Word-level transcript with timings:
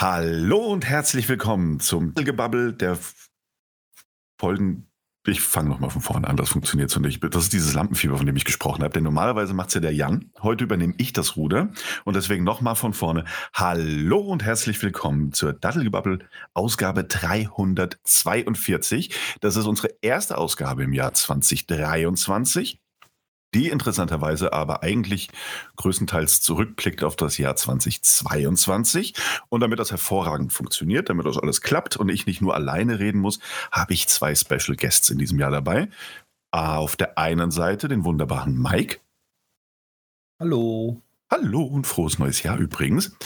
Hallo 0.00 0.58
und 0.58 0.86
herzlich 0.86 1.28
willkommen 1.28 1.80
zum 1.80 2.14
Gebabbel 2.14 2.72
der 2.72 2.96
Folgen. 4.40 4.86
Ich 5.26 5.40
fange 5.40 5.70
nochmal 5.70 5.90
von 5.90 6.02
vorne 6.02 6.28
an, 6.28 6.36
das 6.36 6.50
funktioniert 6.50 6.88
so 6.88 7.00
nicht. 7.00 7.20
Das 7.34 7.42
ist 7.42 7.52
dieses 7.52 7.74
Lampenfieber, 7.74 8.16
von 8.16 8.24
dem 8.24 8.36
ich 8.36 8.44
gesprochen 8.44 8.84
habe. 8.84 8.94
Denn 8.94 9.02
normalerweise 9.02 9.54
macht 9.54 9.70
es 9.70 9.74
ja 9.74 9.80
der 9.80 9.92
Jan. 9.92 10.30
Heute 10.40 10.62
übernehme 10.62 10.94
ich 10.98 11.12
das 11.12 11.34
Ruder. 11.34 11.70
Und 12.04 12.14
deswegen 12.14 12.44
nochmal 12.44 12.76
von 12.76 12.92
vorne. 12.92 13.24
Hallo 13.52 14.20
und 14.20 14.44
herzlich 14.44 14.80
willkommen 14.80 15.32
zur 15.32 15.52
Dattelgebabbel 15.52 16.20
Ausgabe 16.54 17.02
342. 17.02 19.16
Das 19.40 19.56
ist 19.56 19.66
unsere 19.66 19.88
erste 20.00 20.38
Ausgabe 20.38 20.84
im 20.84 20.92
Jahr 20.92 21.12
2023 21.12 22.80
die 23.54 23.68
interessanterweise 23.68 24.52
aber 24.52 24.82
eigentlich 24.82 25.30
größtenteils 25.76 26.40
zurückblickt 26.40 27.02
auf 27.02 27.16
das 27.16 27.38
Jahr 27.38 27.56
2022. 27.56 29.14
Und 29.48 29.60
damit 29.60 29.78
das 29.78 29.90
hervorragend 29.90 30.52
funktioniert, 30.52 31.08
damit 31.08 31.26
das 31.26 31.38
alles 31.38 31.60
klappt 31.60 31.96
und 31.96 32.08
ich 32.08 32.26
nicht 32.26 32.40
nur 32.40 32.54
alleine 32.54 32.98
reden 32.98 33.20
muss, 33.20 33.40
habe 33.72 33.94
ich 33.94 34.08
zwei 34.08 34.34
Special 34.34 34.76
Guests 34.76 35.10
in 35.10 35.18
diesem 35.18 35.38
Jahr 35.38 35.50
dabei. 35.50 35.88
Auf 36.50 36.96
der 36.96 37.18
einen 37.18 37.50
Seite 37.50 37.88
den 37.88 38.04
wunderbaren 38.04 38.60
Mike. 38.60 38.98
Hallo. 40.40 41.02
Hallo 41.30 41.62
und 41.62 41.86
frohes 41.86 42.18
neues 42.18 42.42
Jahr 42.42 42.58
übrigens. 42.58 43.16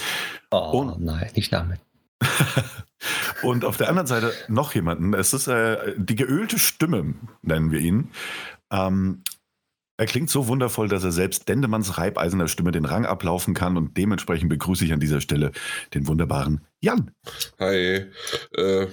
Oh 0.51 0.81
und, 0.81 1.01
nein, 1.01 1.31
nicht 1.35 1.53
damit. 1.53 1.79
und 3.43 3.65
auf 3.65 3.77
der 3.77 3.89
anderen 3.89 4.07
Seite 4.07 4.33
noch 4.47 4.73
jemanden. 4.75 5.13
Es 5.13 5.33
ist 5.33 5.47
äh, 5.47 5.93
die 5.97 6.15
geölte 6.15 6.59
Stimme, 6.59 7.15
nennen 7.41 7.71
wir 7.71 7.79
ihn. 7.79 8.11
Ähm, 8.71 9.23
er 9.97 10.05
klingt 10.05 10.29
so 10.29 10.47
wundervoll, 10.47 10.87
dass 10.87 11.03
er 11.03 11.11
selbst 11.11 11.47
Dendemanns 11.47 11.97
reibeisener 11.97 12.47
Stimme 12.47 12.71
den 12.71 12.85
Rang 12.85 13.05
ablaufen 13.05 13.53
kann 13.53 13.77
und 13.77 13.95
dementsprechend 13.97 14.49
begrüße 14.49 14.85
ich 14.85 14.93
an 14.93 14.99
dieser 14.99 15.21
Stelle 15.21 15.51
den 15.93 16.07
wunderbaren 16.07 16.61
Jan. 16.81 17.11
Hi. 17.59 18.05
Äh, 18.55 18.87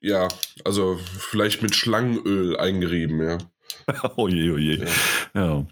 ja, 0.00 0.28
also 0.64 0.98
vielleicht 1.18 1.62
mit 1.62 1.74
Schlangenöl 1.74 2.56
eingerieben, 2.56 3.22
ja. 3.22 3.38
oje, 4.16 4.52
oje. 4.52 4.86
Ja. 5.34 5.40
ja. 5.40 5.66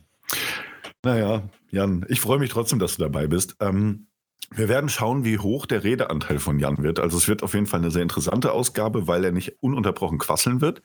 Naja, 1.05 1.43
Jan, 1.71 2.07
ich 2.09 2.21
freue 2.21 2.39
mich 2.39 2.51
trotzdem, 2.51 2.79
dass 2.79 2.97
du 2.97 3.03
dabei 3.03 3.27
bist. 3.27 3.57
Ähm, 3.61 4.07
wir 4.55 4.69
werden 4.69 4.91
schauen, 4.91 5.25
wie 5.25 5.39
hoch 5.39 5.67
der 5.67 5.83
Redeanteil 5.83 6.39
von 6.39 6.59
Jan 6.59 6.83
wird. 6.83 7.01
Also 7.01 7.17
es 7.17 7.27
wird 7.27 7.43
auf 7.43 7.55
jeden 7.55 7.67
Fall 7.67 7.81
eine 7.81 7.91
sehr 7.91 8.03
interessante 8.03 8.53
Ausgabe, 8.53 9.07
weil 9.07 9.25
er 9.25 9.33
nicht 9.33 9.63
ununterbrochen 9.63 10.19
quasseln 10.19 10.61
wird. 10.61 10.83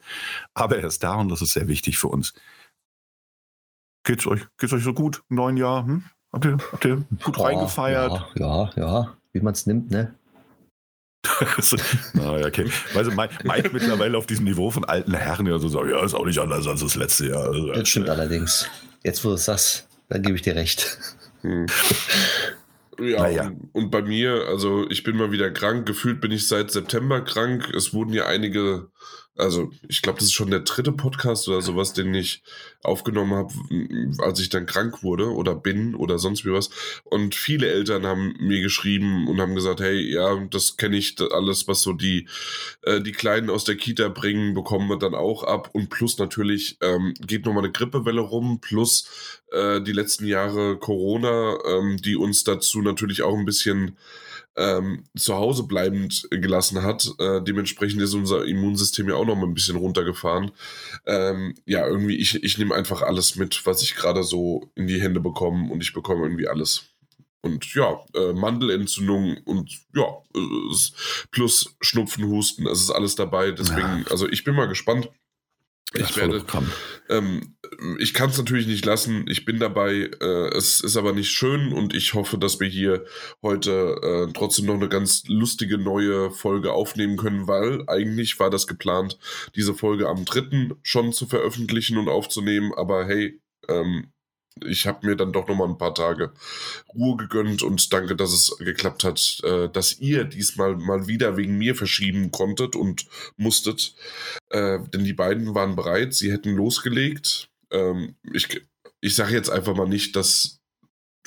Aber 0.54 0.78
er 0.78 0.86
ist 0.86 1.02
da 1.02 1.14
und 1.14 1.28
das 1.28 1.42
ist 1.42 1.52
sehr 1.52 1.68
wichtig 1.68 1.98
für 1.98 2.08
uns. 2.08 2.34
Geht's 4.08 4.26
euch, 4.26 4.40
geht's 4.56 4.72
euch 4.72 4.84
so 4.84 4.94
gut 4.94 5.20
im 5.28 5.36
neuen 5.36 5.58
Jahr? 5.58 5.84
Hm? 5.84 6.02
Habt, 6.32 6.46
ihr, 6.46 6.56
habt 6.72 6.82
ihr 6.86 7.04
gut 7.22 7.36
ja, 7.36 7.44
reingefeiert? 7.44 8.12
Ja, 8.36 8.70
ja, 8.74 8.82
ja, 8.82 9.16
wie 9.34 9.40
man 9.40 9.52
es 9.52 9.66
nimmt, 9.66 9.90
ne? 9.90 10.14
naja, 12.14 12.46
okay. 12.46 12.70
Weißt 12.94 13.10
du, 13.10 13.14
Mike, 13.14 13.34
Mike 13.44 13.68
mittlerweile 13.70 14.16
auf 14.16 14.24
diesem 14.24 14.46
Niveau 14.46 14.70
von 14.70 14.86
alten 14.86 15.12
Herren, 15.12 15.46
ja, 15.46 15.58
so 15.58 15.84
ja, 15.84 16.02
ist 16.02 16.14
auch 16.14 16.24
nicht 16.24 16.38
anders 16.38 16.66
als 16.66 16.80
das 16.80 16.96
letzte 16.96 17.26
Jahr. 17.26 17.48
Also, 17.48 17.70
das 17.70 17.86
stimmt 17.86 18.08
allerdings. 18.08 18.66
Jetzt, 19.04 19.22
wo 19.26 19.28
du 19.28 19.34
es 19.34 19.44
sagst, 19.44 19.86
dann 20.08 20.22
gebe 20.22 20.36
ich 20.36 20.42
dir 20.42 20.56
recht. 20.56 20.98
Hm. 21.42 21.66
Ja, 23.00 23.22
naja. 23.22 23.46
und, 23.46 23.70
und 23.74 23.90
bei 23.92 24.02
mir, 24.02 24.48
also 24.48 24.90
ich 24.90 25.04
bin 25.04 25.16
mal 25.16 25.30
wieder 25.30 25.52
krank. 25.52 25.86
Gefühlt 25.86 26.20
bin 26.20 26.32
ich 26.32 26.48
seit 26.48 26.72
September 26.72 27.20
krank. 27.20 27.72
Es 27.72 27.94
wurden 27.94 28.12
ja 28.12 28.26
einige 28.26 28.88
also 29.38 29.70
ich 29.88 30.02
glaube, 30.02 30.18
das 30.18 30.28
ist 30.28 30.34
schon 30.34 30.50
der 30.50 30.60
dritte 30.60 30.92
Podcast 30.92 31.48
oder 31.48 31.62
sowas, 31.62 31.92
den 31.92 32.12
ich 32.14 32.42
aufgenommen 32.82 33.34
habe, 33.34 33.54
als 34.18 34.40
ich 34.40 34.48
dann 34.48 34.66
krank 34.66 35.02
wurde 35.02 35.32
oder 35.32 35.54
bin 35.54 35.94
oder 35.94 36.18
sonst 36.18 36.44
wie 36.44 36.52
was. 36.52 36.70
Und 37.04 37.34
viele 37.34 37.68
Eltern 37.68 38.04
haben 38.04 38.34
mir 38.40 38.60
geschrieben 38.60 39.28
und 39.28 39.40
haben 39.40 39.54
gesagt, 39.54 39.80
hey, 39.80 40.12
ja, 40.12 40.44
das 40.50 40.76
kenne 40.76 40.96
ich, 40.96 41.16
alles, 41.32 41.68
was 41.68 41.82
so 41.82 41.92
die, 41.92 42.28
äh, 42.82 43.00
die 43.00 43.12
Kleinen 43.12 43.48
aus 43.48 43.64
der 43.64 43.76
Kita 43.76 44.08
bringen, 44.08 44.54
bekommen 44.54 44.88
wir 44.88 44.98
dann 44.98 45.14
auch 45.14 45.44
ab. 45.44 45.70
Und 45.72 45.88
plus 45.88 46.18
natürlich 46.18 46.76
ähm, 46.80 47.14
geht 47.20 47.46
nochmal 47.46 47.64
eine 47.64 47.72
Grippewelle 47.72 48.20
rum, 48.20 48.60
plus 48.60 49.38
äh, 49.52 49.80
die 49.80 49.92
letzten 49.92 50.26
Jahre 50.26 50.78
Corona, 50.78 51.58
ähm, 51.64 51.96
die 51.98 52.16
uns 52.16 52.44
dazu 52.44 52.82
natürlich 52.82 53.22
auch 53.22 53.36
ein 53.36 53.44
bisschen 53.44 53.96
ähm, 54.58 55.04
zu 55.16 55.34
Hause 55.34 55.62
bleibend 55.62 56.26
gelassen 56.30 56.82
hat. 56.82 57.08
Äh, 57.18 57.40
dementsprechend 57.42 58.02
ist 58.02 58.14
unser 58.14 58.44
Immunsystem 58.44 59.08
ja 59.08 59.14
auch 59.14 59.24
noch 59.24 59.36
mal 59.36 59.46
ein 59.46 59.54
bisschen 59.54 59.76
runtergefahren. 59.76 60.50
Ähm, 61.06 61.54
ja, 61.64 61.86
irgendwie, 61.86 62.16
ich, 62.16 62.42
ich 62.42 62.58
nehme 62.58 62.74
einfach 62.74 63.02
alles 63.02 63.36
mit, 63.36 63.64
was 63.64 63.82
ich 63.82 63.94
gerade 63.94 64.22
so 64.24 64.70
in 64.74 64.86
die 64.86 65.00
Hände 65.00 65.20
bekomme 65.20 65.70
und 65.70 65.82
ich 65.82 65.92
bekomme 65.92 66.24
irgendwie 66.24 66.48
alles. 66.48 66.86
Und 67.40 67.72
ja, 67.72 68.04
äh, 68.14 68.32
Mandelentzündung 68.32 69.36
und 69.44 69.70
ja, 69.94 70.08
äh, 70.34 70.76
plus 71.30 71.76
Schnupfen, 71.80 72.26
Husten, 72.26 72.66
es 72.66 72.80
ist 72.80 72.90
alles 72.90 73.14
dabei. 73.14 73.52
Deswegen, 73.52 74.00
ja. 74.00 74.04
also 74.10 74.28
ich 74.28 74.42
bin 74.42 74.56
mal 74.56 74.66
gespannt. 74.66 75.08
Ich 75.94 76.16
werde, 76.16 76.44
ähm, 77.08 77.56
ich 77.98 78.14
kann 78.14 78.30
es 78.30 78.38
natürlich 78.38 78.66
nicht 78.66 78.84
lassen. 78.84 79.24
Ich 79.28 79.44
bin 79.44 79.58
dabei. 79.58 80.10
Äh, 80.20 80.56
es 80.56 80.80
ist 80.80 80.96
aber 80.96 81.12
nicht 81.12 81.30
schön 81.30 81.72
und 81.72 81.94
ich 81.94 82.14
hoffe, 82.14 82.38
dass 82.38 82.60
wir 82.60 82.68
hier 82.68 83.04
heute 83.42 84.28
äh, 84.28 84.32
trotzdem 84.32 84.66
noch 84.66 84.74
eine 84.74 84.88
ganz 84.88 85.24
lustige 85.26 85.78
neue 85.78 86.30
Folge 86.30 86.72
aufnehmen 86.72 87.16
können, 87.16 87.46
weil 87.46 87.84
eigentlich 87.86 88.38
war 88.40 88.50
das 88.50 88.66
geplant, 88.66 89.18
diese 89.54 89.74
Folge 89.74 90.08
am 90.08 90.24
3. 90.24 90.70
schon 90.82 91.12
zu 91.12 91.26
veröffentlichen 91.26 91.98
und 91.98 92.08
aufzunehmen. 92.08 92.72
Aber 92.74 93.06
hey, 93.06 93.40
ähm, 93.68 94.12
ich 94.66 94.86
habe 94.86 95.06
mir 95.06 95.16
dann 95.16 95.32
doch 95.32 95.46
noch 95.48 95.56
mal 95.56 95.68
ein 95.68 95.78
paar 95.78 95.94
Tage 95.94 96.32
Ruhe 96.94 97.16
gegönnt 97.16 97.62
und 97.62 97.92
danke, 97.92 98.16
dass 98.16 98.32
es 98.32 98.56
geklappt 98.58 99.04
hat, 99.04 99.40
äh, 99.44 99.68
dass 99.68 99.98
ihr 99.98 100.24
diesmal 100.24 100.76
mal 100.76 101.06
wieder 101.06 101.36
wegen 101.36 101.58
mir 101.58 101.74
verschieben 101.74 102.30
konntet 102.30 102.76
und 102.76 103.06
musstet. 103.36 103.94
Äh, 104.50 104.80
denn 104.92 105.04
die 105.04 105.12
beiden 105.12 105.54
waren 105.54 105.76
bereit, 105.76 106.14
sie 106.14 106.32
hätten 106.32 106.56
losgelegt. 106.56 107.47
Ähm, 107.70 108.16
ich 108.32 108.48
ich 109.00 109.14
sage 109.14 109.32
jetzt 109.34 109.50
einfach 109.50 109.74
mal 109.74 109.86
nicht, 109.86 110.16
dass 110.16 110.58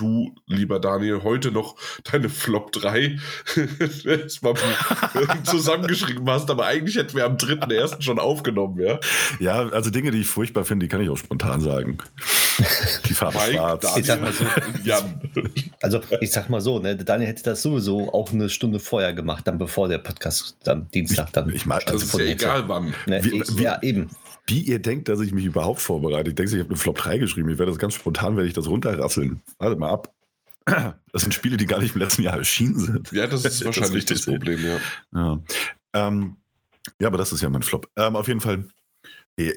du, 0.02 0.34
lieber 0.48 0.80
Daniel, 0.80 1.22
heute 1.24 1.52
noch 1.52 1.76
deine 2.12 2.30
Flop 2.30 2.72
3 2.72 3.20
zusammengeschrieben 5.44 6.28
hast, 6.30 6.50
aber 6.50 6.66
eigentlich 6.66 6.96
hätten 6.96 7.16
wir 7.16 7.26
am 7.26 7.38
3.1. 7.38 8.02
schon 8.02 8.18
aufgenommen, 8.20 8.82
ja? 8.82 9.00
Ja, 9.40 9.70
also 9.70 9.92
Dinge, 9.92 10.12
die 10.12 10.22
ich 10.22 10.28
furchtbar 10.28 10.66
finde, 10.66 10.86
die 10.86 10.90
kann 10.90 11.02
ich 11.02 11.10
auch 11.10 11.18
spontan 11.18 11.62
sagen. 11.62 12.00
Die 13.06 13.14
Farbe 13.14 13.38
Mike, 13.38 13.54
schwarz. 13.54 13.98
Ich 13.98 14.06
sag 14.06 14.22
mal 14.22 14.34
so, 14.34 14.46
ja. 14.84 15.00
Also 15.82 16.02
ich 16.20 16.32
sag 16.32 16.50
mal 16.50 16.62
so, 16.62 16.80
ne, 16.80 16.96
Daniel 16.96 17.30
hätte 17.30 17.44
das 17.44 17.62
sowieso 17.62 18.12
auch 18.14 18.32
eine 18.32 18.50
Stunde 18.50 18.80
vorher 18.80 19.14
gemacht, 19.14 19.48
dann 19.48 19.58
bevor 19.58 19.88
der 19.88 20.00
Podcast 20.00 20.58
am 20.68 20.90
Dienstag 20.90 21.32
dann. 21.34 21.50
Ich, 21.50 21.56
ich 21.56 21.66
mag, 21.66 21.86
das 21.86 22.04
ist 22.04 22.14
ja 22.18 22.26
egal 22.26 22.68
wann. 22.68 22.94
Ne, 23.06 23.24
wie, 23.24 23.42
ich, 23.42 23.58
wie, 23.58 23.64
ja, 23.64 23.82
eben. 23.82 24.10
Wie 24.48 24.62
ihr 24.62 24.80
denkt, 24.80 25.08
dass 25.08 25.20
ich 25.20 25.34
mich 25.34 25.46
überhaupt 25.46 25.82
vorbereite. 25.82 26.30
Ich 26.30 26.36
denke, 26.36 26.52
ich 26.54 26.60
habe 26.60 26.70
eine 26.70 26.78
Flop 26.78 26.98
3 26.98 27.20
geschrieben. 27.20 27.50
Ich 27.50 27.58
werde 27.58 27.72
das 27.72 27.80
ganz 27.80 27.94
spontan, 27.94 28.36
werde 28.36 28.48
ich 28.48 28.54
das 28.54 28.68
runterrasseln. 28.68 29.42
Warte 29.60 29.76
mal 29.76 29.90
ab. 29.90 30.14
Das 31.14 31.24
sind 31.24 31.34
Spiele, 31.34 31.58
die 31.58 31.66
gar 31.66 31.80
nicht 31.82 31.94
im 31.94 32.00
letzten 32.00 32.22
Jahr 32.22 32.38
erschienen 32.38 32.80
sind. 32.80 33.12
Ja, 33.12 33.28
das 33.28 33.44
ist 33.44 33.66
wahrscheinlich 33.66 34.06
das, 34.06 34.20
das 34.22 34.26
Problem, 34.34 34.64
ja. 34.64 34.78
Ja. 35.14 35.40
Ähm, 35.92 36.38
ja, 37.02 37.08
aber 37.08 37.18
das 37.18 37.34
ist 37.34 37.42
ja 37.42 37.50
mein 37.50 37.64
Flop. 37.64 37.90
Ähm, 37.98 38.16
auf 38.16 38.30
jeden 38.30 38.40
Fall 38.40 38.64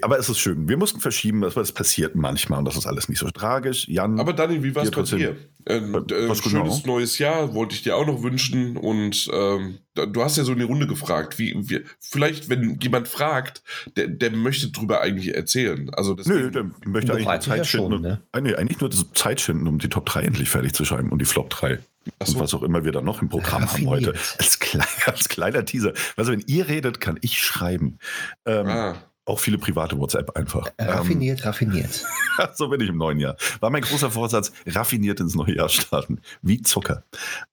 aber 0.01 0.17
es 0.17 0.29
ist 0.29 0.39
schön. 0.39 0.67
Wir 0.67 0.77
mussten 0.77 0.99
verschieben, 0.99 1.43
aber 1.43 1.61
es 1.61 1.71
passiert 1.71 2.15
manchmal 2.15 2.59
und 2.59 2.65
das 2.65 2.75
ist 2.75 2.85
alles 2.85 3.09
nicht 3.09 3.19
so 3.19 3.29
tragisch. 3.29 3.87
Jan, 3.87 4.19
aber 4.19 4.33
Dani, 4.33 4.63
wie 4.63 4.73
war 4.73 4.83
es 4.83 4.91
bei 4.91 5.01
dir? 5.03 5.35
Äh, 5.67 5.77
äh, 5.77 6.35
schönes 6.35 6.43
genau? 6.43 6.81
neues 6.85 7.17
Jahr 7.17 7.53
wollte 7.53 7.75
ich 7.75 7.83
dir 7.83 7.95
auch 7.95 8.05
noch 8.05 8.21
wünschen 8.21 8.77
und 8.77 9.27
ähm, 9.33 9.79
du 9.95 10.23
hast 10.23 10.37
ja 10.37 10.43
so 10.43 10.53
in 10.53 10.59
die 10.59 10.65
Runde 10.65 10.85
gefragt, 10.87 11.39
wie, 11.39 11.55
wie 11.57 11.81
vielleicht, 11.99 12.49
wenn 12.49 12.79
jemand 12.79 13.07
fragt, 13.07 13.63
der, 13.97 14.07
der 14.07 14.31
möchte 14.31 14.69
drüber 14.69 15.01
eigentlich 15.01 15.35
erzählen. 15.35 15.89
Also 15.93 16.15
Nö, 16.25 16.51
der 16.51 16.69
möchte 16.85 17.13
eigentlich 17.13 17.25
nur 17.25 17.39
Zeit 17.39 17.67
schinden. 17.67 17.91
Schon, 17.91 18.01
ne? 18.01 18.21
nee, 18.41 18.55
eigentlich 18.55 18.79
nur 18.79 18.91
Zeit 18.91 19.41
schinden, 19.41 19.67
um 19.67 19.79
die 19.79 19.89
Top 19.89 20.05
3 20.05 20.21
endlich 20.21 20.49
fertig 20.49 20.73
zu 20.73 20.85
schreiben 20.85 21.09
und 21.09 21.19
die 21.19 21.25
Flop 21.25 21.49
3. 21.49 21.79
So. 22.23 22.33
Und 22.33 22.43
was 22.43 22.53
auch 22.53 22.61
immer 22.61 22.85
wir 22.85 22.91
da 22.91 23.01
noch 23.01 23.21
im 23.21 23.29
Programm 23.29 23.63
Raffiniert. 23.63 24.05
haben 24.05 24.05
heute. 24.13 24.19
Als 24.37 24.59
kleiner, 24.59 24.85
als 25.07 25.29
kleiner 25.29 25.65
Teaser. 25.65 25.93
Also, 26.15 26.31
wenn 26.31 26.43
ihr 26.45 26.67
redet, 26.67 27.01
kann 27.01 27.17
ich 27.21 27.41
schreiben. 27.41 27.97
Ähm, 28.45 28.67
ah. 28.67 28.95
Auch 29.25 29.39
viele 29.39 29.57
private 29.57 29.97
WhatsApp 29.97 30.35
einfach. 30.37 30.69
Äh, 30.77 30.85
raffiniert, 30.85 31.39
ähm, 31.39 31.45
raffiniert. 31.45 32.05
so 32.53 32.69
bin 32.69 32.79
ich 32.81 32.89
im 32.89 32.97
neuen 32.97 33.19
Jahr. 33.19 33.35
War 33.59 33.71
mein 33.71 33.81
großer 33.81 34.11
Vorsatz, 34.11 34.51
raffiniert 34.67 35.19
ins 35.19 35.35
neue 35.35 35.55
Jahr 35.55 35.69
starten. 35.69 36.21
Wie 36.41 36.61
Zucker. 36.61 37.03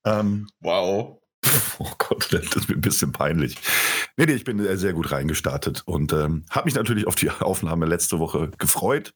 Ähm, 0.05 0.49
wow. 0.61 1.19
Oh 1.79 1.91
Gott, 1.99 2.33
das 2.33 2.55
ist 2.55 2.69
mir 2.69 2.77
ein 2.77 2.81
bisschen 2.81 3.13
peinlich. 3.13 3.57
Nee, 4.17 4.27
nee, 4.27 4.35
ich 4.35 4.45
bin 4.45 4.65
sehr 4.77 4.93
gut 4.93 5.11
reingestartet 5.11 5.83
und 5.87 6.13
ähm, 6.13 6.45
habe 6.51 6.67
mich 6.67 6.75
natürlich 6.75 7.07
auf 7.07 7.15
die 7.15 7.31
Aufnahme 7.41 7.87
letzte 7.87 8.19
Woche 8.19 8.51
gefreut 8.59 9.15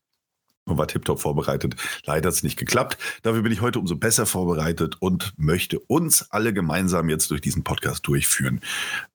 und 0.64 0.78
war 0.78 0.88
tiptop 0.88 1.20
vorbereitet. 1.20 1.76
Leider 2.04 2.28
hat 2.28 2.34
es 2.34 2.42
nicht 2.42 2.58
geklappt. 2.58 2.98
Dafür 3.22 3.42
bin 3.42 3.52
ich 3.52 3.60
heute 3.60 3.78
umso 3.78 3.96
besser 3.96 4.26
vorbereitet 4.26 4.96
und 4.98 5.34
möchte 5.36 5.78
uns 5.78 6.30
alle 6.30 6.52
gemeinsam 6.52 7.08
jetzt 7.08 7.30
durch 7.30 7.40
diesen 7.40 7.62
Podcast 7.62 8.06
durchführen. 8.08 8.60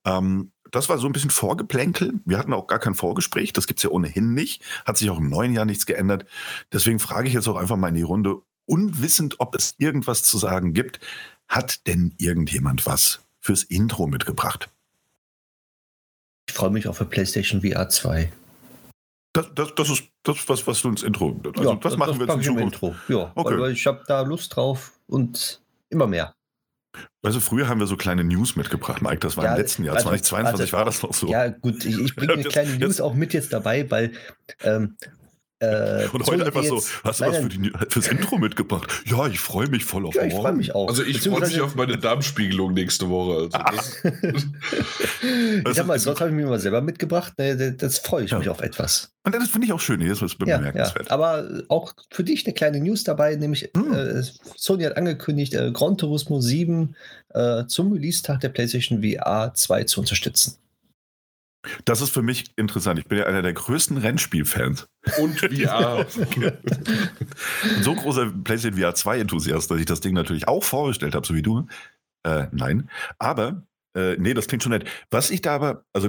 Ähm, 0.04 0.52
das 0.72 0.88
war 0.88 0.98
so 0.98 1.06
ein 1.06 1.12
bisschen 1.12 1.30
Vorgeplänkel. 1.30 2.14
Wir 2.24 2.38
hatten 2.38 2.52
auch 2.52 2.66
gar 2.66 2.78
kein 2.78 2.94
Vorgespräch. 2.94 3.52
Das 3.52 3.66
gibt 3.66 3.78
es 3.78 3.84
ja 3.84 3.90
ohnehin 3.90 4.34
nicht. 4.34 4.62
Hat 4.84 4.96
sich 4.96 5.10
auch 5.10 5.18
im 5.18 5.28
neuen 5.28 5.52
Jahr 5.52 5.66
nichts 5.66 5.86
geändert. 5.86 6.24
Deswegen 6.72 6.98
frage 6.98 7.28
ich 7.28 7.34
jetzt 7.34 7.46
auch 7.46 7.56
einfach 7.56 7.76
mal 7.76 7.88
in 7.88 7.94
die 7.94 8.02
Runde, 8.02 8.40
unwissend, 8.64 9.38
ob 9.38 9.54
es 9.54 9.74
irgendwas 9.78 10.22
zu 10.22 10.38
sagen 10.38 10.72
gibt. 10.72 10.98
Hat 11.46 11.86
denn 11.86 12.14
irgendjemand 12.16 12.86
was 12.86 13.20
fürs 13.38 13.62
Intro 13.62 14.06
mitgebracht? 14.06 14.70
Ich 16.48 16.54
freue 16.54 16.70
mich 16.70 16.88
auf 16.88 16.98
der 16.98 17.04
PlayStation 17.04 17.60
VR 17.60 17.88
2. 17.88 18.32
Das, 19.34 19.48
das, 19.54 19.74
das 19.74 19.90
ist 19.90 20.04
das, 20.22 20.48
was, 20.48 20.66
was 20.66 20.80
du 20.80 20.88
ins 20.88 21.02
Intro. 21.02 21.38
Also 21.54 21.70
ja, 21.70 21.76
das, 21.76 21.96
machen 21.96 22.18
wir 22.18 22.26
jetzt 22.26 22.46
in 22.46 22.58
Intro. 22.58 22.94
Ja, 23.08 23.30
okay. 23.34 23.58
weil 23.58 23.72
ich 23.72 23.86
habe 23.86 24.02
da 24.06 24.22
Lust 24.22 24.56
drauf 24.56 24.92
und 25.06 25.60
immer 25.90 26.06
mehr. 26.06 26.34
Also 27.22 27.40
früher 27.40 27.68
haben 27.68 27.80
wir 27.80 27.86
so 27.86 27.96
kleine 27.96 28.24
News 28.24 28.56
mitgebracht, 28.56 29.00
Mike. 29.00 29.18
Das 29.18 29.36
war 29.36 29.44
ja, 29.44 29.52
im 29.52 29.58
letzten 29.58 29.84
Jahr, 29.84 29.94
also, 29.94 30.08
2022 30.08 30.60
also, 30.60 30.72
war 30.76 30.84
das 30.84 31.02
noch 31.02 31.14
so. 31.14 31.28
Ja, 31.28 31.48
gut, 31.48 31.84
ich, 31.84 31.98
ich 31.98 32.16
bringe 32.16 32.32
eine 32.34 32.42
kleine 32.44 32.76
News 32.78 33.00
auch 33.00 33.14
mit 33.14 33.32
jetzt 33.32 33.52
dabei, 33.52 33.90
weil 33.90 34.12
ähm, 34.62 34.96
äh, 35.62 36.08
und 36.12 36.26
heute 36.26 36.46
einfach 36.46 36.64
so, 36.64 36.82
hast 37.04 37.20
du 37.20 37.24
was 37.24 37.36
für 37.36 37.48
die, 37.48 37.72
fürs 37.88 38.08
Intro 38.08 38.36
mitgebracht? 38.36 38.90
Ja, 39.06 39.28
ich 39.28 39.38
freue 39.38 39.68
mich 39.68 39.84
voll 39.84 40.06
auf 40.06 40.14
ja, 40.14 40.24
ich 40.24 40.34
freue 40.34 40.52
mich 40.52 40.74
auch. 40.74 40.88
Also 40.88 41.04
ich 41.04 41.20
freue 41.20 41.40
mich 41.40 41.60
auf 41.60 41.76
meine 41.76 41.96
Darmspiegelung 41.98 42.74
nächste 42.74 43.08
Woche. 43.08 43.48
Also 43.52 43.92
ich 45.68 45.74
sag 45.74 45.86
mal, 45.86 45.98
sonst 46.00 46.20
habe 46.20 46.30
ich 46.30 46.36
mir 46.36 46.46
mal 46.46 46.58
selber 46.58 46.80
mitgebracht. 46.80 47.34
Ne, 47.38 47.74
das 47.74 47.98
freue 47.98 48.24
ich 48.24 48.32
ja. 48.32 48.38
mich 48.38 48.48
auf 48.48 48.60
etwas. 48.60 49.12
Und 49.24 49.36
das 49.36 49.48
finde 49.50 49.68
ich 49.68 49.72
auch 49.72 49.78
schön, 49.80 50.00
das 50.06 50.20
ist 50.20 50.36
bemerkenswert. 50.36 51.06
Ja, 51.06 51.12
aber 51.12 51.48
auch 51.68 51.92
für 52.10 52.24
dich 52.24 52.44
eine 52.44 52.54
kleine 52.54 52.80
News 52.80 53.04
dabei, 53.04 53.36
nämlich 53.36 53.70
hm. 53.76 53.92
äh, 53.92 54.22
Sony 54.56 54.82
hat 54.82 54.96
angekündigt, 54.96 55.54
äh, 55.54 55.70
Gran 55.70 55.96
Turismo 55.96 56.40
7 56.40 56.96
äh, 57.34 57.66
zum 57.66 57.92
Release-Tag 57.92 58.40
der 58.40 58.48
PlayStation 58.48 59.00
VR 59.00 59.52
2 59.54 59.84
zu 59.84 60.00
unterstützen. 60.00 60.56
Das 61.84 62.00
ist 62.00 62.10
für 62.10 62.22
mich 62.22 62.52
interessant. 62.56 62.98
Ich 62.98 63.06
bin 63.06 63.18
ja 63.18 63.26
einer 63.26 63.42
der 63.42 63.52
größten 63.52 63.96
Rennspielfans. 63.96 64.88
Und 65.20 65.38
VR. 65.38 66.06
so 67.82 67.94
großer 67.94 68.32
PlayStation 68.44 68.80
VR 68.80 68.94
2 68.94 69.20
Enthusiast, 69.20 69.70
dass 69.70 69.78
ich 69.78 69.86
das 69.86 70.00
Ding 70.00 70.14
natürlich 70.14 70.48
auch 70.48 70.64
vorgestellt 70.64 71.14
habe, 71.14 71.26
so 71.26 71.34
wie 71.34 71.42
du. 71.42 71.66
Äh, 72.24 72.46
nein. 72.52 72.90
Aber 73.18 73.64
äh, 73.94 74.16
nee, 74.16 74.32
das 74.32 74.46
klingt 74.46 74.62
schon 74.62 74.72
nett. 74.72 74.84
Was 75.10 75.30
ich 75.30 75.42
da 75.42 75.54
aber, 75.54 75.84
also 75.92 76.08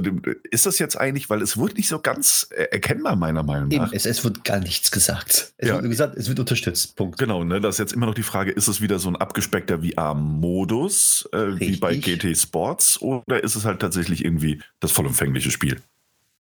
ist 0.52 0.66
das 0.66 0.80
jetzt 0.80 0.98
eigentlich, 0.98 1.30
weil 1.30 1.42
es 1.42 1.58
wird 1.58 1.76
nicht 1.76 1.90
so 1.90 2.00
ganz 2.00 2.48
erkennbar, 2.50 3.16
meiner 3.16 3.44
Meinung 3.44 3.68
nach. 3.70 3.88
Eben, 3.88 3.94
es, 3.94 4.06
es 4.06 4.24
wird 4.24 4.44
gar 4.44 4.60
nichts 4.60 4.92
gesagt. 4.92 5.54
Es 5.58 5.68
ja. 5.68 5.76
wird 5.76 5.90
gesagt, 5.90 6.16
es 6.16 6.30
wird 6.30 6.40
unterstützt. 6.40 6.96
Punkt. 6.96 7.18
Genau, 7.18 7.44
ne? 7.44 7.60
Das 7.60 7.76
ist 7.76 7.80
jetzt 7.80 7.94
immer 7.94 8.06
noch 8.06 8.14
die 8.14 8.24
Frage, 8.24 8.52
ist 8.52 8.68
es 8.68 8.82
wieder 8.82 9.00
so 9.00 9.10
ein 9.10 9.16
abgespeckter 9.16 9.80
VR-Modus, 9.80 11.28
äh, 11.34 11.60
wie 11.60 11.76
bei 11.78 11.96
GT 11.96 12.38
Sports, 12.38 13.02
oder 13.02 13.44
ist 13.44 13.56
es 13.56 13.66
halt 13.66 13.80
tatsächlich 13.80 14.24
irgendwie 14.24 14.62
das 14.80 14.92
vollumfängliche 14.92 15.52
Spiel? 15.52 15.82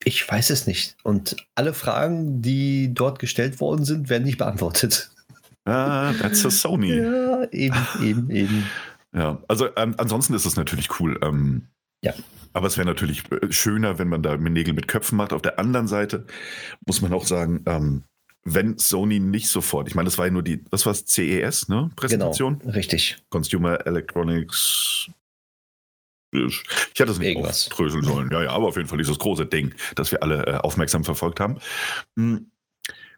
Ich 0.03 0.29
weiß 0.29 0.51
es 0.51 0.67
nicht. 0.67 0.95
Und 1.03 1.35
alle 1.55 1.73
Fragen, 1.73 2.41
die 2.41 2.93
dort 2.93 3.17
gestellt 3.17 3.59
worden 3.59 3.85
sind, 3.85 4.09
werden 4.09 4.23
nicht 4.23 4.37
beantwortet. 4.37 5.09
Ah, 5.65 6.13
that's 6.21 6.45
a 6.45 6.51
Sony. 6.51 6.95
ja, 6.95 7.45
eben, 7.51 7.87
eben, 8.03 8.29
eben. 8.29 8.67
Ja, 9.15 9.41
also 9.47 9.69
ähm, 9.77 9.95
ansonsten 9.97 10.33
ist 10.33 10.45
es 10.45 10.57
natürlich 10.57 10.99
cool. 10.99 11.17
Ähm, 11.23 11.67
ja. 12.01 12.13
Aber 12.53 12.67
es 12.67 12.77
wäre 12.77 12.87
natürlich 12.87 13.23
äh, 13.31 13.51
schöner, 13.51 13.97
wenn 13.97 14.09
man 14.09 14.21
da 14.21 14.37
Nägel 14.37 14.73
mit 14.73 14.87
Köpfen 14.87 15.17
macht. 15.17 15.33
Auf 15.33 15.41
der 15.41 15.57
anderen 15.57 15.87
Seite 15.87 16.25
muss 16.85 17.01
man 17.01 17.13
auch 17.13 17.25
sagen, 17.25 17.63
ähm, 17.65 18.03
wenn 18.43 18.77
Sony 18.77 19.19
nicht 19.19 19.49
sofort, 19.49 19.87
ich 19.87 19.95
meine, 19.95 20.05
das 20.05 20.17
war 20.17 20.25
ja 20.25 20.31
nur 20.31 20.43
die, 20.43 20.63
was 20.69 20.85
war 20.85 20.91
es, 20.91 21.05
CES, 21.05 21.67
ne? 21.67 21.89
Präsentation? 21.95 22.59
Genau, 22.59 22.73
richtig. 22.73 23.17
Consumer 23.29 23.85
Electronics. 23.87 25.09
Ich 26.31 26.99
hätte 26.99 27.11
es 27.13 27.17
nicht 27.17 27.29
Irgendwas. 27.29 27.67
aufdröseln 27.67 28.03
sollen. 28.03 28.29
Ja, 28.29 28.43
ja, 28.43 28.49
aber 28.51 28.67
auf 28.67 28.75
jeden 28.75 28.89
Fall 28.89 28.97
dieses 28.97 29.17
große 29.17 29.45
Ding, 29.45 29.73
das 29.95 30.11
wir 30.11 30.21
alle 30.21 30.45
äh, 30.45 30.57
aufmerksam 30.57 31.05
verfolgt 31.05 31.39
haben. 31.39 31.57
Hm 32.17 32.51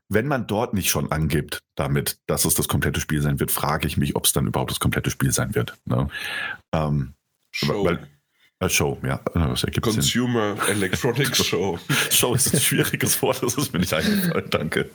wenn 0.09 0.27
man 0.27 0.47
dort 0.47 0.73
nicht 0.73 0.89
schon 0.89 1.11
angibt, 1.11 1.63
damit, 1.75 2.19
dass 2.27 2.45
es 2.45 2.55
das 2.55 2.67
komplette 2.67 2.99
Spiel 2.99 3.21
sein 3.21 3.39
wird, 3.39 3.51
frage 3.51 3.87
ich 3.87 3.97
mich, 3.97 4.15
ob 4.15 4.25
es 4.25 4.33
dann 4.33 4.47
überhaupt 4.47 4.71
das 4.71 4.79
komplette 4.79 5.09
Spiel 5.09 5.31
sein 5.31 5.55
wird. 5.55 5.77
Ne? 5.85 6.07
Ähm, 6.73 7.13
Show. 7.51 7.85
Weil, 7.85 8.07
äh, 8.59 8.69
Show, 8.69 8.97
ja. 9.03 9.19
Ergibt 9.33 9.81
Consumer 9.81 10.55
Sinn. 10.55 10.75
Electronics 10.77 11.45
Show. 11.45 11.79
Show 12.09 12.33
ist 12.33 12.53
ein 12.53 12.59
schwieriges 12.59 13.21
Wort, 13.21 13.43
das 13.43 13.55
ist 13.55 13.73
mir 13.73 13.79
nicht 13.79 13.93
eingefallen, 13.93 14.49
danke. 14.49 14.89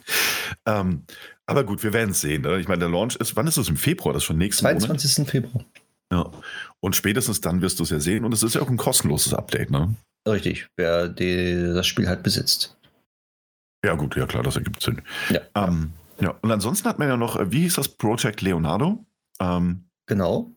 Ähm, 0.66 1.04
aber 1.46 1.64
gut, 1.64 1.82
wir 1.82 1.92
werden 1.92 2.10
es 2.10 2.20
sehen. 2.20 2.42
Ne? 2.42 2.60
Ich 2.60 2.68
meine, 2.68 2.80
der 2.80 2.88
Launch 2.88 3.16
ist, 3.16 3.36
wann 3.36 3.46
ist 3.46 3.56
es? 3.56 3.68
Im 3.68 3.76
Februar? 3.76 4.14
Das 4.14 4.22
ist 4.22 4.26
schon 4.26 4.38
nächsten 4.38 4.62
22. 4.62 5.18
Monat? 5.18 5.30
Februar. 5.30 5.64
Ja. 6.12 6.30
Und 6.80 6.96
spätestens 6.96 7.40
dann 7.40 7.62
wirst 7.62 7.78
du 7.78 7.84
es 7.84 7.90
ja 7.90 8.00
sehen. 8.00 8.24
Und 8.24 8.32
es 8.32 8.42
ist 8.42 8.54
ja 8.54 8.62
auch 8.62 8.68
ein 8.68 8.76
kostenloses 8.76 9.34
Update, 9.34 9.70
ne? 9.70 9.94
Richtig, 10.26 10.68
wer 10.76 11.08
die, 11.08 11.72
das 11.74 11.86
Spiel 11.86 12.08
halt 12.08 12.22
besitzt. 12.22 12.76
Ja, 13.84 13.94
gut, 13.94 14.16
ja 14.16 14.26
klar, 14.26 14.42
das 14.42 14.56
ergibt 14.56 14.82
Sinn. 14.82 15.02
Ja. 15.30 15.40
Ähm, 15.54 15.92
ja. 16.20 16.34
Und 16.40 16.50
ansonsten 16.52 16.88
hat 16.88 16.98
man 16.98 17.08
ja 17.08 17.16
noch, 17.16 17.36
äh, 17.36 17.50
wie 17.50 17.62
hieß 17.62 17.74
das, 17.74 17.88
Project 17.88 18.40
Leonardo? 18.40 19.04
Ähm, 19.40 19.84
genau. 20.06 20.52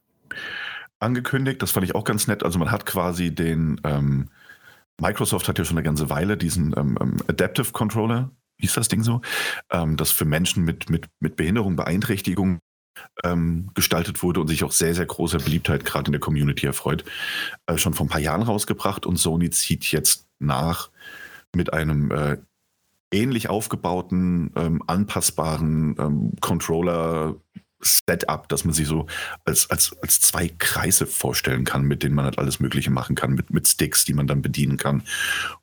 Angekündigt, 0.99 1.61
das 1.61 1.71
fand 1.71 1.85
ich 1.85 1.95
auch 1.95 2.03
ganz 2.03 2.27
nett. 2.27 2.43
Also 2.43 2.59
man 2.59 2.71
hat 2.71 2.85
quasi 2.85 3.33
den, 3.33 3.81
ähm, 3.83 4.29
Microsoft 5.01 5.47
hat 5.47 5.57
ja 5.57 5.65
schon 5.65 5.77
eine 5.77 5.83
ganze 5.83 6.09
Weile 6.09 6.37
diesen 6.37 6.73
ähm, 6.77 6.97
ähm, 7.01 7.17
Adaptive 7.27 7.71
Controller, 7.71 8.31
hieß 8.59 8.73
das 8.73 8.87
Ding 8.87 9.03
so, 9.03 9.21
ähm, 9.71 9.97
das 9.97 10.11
für 10.11 10.25
Menschen 10.25 10.63
mit, 10.63 10.89
mit, 10.89 11.07
mit 11.19 11.35
Behinderung, 11.35 11.75
Beeinträchtigung 11.75 12.59
gestaltet 13.73 14.23
wurde 14.23 14.39
und 14.39 14.47
sich 14.47 14.63
auch 14.63 14.71
sehr, 14.71 14.95
sehr 14.95 15.05
großer 15.05 15.39
Beliebtheit 15.39 15.83
gerade 15.83 16.07
in 16.07 16.11
der 16.13 16.21
Community 16.21 16.65
erfreut, 16.65 17.03
äh, 17.65 17.77
schon 17.77 17.93
vor 17.93 18.05
ein 18.05 18.09
paar 18.09 18.21
Jahren 18.21 18.41
rausgebracht 18.41 19.05
und 19.05 19.17
Sony 19.17 19.49
zieht 19.49 19.83
jetzt 19.91 20.27
nach 20.39 20.89
mit 21.53 21.73
einem 21.73 22.09
äh, 22.11 22.37
ähnlich 23.15 23.49
aufgebauten, 23.49 24.51
ähm, 24.55 24.83
anpassbaren 24.85 25.95
ähm, 25.99 26.31
Controller 26.41 27.35
Setup, 27.81 28.49
dass 28.49 28.65
man 28.65 28.73
sich 28.73 28.87
so 28.87 29.05
als, 29.43 29.69
als, 29.69 29.95
als 30.01 30.19
zwei 30.19 30.49
Kreise 30.57 31.05
vorstellen 31.05 31.65
kann, 31.65 31.83
mit 31.83 32.03
denen 32.03 32.15
man 32.15 32.25
halt 32.25 32.37
alles 32.39 32.59
Mögliche 32.59 32.91
machen 32.91 33.15
kann, 33.15 33.33
mit, 33.33 33.51
mit 33.51 33.67
Sticks, 33.67 34.05
die 34.05 34.13
man 34.13 34.27
dann 34.27 34.41
bedienen 34.41 34.77
kann. 34.77 35.03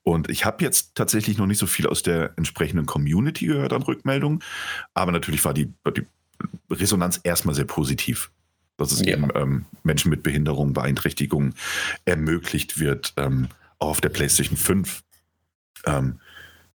Und 0.02 0.30
ich 0.30 0.44
habe 0.44 0.64
jetzt 0.64 0.94
tatsächlich 0.94 1.38
noch 1.38 1.46
nicht 1.46 1.58
so 1.58 1.66
viel 1.66 1.86
aus 1.86 2.02
der 2.02 2.32
entsprechenden 2.36 2.86
Community 2.86 3.46
gehört 3.46 3.72
an 3.72 3.82
Rückmeldungen, 3.82 4.42
aber 4.94 5.12
natürlich 5.12 5.44
war 5.44 5.54
die, 5.54 5.72
die 5.96 6.06
Resonanz 6.70 7.20
erstmal 7.22 7.54
sehr 7.54 7.66
positiv. 7.66 8.30
Dass 8.78 8.90
es 8.90 9.00
ja. 9.00 9.08
eben 9.08 9.28
ähm, 9.34 9.66
Menschen 9.82 10.08
mit 10.08 10.22
Behinderung, 10.22 10.72
Beeinträchtigung 10.72 11.54
ermöglicht 12.06 12.80
wird, 12.80 13.12
ähm, 13.18 13.48
auch 13.78 13.90
auf 13.90 14.00
der 14.00 14.08
PlayStation 14.08 14.56
5 14.56 15.02
ähm, 15.84 16.18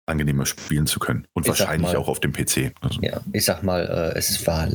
angenehmer 0.07 0.47
spielen 0.47 0.87
zu 0.87 0.99
können. 0.99 1.27
Und 1.33 1.45
ich 1.45 1.49
wahrscheinlich 1.49 1.93
mal, 1.93 1.97
auch 1.97 2.09
auf 2.09 2.21
dem 2.21 2.33
PC. 2.33 2.73
Also. 2.81 3.01
Ja, 3.01 3.21
ich 3.33 3.45
sag 3.45 3.63
mal, 3.63 4.13
äh, 4.15 4.19
es 4.19 4.47
war 4.47 4.69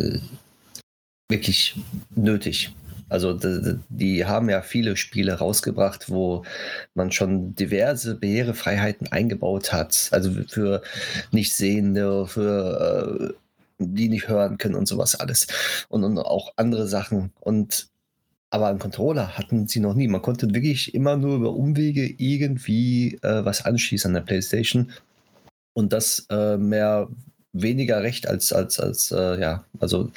wirklich 1.30 1.76
nötig. 2.16 2.72
Also 3.10 3.34
die, 3.34 3.80
die, 3.90 4.26
haben 4.26 4.50
ja 4.50 4.62
viele 4.62 4.96
Spiele 4.96 5.34
rausgebracht, 5.34 6.10
wo 6.10 6.44
man 6.94 7.12
schon 7.12 7.56
diverse 7.56 8.15
Barrierefreiheiten 8.15 9.12
eingebaut 9.12 9.74
hat. 9.74 10.10
Also 10.12 10.32
für 10.48 10.84
Nichtsehende, 11.32 12.27
für 12.27 13.32
äh, 13.32 13.34
die 13.80 14.10
nicht 14.10 14.27
hören 14.27 14.58
können 14.60 14.75
und 14.75 14.88
sowas 14.88 15.15
alles. 15.15 15.48
Und, 15.89 16.03
und 16.03 16.20
auch 16.20 16.53
andere 16.56 16.88
Sachen. 16.88 17.32
Und 17.39 17.89
aber 18.51 18.68
einen 18.68 18.80
Controller 18.80 19.38
hatten 19.38 19.68
sie 19.68 19.80
noch 19.80 19.94
nie. 19.94 20.08
Man 20.08 20.24
konnte 20.24 20.53
wirklich 20.53 20.96
immer 20.96 21.18
nur 21.18 21.36
über 21.36 21.53
Umwege 21.53 22.06
irgendwie 22.18 23.20
äh, 23.22 23.46
was 23.46 23.63
anschließen 23.65 24.10
an 24.10 24.15
der 24.15 24.22
PlayStation 24.22 24.92
und 25.79 25.93
das 25.93 26.27
äh, 26.29 26.57
mehr 26.57 27.07
weniger 27.53 28.03
recht 28.03 28.27
als, 28.27 28.53
als, 28.53 28.79
als 28.79 29.12
äh, 29.12 29.39
ja, 29.39 29.63
also 29.79 30.12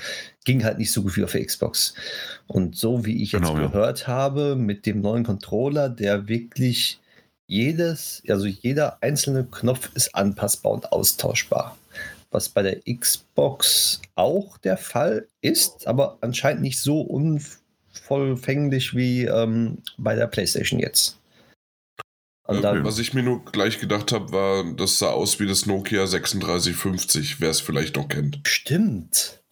ging 0.45 0.65
halt 0.65 0.79
nicht 0.79 0.93
so 0.93 1.03
gut 1.03 1.17
wie 1.17 1.25
auf 1.25 1.33
der 1.33 1.45
Xbox. 1.45 1.95
Und 2.47 2.77
so 2.77 3.05
wie 3.05 3.23
ich 3.23 3.33
jetzt 3.33 3.49
genau, 3.49 3.55
gehört 3.55 4.03
ja. 4.03 4.07
habe, 4.09 4.57
mit 4.57 4.87
dem 4.87 5.01
neuen 5.01 5.25
Controller, 5.25 5.89
der 5.89 6.29
wirklich 6.29 7.01
jedes, 7.47 8.23
also 8.29 8.47
jeder 8.47 8.99
einzelne 9.03 9.45
Knopf 9.45 9.91
ist 9.95 10.15
anpassbar 10.15 10.73
und 10.73 10.93
austauschbar. 10.93 11.77
Was 12.31 12.49
bei 12.49 12.63
der 12.63 12.81
Xbox 12.81 14.01
auch 14.15 14.57
der 14.59 14.79
Fall 14.79 15.27
ist, 15.43 15.87
aber 15.87 16.17
anscheinend 16.23 16.63
nicht 16.63 16.81
so 16.81 17.03
unvollfänglich 17.03 18.97
wie 18.97 19.25
ähm, 19.25 19.79
bei 19.99 20.15
der 20.15 20.27
PlayStation 20.27 20.81
jetzt. 20.81 21.19
Okay. 22.45 22.81
Was 22.83 22.99
ich 22.99 23.15
mir 23.15 23.23
nur 23.23 23.45
gleich 23.45 23.79
gedacht 23.79 24.13
habe, 24.13 24.33
war, 24.33 24.65
das 24.75 24.99
sah 24.99 25.11
aus 25.11 25.39
wie 25.39 25.47
das 25.47 25.67
Nokia 25.67 26.07
3650, 26.07 27.41
wer 27.41 27.51
es 27.51 27.61
vielleicht 27.61 27.97
noch 27.97 28.09
kennt. 28.09 28.41
Stimmt. 28.45 29.43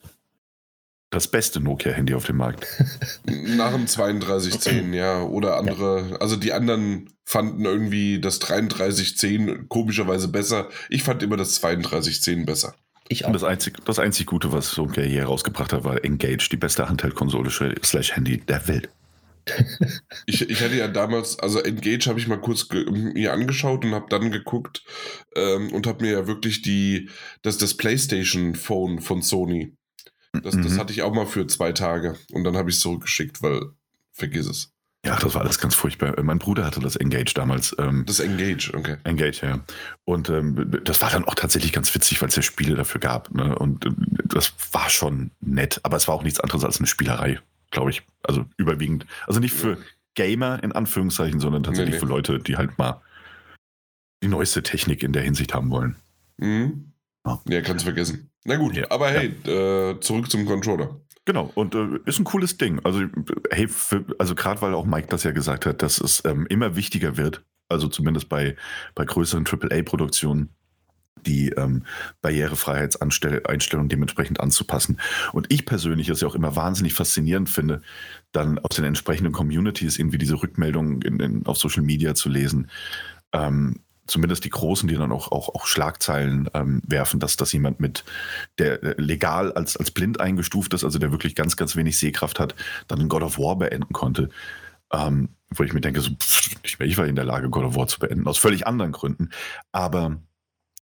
Das 1.11 1.29
beste 1.29 1.61
Nokia-Handy 1.61 2.15
auf 2.15 2.27
dem 2.27 2.37
Markt. 2.37 2.67
Nach 3.25 3.73
dem 3.73 3.87
3210, 3.87 4.93
ja. 4.93 5.23
Oder 5.23 5.57
andere. 5.57 6.09
Ja. 6.11 6.17
Also 6.17 6.37
die 6.37 6.53
anderen 6.53 7.11
fanden 7.25 7.65
irgendwie 7.65 8.21
das 8.21 8.39
3310 8.41 9.69
komischerweise 9.69 10.29
besser. 10.29 10.69
Ich 10.89 11.03
fand 11.03 11.23
immer 11.23 11.37
das 11.37 11.61
3210 11.61 12.47
besser. 12.47 12.75
Ich 13.09 13.25
auch. 13.25 13.29
Und 13.29 13.35
das 13.35 13.45
einzig, 13.45 13.85
das 13.85 13.99
einzig 13.99 14.27
Gute, 14.27 14.53
was 14.53 14.77
Nokia 14.77 15.03
hier 15.03 15.25
rausgebracht 15.25 15.73
hat, 15.73 15.83
war 15.83 16.05
Engage, 16.05 16.49
die 16.51 16.57
beste 16.57 16.89
Handheldkonsole 16.89 17.51
slash 17.83 18.15
Handy 18.15 18.39
der 18.39 18.69
Welt 18.69 18.89
ich, 20.27 20.49
ich 20.49 20.61
hatte 20.63 20.77
ja 20.77 20.89
damals, 20.89 21.39
also 21.39 21.61
Engage 21.61 22.07
habe 22.07 22.19
ich 22.19 22.29
mal 22.29 22.41
kurz 22.41 22.69
mir 22.71 23.33
angeschaut 23.33 23.85
und 23.85 23.95
habe 23.95 24.07
dann 24.09 24.31
geguckt 24.31 24.85
ähm, 25.35 25.73
und 25.73 25.87
habe 25.87 26.05
mir 26.05 26.13
ja 26.13 26.27
wirklich 26.27 26.63
die, 26.63 27.11
das, 27.43 27.59
das 27.59 27.77
PlayStation 27.77 28.55
Phone 28.55 29.01
von 29.01 29.23
Sony. 29.23 29.77
Das, 30.33 30.55
mhm. 30.55 30.63
das 30.63 30.79
hatte 30.79 30.93
ich 30.93 31.03
auch 31.03 31.15
mal 31.15 31.27
für 31.27 31.47
zwei 31.47 31.73
Tage 31.73 32.17
und 32.33 32.45
dann 32.45 32.57
habe 32.57 32.71
ich 32.71 32.77
es 32.77 32.83
zurückgeschickt, 32.83 33.43
weil 33.43 33.73
vergiss 34.13 34.47
es. 34.47 34.73
Ja, 35.05 35.17
das 35.17 35.35
war 35.35 35.41
alles 35.41 35.59
ganz 35.59 35.75
furchtbar. 35.75 36.15
Mein 36.23 36.39
Bruder 36.39 36.67
hatte 36.67 36.81
das 36.81 36.95
Engage 36.97 37.33
damals. 37.35 37.75
Ähm, 37.79 38.05
das 38.07 38.21
Engage, 38.21 38.73
okay. 38.75 38.97
Engage, 39.05 39.47
ja. 39.47 39.61
Und 40.05 40.29
ähm, 40.29 40.79
das 40.85 41.01
war 41.01 41.11
dann 41.11 41.25
auch 41.25 41.35
tatsächlich 41.35 41.73
ganz 41.73 41.95
witzig, 41.95 42.21
weil 42.21 42.29
es 42.29 42.37
ja 42.37 42.43
Spiele 42.43 42.75
dafür 42.75 43.01
gab. 43.01 43.35
Ne? 43.35 43.59
Und 43.59 43.87
äh, 43.87 43.91
das 44.25 44.53
war 44.73 44.91
schon 44.91 45.31
nett, 45.41 45.81
aber 45.85 45.97
es 45.97 46.07
war 46.07 46.15
auch 46.15 46.23
nichts 46.23 46.41
anderes 46.41 46.65
als 46.65 46.79
eine 46.79 46.87
Spielerei, 46.87 47.41
glaube 47.71 47.91
ich. 47.91 48.03
Also 48.23 48.45
überwiegend. 48.57 49.07
Also 49.27 49.41
nicht 49.41 49.55
für 49.55 49.79
Gamer 50.15 50.63
in 50.63 50.73
Anführungszeichen, 50.73 51.41
sondern 51.41 51.63
tatsächlich 51.63 51.95
nee, 51.95 52.01
nee. 52.01 52.07
für 52.07 52.13
Leute, 52.13 52.39
die 52.39 52.57
halt 52.57 52.79
mal 52.79 53.01
die 54.23 54.29
neueste 54.29 54.63
Technik 54.63 55.03
in 55.03 55.13
der 55.13 55.23
Hinsicht 55.23 55.55
haben 55.55 55.71
wollen. 55.71 55.97
Mhm. 56.37 56.93
Ja, 57.27 57.41
ja 57.49 57.61
kannst 57.63 57.85
vergessen. 57.85 58.31
Na 58.45 58.57
gut, 58.57 58.75
ja, 58.75 58.91
aber 58.91 59.11
hey, 59.11 59.35
ja. 59.45 59.91
äh, 59.91 60.01
zurück 60.01 60.31
zum 60.31 60.47
Controller. 60.47 61.01
Genau, 61.27 61.51
und 61.55 61.75
äh, 61.75 61.99
ist 62.07 62.19
ein 62.19 62.25
cooles 62.25 62.57
Ding. 62.57 62.81
Also, 62.85 63.03
hey, 63.51 63.69
für, 63.69 64.05
also 64.19 64.35
gerade 64.35 64.63
weil 64.63 64.75
auch 64.75 64.87
Mike 64.87 65.09
das 65.09 65.23
ja 65.23 65.33
gesagt 65.33 65.67
hat, 65.67 65.83
dass 65.83 66.01
es 66.01 66.23
ähm, 66.25 66.47
immer 66.49 66.77
wichtiger 66.77 67.17
wird, 67.17 67.45
also 67.69 67.89
zumindest 67.89 68.29
bei, 68.29 68.57
bei 68.95 69.05
größeren 69.05 69.47
AAA-Produktionen, 69.47 70.51
die 71.27 71.51
ähm, 71.51 71.85
Barrierefreiheitseinstellungen 72.23 73.89
dementsprechend 73.89 74.41
anzupassen. 74.41 75.01
Und 75.33 75.47
ich 75.53 75.67
persönlich 75.67 76.09
es 76.09 76.21
ja 76.21 76.29
auch 76.29 76.35
immer 76.35 76.57
wahnsinnig 76.57 76.95
faszinierend 76.95 77.49
finde, 77.49 77.83
dann 78.33 78.59
aus 78.59 78.77
den 78.77 78.85
entsprechenden 78.85 79.33
Communities 79.33 79.99
irgendwie 79.99 80.19
diese 80.19 80.41
Rückmeldungen 80.43 81.03
in, 81.03 81.21
in, 81.21 81.47
auf 81.47 81.59
Social 81.59 81.83
Media 81.83 82.15
zu 82.15 82.29
lesen. 82.29 82.71
Ähm, 83.33 83.81
zumindest 84.11 84.45
die 84.45 84.51
Großen, 84.51 84.89
die 84.89 84.97
dann 84.97 85.13
auch, 85.13 85.33
auch, 85.33 85.49
auch 85.55 85.67
Schlagzeilen 85.67 86.51
ähm, 86.53 86.83
werfen, 86.87 87.21
dass 87.21 87.37
das 87.37 87.53
jemand 87.53 87.81
mit, 87.81 88.05
der 88.59 88.83
äh, 88.83 88.95
legal 88.99 89.53
als, 89.53 89.77
als 89.77 89.91
blind 89.91 90.21
eingestuft 90.21 90.75
ist, 90.75 90.85
also 90.85 90.99
der 90.99 91.13
wirklich 91.13 91.35
ganz, 91.35 91.57
ganz 91.57 91.77
wenig 91.77 91.99
Sehkraft 91.99 92.41
hat, 92.41 92.55
dann 92.89 93.09
God 93.09 93.23
of 93.23 93.39
War 93.39 93.57
beenden 93.57 93.93
konnte. 93.93 94.29
Ähm, 94.93 95.31
wo 95.51 95.63
ich 95.63 95.73
mir 95.73 95.81
denke, 95.81 96.01
so, 96.01 96.11
pff, 96.11 96.57
ich 96.81 96.99
war 96.99 97.07
in 97.07 97.17
der 97.17 97.25
Lage, 97.25 97.49
God 97.49 97.65
of 97.65 97.77
War 97.77 97.87
zu 97.87 98.01
beenden, 98.01 98.27
aus 98.27 98.39
völlig 98.39 98.67
anderen 98.67 98.93
Gründen. 98.93 99.31
Aber 99.73 100.19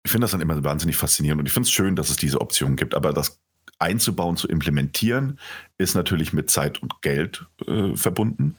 ich 0.04 0.11
finde 0.11 0.25
das 0.25 0.32
dann 0.32 0.40
immer 0.40 0.62
wahnsinnig 0.62 0.96
faszinierend 0.96 1.40
und 1.40 1.46
ich 1.46 1.52
finde 1.52 1.66
es 1.66 1.73
schön, 1.73 1.96
dass 1.96 2.11
es 2.11 2.16
diese 2.16 2.40
Option 2.40 2.76
gibt. 2.76 2.94
Aber 2.94 3.12
das 3.12 3.40
einzubauen, 3.78 4.37
zu 4.37 4.46
implementieren, 4.49 5.38
ist 5.78 5.94
natürlich 5.94 6.32
mit 6.32 6.50
Zeit 6.50 6.80
und 6.82 7.02
Geld 7.02 7.46
äh, 7.66 7.96
verbunden 7.96 8.56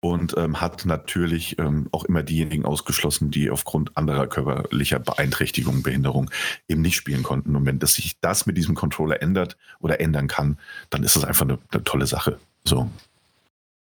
und 0.00 0.36
ähm, 0.36 0.60
hat 0.60 0.84
natürlich 0.84 1.58
ähm, 1.58 1.88
auch 1.92 2.04
immer 2.04 2.22
diejenigen 2.22 2.64
ausgeschlossen, 2.64 3.30
die 3.30 3.50
aufgrund 3.50 3.96
anderer 3.96 4.26
körperlicher 4.26 4.98
Beeinträchtigung, 4.98 5.82
Behinderung 5.82 6.30
eben 6.68 6.82
nicht 6.82 6.96
spielen 6.96 7.22
konnten. 7.22 7.56
Und 7.56 7.64
wenn 7.66 7.78
das 7.78 7.94
sich 7.94 8.20
das 8.20 8.46
mit 8.46 8.56
diesem 8.56 8.74
Controller 8.74 9.22
ändert 9.22 9.56
oder 9.80 10.00
ändern 10.00 10.28
kann, 10.28 10.58
dann 10.90 11.02
ist 11.02 11.16
das 11.16 11.24
einfach 11.24 11.46
eine, 11.46 11.58
eine 11.70 11.84
tolle 11.84 12.06
Sache. 12.06 12.38
So. 12.64 12.90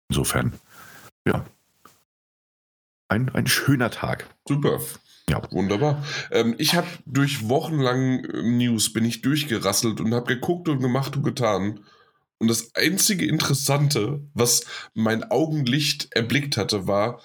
Insofern, 0.09 0.53
ja. 1.25 1.45
Ein, 3.09 3.29
ein 3.31 3.47
schöner 3.47 3.91
Tag. 3.91 4.27
Super. 4.47 4.81
Ja. 5.29 5.41
Wunderbar. 5.51 6.05
Ähm, 6.31 6.55
ich 6.59 6.75
habe 6.75 6.89
durch 7.07 7.49
wochenlang 7.49 8.25
äh, 8.25 8.43
News 8.43 8.93
bin 8.93 9.05
ich 9.05 9.23
durchgerasselt 9.23 10.01
und 10.01 10.15
habe 10.15 10.35
geguckt 10.35 10.69
und 10.69 10.81
gemacht 10.81 11.17
und 11.17 11.23
getan. 11.23 11.81
Und 12.39 12.49
das 12.49 12.75
einzige 12.75 13.25
Interessante, 13.25 14.21
was 14.35 14.65
mein 14.95 15.31
Augenlicht 15.31 16.13
erblickt 16.13 16.57
hatte, 16.57 16.89
war, 16.89 17.21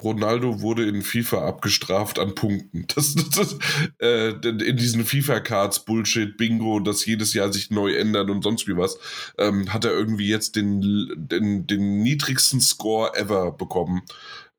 Ronaldo 0.00 0.60
wurde 0.60 0.86
in 0.88 1.02
FIFA 1.02 1.46
abgestraft 1.46 2.18
an 2.18 2.34
Punkten. 2.34 2.86
Das, 2.94 3.14
das, 3.14 3.28
das 3.30 3.58
äh, 3.98 4.30
in 4.30 4.76
diesen 4.76 5.04
FIFA-Cards 5.04 5.84
Bullshit, 5.84 6.36
Bingo, 6.36 6.80
das 6.80 7.04
jedes 7.06 7.34
Jahr 7.34 7.52
sich 7.52 7.70
neu 7.70 7.94
ändern 7.94 8.30
und 8.30 8.42
sonst 8.42 8.68
wie 8.68 8.76
was, 8.76 8.98
ähm, 9.38 9.72
hat 9.72 9.84
er 9.84 9.92
irgendwie 9.92 10.28
jetzt 10.28 10.56
den, 10.56 11.08
den, 11.16 11.66
den 11.66 12.02
niedrigsten 12.02 12.60
Score 12.60 13.14
ever 13.16 13.52
bekommen. 13.52 14.02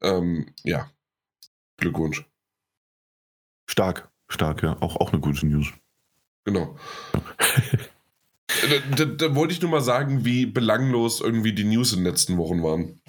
Ähm, 0.01 0.47
ja, 0.63 0.89
Glückwunsch. 1.77 2.25
Stark, 3.69 4.09
stark, 4.29 4.63
ja. 4.63 4.77
Auch, 4.81 4.95
auch 4.97 5.11
eine 5.11 5.21
gute 5.21 5.45
News. 5.45 5.67
Genau. 6.45 6.77
Da, 8.47 8.95
da, 8.95 9.05
da, 9.05 9.35
wollte 9.35 9.53
ich 9.53 9.61
nur 9.61 9.69
mal 9.69 9.81
sagen, 9.81 10.23
wie 10.23 10.45
belanglos 10.45 11.19
irgendwie 11.19 11.51
die 11.51 11.65
News 11.65 11.91
in 11.91 11.99
den 11.99 12.05
letzten 12.05 12.37
Wochen 12.37 12.63
waren. 12.63 13.01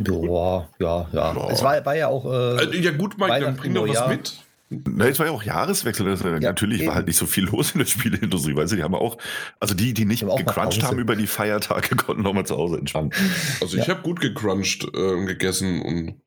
Ja, 0.00 0.22
ja, 0.22 0.68
ja. 0.78 1.08
ja. 1.12 1.50
Es 1.50 1.62
war, 1.62 1.84
war 1.84 1.96
ja 1.96 2.08
auch. 2.08 2.24
Äh, 2.24 2.78
ja, 2.78 2.92
gut, 2.92 3.18
Mike, 3.18 3.40
dann 3.40 3.56
bring 3.56 3.74
doch 3.74 3.88
was 3.88 4.08
mit. 4.08 4.44
Na, 4.86 5.06
es 5.06 5.18
war 5.18 5.26
ja 5.26 5.32
auch 5.32 5.42
Jahreswechsel. 5.42 6.08
Also 6.08 6.28
ja, 6.28 6.40
natürlich 6.40 6.80
eben. 6.80 6.88
war 6.88 6.94
halt 6.96 7.06
nicht 7.06 7.16
so 7.16 7.26
viel 7.26 7.44
los 7.44 7.72
in 7.72 7.80
der 7.80 7.86
Spieleindustrie. 7.86 8.56
Weißt 8.56 8.72
du, 8.72 8.76
die 8.76 8.82
haben 8.82 8.94
auch, 8.94 9.18
also 9.60 9.74
die, 9.74 9.94
die 9.94 10.04
nicht 10.04 10.26
gecrunched 10.26 10.82
haben 10.82 10.98
über 10.98 11.16
die 11.16 11.26
Feiertage, 11.26 11.96
konnten 11.96 12.22
nochmal 12.22 12.46
zu 12.46 12.56
Hause 12.56 12.78
entspannen. 12.78 13.12
Also 13.60 13.76
ich 13.76 13.86
ja. 13.86 13.94
habe 13.94 14.02
gut 14.02 14.20
gecrunched 14.20 14.84
äh, 14.94 15.14
und 15.14 15.26
gegessen 15.26 15.82
und. 15.82 16.20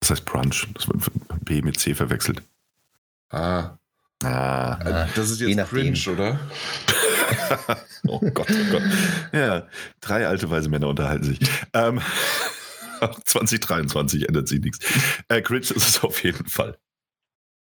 Das 0.00 0.10
heißt 0.10 0.24
Brunch, 0.26 0.68
das 0.74 0.88
wird 0.88 1.00
B 1.44 1.62
mit 1.62 1.80
C 1.80 1.94
verwechselt. 1.94 2.42
Ah. 3.30 3.78
Ah, 4.24 4.78
äh, 4.82 5.06
das 5.14 5.30
ist 5.30 5.40
jetzt 5.40 5.68
cringe, 5.68 5.98
oder? 6.10 6.40
oh 8.08 8.18
Gott, 8.20 8.46
oh 8.50 8.72
Gott. 8.72 8.82
Ja, 9.32 9.66
drei 10.00 10.26
alte 10.26 10.50
weise 10.50 10.70
Männer 10.70 10.88
unterhalten 10.88 11.24
sich. 11.24 11.38
Ähm, 11.74 12.00
2023 13.24 14.28
ändert 14.28 14.48
sich 14.48 14.60
nichts. 14.60 14.78
Äh, 15.28 15.42
cringe 15.42 15.60
ist 15.60 15.76
es 15.76 16.02
auf 16.02 16.24
jeden 16.24 16.46
Fall. 16.46 16.78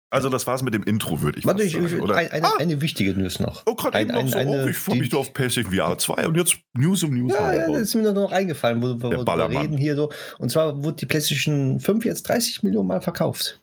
Also 0.09 0.29
das 0.29 0.47
war's 0.47 0.63
mit 0.63 0.73
dem 0.73 0.83
Intro, 0.83 1.21
würde 1.21 1.39
ich 1.39 1.45
Warte, 1.45 1.63
ich, 1.63 1.73
sagen. 1.73 1.99
Oder? 1.99 2.15
Ein, 2.15 2.31
eine, 2.31 2.45
ah. 2.45 2.53
eine, 2.59 2.79
wichtige 2.79 3.13
News 3.13 3.39
noch. 3.39 3.63
Oh, 3.65 3.75
gerade 3.75 3.99
eben 3.99 4.13
noch 4.13 4.25
so, 4.27 4.37
eine, 4.37 4.63
oh, 4.63 4.67
ich 4.67 4.77
freue 4.77 4.99
mich 4.99 5.11
nur 5.11 5.19
auf 5.19 5.33
PlayStation 5.33 5.73
VR 5.73 5.97
2 5.97 6.27
und 6.27 6.37
jetzt 6.37 6.57
News 6.73 7.03
um 7.03 7.13
News. 7.13 7.33
Ja, 7.33 7.53
ja 7.53 7.67
das 7.67 7.81
ist 7.81 7.95
mir 7.95 8.13
noch 8.13 8.31
eingefallen, 8.31 8.81
wo, 8.81 9.01
wo 9.01 9.09
wir 9.09 9.49
reden 9.49 9.77
hier 9.77 9.97
so. 9.97 10.09
Und 10.39 10.49
zwar 10.49 10.81
wurde 10.81 10.97
die 10.97 11.05
PlayStation 11.07 11.81
5 11.81 12.05
jetzt 12.05 12.23
30 12.29 12.63
Millionen 12.63 12.87
Mal 12.87 13.01
verkauft 13.01 13.59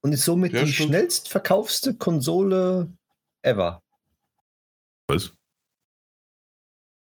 und 0.00 0.12
ist 0.12 0.24
somit 0.24 0.52
ja, 0.52 0.62
die 0.62 0.72
stimmt. 0.72 0.90
schnellst 0.90 1.28
verkaufste 1.28 1.94
Konsole 1.94 2.88
ever. 3.42 3.82
Was? 5.08 5.32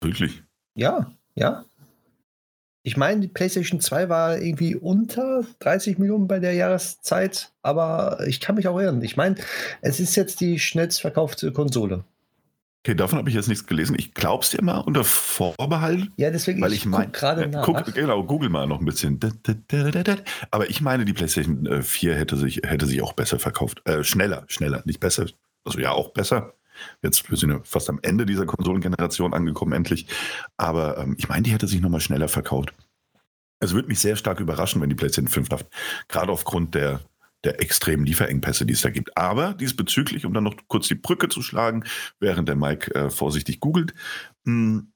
Wirklich? 0.01 0.43
Ja, 0.77 1.11
ja. 1.35 1.65
Ich 2.87 2.99
meine, 2.99 3.23
die 3.23 3.29
PlayStation 3.29 3.81
2 3.81 4.11
war 4.11 4.39
irgendwie 4.39 4.77
unter 4.77 5.43
30 5.61 5.97
Millionen 5.97 6.29
bei 6.29 6.39
der 6.39 6.53
Jahreszeit, 6.53 7.51
aber 7.63 8.19
ich 8.27 8.41
kann 8.41 8.57
mich 8.57 8.69
auch 8.69 8.79
irren. 8.79 9.01
Ich 9.01 9.17
meine, 9.17 9.37
es 9.81 10.01
ist 10.01 10.17
jetzt 10.17 10.41
die 10.41 10.59
schnellst 10.59 11.01
verkaufte 11.01 11.51
Konsole. 11.51 12.05
Okay, 12.87 12.95
davon 12.95 13.19
habe 13.19 13.31
ich 13.31 13.35
jetzt 13.35 13.49
nichts 13.49 13.67
gelesen. 13.67 13.97
Ich 13.99 14.13
glaube 14.13 14.45
es 14.45 14.51
dir 14.51 14.63
mal 14.63 14.81
unter 14.81 15.03
Vorbehalt. 15.03 16.11
Ja, 16.17 16.31
deswegen 16.31 16.61
weil 16.61 16.75
ich, 16.75 16.81
ich 16.81 16.85
meine 16.85 17.11
gerade 17.11 17.49
nach. 17.49 17.65
Guck, 17.65 17.95
genau, 17.95 18.23
google 18.23 18.51
mal 18.51 18.67
noch 18.67 18.81
ein 18.81 18.85
bisschen. 18.85 19.19
Aber 20.51 20.69
ich 20.69 20.83
meine, 20.83 21.07
die 21.07 21.15
PlayStation 21.15 21.83
4 21.83 22.13
äh, 22.13 22.15
hätte 22.15 22.37
sich, 22.37 22.61
hätte 22.67 22.85
sich 22.85 23.01
auch 23.01 23.15
besser 23.15 23.39
verkauft. 23.39 23.81
Äh, 23.87 24.05
schneller, 24.05 24.45
schneller, 24.49 24.83
nicht 24.85 25.01
besser. 25.01 25.25
Also 25.65 25.79
ja, 25.79 25.93
auch 25.93 26.11
besser. 26.11 26.53
Jetzt 27.03 27.31
wir 27.31 27.37
sind 27.37 27.51
ja 27.51 27.61
fast 27.65 27.89
am 27.91 27.99
Ende 28.03 28.27
dieser 28.27 28.47
Konsolengeneration 28.47 29.35
angekommen, 29.35 29.73
endlich. 29.73 30.07
Aber 30.57 30.99
ähm, 30.99 31.17
ich 31.19 31.29
meine, 31.29 31.43
die 31.43 31.53
hätte 31.53 31.69
sich 31.69 31.81
nochmal 31.81 32.01
schneller 32.01 32.29
verkauft. 32.29 32.73
Es 33.61 33.73
würde 33.73 33.89
mich 33.89 34.01
sehr 34.01 34.17
stark 34.17 34.41
überraschen, 34.41 34.83
wenn 34.83 34.91
die 34.91 34.95
PlayStation 34.95 35.31
5 35.31 35.49
schafft. 35.49 35.67
Gerade 36.09 36.33
aufgrund 36.33 36.75
der 36.75 37.01
der 37.45 37.61
extremen 37.61 38.07
Lieferengpässe, 38.07 38.67
die 38.67 38.73
es 38.73 38.81
da 38.81 38.91
gibt. 38.91 39.17
Aber 39.17 39.55
diesbezüglich, 39.55 40.25
um 40.25 40.33
dann 40.33 40.45
noch 40.45 40.57
kurz 40.67 40.89
die 40.89 40.95
Brücke 40.95 41.29
zu 41.29 41.43
schlagen, 41.43 41.85
während 42.19 42.49
der 42.49 42.57
Mike 42.57 42.95
äh, 42.95 43.11
vorsichtig 43.11 43.61
googelt, 43.61 43.95
mh, 44.45 44.53
hm, 44.53 44.93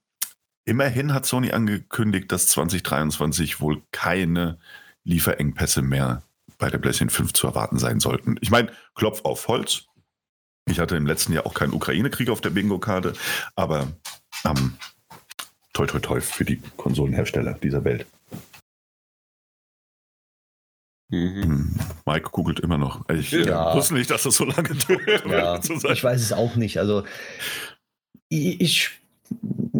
immerhin 0.65 1.13
hat 1.13 1.25
Sony 1.25 1.51
angekündigt, 1.51 2.31
dass 2.31 2.47
2023 2.47 3.59
wohl 3.61 3.81
keine 3.91 4.59
Lieferengpässe 5.03 5.81
mehr 5.81 6.23
bei 6.57 6.69
der 6.69 6.77
PlayStation 6.77 7.09
5 7.09 7.33
zu 7.33 7.47
erwarten 7.47 7.79
sein 7.79 7.99
sollten. 7.99 8.35
Ich 8.41 8.51
meine, 8.51 8.71
Klopf 8.93 9.21
auf 9.23 9.47
Holz. 9.47 9.85
Ich 10.69 10.79
hatte 10.79 10.95
im 10.95 11.07
letzten 11.07 11.33
Jahr 11.33 11.45
auch 11.45 11.53
keinen 11.53 11.73
Ukraine-Krieg 11.73 12.29
auf 12.29 12.41
der 12.41 12.51
Bingo-Karte, 12.51 13.13
aber 13.55 13.87
ähm, 14.45 14.75
toi 15.73 15.87
toi 15.87 15.99
toi 15.99 16.21
für 16.21 16.45
die 16.45 16.61
Konsolenhersteller 16.77 17.53
dieser 17.53 17.83
Welt. 17.83 18.05
Mhm. 21.09 21.43
Hm, 21.43 21.75
Mike 22.05 22.29
googelt 22.31 22.59
immer 22.59 22.77
noch. 22.77 23.07
Ich 23.09 23.33
äh, 23.33 23.47
ja. 23.47 23.75
wusste 23.75 23.95
nicht, 23.95 24.11
dass 24.11 24.23
das 24.23 24.35
so 24.35 24.45
lange 24.45 24.69
dauert. 24.75 25.25
Ja, 25.27 25.91
ich 25.91 26.03
weiß 26.03 26.21
es 26.21 26.33
auch 26.33 26.55
nicht. 26.55 26.77
Also 26.77 27.03
ich, 28.29 28.61
ich, 28.61 28.89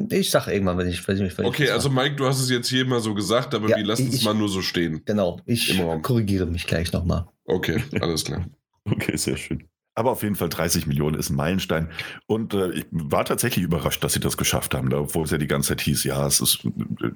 ich 0.10 0.32
sage 0.32 0.52
irgendwann, 0.52 0.80
wenn 0.80 0.88
ich, 0.88 1.08
wenn 1.08 1.24
ich 1.24 1.38
wenn 1.38 1.46
Okay, 1.46 1.66
ich 1.66 1.72
also 1.72 1.92
Mike, 1.92 2.16
du 2.16 2.26
hast 2.26 2.40
es 2.40 2.50
jetzt 2.50 2.68
hier 2.68 2.86
mal 2.86 3.00
so 3.00 3.14
gesagt, 3.14 3.54
aber 3.54 3.70
ja, 3.70 3.78
wir 3.78 3.86
lassen 3.86 4.08
es 4.08 4.24
mal 4.24 4.34
nur 4.34 4.50
so 4.50 4.64
stehen. 4.64 5.04
Genau, 5.06 5.40
ich 5.46 5.80
korrigiere 6.02 6.48
mich 6.48 6.66
gleich 6.66 6.92
nochmal. 6.92 7.28
Okay, 7.46 7.84
alles 8.02 8.26
klar. 8.26 8.46
okay, 8.86 9.16
sehr 9.16 9.38
schön. 9.38 9.70
Aber 10.00 10.12
auf 10.12 10.24
jeden 10.24 10.36
Fall 10.36 10.48
30 10.48 10.88
Millionen 10.88 11.20
ist 11.20 11.30
ein 11.30 11.36
Meilenstein. 11.36 11.90
Und 12.26 12.54
äh, 12.54 12.72
ich 12.72 12.86
war 12.90 13.26
tatsächlich 13.26 13.66
überrascht, 13.66 14.02
dass 14.02 14.14
sie 14.14 14.22
das 14.22 14.38
geschafft 14.38 14.74
haben, 14.74 14.94
obwohl 14.94 15.26
es 15.26 15.32
ja 15.32 15.38
die 15.38 15.46
ganze 15.46 15.68
Zeit 15.70 15.82
hieß, 15.82 16.06
ja, 16.06 16.26
es 16.26 16.40
ist 16.40 16.62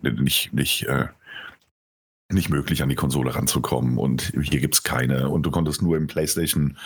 nicht, 0.01 0.51
nicht 0.51 0.83
äh, 0.89 1.07
nicht 2.29 2.49
möglich, 2.49 2.83
an 2.83 2.89
die 2.89 2.95
Konsole 2.95 3.33
ranzukommen. 3.33 3.97
Und 3.97 4.33
hier 4.41 4.59
gibt 4.59 4.75
es 4.75 4.83
keine. 4.83 5.29
Und 5.29 5.43
du 5.43 5.51
konntest 5.51 5.81
nur 5.81 5.95
im 5.95 6.07
PlayStation 6.07 6.77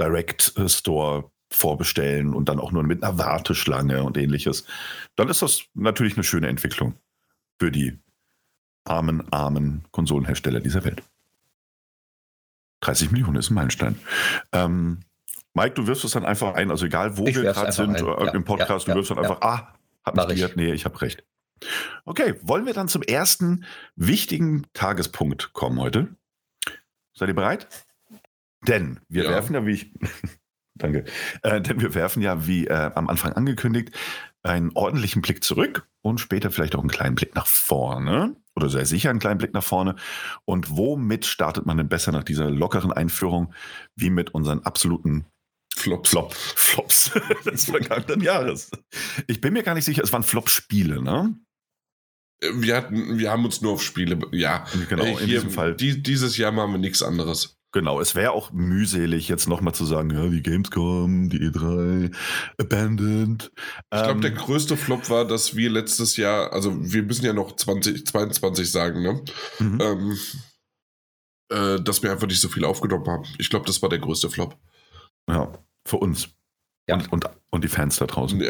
Direct 0.00 0.52
äh, 0.56 0.68
Store 0.68 1.30
vorbestellen 1.52 2.34
und 2.34 2.48
dann 2.48 2.58
auch 2.58 2.72
nur 2.72 2.82
mit 2.82 3.04
einer 3.04 3.16
Warteschlange 3.16 4.02
und 4.02 4.16
ähnliches, 4.16 4.64
dann 5.14 5.28
ist 5.28 5.42
das 5.42 5.62
natürlich 5.74 6.16
eine 6.16 6.24
schöne 6.24 6.48
Entwicklung 6.48 6.94
für 7.60 7.70
die 7.70 8.00
armen, 8.82 9.32
armen 9.32 9.84
Konsolenhersteller 9.92 10.58
dieser 10.58 10.82
Welt. 10.82 11.04
30 12.80 13.12
Millionen 13.12 13.36
ist 13.36 13.50
ein 13.50 13.54
Meilenstein. 13.54 13.96
Ähm, 14.50 15.02
Mike, 15.56 15.74
du 15.74 15.86
wirfst 15.86 16.04
es 16.04 16.10
dann 16.10 16.26
einfach 16.26 16.54
ein, 16.54 16.70
also 16.70 16.84
egal 16.84 17.16
wo 17.16 17.26
ich 17.26 17.34
wir 17.34 17.44
gerade 17.44 17.72
sind 17.72 17.96
ein. 17.96 18.28
Äh, 18.28 18.36
im 18.36 18.44
Podcast, 18.44 18.86
ja, 18.86 18.92
du 18.92 18.98
wirfst 19.00 19.10
dann 19.10 19.16
ja. 19.16 19.22
einfach, 19.22 19.40
ah, 19.40 19.74
hab 20.04 20.14
mich 20.14 20.36
gehört, 20.36 20.56
nee, 20.56 20.70
ich 20.70 20.84
habe 20.84 21.00
recht. 21.00 21.24
Okay, 22.04 22.34
wollen 22.42 22.66
wir 22.66 22.74
dann 22.74 22.88
zum 22.88 23.00
ersten 23.00 23.64
wichtigen 23.94 24.66
Tagespunkt 24.74 25.54
kommen 25.54 25.80
heute? 25.80 26.08
Seid 27.14 27.30
ihr 27.30 27.34
bereit? 27.34 27.68
Denn 28.68 29.00
wir 29.08 29.24
ja. 29.24 29.30
werfen 29.30 29.54
ja, 29.54 29.64
wie 29.64 29.70
ich. 29.72 29.94
danke. 30.74 31.04
Äh, 31.42 31.62
denn 31.62 31.80
wir 31.80 31.94
werfen 31.94 32.20
ja, 32.20 32.46
wie 32.46 32.66
äh, 32.66 32.90
am 32.94 33.08
Anfang 33.08 33.32
angekündigt, 33.32 33.96
einen 34.42 34.72
ordentlichen 34.74 35.22
Blick 35.22 35.42
zurück 35.42 35.88
und 36.02 36.20
später 36.20 36.50
vielleicht 36.50 36.74
auch 36.74 36.80
einen 36.80 36.90
kleinen 36.90 37.14
Blick 37.14 37.34
nach 37.34 37.46
vorne. 37.46 38.36
Oder 38.54 38.68
sehr 38.68 38.84
sicher 38.84 39.08
einen 39.08 39.20
kleinen 39.20 39.38
Blick 39.38 39.54
nach 39.54 39.64
vorne. 39.64 39.96
Und 40.44 40.76
womit 40.76 41.24
startet 41.24 41.64
man 41.64 41.78
denn 41.78 41.88
besser 41.88 42.12
nach 42.12 42.24
dieser 42.24 42.50
lockeren 42.50 42.92
Einführung 42.92 43.54
wie 43.94 44.10
mit 44.10 44.34
unseren 44.34 44.62
absoluten 44.62 45.24
Flops. 45.76 46.10
Flop, 46.10 46.34
Flops 46.34 47.12
des 47.44 47.66
vergangenen 47.66 48.22
Jahres. 48.22 48.70
Ich 49.26 49.40
bin 49.40 49.52
mir 49.52 49.62
gar 49.62 49.74
nicht 49.74 49.84
sicher, 49.84 50.02
es 50.02 50.12
waren 50.12 50.22
Flop-Spiele, 50.22 51.02
ne? 51.02 51.36
Wir, 52.40 52.76
hatten, 52.76 53.18
wir 53.18 53.30
haben 53.30 53.44
uns 53.44 53.62
nur 53.62 53.72
auf 53.72 53.82
Spiele, 53.82 54.18
ja. 54.32 54.66
Genau, 54.88 55.04
äh, 55.04 55.22
in 55.22 55.26
diesem 55.26 55.50
Fall. 55.50 55.74
Die, 55.74 56.02
dieses 56.02 56.36
Jahr 56.36 56.52
machen 56.52 56.72
wir 56.72 56.78
nichts 56.78 57.02
anderes. 57.02 57.56
Genau, 57.72 58.00
es 58.00 58.14
wäre 58.14 58.30
auch 58.32 58.52
mühselig, 58.52 59.28
jetzt 59.28 59.48
nochmal 59.48 59.74
zu 59.74 59.84
sagen, 59.84 60.10
ja, 60.10 60.26
die 60.28 60.42
Gamescom, 60.42 61.28
die 61.28 61.40
E3, 61.40 62.14
Abandoned. 62.58 63.52
Ich 63.54 63.90
glaube, 63.90 64.12
ähm, 64.12 64.20
der 64.22 64.30
größte 64.30 64.76
Flop 64.76 65.10
war, 65.10 65.26
dass 65.26 65.56
wir 65.56 65.68
letztes 65.68 66.16
Jahr, 66.16 66.52
also 66.52 66.74
wir 66.80 67.02
müssen 67.02 67.26
ja 67.26 67.34
noch 67.34 67.54
2022 67.54 68.70
sagen, 68.70 69.02
ne? 69.02 69.22
Mhm. 69.58 69.78
Ähm, 69.80 70.18
äh, 71.50 71.82
dass 71.82 72.02
wir 72.02 72.12
einfach 72.12 72.26
nicht 72.26 72.40
so 72.40 72.48
viel 72.48 72.64
aufgenommen 72.64 73.06
haben. 73.06 73.24
Ich 73.38 73.50
glaube, 73.50 73.66
das 73.66 73.82
war 73.82 73.88
der 73.88 73.98
größte 73.98 74.30
Flop. 74.30 74.58
Ja, 75.28 75.52
für 75.86 75.96
uns. 75.96 76.28
Ja. 76.88 76.94
Und, 76.96 77.12
und, 77.12 77.24
und 77.50 77.64
die 77.64 77.68
Fans 77.68 77.96
da 77.96 78.06
draußen. 78.06 78.40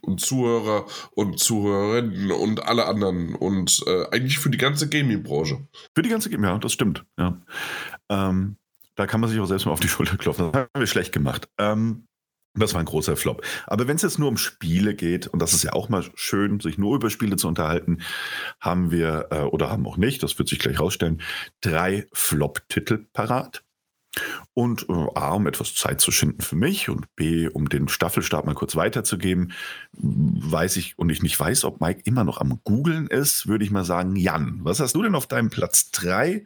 Und 0.00 0.20
Zuhörer 0.20 0.86
und 1.10 1.38
Zuhörerinnen 1.38 2.30
und 2.30 2.64
alle 2.64 2.86
anderen. 2.86 3.34
Und 3.34 3.82
äh, 3.86 4.06
eigentlich 4.10 4.38
für 4.38 4.50
die 4.50 4.58
ganze 4.58 4.88
Gaming-Branche. 4.88 5.66
Für 5.94 6.02
die 6.02 6.08
ganze 6.08 6.30
Gaming, 6.30 6.48
ja, 6.48 6.58
das 6.58 6.72
stimmt. 6.72 7.04
Ja. 7.18 7.38
Ähm, 8.08 8.56
da 8.94 9.06
kann 9.06 9.20
man 9.20 9.28
sich 9.28 9.38
auch 9.40 9.46
selbst 9.46 9.66
mal 9.66 9.72
auf 9.72 9.80
die 9.80 9.88
Schulter 9.88 10.16
klopfen. 10.16 10.52
Das 10.52 10.62
haben 10.62 10.80
wir 10.80 10.86
schlecht 10.86 11.12
gemacht. 11.12 11.50
Ähm, 11.58 12.06
das 12.54 12.72
war 12.72 12.80
ein 12.80 12.86
großer 12.86 13.16
Flop. 13.16 13.44
Aber 13.66 13.86
wenn 13.86 13.96
es 13.96 14.02
jetzt 14.02 14.18
nur 14.18 14.28
um 14.28 14.38
Spiele 14.38 14.94
geht, 14.94 15.26
und 15.26 15.40
das 15.40 15.52
ist 15.52 15.62
ja 15.62 15.74
auch 15.74 15.90
mal 15.90 16.04
schön, 16.14 16.60
sich 16.60 16.78
nur 16.78 16.96
über 16.96 17.10
Spiele 17.10 17.36
zu 17.36 17.48
unterhalten, 17.48 17.98
haben 18.60 18.90
wir, 18.90 19.28
äh, 19.30 19.40
oder 19.42 19.70
haben 19.70 19.86
auch 19.86 19.98
nicht, 19.98 20.22
das 20.22 20.38
wird 20.38 20.48
sich 20.48 20.58
gleich 20.58 20.80
rausstellen, 20.80 21.20
drei 21.60 22.06
Flop-Titel 22.14 23.06
parat. 23.12 23.65
Und 24.54 24.88
äh, 24.88 25.06
A, 25.14 25.32
um 25.32 25.46
etwas 25.46 25.74
Zeit 25.74 26.00
zu 26.00 26.10
schinden 26.10 26.40
für 26.40 26.56
mich 26.56 26.88
und 26.88 27.14
B, 27.16 27.48
um 27.48 27.68
den 27.68 27.88
Staffelstab 27.88 28.46
mal 28.46 28.54
kurz 28.54 28.76
weiterzugeben, 28.76 29.52
weiß 29.92 30.76
ich 30.76 30.98
und 30.98 31.10
ich 31.10 31.22
nicht 31.22 31.38
weiß, 31.38 31.64
ob 31.64 31.80
Mike 31.80 32.02
immer 32.04 32.24
noch 32.24 32.40
am 32.40 32.60
Googeln 32.64 33.06
ist, 33.06 33.46
würde 33.46 33.64
ich 33.64 33.70
mal 33.70 33.84
sagen, 33.84 34.16
Jan, 34.16 34.60
was 34.62 34.80
hast 34.80 34.94
du 34.94 35.02
denn 35.02 35.14
auf 35.14 35.26
deinem 35.26 35.50
Platz 35.50 35.90
3 35.90 36.44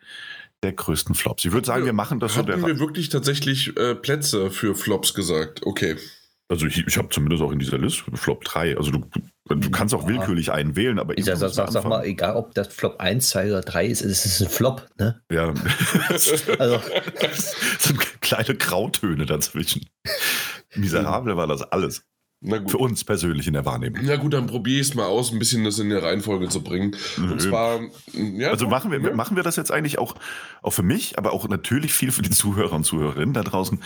der 0.62 0.72
größten 0.72 1.14
Flops? 1.14 1.44
Ich 1.44 1.52
würde 1.52 1.66
sagen, 1.66 1.84
wir 1.84 1.92
machen 1.92 2.20
das 2.20 2.36
Hatten 2.36 2.48
so. 2.48 2.52
Haben 2.54 2.66
wir 2.66 2.80
wirklich 2.80 3.08
tatsächlich 3.08 3.76
äh, 3.76 3.94
Plätze 3.94 4.50
für 4.50 4.74
Flops 4.74 5.14
gesagt? 5.14 5.64
Okay. 5.64 5.96
Also 6.50 6.66
ich, 6.66 6.84
ich 6.84 6.98
habe 6.98 7.08
zumindest 7.10 7.44
auch 7.44 7.52
in 7.52 7.60
dieser 7.60 7.78
Liste 7.78 8.04
Flop 8.14 8.42
3. 8.42 8.76
Also 8.76 8.90
du, 8.90 9.04
du 9.48 9.70
kannst 9.70 9.94
auch 9.94 10.08
willkürlich 10.08 10.50
einen 10.50 10.74
wählen, 10.74 10.98
aber 10.98 11.16
ich 11.16 11.24
sag, 11.24 11.36
sag, 11.36 11.70
sag 11.70 11.84
mal, 11.84 12.04
egal 12.04 12.34
ob 12.34 12.54
das 12.54 12.66
Flop 12.74 12.98
1, 12.98 13.28
2 13.28 13.50
oder 13.50 13.60
3 13.60 13.86
ist, 13.86 14.02
es 14.02 14.26
ist 14.26 14.42
ein 14.42 14.48
Flop, 14.48 14.88
ne? 14.98 15.22
Ja. 15.30 15.54
also. 16.58 16.80
das 17.20 17.54
sind 17.78 18.20
kleine 18.20 18.56
Grautöne 18.56 19.26
dazwischen. 19.26 19.86
Miserabel 20.74 21.36
war 21.36 21.46
das 21.46 21.62
alles. 21.62 22.04
Für 22.42 22.78
uns 22.78 23.04
persönlich 23.04 23.46
in 23.46 23.52
der 23.52 23.66
Wahrnehmung. 23.66 24.00
Na 24.02 24.16
gut, 24.16 24.32
dann 24.32 24.46
probiere 24.46 24.80
ich 24.80 24.88
es 24.88 24.94
mal 24.94 25.04
aus, 25.04 25.30
ein 25.30 25.38
bisschen 25.38 25.62
das 25.62 25.78
in 25.78 25.90
der 25.90 26.02
Reihenfolge 26.02 26.48
zu 26.48 26.64
bringen. 26.64 26.96
Mhm. 27.18 27.32
Und 27.32 27.42
zwar, 27.42 27.80
ja. 28.14 28.50
Also 28.50 28.66
machen 28.66 28.90
wir, 28.90 28.98
ja. 28.98 29.14
machen 29.14 29.36
wir 29.36 29.42
das 29.42 29.56
jetzt 29.56 29.70
eigentlich 29.70 29.98
auch, 29.98 30.14
auch 30.62 30.70
für 30.70 30.82
mich, 30.82 31.18
aber 31.18 31.32
auch 31.32 31.46
natürlich 31.48 31.92
viel 31.92 32.10
für 32.10 32.22
die 32.22 32.30
Zuhörer 32.30 32.72
und 32.72 32.84
Zuhörerinnen 32.84 33.34
da 33.34 33.42
draußen. 33.42 33.82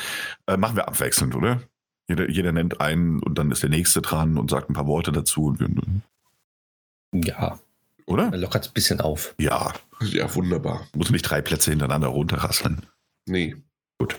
Äh, 0.47 0.57
machen 0.57 0.77
wir 0.77 0.87
abwechselnd, 0.87 1.35
oder? 1.35 1.63
Jeder, 2.09 2.29
jeder 2.29 2.53
nennt 2.53 2.81
einen 2.81 3.21
und 3.21 3.39
dann 3.39 3.51
ist 3.51 3.63
der 3.63 3.71
nächste 3.71 4.03
dran 4.03 4.37
und 4.37 4.51
sagt 4.51 4.69
ein 4.69 4.75
paar 4.75 4.87
Worte 4.87 5.13
dazu. 5.13 5.47
Und 5.47 5.61
wir, 5.61 5.69
ja. 7.25 7.59
Oder? 8.07 8.25
Er 8.31 8.39
lockert 8.39 8.65
es 8.65 8.71
ein 8.71 8.75
bisschen 8.75 9.01
auf. 9.01 9.35
Ja. 9.39 9.73
Ja, 10.03 10.33
wunderbar. 10.35 10.87
Muss 10.95 11.11
nicht 11.11 11.23
drei 11.23 11.41
Plätze 11.41 11.71
hintereinander 11.71 12.09
runterrasseln. 12.09 12.87
Nee. 13.27 13.57
Gut. 13.99 14.19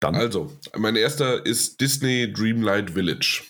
Dann. 0.00 0.14
Also, 0.14 0.52
mein 0.76 0.96
erster 0.96 1.46
ist 1.46 1.80
Disney 1.80 2.30
Dreamlight 2.30 2.90
Village. 2.90 3.44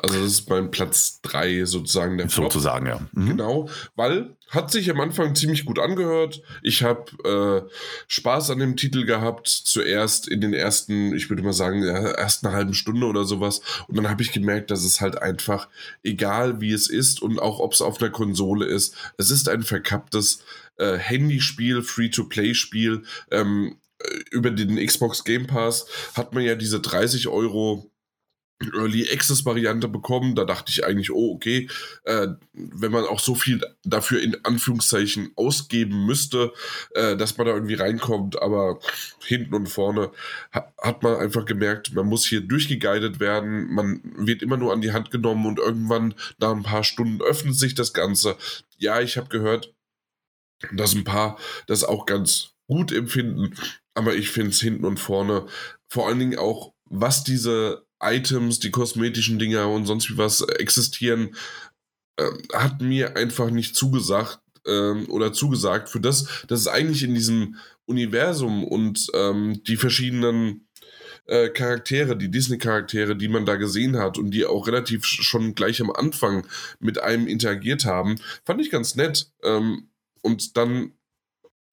Also 0.00 0.20
das 0.22 0.30
ist 0.30 0.48
mein 0.48 0.70
Platz 0.70 1.20
3 1.22 1.64
sozusagen 1.64 2.18
der 2.18 2.28
Flop. 2.28 2.52
Sozusagen, 2.52 2.86
ja. 2.86 3.00
Mhm. 3.12 3.30
Genau, 3.30 3.68
weil 3.96 4.36
hat 4.48 4.70
sich 4.70 4.90
am 4.90 5.00
Anfang 5.00 5.34
ziemlich 5.34 5.64
gut 5.64 5.78
angehört. 5.78 6.40
Ich 6.62 6.82
habe 6.82 7.66
äh, 7.66 7.70
Spaß 8.06 8.50
an 8.50 8.60
dem 8.60 8.76
Titel 8.76 9.04
gehabt, 9.04 9.48
zuerst 9.48 10.28
in 10.28 10.40
den 10.40 10.54
ersten, 10.54 11.14
ich 11.14 11.28
würde 11.28 11.42
mal 11.42 11.52
sagen, 11.52 11.82
ersten 11.82 12.50
halben 12.52 12.74
Stunde 12.74 13.06
oder 13.06 13.24
sowas. 13.24 13.60
Und 13.88 13.96
dann 13.96 14.08
habe 14.08 14.22
ich 14.22 14.32
gemerkt, 14.32 14.70
dass 14.70 14.84
es 14.84 15.00
halt 15.00 15.20
einfach, 15.20 15.68
egal 16.02 16.60
wie 16.60 16.72
es 16.72 16.88
ist 16.88 17.20
und 17.20 17.38
auch 17.40 17.58
ob 17.58 17.72
es 17.72 17.82
auf 17.82 18.00
einer 18.00 18.10
Konsole 18.10 18.66
ist, 18.66 18.94
es 19.18 19.30
ist 19.30 19.48
ein 19.48 19.62
verkapptes 19.62 20.44
äh, 20.76 20.96
Handyspiel, 20.96 21.82
Free-to-Play-Spiel. 21.82 23.02
Ähm, 23.30 23.76
äh, 23.98 24.18
über 24.30 24.50
den 24.50 24.76
Xbox 24.84 25.24
Game 25.24 25.46
Pass 25.46 25.86
hat 26.14 26.32
man 26.32 26.42
ja 26.42 26.54
diese 26.54 26.80
30 26.80 27.28
Euro 27.28 27.90
Early 28.74 29.08
Access 29.12 29.44
Variante 29.44 29.88
bekommen. 29.88 30.34
Da 30.34 30.44
dachte 30.44 30.70
ich 30.70 30.84
eigentlich, 30.84 31.10
oh, 31.12 31.34
okay, 31.34 31.68
äh, 32.04 32.28
wenn 32.52 32.92
man 32.92 33.04
auch 33.04 33.20
so 33.20 33.34
viel 33.34 33.60
dafür 33.84 34.20
in 34.20 34.36
Anführungszeichen 34.44 35.30
ausgeben 35.36 36.06
müsste, 36.06 36.52
äh, 36.94 37.16
dass 37.16 37.36
man 37.36 37.46
da 37.46 37.54
irgendwie 37.54 37.74
reinkommt, 37.74 38.40
aber 38.40 38.80
hinten 39.24 39.54
und 39.54 39.68
vorne 39.68 40.10
ha 40.52 40.72
hat 40.78 41.02
man 41.02 41.16
einfach 41.16 41.44
gemerkt, 41.44 41.94
man 41.94 42.06
muss 42.06 42.24
hier 42.24 42.40
durchgeguidet 42.40 43.20
werden, 43.20 43.72
man 43.72 44.00
wird 44.16 44.42
immer 44.42 44.56
nur 44.56 44.72
an 44.72 44.80
die 44.80 44.92
Hand 44.92 45.10
genommen 45.10 45.46
und 45.46 45.58
irgendwann 45.58 46.14
nach 46.38 46.52
ein 46.52 46.62
paar 46.62 46.84
Stunden 46.84 47.22
öffnet 47.22 47.56
sich 47.56 47.74
das 47.74 47.92
Ganze. 47.92 48.36
Ja, 48.76 49.00
ich 49.00 49.16
habe 49.16 49.28
gehört, 49.28 49.74
dass 50.72 50.94
ein 50.94 51.04
paar 51.04 51.38
das 51.66 51.84
auch 51.84 52.06
ganz 52.06 52.50
gut 52.66 52.92
empfinden, 52.92 53.54
aber 53.94 54.14
ich 54.14 54.30
finde 54.30 54.50
es 54.50 54.60
hinten 54.60 54.84
und 54.84 54.98
vorne 54.98 55.46
vor 55.88 56.06
allen 56.06 56.18
Dingen 56.18 56.38
auch, 56.38 56.74
was 56.84 57.24
diese 57.24 57.87
Items, 58.00 58.60
die 58.60 58.70
kosmetischen 58.70 59.38
Dinger 59.38 59.68
und 59.68 59.86
sonst 59.86 60.10
wie 60.10 60.18
was 60.18 60.40
existieren, 60.40 61.34
äh, 62.16 62.30
hat 62.52 62.80
mir 62.80 63.16
einfach 63.16 63.50
nicht 63.50 63.76
zugesagt 63.76 64.40
äh, 64.66 65.04
oder 65.08 65.32
zugesagt 65.32 65.88
für 65.88 66.00
das, 66.00 66.44
dass 66.48 66.60
es 66.60 66.68
eigentlich 66.68 67.02
in 67.02 67.14
diesem 67.14 67.56
Universum 67.86 68.64
und 68.64 69.06
ähm, 69.14 69.62
die 69.64 69.76
verschiedenen 69.76 70.68
äh, 71.26 71.48
Charaktere, 71.50 72.16
die 72.16 72.30
Disney-Charaktere, 72.30 73.16
die 73.16 73.28
man 73.28 73.46
da 73.46 73.56
gesehen 73.56 73.98
hat 73.98 74.18
und 74.18 74.30
die 74.30 74.46
auch 74.46 74.66
relativ 74.66 75.04
schon 75.04 75.54
gleich 75.54 75.80
am 75.80 75.90
Anfang 75.90 76.46
mit 76.80 77.00
einem 77.00 77.26
interagiert 77.26 77.84
haben, 77.84 78.16
fand 78.44 78.60
ich 78.60 78.70
ganz 78.70 78.94
nett. 78.94 79.30
Ähm, 79.42 79.90
und 80.22 80.56
dann 80.56 80.92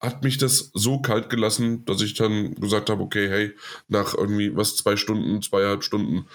hat 0.00 0.22
mich 0.22 0.38
das 0.38 0.70
so 0.74 1.00
kalt 1.00 1.30
gelassen, 1.30 1.84
dass 1.84 2.02
ich 2.02 2.14
dann 2.14 2.54
gesagt 2.54 2.90
habe, 2.90 3.02
okay, 3.02 3.28
hey, 3.28 3.54
nach 3.88 4.14
irgendwie 4.14 4.54
was, 4.54 4.76
zwei 4.76 4.96
Stunden, 4.96 5.42
zweieinhalb 5.42 5.82
Stunden, 5.82 6.26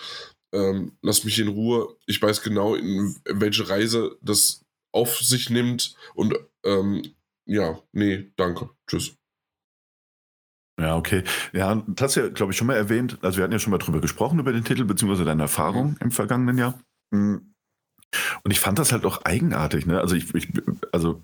ähm, 0.54 0.98
lass 1.02 1.24
mich 1.24 1.40
in 1.40 1.48
Ruhe. 1.48 1.96
Ich 2.06 2.22
weiß 2.22 2.42
genau, 2.42 2.76
in 2.76 3.16
welche 3.26 3.70
Reise 3.70 4.18
das 4.22 4.66
auf 4.92 5.20
sich 5.20 5.50
nimmt 5.50 5.96
und 6.16 6.36
ähm, 6.66 7.04
ja, 7.46 7.80
nee, 7.92 8.32
danke, 8.36 8.70
tschüss. 8.88 9.16
Ja, 10.80 10.98
okay. 10.98 11.24
Ja, 11.54 11.76
das 11.88 12.02
hast 12.02 12.16
du 12.16 12.20
ja, 12.22 12.30
glaube 12.30 12.52
ich, 12.52 12.58
schon 12.58 12.68
mal 12.68 12.76
erwähnt. 12.76 13.20
Also 13.22 13.38
wir 13.38 13.44
hatten 13.44 13.54
ja 13.54 13.60
schon 13.60 13.72
mal 13.72 13.78
drüber 13.78 14.02
gesprochen, 14.02 14.40
über 14.40 14.52
den 14.52 14.64
Titel, 14.64 14.84
beziehungsweise 14.86 15.26
deine 15.26 15.44
Erfahrung 15.44 15.92
mhm. 15.92 15.98
im 16.00 16.12
vergangenen 16.12 16.58
Jahr. 16.58 16.80
Mhm. 17.12 17.51
Und 18.44 18.52
ich 18.52 18.60
fand 18.60 18.80
das 18.80 18.92
halt 18.92 19.06
auch 19.06 19.24
eigenartig, 19.24 19.86
ne? 19.86 20.00
Also 20.00 20.16
ich, 20.16 20.34
ich 20.36 20.50
also 20.92 21.22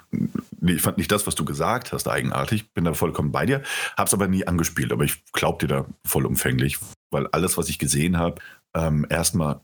ich 0.62 0.82
fand 0.82 0.97
nicht 0.97 1.12
das, 1.12 1.28
was 1.28 1.36
du 1.36 1.45
gesagt 1.45 1.93
hast, 1.93 2.08
eigenartig. 2.08 2.71
Bin 2.73 2.86
da 2.86 2.93
vollkommen 2.93 3.32
bei 3.32 3.45
dir, 3.45 3.63
hab's 3.95 4.13
aber 4.13 4.28
nie 4.28 4.47
angespielt. 4.47 4.91
Aber 4.91 5.04
ich 5.04 5.23
glaub 5.34 5.60
dir 5.60 5.67
da 5.67 5.86
vollumfänglich, 6.06 6.78
weil 7.12 7.28
alles, 7.28 7.58
was 7.58 7.69
ich 7.69 7.80
gesehen 7.80 8.17
habe, 8.17 8.41
ähm, 8.73 9.06
erstmal 9.10 9.62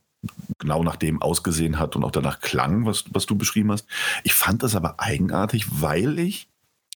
genau 0.57 0.83
nach 0.83 0.95
dem 0.95 1.21
ausgesehen 1.21 1.79
hat 1.79 1.95
und 1.95 2.03
auch 2.03 2.12
danach 2.12 2.39
klang, 2.39 2.86
was, 2.86 3.05
was 3.12 3.25
du 3.25 3.36
beschrieben 3.36 3.71
hast. 3.71 3.88
Ich 4.23 4.33
fand 4.33 4.63
das 4.63 4.75
aber 4.75 4.99
eigenartig, 4.99 5.81
weil 5.81 6.19
ich 6.19 6.47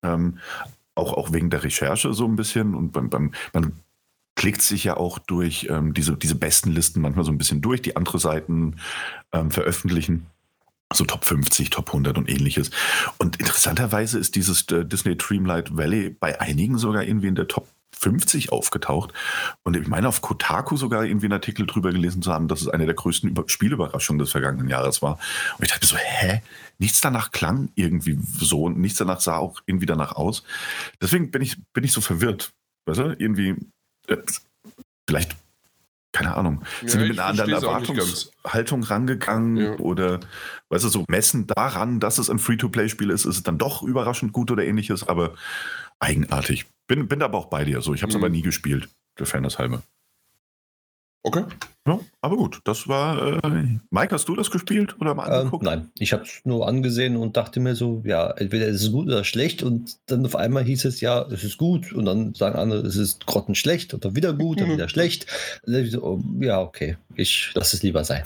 ähm, 0.02 0.38
auch, 0.94 1.12
auch 1.12 1.32
wegen 1.32 1.50
der 1.50 1.62
Recherche 1.62 2.12
so 2.14 2.24
ein 2.24 2.36
bisschen 2.36 2.74
und 2.74 2.92
beim, 2.92 3.10
beim 3.10 3.32
man 3.52 3.72
klickt 4.38 4.62
sich 4.62 4.84
ja 4.84 4.96
auch 4.96 5.18
durch 5.18 5.66
ähm, 5.68 5.92
diese, 5.94 6.16
diese 6.16 6.36
besten 6.36 6.70
Listen 6.70 7.00
manchmal 7.00 7.24
so 7.24 7.32
ein 7.32 7.38
bisschen 7.38 7.60
durch, 7.60 7.82
die 7.82 7.96
andere 7.96 8.20
Seiten 8.20 8.76
ähm, 9.32 9.50
veröffentlichen. 9.50 10.26
So 10.94 11.04
Top 11.04 11.24
50, 11.24 11.70
Top 11.70 11.88
100 11.88 12.16
und 12.16 12.30
ähnliches. 12.30 12.70
Und 13.18 13.36
interessanterweise 13.40 14.16
ist 14.16 14.36
dieses 14.36 14.62
äh, 14.68 14.86
Disney 14.86 15.16
Dreamlight 15.16 15.76
Valley 15.76 16.10
bei 16.10 16.40
einigen 16.40 16.78
sogar 16.78 17.02
irgendwie 17.02 17.26
in 17.26 17.34
der 17.34 17.48
Top 17.48 17.66
50 17.98 18.52
aufgetaucht. 18.52 19.12
Und 19.64 19.76
ich 19.76 19.88
meine, 19.88 20.06
auf 20.06 20.22
Kotaku 20.22 20.76
sogar 20.76 21.04
irgendwie 21.04 21.26
einen 21.26 21.32
Artikel 21.32 21.66
drüber 21.66 21.90
gelesen 21.90 22.22
zu 22.22 22.32
haben, 22.32 22.46
dass 22.46 22.60
es 22.60 22.68
eine 22.68 22.86
der 22.86 22.94
größten 22.94 23.28
Über 23.28 23.42
Spielüberraschungen 23.44 24.20
des 24.20 24.30
vergangenen 24.30 24.68
Jahres 24.68 25.02
war. 25.02 25.18
Und 25.58 25.64
ich 25.64 25.72
dachte 25.72 25.86
so, 25.86 25.96
hä? 25.96 26.42
Nichts 26.78 27.00
danach 27.00 27.32
klang 27.32 27.70
irgendwie 27.74 28.16
so 28.38 28.62
und 28.62 28.78
nichts 28.78 28.98
danach 28.98 29.20
sah 29.20 29.38
auch 29.38 29.60
irgendwie 29.66 29.86
danach 29.86 30.12
aus. 30.12 30.44
Deswegen 31.02 31.32
bin 31.32 31.42
ich, 31.42 31.56
bin 31.72 31.82
ich 31.82 31.90
so 31.90 32.00
verwirrt. 32.00 32.52
Weißt 32.86 33.00
du, 33.00 33.16
irgendwie, 33.18 33.56
vielleicht, 35.08 35.36
keine 36.12 36.36
Ahnung, 36.36 36.64
ja, 36.82 36.88
sind 36.88 37.00
wir 37.00 37.08
mit 37.08 37.18
einer 37.18 37.28
anderen 37.28 37.52
Erwartungshaltung 37.52 38.82
rangegangen 38.82 39.56
ja. 39.56 39.78
oder, 39.78 40.20
weißt 40.70 40.84
du, 40.84 40.88
so 40.88 41.04
messen 41.08 41.46
daran, 41.46 42.00
dass 42.00 42.18
es 42.18 42.30
ein 42.30 42.38
Free-to-Play-Spiel 42.38 43.10
ist, 43.10 43.24
ist 43.24 43.36
es 43.36 43.42
dann 43.42 43.58
doch 43.58 43.82
überraschend 43.82 44.32
gut 44.32 44.50
oder 44.50 44.64
ähnliches, 44.64 45.06
aber 45.06 45.34
eigenartig. 46.00 46.66
Bin, 46.86 47.08
bin 47.08 47.22
aber 47.22 47.38
auch 47.38 47.46
bei 47.46 47.64
dir 47.64 47.82
so. 47.82 47.92
Ich 47.94 48.02
habe 48.02 48.10
es 48.10 48.16
mhm. 48.16 48.24
aber 48.24 48.30
nie 48.30 48.42
gespielt, 48.42 48.88
der 49.18 49.26
Fairness 49.26 49.58
halber. 49.58 49.82
Okay. 51.22 51.44
Ja, 51.86 51.98
aber 52.20 52.36
gut, 52.36 52.60
das 52.64 52.86
war. 52.86 53.42
Äh, 53.42 53.78
Mike, 53.90 54.14
hast 54.14 54.28
du 54.28 54.36
das 54.36 54.50
gespielt 54.50 54.96
oder 55.00 55.14
mal 55.14 55.26
ähm, 55.26 55.32
angeguckt? 55.32 55.64
Ähm, 55.64 55.70
nein, 55.70 55.90
ich 55.98 56.12
habe 56.12 56.22
es 56.22 56.40
nur 56.44 56.68
angesehen 56.68 57.16
und 57.16 57.36
dachte 57.36 57.60
mir 57.60 57.74
so, 57.74 58.02
ja, 58.04 58.30
entweder 58.32 58.66
ist 58.66 58.82
es 58.82 58.92
gut 58.92 59.06
oder 59.06 59.24
schlecht 59.24 59.62
und 59.62 59.96
dann 60.06 60.24
auf 60.26 60.36
einmal 60.36 60.64
hieß 60.64 60.84
es 60.84 61.00
ja, 61.00 61.22
es 61.22 61.44
ist 61.44 61.56
gut 61.56 61.92
und 61.92 62.04
dann 62.04 62.34
sagen 62.34 62.56
andere, 62.56 62.86
es 62.86 62.96
ist 62.96 63.26
grottenschlecht 63.26 63.94
oder 63.94 64.14
wieder 64.14 64.34
gut 64.34 64.58
mhm. 64.58 64.64
oder 64.64 64.72
wieder 64.74 64.88
schlecht. 64.88 65.26
So, 65.64 66.02
oh, 66.02 66.22
ja, 66.40 66.60
okay, 66.60 66.98
ich 67.14 67.52
lasse 67.54 67.76
es 67.76 67.82
lieber 67.82 68.04
sein. 68.04 68.22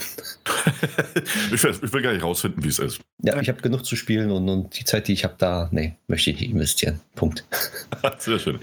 ich, 1.52 1.62
will, 1.62 1.74
ich, 1.82 1.92
will, 1.92 2.02
gar 2.02 2.12
nicht 2.12 2.24
rausfinden, 2.24 2.64
wie 2.64 2.68
es 2.68 2.80
ist. 2.80 3.00
Ja, 3.22 3.40
ich 3.40 3.48
habe 3.48 3.62
genug 3.62 3.84
zu 3.84 3.94
spielen 3.94 4.30
und, 4.32 4.48
und 4.48 4.78
die 4.78 4.84
Zeit, 4.84 5.06
die 5.06 5.12
ich 5.12 5.22
habe, 5.22 5.34
da, 5.38 5.68
nee, 5.70 5.94
möchte 6.08 6.30
ich 6.30 6.40
nicht 6.40 6.50
investieren. 6.50 7.00
Punkt. 7.14 7.44
Sehr 8.18 8.40
schön. 8.40 8.58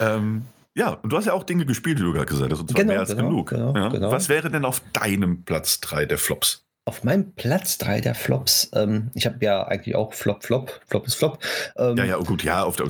Ähm, 0.00 0.42
ja, 0.74 0.94
und 1.02 1.12
du 1.12 1.16
hast 1.16 1.26
ja 1.26 1.32
auch 1.32 1.42
Dinge 1.42 1.66
gespielt, 1.66 1.98
die 1.98 2.02
du 2.02 2.12
gerade 2.12 2.26
gesagt 2.26 2.52
hast, 2.52 2.60
und 2.60 2.70
zwar 2.70 2.80
genau, 2.80 2.92
mehr 2.92 3.00
als 3.00 3.10
genau, 3.10 3.28
genug. 3.28 3.50
Genau, 3.50 3.74
ja. 3.74 3.88
genau. 3.88 4.10
Was 4.10 4.28
wäre 4.28 4.50
denn 4.50 4.64
auf 4.64 4.82
deinem 4.92 5.44
Platz 5.44 5.80
3 5.80 6.06
der 6.06 6.18
Flops? 6.18 6.64
Auf 6.84 7.04
meinem 7.04 7.32
Platz 7.34 7.78
3 7.78 8.00
der 8.00 8.14
Flops, 8.14 8.70
ähm, 8.74 9.10
ich 9.14 9.26
habe 9.26 9.44
ja 9.44 9.66
eigentlich 9.66 9.94
auch 9.96 10.14
Flop, 10.14 10.44
Flop, 10.44 10.80
Flop 10.86 11.06
ist 11.06 11.14
Flop. 11.14 11.38
Ähm, 11.76 11.96
ja, 11.96 12.04
ja, 12.04 12.16
gut, 12.16 12.42
ja, 12.42 12.64
auf 12.64 12.76
der, 12.76 12.88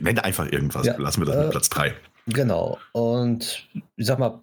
nenne 0.00 0.24
einfach 0.24 0.50
irgendwas, 0.50 0.86
ja, 0.86 0.96
lassen 0.96 1.20
wir 1.20 1.26
das 1.26 1.36
äh, 1.36 1.42
mit 1.42 1.50
Platz 1.50 1.68
3. 1.68 1.94
Genau, 2.26 2.78
und 2.92 3.68
ich 3.96 4.06
sag 4.06 4.18
mal, 4.18 4.42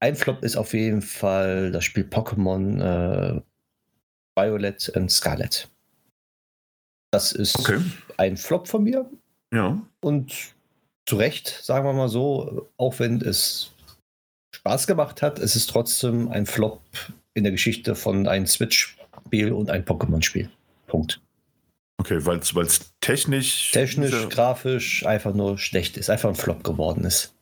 ein 0.00 0.14
Flop 0.14 0.42
ist 0.42 0.56
auf 0.56 0.74
jeden 0.74 1.02
Fall 1.02 1.72
das 1.72 1.84
Spiel 1.84 2.04
Pokémon 2.04 2.80
äh, 2.80 3.40
Violet 4.36 4.88
und 4.94 5.10
Scarlet. 5.10 5.68
Das 7.10 7.32
ist 7.32 7.58
okay. 7.58 7.80
ein 8.16 8.36
Flop 8.36 8.68
von 8.68 8.84
mir. 8.84 9.10
Ja. 9.52 9.80
Und 10.00 10.54
zu 11.08 11.16
Recht, 11.16 11.48
sagen 11.62 11.86
wir 11.86 11.94
mal 11.94 12.08
so, 12.08 12.68
auch 12.76 12.98
wenn 12.98 13.22
es 13.22 13.70
Spaß 14.54 14.86
gemacht 14.86 15.22
hat, 15.22 15.38
es 15.38 15.56
ist 15.56 15.70
trotzdem 15.70 16.28
ein 16.28 16.44
Flop 16.44 16.82
in 17.32 17.44
der 17.44 17.52
Geschichte 17.52 17.94
von 17.94 18.28
einem 18.28 18.46
Switch-Spiel 18.46 19.52
und 19.52 19.70
einem 19.70 19.84
Pokémon-Spiel. 19.84 20.50
Punkt. 20.86 21.20
Okay, 22.00 22.24
weil 22.24 22.38
es 22.38 22.92
technisch. 23.00 23.72
Technisch, 23.72 24.12
ja. 24.12 24.26
grafisch 24.26 25.06
einfach 25.06 25.34
nur 25.34 25.58
schlecht 25.58 25.96
ist, 25.96 26.10
einfach 26.10 26.28
ein 26.28 26.34
Flop 26.34 26.62
geworden 26.62 27.04
ist. 27.04 27.34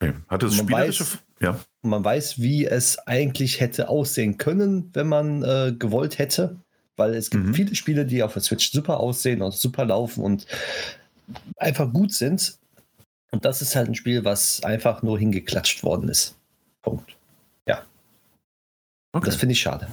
Okay. 0.00 0.14
Hat 0.28 0.42
es 0.42 0.56
spielerische. 0.56 1.04
Weiß, 1.04 1.18
ja. 1.40 1.60
Man 1.82 2.02
weiß, 2.02 2.40
wie 2.40 2.64
es 2.64 2.98
eigentlich 3.06 3.60
hätte 3.60 3.88
aussehen 3.88 4.38
können, 4.38 4.90
wenn 4.94 5.06
man 5.06 5.42
äh, 5.42 5.74
gewollt 5.78 6.18
hätte. 6.18 6.56
Weil 6.96 7.14
es 7.14 7.30
gibt 7.30 7.44
mhm. 7.44 7.54
viele 7.54 7.74
Spiele, 7.74 8.06
die 8.06 8.22
auf 8.22 8.32
der 8.32 8.42
Switch 8.42 8.70
super 8.70 9.00
aussehen 9.00 9.42
und 9.42 9.52
super 9.54 9.84
laufen 9.84 10.24
und 10.24 10.46
einfach 11.56 11.92
gut 11.92 12.12
sind. 12.12 12.58
Und 13.32 13.44
das 13.44 13.62
ist 13.62 13.74
halt 13.74 13.88
ein 13.88 13.94
Spiel, 13.94 14.24
was 14.24 14.62
einfach 14.62 15.02
nur 15.02 15.18
hingeklatscht 15.18 15.82
worden 15.82 16.08
ist. 16.08 16.36
Punkt. 16.82 17.16
Ja. 17.66 17.82
Okay. 19.12 19.26
Das 19.26 19.36
finde 19.36 19.54
ich 19.54 19.60
schade. 19.60 19.88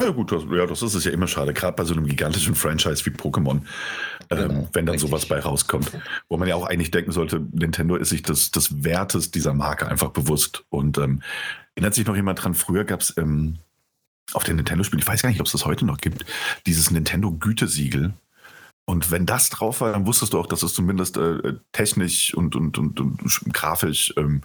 Ja 0.00 0.10
gut, 0.10 0.32
das, 0.32 0.42
ja, 0.50 0.66
das 0.66 0.82
ist 0.82 0.94
es 0.94 1.04
ja 1.04 1.12
immer 1.12 1.28
schade, 1.28 1.54
gerade 1.54 1.76
bei 1.76 1.84
so 1.84 1.94
einem 1.94 2.06
gigantischen 2.06 2.56
Franchise 2.56 3.06
wie 3.06 3.10
Pokémon, 3.10 3.60
äh, 4.28 4.34
genau, 4.36 4.68
wenn 4.72 4.86
dann 4.86 4.94
richtig. 4.94 5.08
sowas 5.08 5.26
bei 5.26 5.38
rauskommt. 5.38 5.92
Wo 6.28 6.36
man 6.36 6.48
ja 6.48 6.56
auch 6.56 6.66
eigentlich 6.66 6.90
denken 6.90 7.12
sollte, 7.12 7.46
Nintendo 7.52 7.94
ist 7.94 8.08
sich 8.08 8.22
des, 8.22 8.50
des 8.50 8.82
Wertes 8.82 9.30
dieser 9.30 9.54
Marke 9.54 9.86
einfach 9.86 10.10
bewusst. 10.10 10.64
Und 10.68 10.98
ähm, 10.98 11.22
erinnert 11.76 11.94
sich 11.94 12.06
noch 12.06 12.16
jemand 12.16 12.42
dran, 12.42 12.54
früher 12.54 12.84
gab 12.84 13.02
es 13.02 13.16
ähm, 13.16 13.58
auf 14.32 14.42
den 14.42 14.56
Nintendo-Spielen, 14.56 15.00
ich 15.00 15.06
weiß 15.06 15.22
gar 15.22 15.28
nicht, 15.28 15.40
ob 15.40 15.46
es 15.46 15.52
das 15.52 15.64
heute 15.64 15.84
noch 15.84 15.98
gibt, 15.98 16.24
dieses 16.66 16.90
Nintendo-Gütesiegel, 16.90 18.14
und 18.86 19.10
wenn 19.10 19.26
das 19.26 19.48
drauf 19.50 19.80
war, 19.80 19.92
dann 19.92 20.06
wusstest 20.06 20.34
du 20.34 20.38
auch, 20.38 20.46
dass 20.46 20.62
es 20.62 20.74
zumindest 20.74 21.16
äh, 21.16 21.54
technisch 21.72 22.34
und, 22.34 22.54
und, 22.54 22.76
und, 22.76 23.00
und 23.00 23.18
grafisch 23.52 24.12
ähm, 24.16 24.42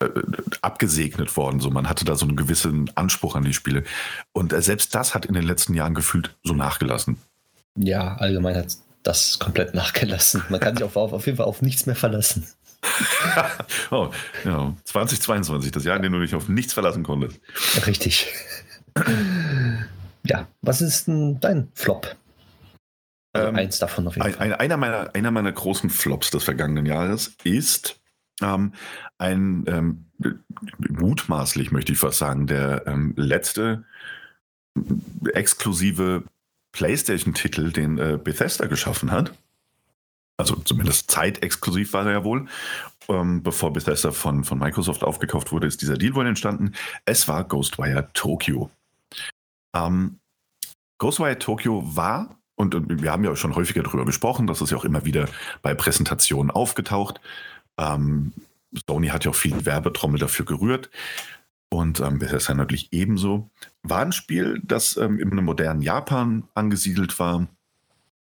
äh, 0.00 0.08
abgesegnet 0.60 1.36
worden. 1.36 1.60
So, 1.60 1.70
man 1.70 1.88
hatte 1.88 2.04
da 2.04 2.14
so 2.14 2.26
einen 2.26 2.36
gewissen 2.36 2.90
Anspruch 2.96 3.34
an 3.34 3.44
die 3.44 3.54
Spiele. 3.54 3.84
Und 4.32 4.52
äh, 4.52 4.60
selbst 4.60 4.94
das 4.94 5.14
hat 5.14 5.24
in 5.24 5.34
den 5.34 5.44
letzten 5.44 5.74
Jahren 5.74 5.94
gefühlt 5.94 6.36
so 6.44 6.52
nachgelassen. 6.52 7.16
Ja, 7.76 8.16
allgemein 8.16 8.56
hat 8.56 8.76
das 9.02 9.38
komplett 9.38 9.74
nachgelassen. 9.74 10.42
Man 10.50 10.60
kann 10.60 10.76
sich 10.76 10.84
auf, 10.84 10.96
auf, 10.96 11.14
auf 11.14 11.24
jeden 11.24 11.38
Fall 11.38 11.46
auf 11.46 11.62
nichts 11.62 11.86
mehr 11.86 11.96
verlassen. 11.96 12.46
oh, 13.90 14.10
ja, 14.44 14.74
2022, 14.84 15.70
das 15.70 15.84
Jahr, 15.84 15.96
in 15.96 16.02
dem 16.02 16.12
du 16.12 16.20
dich 16.20 16.34
auf 16.34 16.48
nichts 16.48 16.74
verlassen 16.74 17.04
konntest. 17.04 17.40
Richtig. 17.86 18.26
ja, 20.24 20.48
was 20.60 20.82
ist 20.82 21.06
denn 21.06 21.40
dein 21.40 21.68
Flop? 21.74 22.16
Also 23.32 23.48
ähm, 23.48 23.56
eins 23.56 23.78
davon 23.78 24.06
auf 24.06 24.16
jeden 24.16 24.26
ein, 24.26 24.34
Fall. 24.34 24.54
Einer 24.54 24.76
meiner, 24.76 25.14
einer 25.14 25.30
meiner 25.30 25.52
großen 25.52 25.90
Flops 25.90 26.30
des 26.30 26.44
vergangenen 26.44 26.86
Jahres 26.86 27.36
ist 27.44 28.00
ähm, 28.42 28.72
ein 29.18 29.64
ähm, 29.66 30.06
mutmaßlich, 30.78 31.70
möchte 31.72 31.92
ich 31.92 31.98
fast 31.98 32.18
sagen, 32.18 32.46
der 32.46 32.86
ähm, 32.86 33.14
letzte 33.16 33.84
exklusive 35.32 36.24
PlayStation-Titel, 36.72 37.72
den 37.72 37.98
äh, 37.98 38.18
Bethesda 38.22 38.66
geschaffen 38.66 39.10
hat. 39.10 39.32
Also 40.38 40.56
zumindest 40.56 41.10
zeitexklusiv 41.10 41.92
war 41.92 42.06
er 42.06 42.12
ja 42.12 42.24
wohl. 42.24 42.48
Ähm, 43.08 43.42
bevor 43.42 43.72
Bethesda 43.72 44.10
von, 44.12 44.44
von 44.44 44.58
Microsoft 44.58 45.04
aufgekauft 45.04 45.52
wurde, 45.52 45.66
ist 45.66 45.82
dieser 45.82 45.98
Deal 45.98 46.14
wohl 46.14 46.26
entstanden. 46.26 46.72
Es 47.04 47.28
war 47.28 47.44
Ghostwire 47.44 48.08
Tokyo. 48.14 48.70
Ähm, 49.74 50.18
Ghostwire 50.98 51.38
Tokyo 51.38 51.82
war 51.84 52.38
und, 52.62 53.02
wir 53.02 53.12
haben 53.12 53.24
ja 53.24 53.34
schon 53.36 53.54
häufiger 53.54 53.82
darüber 53.82 54.04
gesprochen, 54.04 54.46
das 54.46 54.60
ist 54.60 54.70
ja 54.70 54.76
auch 54.76 54.84
immer 54.84 55.04
wieder 55.04 55.28
bei 55.62 55.74
Präsentationen 55.74 56.50
aufgetaucht. 56.50 57.20
Ähm, 57.78 58.32
Sony 58.88 59.08
hat 59.08 59.24
ja 59.24 59.30
auch 59.30 59.36
viel 59.36 59.66
Werbetrommel 59.66 60.18
dafür 60.18 60.44
gerührt. 60.44 60.90
Und 61.68 62.00
ähm, 62.00 62.18
Bethesda 62.18 62.52
natürlich 62.52 62.92
ebenso. 62.92 63.50
War 63.82 64.00
ein 64.00 64.12
Spiel, 64.12 64.60
das 64.62 64.98
ähm, 64.98 65.18
in 65.18 65.32
einem 65.32 65.46
modernen 65.46 65.80
Japan 65.80 66.44
angesiedelt 66.54 67.18
war, 67.18 67.48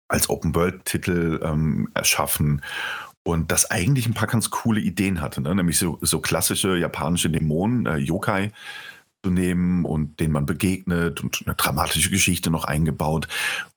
als 0.07 0.29
Open-World-Titel 0.29 1.41
ähm, 1.43 1.89
erschaffen 1.93 2.61
und 3.23 3.51
das 3.51 3.69
eigentlich 3.69 4.07
ein 4.07 4.13
paar 4.13 4.27
ganz 4.27 4.49
coole 4.49 4.79
Ideen 4.79 5.21
hatte, 5.21 5.41
ne? 5.41 5.53
nämlich 5.53 5.77
so, 5.77 5.99
so 6.01 6.19
klassische 6.19 6.77
japanische 6.77 7.29
Dämonen, 7.29 7.85
äh, 7.85 7.97
Yokai, 7.97 8.51
zu 9.23 9.29
nehmen 9.29 9.85
und 9.85 10.19
denen 10.19 10.33
man 10.33 10.45
begegnet 10.45 11.21
und 11.21 11.43
eine 11.45 11.55
dramatische 11.55 12.09
Geschichte 12.09 12.49
noch 12.49 12.65
eingebaut. 12.65 13.27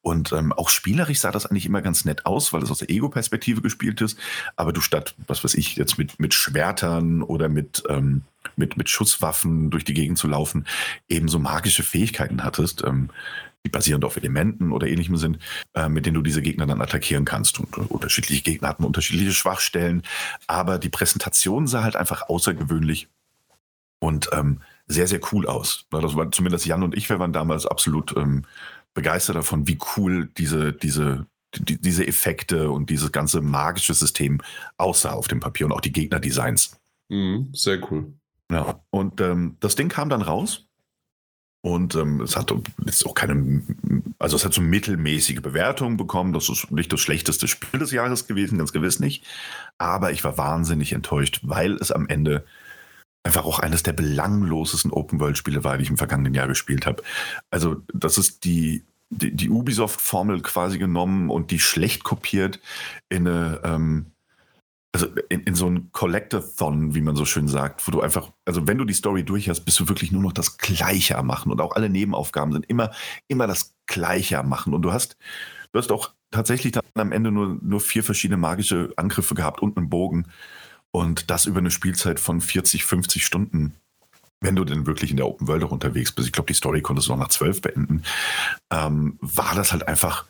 Und 0.00 0.32
ähm, 0.32 0.52
auch 0.52 0.70
spielerisch 0.70 1.20
sah 1.20 1.32
das 1.32 1.46
eigentlich 1.46 1.66
immer 1.66 1.82
ganz 1.82 2.04
nett 2.04 2.24
aus, 2.26 2.52
weil 2.52 2.62
es 2.62 2.70
aus 2.70 2.78
der 2.78 2.90
Ego-Perspektive 2.90 3.60
gespielt 3.60 4.00
ist. 4.00 4.18
Aber 4.56 4.72
du 4.72 4.80
statt, 4.80 5.14
was 5.26 5.44
weiß 5.44 5.54
ich, 5.54 5.76
jetzt 5.76 5.98
mit, 5.98 6.18
mit 6.18 6.34
Schwertern 6.34 7.22
oder 7.22 7.48
mit, 7.48 7.82
ähm, 7.88 8.22
mit, 8.56 8.76
mit 8.76 8.88
Schusswaffen 8.88 9.70
durch 9.70 9.84
die 9.84 9.94
Gegend 9.94 10.18
zu 10.18 10.28
laufen, 10.28 10.66
eben 11.08 11.28
so 11.28 11.38
magische 11.38 11.82
Fähigkeiten 11.82 12.42
hattest, 12.42 12.82
ähm, 12.84 13.10
die 13.66 13.70
basierend 13.70 14.04
auf 14.04 14.16
Elementen 14.16 14.72
oder 14.72 14.86
ähnlichem 14.86 15.16
sind, 15.16 15.38
äh, 15.74 15.88
mit 15.88 16.04
denen 16.04 16.14
du 16.14 16.22
diese 16.22 16.42
Gegner 16.42 16.66
dann 16.66 16.82
attackieren 16.82 17.24
kannst. 17.24 17.60
Und 17.60 17.76
äh, 17.76 17.80
unterschiedliche 17.80 18.42
Gegner 18.42 18.68
hatten 18.68 18.84
unterschiedliche 18.84 19.32
Schwachstellen. 19.32 20.02
Aber 20.46 20.78
die 20.78 20.90
Präsentation 20.90 21.66
sah 21.66 21.82
halt 21.82 21.96
einfach 21.96 22.28
außergewöhnlich 22.28 23.08
und 24.00 24.28
ähm, 24.32 24.60
sehr, 24.86 25.06
sehr 25.06 25.20
cool 25.32 25.46
aus. 25.46 25.86
Das 25.90 26.16
war 26.16 26.30
zumindest 26.30 26.66
Jan 26.66 26.82
und 26.82 26.96
ich, 26.96 27.08
wir 27.08 27.18
waren 27.18 27.32
damals 27.32 27.66
absolut 27.66 28.16
ähm, 28.16 28.44
begeistert 28.92 29.36
davon, 29.36 29.66
wie 29.66 29.78
cool 29.96 30.30
diese, 30.36 30.72
diese, 30.72 31.26
die, 31.56 31.80
diese 31.80 32.06
Effekte 32.06 32.70
und 32.70 32.90
dieses 32.90 33.12
ganze 33.12 33.40
magische 33.40 33.94
System 33.94 34.40
aussah 34.76 35.12
auf 35.12 35.28
dem 35.28 35.40
Papier 35.40 35.66
und 35.66 35.72
auch 35.72 35.80
die 35.80 35.92
Gegnerdesigns. 35.92 36.78
Mhm, 37.08 37.50
sehr 37.52 37.80
cool. 37.90 38.12
Ja, 38.50 38.80
und 38.90 39.20
ähm, 39.20 39.56
das 39.60 39.74
Ding 39.74 39.88
kam 39.88 40.10
dann 40.10 40.22
raus 40.22 40.66
und 41.64 41.94
ähm, 41.94 42.20
es 42.20 42.36
hat 42.36 42.54
jetzt 42.84 43.06
auch 43.06 43.14
keine, 43.14 43.62
also 44.18 44.36
es 44.36 44.44
hat 44.44 44.52
so 44.52 44.60
mittelmäßige 44.60 45.40
Bewertungen 45.40 45.96
bekommen. 45.96 46.34
Das 46.34 46.50
ist 46.50 46.70
nicht 46.70 46.92
das 46.92 47.00
schlechteste 47.00 47.48
Spiel 47.48 47.80
des 47.80 47.90
Jahres 47.90 48.26
gewesen, 48.26 48.58
ganz 48.58 48.72
gewiss 48.72 49.00
nicht. 49.00 49.24
Aber 49.78 50.12
ich 50.12 50.22
war 50.24 50.36
wahnsinnig 50.36 50.92
enttäuscht, 50.92 51.40
weil 51.42 51.76
es 51.76 51.90
am 51.90 52.06
Ende 52.06 52.44
einfach 53.24 53.44
auch 53.44 53.58
eines 53.58 53.82
der 53.82 53.94
belanglosesten 53.94 54.92
Open-World-Spiele 54.92 55.64
war, 55.64 55.78
die 55.78 55.84
ich 55.84 55.90
im 55.90 55.96
vergangenen 55.96 56.34
Jahr 56.34 56.46
gespielt 56.46 56.86
habe. 56.86 57.02
Also, 57.50 57.82
das 57.92 58.18
ist 58.18 58.44
die, 58.44 58.84
die, 59.08 59.34
die 59.34 59.50
Ubisoft-Formel 59.50 60.42
quasi 60.42 60.78
genommen 60.78 61.30
und 61.30 61.50
die 61.50 61.58
schlecht 61.58 62.04
kopiert 62.04 62.60
in 63.08 63.26
eine, 63.26 63.60
ähm, 63.64 64.06
also 64.92 65.08
in, 65.28 65.40
in 65.40 65.54
so 65.54 65.68
ein 65.68 65.90
Collectathon, 65.92 66.94
wie 66.94 67.00
man 67.00 67.16
so 67.16 67.24
schön 67.24 67.48
sagt, 67.48 67.86
wo 67.88 67.90
du 67.90 68.00
einfach, 68.00 68.30
also 68.44 68.66
wenn 68.68 68.78
du 68.78 68.84
die 68.84 68.94
Story 68.94 69.24
durch 69.24 69.48
hast, 69.48 69.64
bist 69.64 69.80
du 69.80 69.88
wirklich 69.88 70.12
nur 70.12 70.22
noch 70.22 70.32
das 70.32 70.58
Gleiche 70.58 71.18
am 71.18 71.26
Machen 71.26 71.50
und 71.50 71.60
auch 71.60 71.74
alle 71.74 71.88
Nebenaufgaben 71.88 72.52
sind 72.52 72.66
immer, 72.66 72.92
immer 73.26 73.46
das 73.46 73.74
Gleiche 73.86 74.38
am 74.38 74.48
Machen 74.48 74.74
und 74.74 74.82
du 74.82 74.92
hast, 74.92 75.16
du 75.72 75.78
hast 75.80 75.90
auch 75.90 76.12
tatsächlich 76.30 76.72
dann 76.72 76.84
am 76.94 77.10
Ende 77.10 77.32
nur, 77.32 77.58
nur 77.60 77.80
vier 77.80 78.04
verschiedene 78.04 78.36
magische 78.36 78.92
Angriffe 78.96 79.34
gehabt 79.34 79.62
und 79.62 79.76
einen 79.76 79.88
Bogen 79.88 80.26
und 80.94 81.28
das 81.28 81.46
über 81.46 81.58
eine 81.58 81.72
Spielzeit 81.72 82.20
von 82.20 82.40
40, 82.40 82.84
50 82.84 83.26
Stunden. 83.26 83.74
Wenn 84.40 84.54
du 84.54 84.64
denn 84.64 84.86
wirklich 84.86 85.10
in 85.10 85.16
der 85.16 85.26
Open 85.26 85.48
World 85.48 85.64
auch 85.64 85.72
unterwegs 85.72 86.12
bist, 86.12 86.28
ich 86.28 86.32
glaube, 86.32 86.46
die 86.46 86.54
Story 86.54 86.82
konntest 86.82 87.08
du 87.08 87.12
noch 87.12 87.18
nach 87.18 87.30
zwölf 87.30 87.60
beenden, 87.60 88.04
ähm, 88.70 89.18
war 89.20 89.56
das 89.56 89.72
halt 89.72 89.88
einfach 89.88 90.24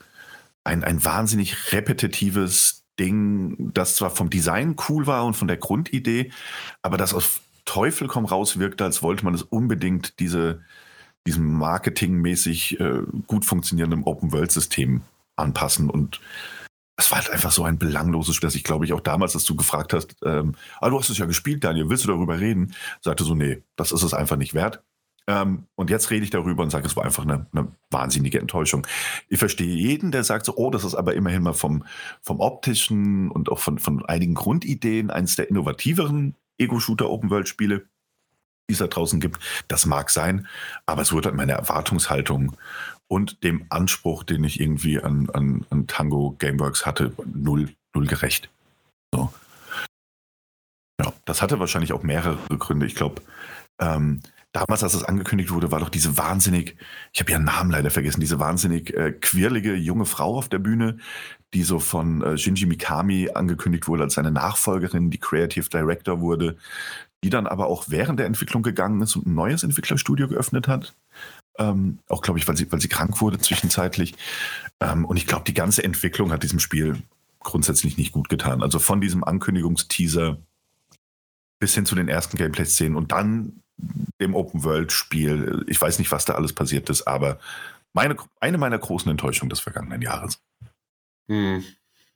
ein, 0.65 0.83
ein 0.83 1.05
wahnsinnig 1.05 1.73
repetitives 1.73 2.83
Ding, 2.99 3.73
das 3.75 3.97
zwar 3.97 4.09
vom 4.09 4.31
Design 4.31 4.77
cool 4.89 5.07
war 5.07 5.27
und 5.27 5.35
von 5.35 5.49
der 5.49 5.59
Grundidee, 5.59 6.33
aber 6.81 6.97
das 6.97 7.13
auf 7.13 7.41
Teufel 7.67 8.09
komm 8.09 8.25
raus 8.25 8.59
wirkte, 8.59 8.85
als 8.85 9.03
wollte 9.03 9.27
man 9.27 9.35
es 9.35 9.43
unbedingt 9.43 10.19
diese, 10.19 10.63
diesem 11.27 11.53
marketingmäßig 11.53 12.81
äh, 12.81 13.03
gut 13.27 13.45
funktionierenden 13.45 14.05
Open-World-System 14.05 15.03
anpassen. 15.37 15.91
Und 15.91 16.21
es 16.97 17.11
war 17.11 17.19
halt 17.19 17.31
einfach 17.31 17.51
so 17.51 17.65
ein 17.65 17.79
belangloses 17.79 18.37
Spiel, 18.37 18.47
dass 18.47 18.55
ich 18.55 18.65
glaube 18.65 18.85
ich 18.85 18.93
auch 18.93 19.01
damals, 19.01 19.33
dass 19.33 19.45
du 19.45 19.57
gefragt 19.57 19.93
hast, 19.93 20.17
ähm, 20.25 20.55
ah, 20.81 20.91
du 20.91 20.99
hast 20.99 21.11
es 21.11 21.19
ja 21.19 21.27
gespielt, 21.27 21.65
Daniel, 21.65 21.89
willst 21.89 22.05
du 22.05 22.09
darüber 22.09 22.39
reden? 22.39 22.75
Sagte 23.01 23.25
so, 23.25 23.35
nee, 23.35 23.63
das 23.77 23.93
ist 23.93 24.03
es 24.03 24.15
einfach 24.15 24.37
nicht 24.37 24.55
wert. 24.55 24.83
Ähm, 25.27 25.67
und 25.75 25.91
jetzt 25.91 26.11
rede 26.11 26.25
ich 26.25 26.31
darüber 26.31 26.63
und 26.63 26.71
sage, 26.71 26.87
es 26.87 26.97
war 26.97 27.05
einfach 27.05 27.23
eine, 27.23 27.47
eine, 27.53 27.69
wahnsinnige 27.91 28.41
Enttäuschung. 28.41 28.87
Ich 29.29 29.39
verstehe 29.39 29.75
jeden, 29.75 30.13
der 30.13 30.23
sagt 30.23 30.45
so, 30.45 30.55
oh, 30.57 30.71
das 30.71 30.85
ist 30.85 30.95
aber 30.95 31.15
immerhin 31.15 31.43
mal 31.43 31.55
vom, 31.55 31.85
vom 32.21 32.41
optischen 32.41 33.31
und 33.31 33.51
auch 33.51 33.59
von, 33.59 33.79
von 33.79 34.05
einigen 34.05 34.35
Grundideen 34.35 35.11
eines 35.11 35.37
der 35.37 35.49
innovativeren 35.49 36.35
Ego-Shooter-Open-World-Spiele, 36.59 37.87
die 38.69 38.73
es 38.73 38.79
da 38.79 38.87
draußen 38.87 39.19
gibt. 39.21 39.39
Das 39.69 39.87
mag 39.87 40.11
sein, 40.11 40.47
aber 40.87 41.03
es 41.03 41.13
wird 41.13 41.25
halt 41.25 41.37
meine 41.37 41.53
Erwartungshaltung 41.53 42.57
und 43.09 43.43
dem 43.45 43.67
Anspruch, 43.69 44.25
den 44.25 44.45
ich 44.45 44.61
irgendwie 44.61 45.01
an, 45.01 45.29
an, 45.31 45.67
an 45.71 45.87
Tango 45.87 46.37
Gameworks 46.39 46.87
hatte, 46.87 47.13
null, 47.33 47.71
null 47.95 48.07
gerecht. 48.07 48.51
So. 49.15 49.33
Ja, 51.01 51.13
das 51.25 51.43
hatte 51.43 51.59
wahrscheinlich 51.61 51.93
auch 51.93 52.03
mehrere 52.03 52.39
Gründe. 52.59 52.87
Ich 52.87 52.95
glaube, 52.95 53.23
ähm, 53.81 54.21
damals, 54.53 54.83
als 54.83 54.95
es 54.95 55.05
angekündigt 55.05 55.51
wurde, 55.51 55.71
war 55.71 55.81
doch 55.81 55.89
diese 55.89 56.17
wahnsinnig, 56.17 56.77
ich 57.13 57.21
habe 57.21 57.33
ihren 57.33 57.45
Namen 57.45 57.71
leider 57.71 57.91
vergessen, 57.91 58.21
diese 58.21 58.39
wahnsinnig 58.39 58.95
äh, 58.95 59.13
quirlige 59.13 59.75
junge 59.75 60.07
Frau 60.07 60.37
auf 60.39 60.49
der 60.49 60.61
Bühne, 60.61 60.99
die 61.53 61.65
so 61.65 61.81
von 61.81 62.23
äh, 62.23 62.39
Shinji 62.39 62.67
Mikami 62.67 63.31
angekündigt 63.35 63.89
wurde 63.89 64.05
als 64.05 64.15
seine 64.15 64.31
Nachfolgerin, 64.31 65.11
die 65.11 65.19
Creative 65.19 65.69
Director 65.69 66.21
wurde, 66.21 66.57
die 67.25 67.31
dann 67.31 67.47
aber 67.47 67.67
auch 67.67 67.87
während 67.89 68.21
der 68.21 68.27
Entwicklung 68.27 68.63
gegangen 68.63 69.03
ist 69.03 69.17
und 69.17 69.27
ein 69.27 69.35
neues 69.35 69.65
Entwicklerstudio 69.65 70.29
geöffnet 70.29 70.69
hat. 70.69 70.95
Ähm, 71.59 71.99
auch, 72.09 72.23
glaube 72.23 72.39
ich, 72.39 72.49
weil 72.49 72.57
sie, 72.57 72.71
weil 72.73 72.81
sie 72.81 72.89
krank 72.89 73.21
wurde 73.21 73.39
zwischenzeitlich. 73.39 74.15
Ähm, 74.81 75.05
und 75.05 75.17
ich 75.17 75.27
glaube, 75.27 75.45
die 75.45 75.55
ganze 75.55 75.85
Entwicklung 75.85 76.33
hat 76.33 76.43
diesem 76.43 76.59
Spiel 76.59 77.03
grundsätzlich 77.41 77.97
nicht 77.97 78.13
gut 78.13 78.29
getan. 78.29 78.63
Also 78.63 78.79
von 78.79 79.01
diesem 79.01 79.23
Ankündigungsteaser 79.23 80.39
bis 81.61 81.75
hin 81.75 81.87
zu 81.87 81.95
den 81.95 82.09
ersten 82.09 82.37
Gameplay-Szenen 82.37 82.97
und 82.97 83.13
dann 83.13 83.63
dem 84.21 84.35
Open-World-Spiel. 84.35 85.65
Ich 85.69 85.81
weiß 85.81 85.99
nicht, 85.99 86.11
was 86.11 86.25
da 86.25 86.35
alles 86.35 86.53
passiert 86.53 86.91
ist, 86.91 87.07
aber 87.07 87.39
meine, 87.93 88.17
eine 88.41 88.59
meiner 88.59 88.79
großen 88.79 89.11
Enttäuschungen 89.11 89.51
des 89.51 89.61
vergangenen 89.61 90.03
Jahres. 90.03 90.41
Hm. 91.29 91.65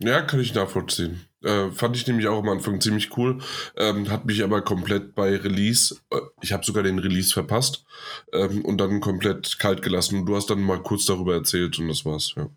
Ja, 0.00 0.22
kann 0.22 0.40
ich 0.40 0.54
nachvollziehen. 0.54 1.27
Äh, 1.42 1.70
fand 1.70 1.96
ich 1.96 2.06
nämlich 2.06 2.26
auch 2.26 2.38
am 2.38 2.48
Anfang 2.48 2.80
ziemlich 2.80 3.16
cool. 3.16 3.38
Ähm, 3.76 4.10
hat 4.10 4.24
mich 4.24 4.42
aber 4.42 4.62
komplett 4.62 5.14
bei 5.14 5.36
Release, 5.36 5.96
äh, 6.10 6.20
ich 6.40 6.52
habe 6.52 6.64
sogar 6.64 6.82
den 6.82 6.98
Release 6.98 7.32
verpasst 7.32 7.84
ähm, 8.32 8.64
und 8.64 8.78
dann 8.78 9.00
komplett 9.00 9.58
kalt 9.58 9.82
gelassen. 9.82 10.20
Und 10.20 10.26
du 10.26 10.36
hast 10.36 10.50
dann 10.50 10.62
mal 10.62 10.82
kurz 10.82 11.04
darüber 11.06 11.34
erzählt 11.34 11.78
und 11.78 11.88
das 11.88 12.04
war's, 12.04 12.34
ja. 12.36 12.48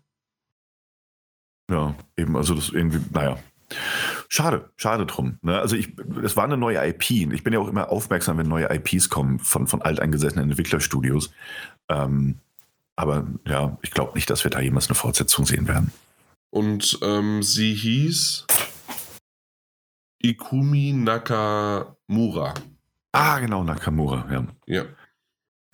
Ja, 1.70 1.94
eben, 2.16 2.36
also 2.36 2.54
das 2.54 2.70
irgendwie, 2.70 3.00
naja. 3.12 3.38
Schade, 4.28 4.70
schade 4.76 5.06
drum. 5.06 5.38
Ne? 5.42 5.58
Also 5.58 5.76
ich, 5.76 5.92
es 6.22 6.36
war 6.36 6.44
eine 6.44 6.58
neue 6.58 6.84
IP. 6.86 7.10
Ich 7.10 7.42
bin 7.42 7.52
ja 7.52 7.58
auch 7.58 7.68
immer 7.68 7.88
aufmerksam, 7.90 8.36
wenn 8.36 8.48
neue 8.48 8.68
IPs 8.70 9.08
kommen 9.08 9.38
von, 9.38 9.66
von 9.66 9.80
alteingesessenen 9.80 10.50
Entwicklerstudios. 10.50 11.30
Ähm, 11.88 12.36
aber 12.96 13.26
ja, 13.46 13.78
ich 13.80 13.92
glaube 13.92 14.12
nicht, 14.14 14.28
dass 14.28 14.44
wir 14.44 14.50
da 14.50 14.60
jemals 14.60 14.88
eine 14.88 14.96
Fortsetzung 14.96 15.46
sehen 15.46 15.68
werden. 15.68 15.92
Und 16.50 16.98
ähm, 17.02 17.42
sie 17.42 17.72
hieß 17.74 18.46
Ikumi 20.22 20.92
Nakamura. 20.92 22.54
Ah, 23.12 23.38
genau, 23.40 23.64
Nakamura, 23.64 24.26
ja. 24.30 24.46
Ja. 24.66 24.84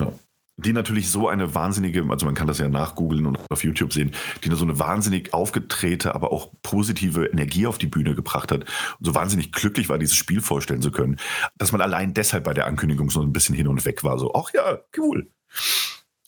ja. 0.01 0.13
Die 0.57 0.73
natürlich 0.73 1.09
so 1.09 1.29
eine 1.29 1.55
wahnsinnige, 1.55 2.05
also 2.09 2.25
man 2.25 2.35
kann 2.35 2.47
das 2.47 2.57
ja 2.57 2.67
nachgoogeln 2.67 3.25
und 3.25 3.39
auf 3.49 3.63
YouTube 3.63 3.93
sehen, 3.93 4.11
die 4.43 4.49
so 4.49 4.65
eine 4.65 4.77
wahnsinnig 4.77 5.33
aufgetrete, 5.33 6.15
aber 6.15 6.33
auch 6.33 6.51
positive 6.63 7.27
Energie 7.27 7.65
auf 7.65 7.77
die 7.77 7.87
Bühne 7.87 8.13
gebracht 8.13 8.51
hat 8.51 8.65
und 8.99 9.05
so 9.05 9.15
wahnsinnig 9.15 9.53
glücklich 9.53 9.87
war, 9.87 9.99
dieses 9.99 10.17
Spiel 10.17 10.41
vorstellen 10.41 10.81
zu 10.81 10.91
können, 10.91 11.17
dass 11.57 11.71
man 11.71 11.79
allein 11.79 12.13
deshalb 12.13 12.43
bei 12.43 12.53
der 12.53 12.65
Ankündigung 12.65 13.09
so 13.09 13.21
ein 13.21 13.31
bisschen 13.31 13.55
hin 13.55 13.67
und 13.67 13.85
weg 13.85 14.03
war. 14.03 14.19
So, 14.19 14.33
ach 14.33 14.51
ja, 14.53 14.79
cool. 14.97 15.31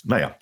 Naja. 0.04 0.36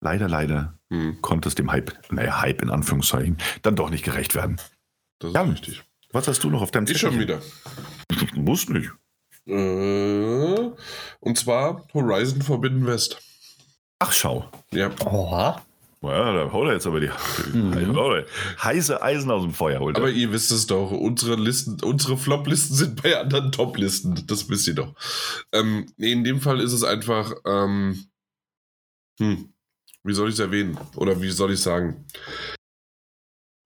Leider, 0.00 0.28
leider 0.28 0.78
hm. 0.90 1.20
konnte 1.20 1.48
es 1.48 1.56
dem 1.56 1.72
Hype, 1.72 1.92
naja, 2.10 2.40
Hype 2.40 2.62
in 2.62 2.70
Anführungszeichen, 2.70 3.36
dann 3.62 3.74
doch 3.74 3.90
nicht 3.90 4.04
gerecht 4.04 4.36
werden. 4.36 4.60
Das 5.18 5.30
ist 5.30 5.34
ja, 5.34 5.42
richtig. 5.42 5.87
Was 6.18 6.26
hast 6.26 6.42
du 6.42 6.50
noch 6.50 6.62
auf 6.62 6.72
deinem 6.72 6.84
Zettel? 6.88 6.96
Ich 6.96 7.00
schon 7.00 7.20
wieder. 7.20 7.40
Muss 8.34 8.68
nicht. 8.68 8.90
Äh, 9.46 10.70
und 11.20 11.38
zwar 11.38 11.86
Horizon 11.94 12.42
Forbidden 12.42 12.84
West. 12.88 13.20
Ach, 14.00 14.12
schau. 14.12 14.50
Ja. 14.72 14.90
Oha. 15.06 15.62
Ja, 16.02 16.32
da 16.32 16.50
holt 16.50 16.70
er 16.70 16.74
jetzt 16.74 16.88
aber 16.88 16.98
die 16.98 17.10
mhm. 17.52 17.96
heiße 18.64 19.00
Eisen 19.00 19.30
aus 19.30 19.42
dem 19.42 19.54
Feuer. 19.54 19.78
Holt 19.78 19.96
aber 19.96 20.10
ihr 20.10 20.32
wisst 20.32 20.50
es 20.50 20.66
doch, 20.66 20.90
unsere 20.90 21.36
Listen, 21.36 21.80
unsere 21.84 22.16
Flop-Listen 22.16 22.74
sind 22.74 23.00
bei 23.00 23.16
anderen 23.16 23.52
Top-Listen. 23.52 24.26
Das 24.26 24.48
wisst 24.48 24.66
ihr 24.66 24.74
doch. 24.74 24.96
Ähm, 25.52 25.86
nee, 25.98 26.10
in 26.10 26.24
dem 26.24 26.40
Fall 26.40 26.60
ist 26.60 26.72
es 26.72 26.82
einfach, 26.82 27.32
ähm, 27.46 28.06
hm, 29.20 29.52
wie 30.02 30.14
soll 30.14 30.30
ich 30.30 30.34
es 30.34 30.40
erwähnen? 30.40 30.76
Oder 30.96 31.22
wie 31.22 31.30
soll 31.30 31.52
ich 31.52 31.60
sagen? 31.60 32.06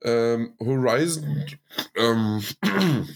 Ähm, 0.05 0.55
Horizon, 0.59 1.47
ähm, 1.97 2.43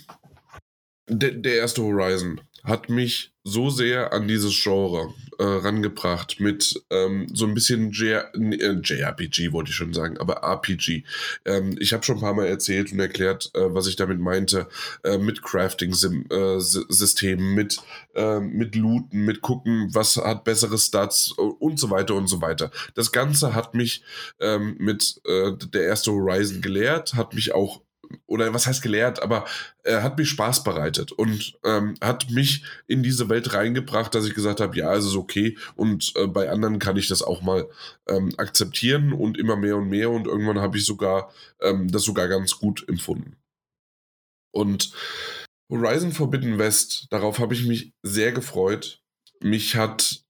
der, 1.08 1.32
der 1.32 1.56
erste 1.56 1.82
Horizon 1.82 2.40
hat 2.66 2.88
mich 2.88 3.32
so 3.44 3.70
sehr 3.70 4.12
an 4.12 4.26
dieses 4.26 4.60
Genre 4.60 5.14
äh, 5.38 5.44
rangebracht 5.44 6.40
mit 6.40 6.82
ähm, 6.90 7.28
so 7.32 7.46
ein 7.46 7.54
bisschen 7.54 7.92
J 7.92 8.24
äh, 8.34 8.80
JRPG, 8.82 9.52
wollte 9.52 9.70
ich 9.70 9.76
schon 9.76 9.94
sagen, 9.94 10.18
aber 10.18 10.42
RPG. 10.42 11.04
Ähm, 11.44 11.76
ich 11.78 11.92
habe 11.92 12.02
schon 12.02 12.16
ein 12.16 12.22
paar 12.22 12.34
Mal 12.34 12.46
erzählt 12.46 12.90
und 12.90 12.98
erklärt, 12.98 13.52
äh, 13.54 13.72
was 13.72 13.86
ich 13.86 13.94
damit 13.94 14.18
meinte, 14.18 14.66
äh, 15.04 15.16
mit 15.16 15.42
Crafting-Systemen, 15.42 17.50
äh, 17.50 17.54
mit, 17.54 17.78
äh, 18.16 18.40
mit 18.40 18.74
Looten, 18.74 19.24
mit 19.24 19.42
gucken, 19.42 19.90
was 19.92 20.16
hat 20.16 20.42
bessere 20.42 20.76
Stats 20.76 21.30
und 21.30 21.78
so 21.78 21.90
weiter 21.90 22.16
und 22.16 22.26
so 22.26 22.42
weiter. 22.42 22.72
Das 22.94 23.12
Ganze 23.12 23.54
hat 23.54 23.74
mich 23.74 24.02
ähm, 24.40 24.74
mit 24.78 25.20
der 25.26 25.82
erste 25.82 26.10
Horizon 26.10 26.62
gelehrt, 26.62 27.14
hat 27.14 27.34
mich 27.34 27.54
auch 27.54 27.82
oder 28.26 28.52
was 28.54 28.66
heißt 28.66 28.82
gelehrt, 28.82 29.22
aber 29.22 29.44
er 29.82 30.02
hat 30.02 30.18
mich 30.18 30.28
Spaß 30.28 30.64
bereitet 30.64 31.12
und 31.12 31.58
ähm, 31.64 31.94
hat 32.00 32.30
mich 32.30 32.64
in 32.86 33.02
diese 33.02 33.28
Welt 33.28 33.54
reingebracht, 33.54 34.14
dass 34.14 34.26
ich 34.26 34.34
gesagt 34.34 34.60
habe, 34.60 34.76
ja, 34.76 34.94
es 34.94 35.04
ist 35.04 35.16
okay 35.16 35.56
und 35.74 36.12
äh, 36.16 36.26
bei 36.26 36.50
anderen 36.50 36.78
kann 36.78 36.96
ich 36.96 37.08
das 37.08 37.22
auch 37.22 37.42
mal 37.42 37.68
ähm, 38.08 38.32
akzeptieren 38.36 39.12
und 39.12 39.38
immer 39.38 39.56
mehr 39.56 39.76
und 39.76 39.88
mehr 39.88 40.10
und 40.10 40.26
irgendwann 40.26 40.60
habe 40.60 40.78
ich 40.78 40.84
sogar 40.84 41.32
ähm, 41.60 41.90
das 41.90 42.02
sogar 42.02 42.28
ganz 42.28 42.58
gut 42.58 42.86
empfunden. 42.88 43.36
Und 44.52 44.92
Horizon 45.70 46.12
Forbidden 46.12 46.58
West, 46.58 47.08
darauf 47.10 47.38
habe 47.38 47.54
ich 47.54 47.66
mich 47.66 47.92
sehr 48.02 48.32
gefreut. 48.32 49.02
Mich 49.40 49.76
hat 49.76 50.24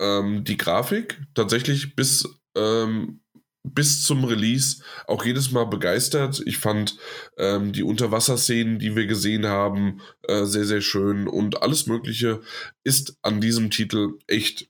ähm, 0.00 0.44
die 0.44 0.56
Grafik 0.56 1.20
tatsächlich 1.34 1.96
bis 1.96 2.28
ähm, 2.56 3.21
bis 3.64 4.02
zum 4.02 4.24
Release 4.24 4.82
auch 5.06 5.24
jedes 5.24 5.52
Mal 5.52 5.64
begeistert. 5.64 6.42
Ich 6.46 6.58
fand 6.58 6.96
ähm, 7.36 7.72
die 7.72 7.82
Unterwasserszenen, 7.82 8.78
die 8.78 8.96
wir 8.96 9.06
gesehen 9.06 9.46
haben, 9.46 10.00
äh, 10.22 10.44
sehr, 10.44 10.64
sehr 10.64 10.80
schön 10.80 11.28
und 11.28 11.62
alles 11.62 11.86
Mögliche 11.86 12.40
ist 12.84 13.16
an 13.22 13.40
diesem 13.40 13.70
Titel 13.70 14.18
echt 14.26 14.68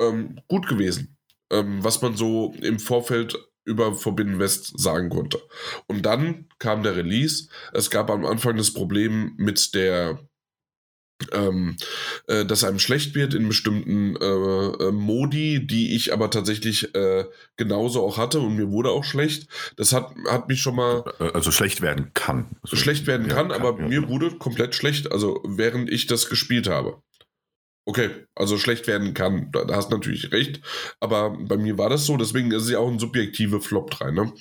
ähm, 0.00 0.40
gut 0.48 0.66
gewesen, 0.68 1.16
ähm, 1.50 1.84
was 1.84 2.02
man 2.02 2.16
so 2.16 2.54
im 2.60 2.78
Vorfeld 2.78 3.38
über 3.64 3.94
Forbidden 3.94 4.40
West 4.40 4.78
sagen 4.80 5.08
konnte. 5.08 5.40
Und 5.86 6.04
dann 6.04 6.48
kam 6.58 6.82
der 6.82 6.96
Release. 6.96 7.48
Es 7.72 7.90
gab 7.90 8.10
am 8.10 8.26
Anfang 8.26 8.56
das 8.56 8.72
Problem 8.72 9.34
mit 9.36 9.74
der 9.74 10.18
ähm, 11.32 11.76
äh, 12.26 12.44
dass 12.44 12.64
einem 12.64 12.78
schlecht 12.78 13.14
wird 13.14 13.34
in 13.34 13.48
bestimmten 13.48 14.16
äh, 14.16 14.24
äh, 14.24 14.92
Modi, 14.92 15.66
die 15.66 15.94
ich 15.94 16.12
aber 16.12 16.30
tatsächlich 16.30 16.94
äh, 16.94 17.24
genauso 17.56 18.02
auch 18.04 18.18
hatte 18.18 18.40
und 18.40 18.56
mir 18.56 18.70
wurde 18.70 18.90
auch 18.90 19.04
schlecht. 19.04 19.48
Das 19.76 19.92
hat, 19.92 20.14
hat 20.28 20.48
mich 20.48 20.60
schon 20.60 20.76
mal. 20.76 21.04
Äh, 21.20 21.30
also 21.32 21.50
schlecht 21.50 21.80
werden 21.80 22.10
kann. 22.14 22.46
Also, 22.62 22.76
schlecht 22.76 23.06
werden 23.06 23.28
ja, 23.28 23.34
kann, 23.34 23.48
kann, 23.48 23.60
aber 23.60 23.80
ja. 23.80 23.88
mir 23.88 24.08
wurde 24.08 24.30
komplett 24.32 24.74
schlecht, 24.74 25.12
also 25.12 25.42
während 25.46 25.90
ich 25.90 26.06
das 26.06 26.28
gespielt 26.28 26.68
habe. 26.68 27.02
Okay, 27.84 28.10
also 28.36 28.58
schlecht 28.58 28.86
werden 28.86 29.12
kann, 29.12 29.50
da, 29.50 29.66
hast 29.74 29.90
natürlich 29.90 30.30
recht. 30.30 30.60
Aber 31.00 31.30
bei 31.30 31.56
mir 31.56 31.78
war 31.78 31.90
das 31.90 32.06
so, 32.06 32.16
deswegen 32.16 32.52
ist 32.52 32.62
es 32.62 32.70
ja 32.70 32.78
auch 32.78 32.88
ein 32.88 33.00
subjektive 33.00 33.60
Flop 33.60 33.90
3. 33.90 34.12
Ne? 34.12 34.32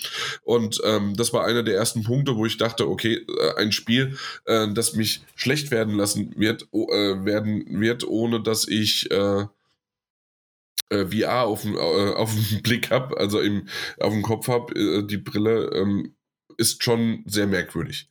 Und 0.44 0.80
ähm, 0.86 1.16
das 1.16 1.34
war 1.34 1.46
einer 1.46 1.64
der 1.64 1.76
ersten 1.76 2.04
Punkte, 2.04 2.36
wo 2.36 2.46
ich 2.46 2.58
dachte, 2.58 2.88
okay, 2.88 3.26
äh, 3.40 3.56
ein 3.56 3.72
Spiel, 3.72 4.16
äh, 4.46 4.68
das 4.74 4.94
mich 4.94 5.24
schlecht 5.36 5.72
werden 5.72 5.96
lassen 5.96 6.36
wird, 6.38 6.68
äh, 6.72 7.26
werden 7.26 7.66
wird, 7.82 8.08
ohne 8.08 8.44
dass 8.44 8.68
ich 8.68 9.10
äh, 9.10 9.46
äh 10.90 11.06
VR 11.08 11.46
auf, 11.46 11.66
äh, 11.66 11.78
auf 12.16 12.32
den 12.36 12.62
Blick 12.62 12.92
habe, 12.92 13.18
also 13.18 13.40
im, 13.40 13.68
auf 14.00 14.14
dem 14.14 14.22
Kopf 14.22 14.50
habe, 14.50 15.08
die 15.08 15.18
Brille, 15.18 15.72
ähm, 15.74 16.14
ist 16.58 16.84
schon 16.84 17.24
sehr 17.26 17.48
merkwürdig. 17.48 18.08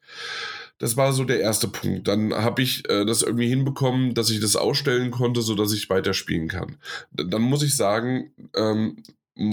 Das 0.80 0.96
war 0.96 1.12
so 1.12 1.24
der 1.24 1.40
erste 1.40 1.68
Punkt. 1.68 2.08
Dann 2.08 2.32
habe 2.32 2.62
ich 2.62 2.88
äh, 2.88 3.04
das 3.04 3.22
irgendwie 3.22 3.48
hinbekommen, 3.48 4.14
dass 4.14 4.30
ich 4.30 4.40
das 4.40 4.56
ausstellen 4.56 5.10
konnte, 5.10 5.42
sodass 5.42 5.74
ich 5.74 5.90
weiterspielen 5.90 6.48
kann. 6.48 6.78
Dann 7.12 7.42
muss 7.42 7.62
ich 7.62 7.76
sagen, 7.76 8.32
ähm, 8.56 9.02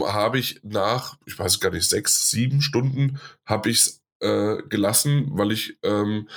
habe 0.05 0.39
ich 0.39 0.61
nach, 0.63 1.17
ich 1.25 1.37
weiß 1.37 1.59
gar 1.59 1.71
nicht, 1.71 1.87
sechs, 1.87 2.29
sieben 2.29 2.61
Stunden 2.61 3.19
habe 3.45 3.69
ich 3.69 3.77
es 3.77 4.03
äh, 4.21 4.63
gelassen, 4.69 5.27
weil 5.31 5.51
ich, 5.51 5.77
ähm, 5.83 6.29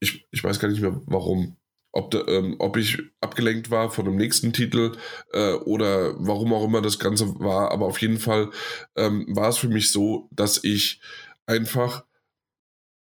ich, 0.00 0.26
ich 0.30 0.44
weiß 0.44 0.60
gar 0.60 0.68
nicht 0.68 0.82
mehr 0.82 1.00
warum. 1.06 1.56
Ob, 1.92 2.10
de, 2.10 2.20
ähm, 2.28 2.56
ob 2.58 2.76
ich 2.76 2.98
abgelenkt 3.22 3.70
war 3.70 3.90
von 3.90 4.04
dem 4.04 4.16
nächsten 4.16 4.52
Titel 4.52 4.92
äh, 5.32 5.54
oder 5.54 6.14
warum 6.18 6.52
auch 6.52 6.64
immer 6.64 6.82
das 6.82 6.98
Ganze 6.98 7.40
war. 7.40 7.70
Aber 7.70 7.86
auf 7.86 8.02
jeden 8.02 8.18
Fall 8.18 8.50
ähm, 8.94 9.24
war 9.34 9.48
es 9.48 9.56
für 9.56 9.68
mich 9.68 9.90
so, 9.90 10.28
dass 10.30 10.62
ich 10.62 11.00
einfach 11.46 12.04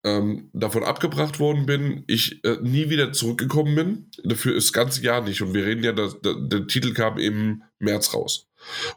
ähm, 0.05 0.51
davon 0.53 0.85
abgebracht 0.85 1.39
worden 1.39 1.67
bin, 1.67 2.05
ich 2.07 2.45
äh, 2.45 2.59
nie 2.61 2.91
wieder 2.91 3.13
zurückgekommen 3.13 3.75
bin. 3.75 4.11
Dafür 4.25 4.57
ist 4.57 4.69
das 4.69 4.73
ganze 4.73 5.03
Jahr 5.03 5.21
nicht. 5.23 5.43
Und 5.43 5.55
wir 5.55 5.65
reden 5.65 5.85
ja, 5.85 5.93
der, 5.93 6.09
der, 6.09 6.35
der 6.35 6.67
Titel 6.67 6.93
kam 6.93 7.19
im 7.19 7.63
März 7.79 8.13
raus. 8.13 8.49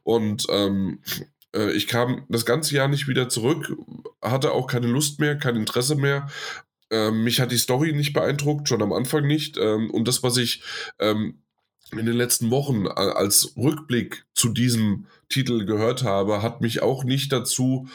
Und 0.03 0.47
ähm, 0.49 1.01
äh, 1.53 1.71
ich 1.71 1.87
kam 1.87 2.25
das 2.29 2.45
ganze 2.45 2.75
Jahr 2.75 2.87
nicht 2.87 3.07
wieder 3.07 3.29
zurück, 3.29 3.75
hatte 4.21 4.51
auch 4.51 4.67
keine 4.67 4.87
Lust 4.87 5.19
mehr, 5.19 5.37
kein 5.37 5.55
Interesse 5.55 5.95
mehr. 5.95 6.27
Ähm, 6.89 7.23
mich 7.23 7.39
hat 7.39 7.51
die 7.51 7.57
Story 7.57 7.93
nicht 7.93 8.13
beeindruckt, 8.13 8.67
schon 8.67 8.81
am 8.81 8.93
Anfang 8.93 9.27
nicht. 9.27 9.57
Ähm, 9.57 9.91
und 9.91 10.07
das, 10.07 10.23
was 10.23 10.37
ich 10.37 10.63
ähm, 10.99 11.41
in 11.91 12.05
den 12.05 12.15
letzten 12.15 12.49
Wochen 12.49 12.87
als 12.87 13.53
Rückblick 13.55 14.25
zu 14.33 14.49
diesem 14.49 15.05
Titel 15.29 15.65
gehört 15.65 16.03
habe, 16.03 16.41
hat 16.41 16.61
mich 16.61 16.81
auch 16.81 17.03
nicht 17.03 17.31
dazu, 17.31 17.87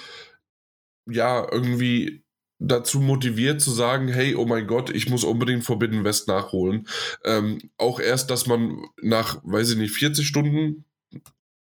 ja, 1.06 1.46
irgendwie 1.50 2.22
dazu 2.60 3.00
motiviert 3.00 3.60
zu 3.60 3.70
sagen, 3.70 4.08
hey, 4.08 4.34
oh 4.36 4.44
mein 4.44 4.66
Gott, 4.66 4.90
ich 4.90 5.08
muss 5.08 5.24
unbedingt 5.24 5.64
Forbidden 5.64 6.04
West 6.04 6.28
nachholen. 6.28 6.86
Ähm, 7.24 7.70
auch 7.78 7.98
erst, 7.98 8.30
dass 8.30 8.46
man 8.46 8.84
nach, 9.00 9.40
weiß 9.42 9.70
ich 9.70 9.78
nicht, 9.78 9.94
40 9.94 10.26
Stunden 10.26 10.84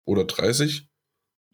oder 0.06 0.26
30 0.26 0.88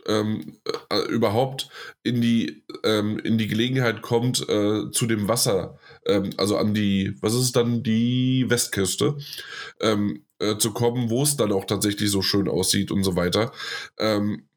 ähm, 0.07 0.57
äh, 0.89 1.01
überhaupt 1.09 1.69
in 2.01 2.21
die, 2.21 2.63
ähm, 2.83 3.19
in 3.19 3.37
die 3.37 3.47
Gelegenheit 3.47 4.01
kommt, 4.01 4.47
äh, 4.49 4.89
zu 4.91 5.05
dem 5.05 5.27
Wasser, 5.27 5.77
ähm, 6.05 6.31
also 6.37 6.57
an 6.57 6.73
die, 6.73 7.15
was 7.21 7.33
ist 7.33 7.55
dann, 7.55 7.83
die 7.83 8.45
Westküste, 8.49 9.17
ähm, 9.81 10.25
äh, 10.39 10.57
zu 10.57 10.71
kommen, 10.71 11.09
wo 11.09 11.23
es 11.23 11.37
dann 11.37 11.51
auch 11.51 11.65
tatsächlich 11.65 12.09
so 12.09 12.21
schön 12.21 12.47
aussieht 12.47 12.89
und 12.91 13.03
so 13.03 13.15
weiter. 13.15 13.51
Ähm, 13.99 14.47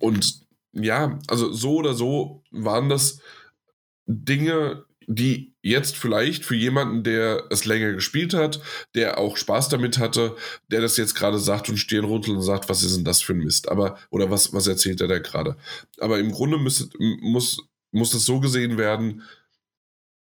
und 0.00 0.46
ja, 0.72 1.18
also 1.28 1.52
so 1.52 1.76
oder 1.76 1.94
so 1.94 2.42
waren 2.50 2.88
das 2.88 3.20
Dinge, 4.06 4.84
die 5.06 5.54
jetzt 5.62 5.96
vielleicht 5.96 6.44
für 6.44 6.54
jemanden, 6.54 7.02
der 7.02 7.44
es 7.50 7.64
länger 7.64 7.92
gespielt 7.92 8.34
hat, 8.34 8.60
der 8.94 9.18
auch 9.18 9.36
Spaß 9.36 9.68
damit 9.68 9.98
hatte, 9.98 10.36
der 10.68 10.80
das 10.80 10.96
jetzt 10.96 11.14
gerade 11.14 11.38
sagt 11.38 11.68
und 11.68 11.76
Stirn 11.76 12.04
runzelt 12.04 12.36
und 12.36 12.42
sagt, 12.42 12.68
was 12.68 12.82
ist 12.82 12.96
denn 12.96 13.04
das 13.04 13.22
für 13.22 13.34
ein 13.34 13.38
Mist? 13.38 13.68
Aber, 13.68 13.98
oder 14.10 14.30
was, 14.30 14.52
was 14.52 14.66
erzählt 14.66 15.00
er 15.00 15.08
da 15.08 15.18
gerade? 15.18 15.56
Aber 16.00 16.18
im 16.18 16.32
Grunde 16.32 16.58
muss, 16.58 16.88
muss, 17.20 17.58
muss 17.92 18.10
das 18.10 18.24
so 18.24 18.40
gesehen 18.40 18.78
werden, 18.78 19.22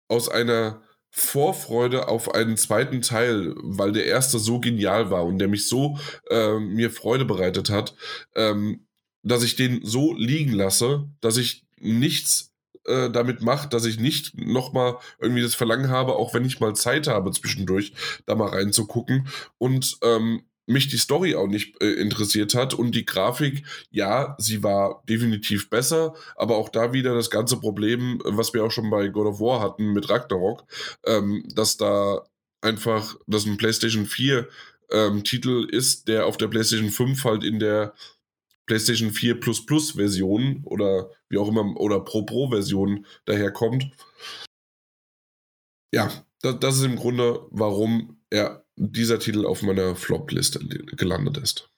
aus 0.08 0.28
einer 0.28 0.82
Vorfreude 1.10 2.08
auf 2.08 2.34
einen 2.34 2.56
zweiten 2.56 3.00
Teil, 3.00 3.54
weil 3.56 3.92
der 3.92 4.04
erste 4.04 4.38
so 4.38 4.60
genial 4.60 5.10
war 5.10 5.24
und 5.24 5.38
der 5.38 5.48
mich 5.48 5.66
so 5.66 5.98
äh, 6.28 6.58
mir 6.58 6.90
Freude 6.90 7.24
bereitet 7.24 7.70
hat, 7.70 7.94
ähm, 8.34 8.86
dass 9.22 9.42
ich 9.42 9.56
den 9.56 9.80
so 9.82 10.12
liegen 10.12 10.52
lasse, 10.52 11.08
dass 11.20 11.38
ich 11.38 11.66
nichts 11.80 12.52
äh, 12.86 13.10
damit 13.10 13.42
macht, 13.42 13.72
dass 13.72 13.84
ich 13.84 13.98
nicht 13.98 14.38
nochmal 14.38 14.96
irgendwie 15.20 15.42
das 15.42 15.54
Verlangen 15.54 15.90
habe, 15.90 16.14
auch 16.16 16.34
wenn 16.34 16.44
ich 16.44 16.60
mal 16.60 16.74
Zeit 16.74 17.06
habe 17.06 17.30
zwischendurch, 17.32 17.92
da 18.26 18.34
mal 18.34 18.48
reinzugucken 18.48 19.28
und 19.58 19.98
ähm, 20.02 20.42
mich 20.66 20.88
die 20.88 20.98
Story 20.98 21.34
auch 21.34 21.46
nicht 21.46 21.80
äh, 21.80 21.92
interessiert 21.92 22.54
hat 22.54 22.74
und 22.74 22.94
die 22.94 23.06
Grafik, 23.06 23.64
ja, 23.90 24.34
sie 24.38 24.62
war 24.62 25.02
definitiv 25.08 25.70
besser, 25.70 26.14
aber 26.34 26.56
auch 26.56 26.68
da 26.68 26.92
wieder 26.92 27.14
das 27.14 27.30
ganze 27.30 27.58
Problem, 27.58 28.20
was 28.24 28.52
wir 28.52 28.64
auch 28.64 28.72
schon 28.72 28.90
bei 28.90 29.08
God 29.08 29.26
of 29.26 29.40
War 29.40 29.60
hatten 29.60 29.92
mit 29.92 30.10
Ragnarok, 30.10 30.64
ähm, 31.04 31.44
dass 31.54 31.76
da 31.76 32.26
einfach, 32.60 33.16
dass 33.26 33.46
ein 33.46 33.56
PlayStation 33.56 34.06
4 34.06 34.48
ähm, 34.90 35.24
Titel 35.24 35.68
ist, 35.70 36.08
der 36.08 36.26
auf 36.26 36.36
der 36.36 36.48
PlayStation 36.48 36.90
5 36.90 37.24
halt 37.24 37.44
in 37.44 37.60
der 37.60 37.94
PlayStation 38.66 39.12
4 39.12 39.40
Plus 39.40 39.64
Plus 39.64 39.92
Version 39.92 40.62
oder 40.64 41.10
wie 41.28 41.38
auch 41.38 41.48
immer 41.48 41.76
oder 41.76 42.00
Pro 42.00 42.22
Pro 42.22 42.48
Version 42.50 43.06
daherkommt. 43.24 43.90
Ja, 45.92 46.10
das, 46.42 46.58
das 46.60 46.76
ist 46.76 46.84
im 46.84 46.96
Grunde, 46.96 47.46
warum 47.50 48.20
er 48.30 48.64
dieser 48.76 49.18
Titel 49.18 49.46
auf 49.46 49.62
meiner 49.62 49.96
Flop-Liste 49.96 50.58
gelandet 50.68 51.38
ist. 51.38 51.70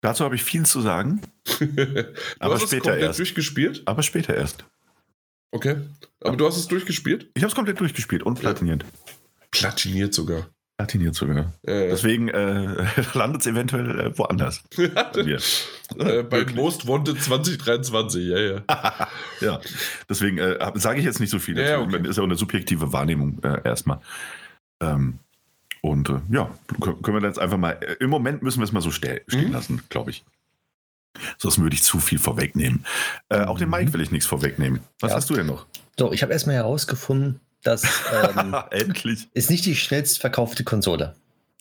Dazu 0.00 0.24
habe 0.24 0.36
ich 0.36 0.44
viel 0.44 0.64
zu 0.64 0.80
sagen. 0.80 1.20
aber 2.38 2.60
später 2.60 2.96
erst. 2.96 3.18
durchgespielt? 3.18 3.82
Aber 3.86 4.02
später 4.02 4.34
erst. 4.34 4.64
Okay. 5.50 5.76
Aber 6.20 6.30
ja. 6.30 6.36
du 6.36 6.46
hast 6.46 6.56
es 6.56 6.68
durchgespielt? 6.68 7.30
Ich 7.34 7.42
habe 7.42 7.48
es 7.48 7.54
komplett 7.54 7.80
durchgespielt 7.80 8.22
und 8.22 8.38
platiniert. 8.38 8.84
Platiniert 9.50 10.14
sogar. 10.14 10.50
Platiniert 10.78 11.16
sogar. 11.16 11.52
Äh, 11.64 11.88
Deswegen 11.88 12.28
äh, 12.28 12.86
landet 13.14 13.40
es 13.40 13.48
eventuell 13.48 13.98
äh, 13.98 14.16
woanders. 14.16 14.62
äh, 14.78 16.22
bei 16.22 16.44
Most 16.54 16.86
Wanted 16.86 17.20
2023, 17.20 18.24
ja, 18.24 18.38
ja. 18.38 18.62
ja, 19.40 19.60
deswegen 20.08 20.38
äh, 20.38 20.56
sage 20.74 21.00
ich 21.00 21.04
jetzt 21.04 21.18
nicht 21.18 21.30
so 21.30 21.40
viel. 21.40 21.58
Ja, 21.58 21.80
okay. 21.80 22.06
Ist 22.06 22.16
ja 22.16 22.22
auch 22.22 22.28
eine 22.28 22.36
subjektive 22.36 22.92
Wahrnehmung 22.92 23.42
äh, 23.42 23.60
erstmal. 23.64 23.98
Ähm, 24.78 25.18
und 25.80 26.10
äh, 26.10 26.20
ja, 26.30 26.48
können 26.80 27.20
wir 27.20 27.26
jetzt 27.26 27.40
einfach 27.40 27.58
mal, 27.58 27.72
im 27.98 28.10
Moment 28.10 28.42
müssen 28.42 28.60
wir 28.60 28.64
es 28.64 28.70
mal 28.70 28.80
so 28.80 28.92
stehen 28.92 29.18
mhm. 29.32 29.50
lassen, 29.50 29.82
glaube 29.88 30.12
ich. 30.12 30.24
Sonst 31.38 31.58
würde 31.58 31.74
ich 31.74 31.82
zu 31.82 31.98
viel 31.98 32.20
vorwegnehmen. 32.20 32.84
auch 33.28 33.58
dem 33.58 33.70
Mike 33.70 33.86
mhm. 33.86 33.92
will 33.94 34.00
ich 34.02 34.12
nichts 34.12 34.26
vorwegnehmen. 34.28 34.78
Was 35.00 35.10
ja. 35.10 35.16
hast 35.16 35.28
du 35.28 35.34
denn 35.34 35.46
noch? 35.46 35.66
Doch, 35.96 36.12
ich 36.12 36.22
habe 36.22 36.32
erstmal 36.32 36.54
herausgefunden, 36.54 37.40
das 37.62 37.84
ähm, 38.12 38.54
Endlich. 38.70 39.28
ist 39.34 39.50
nicht 39.50 39.66
die 39.66 39.76
schnellst 39.76 40.18
verkaufte 40.18 40.64
Konsole. 40.64 41.14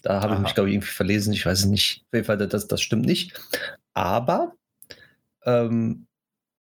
Da 0.04 0.22
habe 0.22 0.36
ich 0.36 0.40
mich, 0.40 0.54
glaube 0.54 0.70
ich, 0.70 0.76
irgendwie 0.76 0.92
verlesen. 0.92 1.34
Ich 1.34 1.46
weiß 1.46 1.60
es 1.60 1.66
nicht. 1.66 2.04
Auf 2.08 2.14
jeden 2.14 2.26
Fall, 2.26 2.38
das, 2.38 2.68
das 2.68 2.82
stimmt 2.82 3.06
nicht. 3.06 3.40
Aber 3.94 4.54
ähm, 5.44 6.06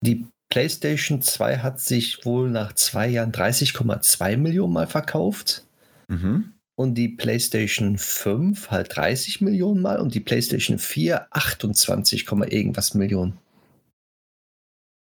die 0.02 0.26
PlayStation 0.50 1.22
2 1.22 1.58
hat 1.58 1.80
sich 1.80 2.24
wohl 2.26 2.50
nach 2.50 2.74
zwei 2.74 3.08
Jahren 3.08 3.32
30,2 3.32 4.36
Millionen 4.36 4.72
Mal 4.72 4.88
verkauft. 4.88 5.64
Mhm. 6.08 6.52
Und 6.74 6.94
die 6.94 7.08
PlayStation 7.08 7.98
5 7.98 8.70
halt 8.70 8.96
30 8.96 9.42
Millionen 9.42 9.80
Mal 9.80 10.00
und 10.00 10.14
die 10.14 10.20
PlayStation 10.20 10.78
4 10.78 11.28
28, 11.30 12.26
irgendwas 12.30 12.94
Millionen. 12.94 13.38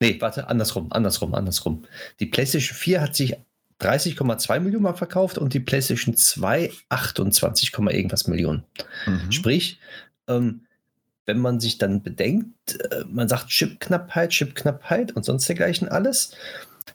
Nee, 0.01 0.20
warte, 0.20 0.47
andersrum, 0.47 0.91
andersrum, 0.91 1.34
andersrum. 1.34 1.84
Die 2.20 2.26
PlayStation 2.26 2.78
4 2.78 3.01
hat 3.01 3.16
sich 3.16 3.36
30,2 3.82 4.59
Millionen 4.59 4.84
Mal 4.84 4.93
verkauft 4.93 5.38
und 5.38 5.53
die 5.53 5.59
PlayStation 5.59 6.15
2 6.15 6.71
28, 6.89 7.73
irgendwas 7.78 8.28
Millionen. 8.28 8.63
Mhm. 9.05 9.32
Sprich, 9.32 9.80
ähm, 10.28 10.61
wenn 11.25 11.39
man 11.39 11.59
sich 11.59 11.78
dann 11.78 12.01
bedenkt, 12.01 12.80
äh, 12.91 13.03
man 13.07 13.28
sagt 13.28 13.49
Chipknappheit, 13.49 14.32
Chipknappheit 14.32 15.11
und 15.11 15.25
sonst 15.25 15.47
dergleichen 15.47 15.89
alles. 15.89 16.32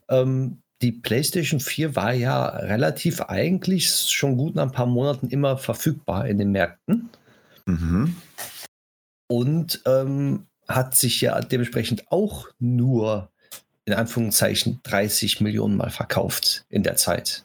Ähm, 0.09 0.59
die 0.81 0.93
PlayStation 0.93 1.61
4 1.61 1.95
war 1.95 2.13
ja 2.13 2.47
relativ 2.47 3.21
eigentlich 3.21 3.89
schon 3.89 4.37
gut 4.37 4.57
nach 4.57 4.65
ein 4.65 4.73
paar 4.73 4.87
Monaten 4.87 5.29
immer 5.29 5.57
verfügbar 5.57 6.27
in 6.27 6.39
den 6.39 6.51
Märkten. 6.51 7.11
Mhm. 7.67 8.17
Und 9.29 9.83
ähm, 9.87 10.47
hat 10.69 10.97
sich 10.97 11.21
ja 11.21 11.41
dementsprechend 11.41 12.11
auch 12.11 12.49
nur 12.59 13.32
in 13.85 13.95
Anführungszeichen 13.95 14.81
30 14.83 15.41
Millionen 15.41 15.77
Mal 15.77 15.91
verkauft 15.91 16.65
in 16.69 16.83
der 16.83 16.97
Zeit. 16.97 17.45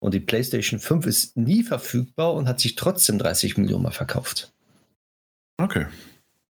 Und 0.00 0.14
die 0.14 0.20
PlayStation 0.20 0.80
5 0.80 1.06
ist 1.06 1.36
nie 1.36 1.62
verfügbar 1.62 2.34
und 2.34 2.48
hat 2.48 2.60
sich 2.60 2.74
trotzdem 2.74 3.18
30 3.18 3.56
Millionen 3.56 3.84
Mal 3.84 3.92
verkauft. 3.92 4.52
Okay. 5.58 5.86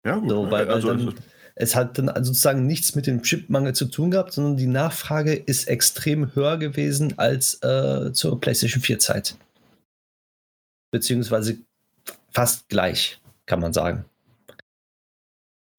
Ja, 0.05 0.15
gut. 0.15 0.29
So, 0.29 0.51
weil, 0.51 0.69
also, 0.69 0.87
dann, 0.93 1.15
es 1.55 1.75
hat 1.75 1.97
dann 1.97 2.07
sozusagen 2.23 2.65
nichts 2.65 2.95
mit 2.95 3.07
dem 3.07 3.23
Chipmangel 3.23 3.73
zu 3.73 3.85
tun 3.85 4.11
gehabt, 4.11 4.33
sondern 4.33 4.55
die 4.55 4.67
Nachfrage 4.67 5.33
ist 5.33 5.67
extrem 5.67 6.33
höher 6.33 6.57
gewesen 6.57 7.19
als 7.19 7.61
äh, 7.61 8.13
zur 8.13 8.39
PlayStation 8.39 8.81
4 8.81 8.99
Zeit. 8.99 9.35
Beziehungsweise 10.91 11.57
fast 12.31 12.69
gleich, 12.69 13.19
kann 13.45 13.59
man 13.59 13.73
sagen. 13.73 14.05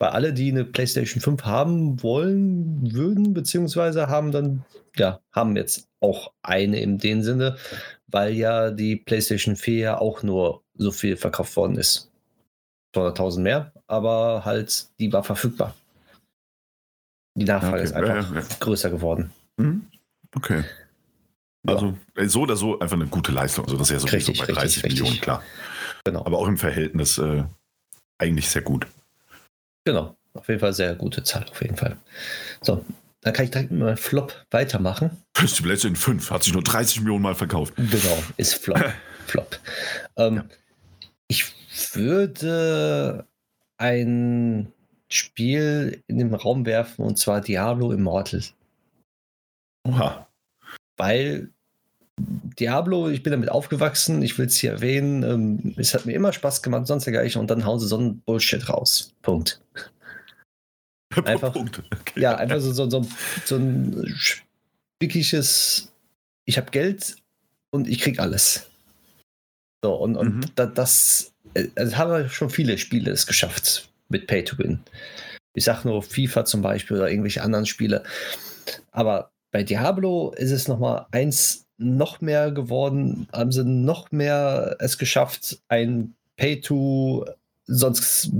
Weil 0.02 0.10
alle, 0.10 0.32
die 0.32 0.50
eine 0.50 0.64
PlayStation 0.64 1.20
5 1.20 1.44
haben 1.44 2.02
wollen, 2.02 2.92
würden, 2.92 3.34
beziehungsweise 3.34 4.08
haben 4.08 4.32
dann, 4.32 4.64
ja, 4.96 5.20
haben 5.30 5.54
jetzt 5.54 5.86
auch 6.00 6.32
eine 6.42 6.80
in 6.80 6.98
dem 6.98 7.22
Sinne, 7.22 7.56
weil 8.08 8.32
ja 8.32 8.72
die 8.72 8.96
PlayStation 8.96 9.54
4 9.54 9.78
ja 9.78 9.98
auch 9.98 10.24
nur 10.24 10.64
so 10.74 10.90
viel 10.90 11.16
verkauft 11.16 11.54
worden 11.54 11.76
ist. 11.76 12.10
200.000 12.96 13.40
mehr, 13.42 13.72
aber 13.86 14.44
halt, 14.44 14.88
die 14.98 15.12
war 15.12 15.22
verfügbar. 15.22 15.72
Die 17.38 17.44
Nachfrage 17.44 17.74
okay. 17.74 17.84
ist 17.84 17.92
einfach 17.92 18.34
ja, 18.34 18.40
ja. 18.40 18.46
größer 18.58 18.90
geworden. 18.90 19.30
Mhm. 19.56 19.86
Okay. 20.34 20.64
Also 21.64 21.96
ja. 22.16 22.28
so 22.28 22.40
oder 22.40 22.56
so 22.56 22.80
einfach 22.80 22.96
eine 22.96 23.06
gute 23.06 23.30
Leistung. 23.30 23.66
Also 23.66 23.76
das 23.76 23.88
ist 23.88 23.92
ja 23.92 24.00
so 24.00 24.08
richtig, 24.08 24.40
bei 24.40 24.46
30 24.46 24.62
richtig, 24.62 24.82
Millionen, 24.82 25.10
richtig. 25.10 25.22
klar. 25.22 25.44
Genau. 26.02 26.26
Aber 26.26 26.38
auch 26.38 26.48
im 26.48 26.58
Verhältnis 26.58 27.18
äh, 27.18 27.44
eigentlich 28.18 28.50
sehr 28.50 28.62
gut. 28.62 28.88
Genau. 29.84 30.16
Auf 30.34 30.48
jeden 30.48 30.60
Fall 30.60 30.72
sehr 30.72 30.94
gute 30.94 31.22
Zahl, 31.22 31.44
auf 31.50 31.60
jeden 31.60 31.76
Fall. 31.76 31.96
So, 32.62 32.84
dann 33.20 33.32
kann 33.32 33.44
ich 33.44 33.50
direkt 33.50 33.70
mit 33.70 33.80
meinem 33.80 33.96
Flop 33.96 34.34
weitermachen. 34.50 35.10
Die 35.36 35.62
PlayStation 35.62 35.96
5 35.96 36.30
hat 36.30 36.42
sich 36.42 36.52
nur 36.52 36.62
30 36.62 37.00
Millionen 37.00 37.22
Mal 37.22 37.34
verkauft. 37.34 37.74
Genau, 37.76 38.22
ist 38.36 38.54
Flop. 38.54 38.82
Flop. 39.26 39.58
Ähm, 40.16 40.36
ja. 40.36 40.44
Ich 41.28 41.52
würde 41.94 43.26
ein 43.76 44.72
Spiel 45.08 46.02
in 46.06 46.18
den 46.18 46.34
Raum 46.34 46.66
werfen 46.66 47.04
und 47.04 47.18
zwar 47.18 47.40
Diablo 47.40 47.92
Immortal. 47.92 48.42
Oha. 49.86 50.26
Weil 50.96 51.51
Diablo, 52.58 53.08
ich 53.08 53.22
bin 53.22 53.32
damit 53.32 53.50
aufgewachsen, 53.50 54.22
ich 54.22 54.38
will 54.38 54.46
es 54.46 54.56
hier 54.56 54.72
erwähnen, 54.72 55.22
ähm, 55.22 55.74
es 55.76 55.94
hat 55.94 56.06
mir 56.06 56.12
immer 56.12 56.32
Spaß 56.32 56.62
gemacht, 56.62 56.86
sonst 56.86 57.04
dergleichen, 57.04 57.40
und 57.40 57.50
dann 57.50 57.64
hauen 57.64 57.80
sie 57.80 57.86
so 57.86 57.98
einen 57.98 58.20
Bullshit 58.20 58.68
raus. 58.68 59.14
Punkt. 59.22 59.60
Einfach, 61.24 61.52
Punkt. 61.52 61.82
Okay. 61.92 62.20
Ja, 62.20 62.36
einfach 62.36 62.58
so, 62.60 62.72
so, 62.72 62.88
so, 62.88 63.06
so 63.44 63.56
ein 63.56 64.14
spickiges, 64.16 65.92
ich 66.46 66.56
habe 66.56 66.70
Geld 66.70 67.16
und 67.70 67.86
ich 67.86 68.00
krieg 68.00 68.18
alles. 68.18 68.70
So, 69.84 69.94
und, 69.94 70.16
und 70.16 70.36
mhm. 70.36 70.44
da, 70.54 70.66
das, 70.66 71.32
also 71.74 71.96
haben 71.96 72.28
schon 72.30 72.48
viele 72.48 72.78
Spiele 72.78 73.10
es 73.10 73.26
geschafft 73.26 73.90
mit 74.08 74.26
Pay 74.26 74.44
to 74.44 74.56
Win. 74.58 74.80
Ich 75.54 75.64
sag 75.64 75.84
nur 75.84 76.02
FIFA 76.02 76.44
zum 76.44 76.62
Beispiel 76.62 76.96
oder 76.96 77.10
irgendwelche 77.10 77.42
anderen 77.42 77.66
Spiele. 77.66 78.04
Aber 78.90 79.32
bei 79.50 79.62
Diablo 79.62 80.32
ist 80.36 80.50
es 80.50 80.66
nochmal 80.66 81.06
eins 81.10 81.66
noch 81.82 82.20
mehr 82.20 82.50
geworden, 82.50 83.28
haben 83.32 83.52
sie 83.52 83.64
noch 83.64 84.10
mehr 84.12 84.76
es 84.78 84.98
geschafft, 84.98 85.60
ein 85.68 86.14
Pay 86.36 86.60
to, 86.60 87.26
sonst 87.66 88.30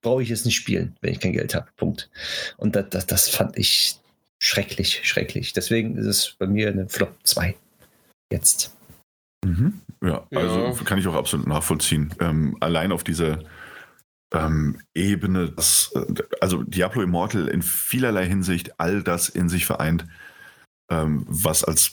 brauche 0.00 0.22
ich 0.22 0.30
es 0.30 0.44
nicht 0.44 0.56
spielen, 0.56 0.96
wenn 1.00 1.12
ich 1.12 1.20
kein 1.20 1.32
Geld 1.32 1.54
habe. 1.54 1.68
Punkt. 1.76 2.10
Und 2.56 2.76
das, 2.76 2.86
das, 2.90 3.06
das 3.06 3.28
fand 3.28 3.58
ich 3.58 3.98
schrecklich, 4.38 5.00
schrecklich. 5.04 5.52
Deswegen 5.52 5.96
ist 5.96 6.06
es 6.06 6.36
bei 6.38 6.46
mir 6.46 6.68
eine 6.68 6.88
Flop 6.88 7.14
2. 7.24 7.54
Jetzt. 8.32 8.76
Mhm. 9.44 9.80
Ja, 10.02 10.26
also 10.34 10.66
ja. 10.66 10.72
kann 10.84 10.98
ich 10.98 11.06
auch 11.06 11.14
absolut 11.14 11.46
nachvollziehen. 11.46 12.14
Ähm, 12.20 12.56
allein 12.60 12.92
auf 12.92 13.02
dieser 13.02 13.40
ähm, 14.32 14.80
Ebene, 14.94 15.50
dass, 15.50 15.92
äh, 15.94 16.22
also 16.40 16.62
Diablo 16.62 17.02
Immortal 17.02 17.48
in 17.48 17.62
vielerlei 17.62 18.26
Hinsicht 18.26 18.78
all 18.78 19.02
das 19.02 19.28
in 19.28 19.48
sich 19.48 19.66
vereint, 19.66 20.04
ähm, 20.90 21.24
was 21.28 21.64
als, 21.64 21.92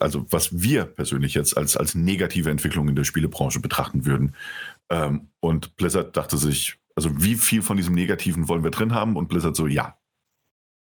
also 0.00 0.26
was 0.30 0.60
wir 0.60 0.84
persönlich 0.84 1.34
jetzt 1.34 1.56
als, 1.56 1.76
als 1.76 1.94
negative 1.94 2.50
Entwicklung 2.50 2.88
in 2.88 2.96
der 2.96 3.04
Spielebranche 3.04 3.60
betrachten 3.60 4.04
würden. 4.04 4.34
Ähm, 4.90 5.28
und 5.40 5.76
Blizzard 5.76 6.16
dachte 6.16 6.36
sich, 6.36 6.76
also 6.94 7.10
wie 7.22 7.36
viel 7.36 7.62
von 7.62 7.76
diesem 7.76 7.94
Negativen 7.94 8.48
wollen 8.48 8.64
wir 8.64 8.70
drin 8.70 8.94
haben? 8.94 9.16
Und 9.16 9.28
Blizzard 9.28 9.56
so, 9.56 9.66
ja. 9.66 9.98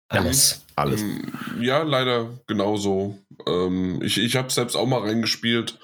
Alles. 0.08 0.66
Alles. 0.76 1.02
Ähm, 1.02 1.34
ja, 1.60 1.84
leider 1.84 2.30
genauso. 2.48 3.18
Ähm, 3.48 4.02
ich 4.04 4.18
ich 4.18 4.36
habe 4.36 4.52
selbst 4.52 4.76
auch 4.76 4.86
mal 4.86 5.02
reingespielt. 5.02 5.80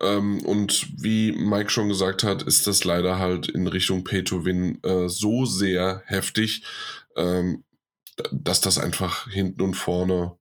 Ähm, 0.00 0.40
und 0.44 0.88
wie 1.02 1.32
Mike 1.32 1.70
schon 1.70 1.88
gesagt 1.88 2.24
hat, 2.24 2.42
ist 2.42 2.66
das 2.66 2.84
leider 2.84 3.18
halt 3.18 3.48
in 3.48 3.66
Richtung 3.66 4.04
Pay-to-Win 4.04 4.82
äh, 4.82 5.08
so 5.08 5.44
sehr 5.44 6.02
heftig, 6.06 6.64
ähm, 7.16 7.64
dass 8.32 8.60
das 8.60 8.78
einfach 8.78 9.28
hinten 9.28 9.62
und 9.62 9.74
vorne 9.74 10.36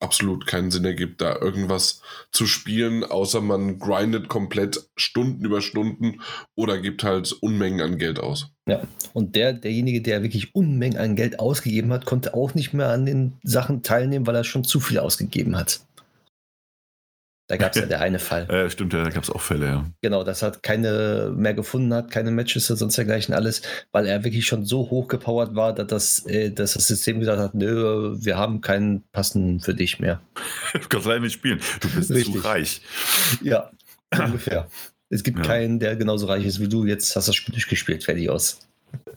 absolut 0.00 0.46
keinen 0.46 0.70
Sinn 0.70 0.84
ergibt, 0.84 1.20
da 1.20 1.36
irgendwas 1.36 2.00
zu 2.32 2.46
spielen, 2.46 3.04
außer 3.04 3.40
man 3.40 3.78
grindet 3.78 4.28
komplett 4.28 4.88
Stunden 4.96 5.44
über 5.44 5.60
Stunden 5.60 6.20
oder 6.54 6.78
gibt 6.78 7.04
halt 7.04 7.32
Unmengen 7.40 7.80
an 7.80 7.98
Geld 7.98 8.18
aus. 8.18 8.50
Ja, 8.66 8.82
und 9.12 9.36
der, 9.36 9.52
derjenige, 9.52 10.00
der 10.00 10.22
wirklich 10.22 10.54
Unmengen 10.54 10.98
an 10.98 11.16
Geld 11.16 11.38
ausgegeben 11.38 11.92
hat, 11.92 12.06
konnte 12.06 12.34
auch 12.34 12.54
nicht 12.54 12.72
mehr 12.72 12.88
an 12.88 13.04
den 13.04 13.34
Sachen 13.42 13.82
teilnehmen, 13.82 14.26
weil 14.26 14.36
er 14.36 14.44
schon 14.44 14.64
zu 14.64 14.80
viel 14.80 14.98
ausgegeben 14.98 15.56
hat. 15.56 15.80
Da 17.50 17.56
gab 17.56 17.74
es 17.74 17.80
ja 17.80 17.86
der 17.86 18.00
eine 18.00 18.20
Fall. 18.20 18.46
Ja, 18.60 18.70
stimmt, 18.70 18.92
ja, 18.92 19.02
da 19.02 19.10
gab 19.10 19.24
es 19.24 19.30
auch 19.30 19.40
Fälle, 19.40 19.66
ja. 19.66 19.86
Genau, 20.02 20.22
dass 20.22 20.42
er 20.42 20.52
keine 20.52 21.32
mehr 21.34 21.52
gefunden 21.52 21.92
hat, 21.92 22.08
keine 22.12 22.30
Matches 22.30 22.70
oder 22.70 22.78
sonst 22.78 22.96
dergleichen 22.96 23.34
alles, 23.34 23.62
weil 23.90 24.06
er 24.06 24.22
wirklich 24.22 24.46
schon 24.46 24.64
so 24.64 24.88
hochgepowert 24.88 25.56
war, 25.56 25.74
dass 25.74 25.88
das, 25.88 26.26
äh, 26.26 26.52
dass 26.52 26.74
das 26.74 26.86
System 26.86 27.18
gesagt 27.18 27.40
hat, 27.40 27.54
nö, 27.54 28.14
wir 28.20 28.38
haben 28.38 28.60
keinen 28.60 29.02
passenden 29.10 29.58
für 29.58 29.74
dich 29.74 29.98
mehr. 29.98 30.20
du 30.74 30.88
kannst 30.88 31.08
leider 31.08 31.18
nicht 31.18 31.32
spielen, 31.32 31.58
du 31.80 31.88
bist 31.90 32.12
Richtig. 32.12 32.34
zu 32.34 32.40
reich. 32.40 32.82
Ja, 33.42 33.70
ungefähr. 34.16 34.68
Es 35.08 35.24
gibt 35.24 35.38
ja. 35.38 35.44
keinen, 35.44 35.80
der 35.80 35.96
genauso 35.96 36.26
reich 36.26 36.46
ist 36.46 36.60
wie 36.60 36.68
du, 36.68 36.86
jetzt 36.86 37.16
hast 37.16 37.26
du 37.26 37.30
das 37.30 37.36
Spiel 37.36 37.52
durchgespielt, 37.52 38.04
fertig 38.04 38.30
aus. 38.30 38.60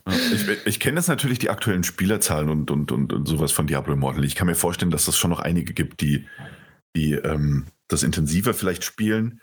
Ich, 0.06 0.66
ich 0.66 0.80
kenne 0.80 0.98
jetzt 0.98 1.08
natürlich 1.08 1.38
die 1.38 1.50
aktuellen 1.50 1.84
Spielerzahlen 1.84 2.48
und, 2.48 2.72
und, 2.72 2.90
und, 2.90 3.12
und 3.12 3.28
sowas 3.28 3.52
von 3.52 3.68
Diablo 3.68 3.92
Immortal. 3.92 4.24
Ich 4.24 4.34
kann 4.34 4.48
mir 4.48 4.56
vorstellen, 4.56 4.90
dass 4.90 5.06
es 5.06 5.16
schon 5.16 5.30
noch 5.30 5.40
einige 5.40 5.72
gibt, 5.72 6.00
die, 6.00 6.26
die 6.94 7.12
ähm, 7.12 7.66
das 7.88 8.02
intensiver 8.02 8.54
vielleicht 8.54 8.84
spielen. 8.84 9.40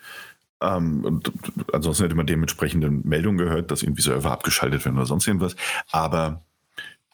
Ähm, 0.62 1.04
und 1.04 1.32
ansonsten 1.74 2.04
hätte 2.04 2.16
man 2.16 2.28
dementsprechende 2.28 2.90
Meldungen 2.90 3.38
gehört, 3.38 3.72
dass 3.72 3.84
irgendwie 3.84 4.04
Server 4.04 4.32
abgeschaltet 4.32 4.86
werden 4.86 4.98
oder 4.98 5.06
sonst 5.06 5.28
irgendwas. 5.28 5.56
Aber 5.92 6.44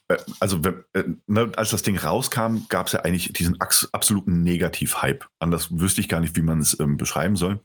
äh, 0.10 0.18
also 0.40 0.60
äh, 0.94 1.04
ne, 1.28 1.52
als 1.56 1.72
das 1.72 1.82
Ding 1.82 1.98
rauskam, 1.98 2.66
gab 2.70 2.88
es 2.88 2.94
ja 2.94 3.02
eigentlich 3.02 3.34
diesen 3.34 3.58
absoluten 3.60 4.44
Negativ-Hype. 4.44 5.26
Anders 5.40 5.70
wüsste 5.72 6.02
ich 6.02 6.10
gar 6.10 6.20
nicht, 6.20 6.36
wie 6.36 6.42
man 6.42 6.60
es 6.60 6.80
ähm, 6.80 6.98
beschreiben 6.98 7.36
soll. 7.36 7.60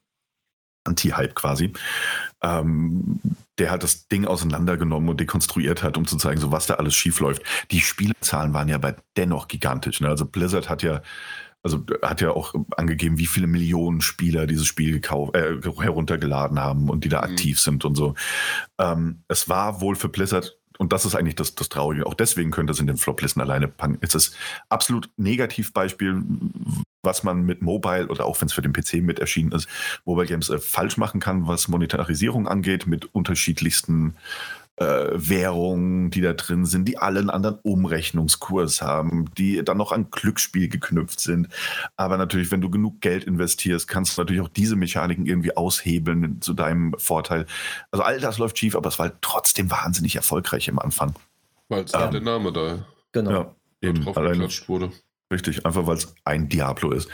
Anti-Hype 0.84 1.34
quasi. 1.34 1.72
Ähm, 2.42 3.20
der 3.58 3.70
hat 3.70 3.82
das 3.82 4.08
Ding 4.08 4.26
auseinandergenommen 4.26 5.08
und 5.08 5.20
dekonstruiert 5.20 5.82
hat, 5.82 5.96
um 5.96 6.06
zu 6.06 6.16
zeigen, 6.16 6.40
so 6.40 6.50
was 6.50 6.66
da 6.66 6.74
alles 6.74 6.94
schief 6.94 7.20
läuft. 7.20 7.42
Die 7.70 7.80
Spielzahlen 7.80 8.52
waren 8.52 8.68
ja 8.68 8.76
aber 8.76 8.96
dennoch 9.16 9.46
gigantisch. 9.46 10.00
Ne? 10.00 10.08
Also 10.08 10.24
Blizzard 10.26 10.68
hat 10.68 10.82
ja 10.82 11.02
also 11.62 11.84
hat 12.02 12.20
ja 12.20 12.30
auch 12.30 12.54
angegeben, 12.76 13.18
wie 13.18 13.26
viele 13.26 13.46
Millionen 13.46 14.00
Spieler 14.00 14.46
dieses 14.46 14.66
Spiel 14.66 14.92
gekauft, 14.92 15.36
äh, 15.36 15.60
heruntergeladen 15.62 16.58
haben 16.58 16.88
und 16.88 17.04
die 17.04 17.08
da 17.08 17.18
mhm. 17.18 17.32
aktiv 17.32 17.60
sind 17.60 17.84
und 17.84 17.94
so. 17.94 18.14
Ähm, 18.78 19.22
es 19.28 19.48
war 19.48 19.80
wohl 19.80 19.94
für 19.94 20.08
Blizzard, 20.08 20.58
und 20.78 20.92
das 20.92 21.04
ist 21.04 21.14
eigentlich 21.14 21.36
das, 21.36 21.54
das 21.54 21.68
Traurige, 21.68 22.06
auch 22.06 22.14
deswegen 22.14 22.50
könnte 22.50 22.72
es 22.72 22.80
in 22.80 22.86
den 22.86 22.96
Floplisten 22.96 23.40
alleine 23.40 23.68
packen. 23.68 23.98
Es 24.00 24.14
ist 24.14 24.34
absolut 24.68 25.08
Negativbeispiel, 25.16 26.22
was 27.02 27.22
man 27.22 27.42
mit 27.42 27.62
Mobile 27.62 28.08
oder 28.08 28.24
auch 28.24 28.40
wenn 28.40 28.46
es 28.46 28.52
für 28.52 28.62
den 28.62 28.72
PC 28.72 28.94
mit 28.94 29.18
erschienen 29.18 29.52
ist, 29.52 29.68
Mobile 30.04 30.26
Games 30.26 30.50
äh, 30.50 30.58
falsch 30.58 30.96
machen 30.96 31.20
kann, 31.20 31.46
was 31.46 31.68
Monetarisierung 31.68 32.48
angeht, 32.48 32.86
mit 32.86 33.14
unterschiedlichsten 33.14 34.10
äh, 34.10 34.61
Währungen, 34.78 36.10
die 36.10 36.22
da 36.22 36.32
drin 36.32 36.64
sind, 36.64 36.86
die 36.88 36.98
alle 36.98 37.20
einen 37.20 37.30
anderen 37.30 37.58
Umrechnungskurs 37.62 38.80
haben, 38.82 39.26
die 39.36 39.62
dann 39.62 39.76
noch 39.76 39.92
an 39.92 40.10
Glücksspiel 40.10 40.68
geknüpft 40.68 41.20
sind. 41.20 41.48
Aber 41.96 42.16
natürlich, 42.16 42.50
wenn 42.50 42.60
du 42.62 42.70
genug 42.70 43.00
Geld 43.00 43.24
investierst, 43.24 43.86
kannst 43.86 44.16
du 44.16 44.22
natürlich 44.22 44.42
auch 44.42 44.48
diese 44.48 44.76
Mechaniken 44.76 45.26
irgendwie 45.26 45.56
aushebeln 45.56 46.40
zu 46.40 46.54
deinem 46.54 46.94
Vorteil. 46.98 47.46
Also 47.90 48.02
all 48.02 48.18
das 48.18 48.38
läuft 48.38 48.58
schief, 48.58 48.74
aber 48.74 48.88
es 48.88 48.98
war 48.98 49.08
halt 49.08 49.18
trotzdem 49.20 49.70
wahnsinnig 49.70 50.16
erfolgreich 50.16 50.68
im 50.68 50.78
Anfang. 50.78 51.14
Weil 51.68 51.84
es 51.84 51.94
ähm, 51.94 52.10
der 52.10 52.20
Name 52.20 52.52
da 52.52 52.86
genau. 53.12 53.30
Ja, 53.30 53.54
eben 53.82 54.08
allein, 54.16 54.40
wurde. 54.66 54.90
Richtig, 55.32 55.64
einfach 55.64 55.86
weil 55.86 55.96
es 55.96 56.14
ein 56.24 56.48
Diablo 56.48 56.92
ist. 56.92 57.08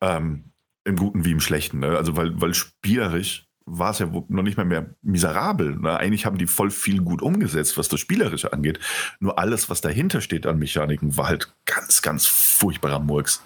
Ähm, 0.00 0.52
Im 0.84 0.96
Guten 0.96 1.24
wie 1.24 1.32
im 1.32 1.40
Schlechten. 1.40 1.80
Ne? 1.80 1.96
Also 1.96 2.16
weil, 2.16 2.40
weil 2.40 2.54
spielerisch 2.54 3.47
war 3.70 3.90
es 3.90 3.98
ja 3.98 4.06
noch 4.06 4.42
nicht 4.42 4.56
mal 4.56 4.64
mehr 4.64 4.94
miserabel. 5.02 5.76
Ne? 5.76 5.96
Eigentlich 5.96 6.26
haben 6.26 6.38
die 6.38 6.46
voll 6.46 6.70
viel 6.70 7.02
gut 7.02 7.22
umgesetzt, 7.22 7.76
was 7.76 7.88
das 7.88 8.00
Spielerische 8.00 8.52
angeht. 8.52 8.80
Nur 9.20 9.38
alles, 9.38 9.70
was 9.70 9.80
dahinter 9.80 10.20
steht 10.20 10.46
an 10.46 10.58
Mechaniken, 10.58 11.16
war 11.16 11.28
halt 11.28 11.52
ganz, 11.64 12.02
ganz 12.02 12.26
furchtbarer 12.26 13.00
Murks. 13.00 13.42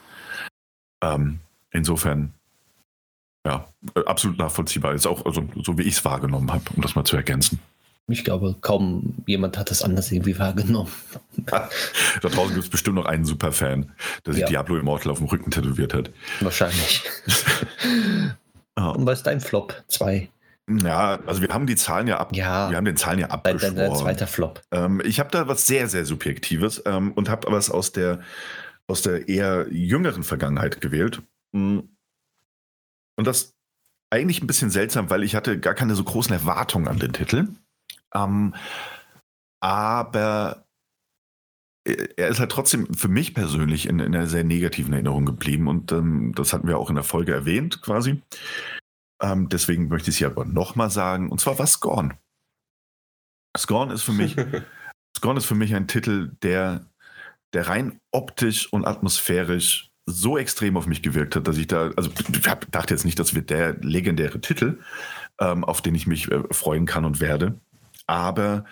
Ähm, 1.02 1.40
insofern, 1.70 2.32
ja, 3.46 3.68
absolut 4.06 4.38
nachvollziehbar. 4.38 4.94
Ist 4.94 5.06
auch 5.06 5.26
also, 5.26 5.48
so, 5.62 5.76
wie 5.78 5.82
ich 5.82 5.94
es 5.94 6.04
wahrgenommen 6.04 6.52
habe, 6.52 6.64
um 6.74 6.82
das 6.82 6.94
mal 6.94 7.04
zu 7.04 7.16
ergänzen. 7.16 7.58
Ich 8.08 8.24
glaube, 8.24 8.56
kaum 8.60 9.14
jemand 9.26 9.56
hat 9.56 9.70
das 9.70 9.82
anders 9.82 10.10
irgendwie 10.10 10.38
wahrgenommen. 10.38 10.90
da 11.46 11.68
draußen 12.20 12.54
gibt 12.54 12.64
es 12.64 12.70
bestimmt 12.70 12.96
noch 12.96 13.06
einen 13.06 13.24
Superfan, 13.24 13.92
der 14.26 14.32
sich 14.32 14.42
ja. 14.42 14.48
Diablo 14.48 14.76
Immortal 14.76 15.12
auf 15.12 15.18
dem 15.18 15.28
Rücken 15.28 15.50
tätowiert 15.50 15.94
hat. 15.94 16.10
Wahrscheinlich. 16.40 17.02
Und 18.76 19.06
was 19.06 19.18
ist 19.18 19.26
dein 19.26 19.40
Flop? 19.40 19.82
Zwei. 19.88 20.30
Ja, 20.68 21.18
also 21.26 21.42
wir 21.42 21.48
haben 21.48 21.66
die 21.66 21.76
Zahlen 21.76 22.06
ja 22.06 22.18
ab. 22.18 22.34
Ja. 22.34 22.70
Wir 22.70 22.76
haben 22.76 22.84
den 22.84 22.96
Zahlen 22.96 23.18
ja 23.18 23.28
abgeschworen. 23.28 23.76
Dein, 23.76 23.90
dein 23.90 23.98
zweiter 23.98 24.26
Flop. 24.26 24.62
Ähm, 24.70 25.02
ich 25.04 25.18
habe 25.18 25.30
da 25.30 25.48
was 25.48 25.66
sehr, 25.66 25.88
sehr 25.88 26.04
Subjektives 26.04 26.82
ähm, 26.86 27.12
und 27.12 27.28
habe 27.28 27.50
was 27.50 27.70
aus 27.70 27.92
der, 27.92 28.20
aus 28.86 29.02
der 29.02 29.28
eher 29.28 29.66
jüngeren 29.70 30.22
Vergangenheit 30.22 30.80
gewählt. 30.80 31.22
Mm. 31.52 31.80
Und 33.16 33.26
das 33.26 33.54
eigentlich 34.10 34.42
ein 34.42 34.46
bisschen 34.46 34.70
seltsam, 34.70 35.10
weil 35.10 35.22
ich 35.22 35.34
hatte 35.34 35.58
gar 35.58 35.74
keine 35.74 35.94
so 35.94 36.04
großen 36.04 36.32
Erwartungen 36.32 36.86
an 36.86 36.98
den 36.98 37.12
Titel. 37.12 37.48
Ähm, 38.14 38.54
aber 39.60 40.64
er 41.84 42.28
ist 42.28 42.38
halt 42.38 42.52
trotzdem 42.52 42.92
für 42.94 43.08
mich 43.08 43.34
persönlich 43.34 43.88
in, 43.88 43.98
in 43.98 44.14
einer 44.14 44.26
sehr 44.26 44.44
negativen 44.44 44.92
Erinnerung 44.92 45.26
geblieben 45.26 45.66
und 45.68 45.90
ähm, 45.92 46.32
das 46.34 46.52
hatten 46.52 46.68
wir 46.68 46.78
auch 46.78 46.90
in 46.90 46.94
der 46.94 47.04
Folge 47.04 47.32
erwähnt 47.32 47.82
quasi. 47.82 48.22
Ähm, 49.20 49.48
deswegen 49.48 49.88
möchte 49.88 50.10
ich 50.10 50.14
es 50.14 50.18
hier 50.18 50.28
aber 50.28 50.44
nochmal 50.44 50.90
sagen 50.90 51.30
und 51.30 51.40
zwar 51.40 51.58
was 51.58 51.72
Scorn. 51.72 52.14
Scorn 53.56 53.90
ist 53.90 54.02
für 54.02 54.12
mich, 54.12 54.36
Scorn 55.16 55.36
ist 55.36 55.46
für 55.46 55.54
mich 55.54 55.74
ein 55.74 55.88
Titel, 55.88 56.32
der, 56.42 56.86
der 57.52 57.68
rein 57.68 58.00
optisch 58.12 58.72
und 58.72 58.86
atmosphärisch 58.86 59.90
so 60.06 60.36
extrem 60.38 60.76
auf 60.76 60.86
mich 60.86 61.02
gewirkt 61.02 61.36
hat, 61.36 61.46
dass 61.46 61.58
ich 61.58 61.68
da, 61.68 61.90
also 61.96 62.10
ich 62.10 62.42
dachte 62.42 62.94
jetzt 62.94 63.04
nicht, 63.04 63.18
das 63.18 63.34
wird 63.34 63.50
der 63.50 63.74
legendäre 63.80 64.40
Titel, 64.40 64.80
ähm, 65.40 65.64
auf 65.64 65.80
den 65.80 65.94
ich 65.94 66.06
mich 66.06 66.30
äh, 66.30 66.42
freuen 66.50 66.86
kann 66.86 67.04
und 67.04 67.20
werde. 67.20 67.60
Aber 68.06 68.64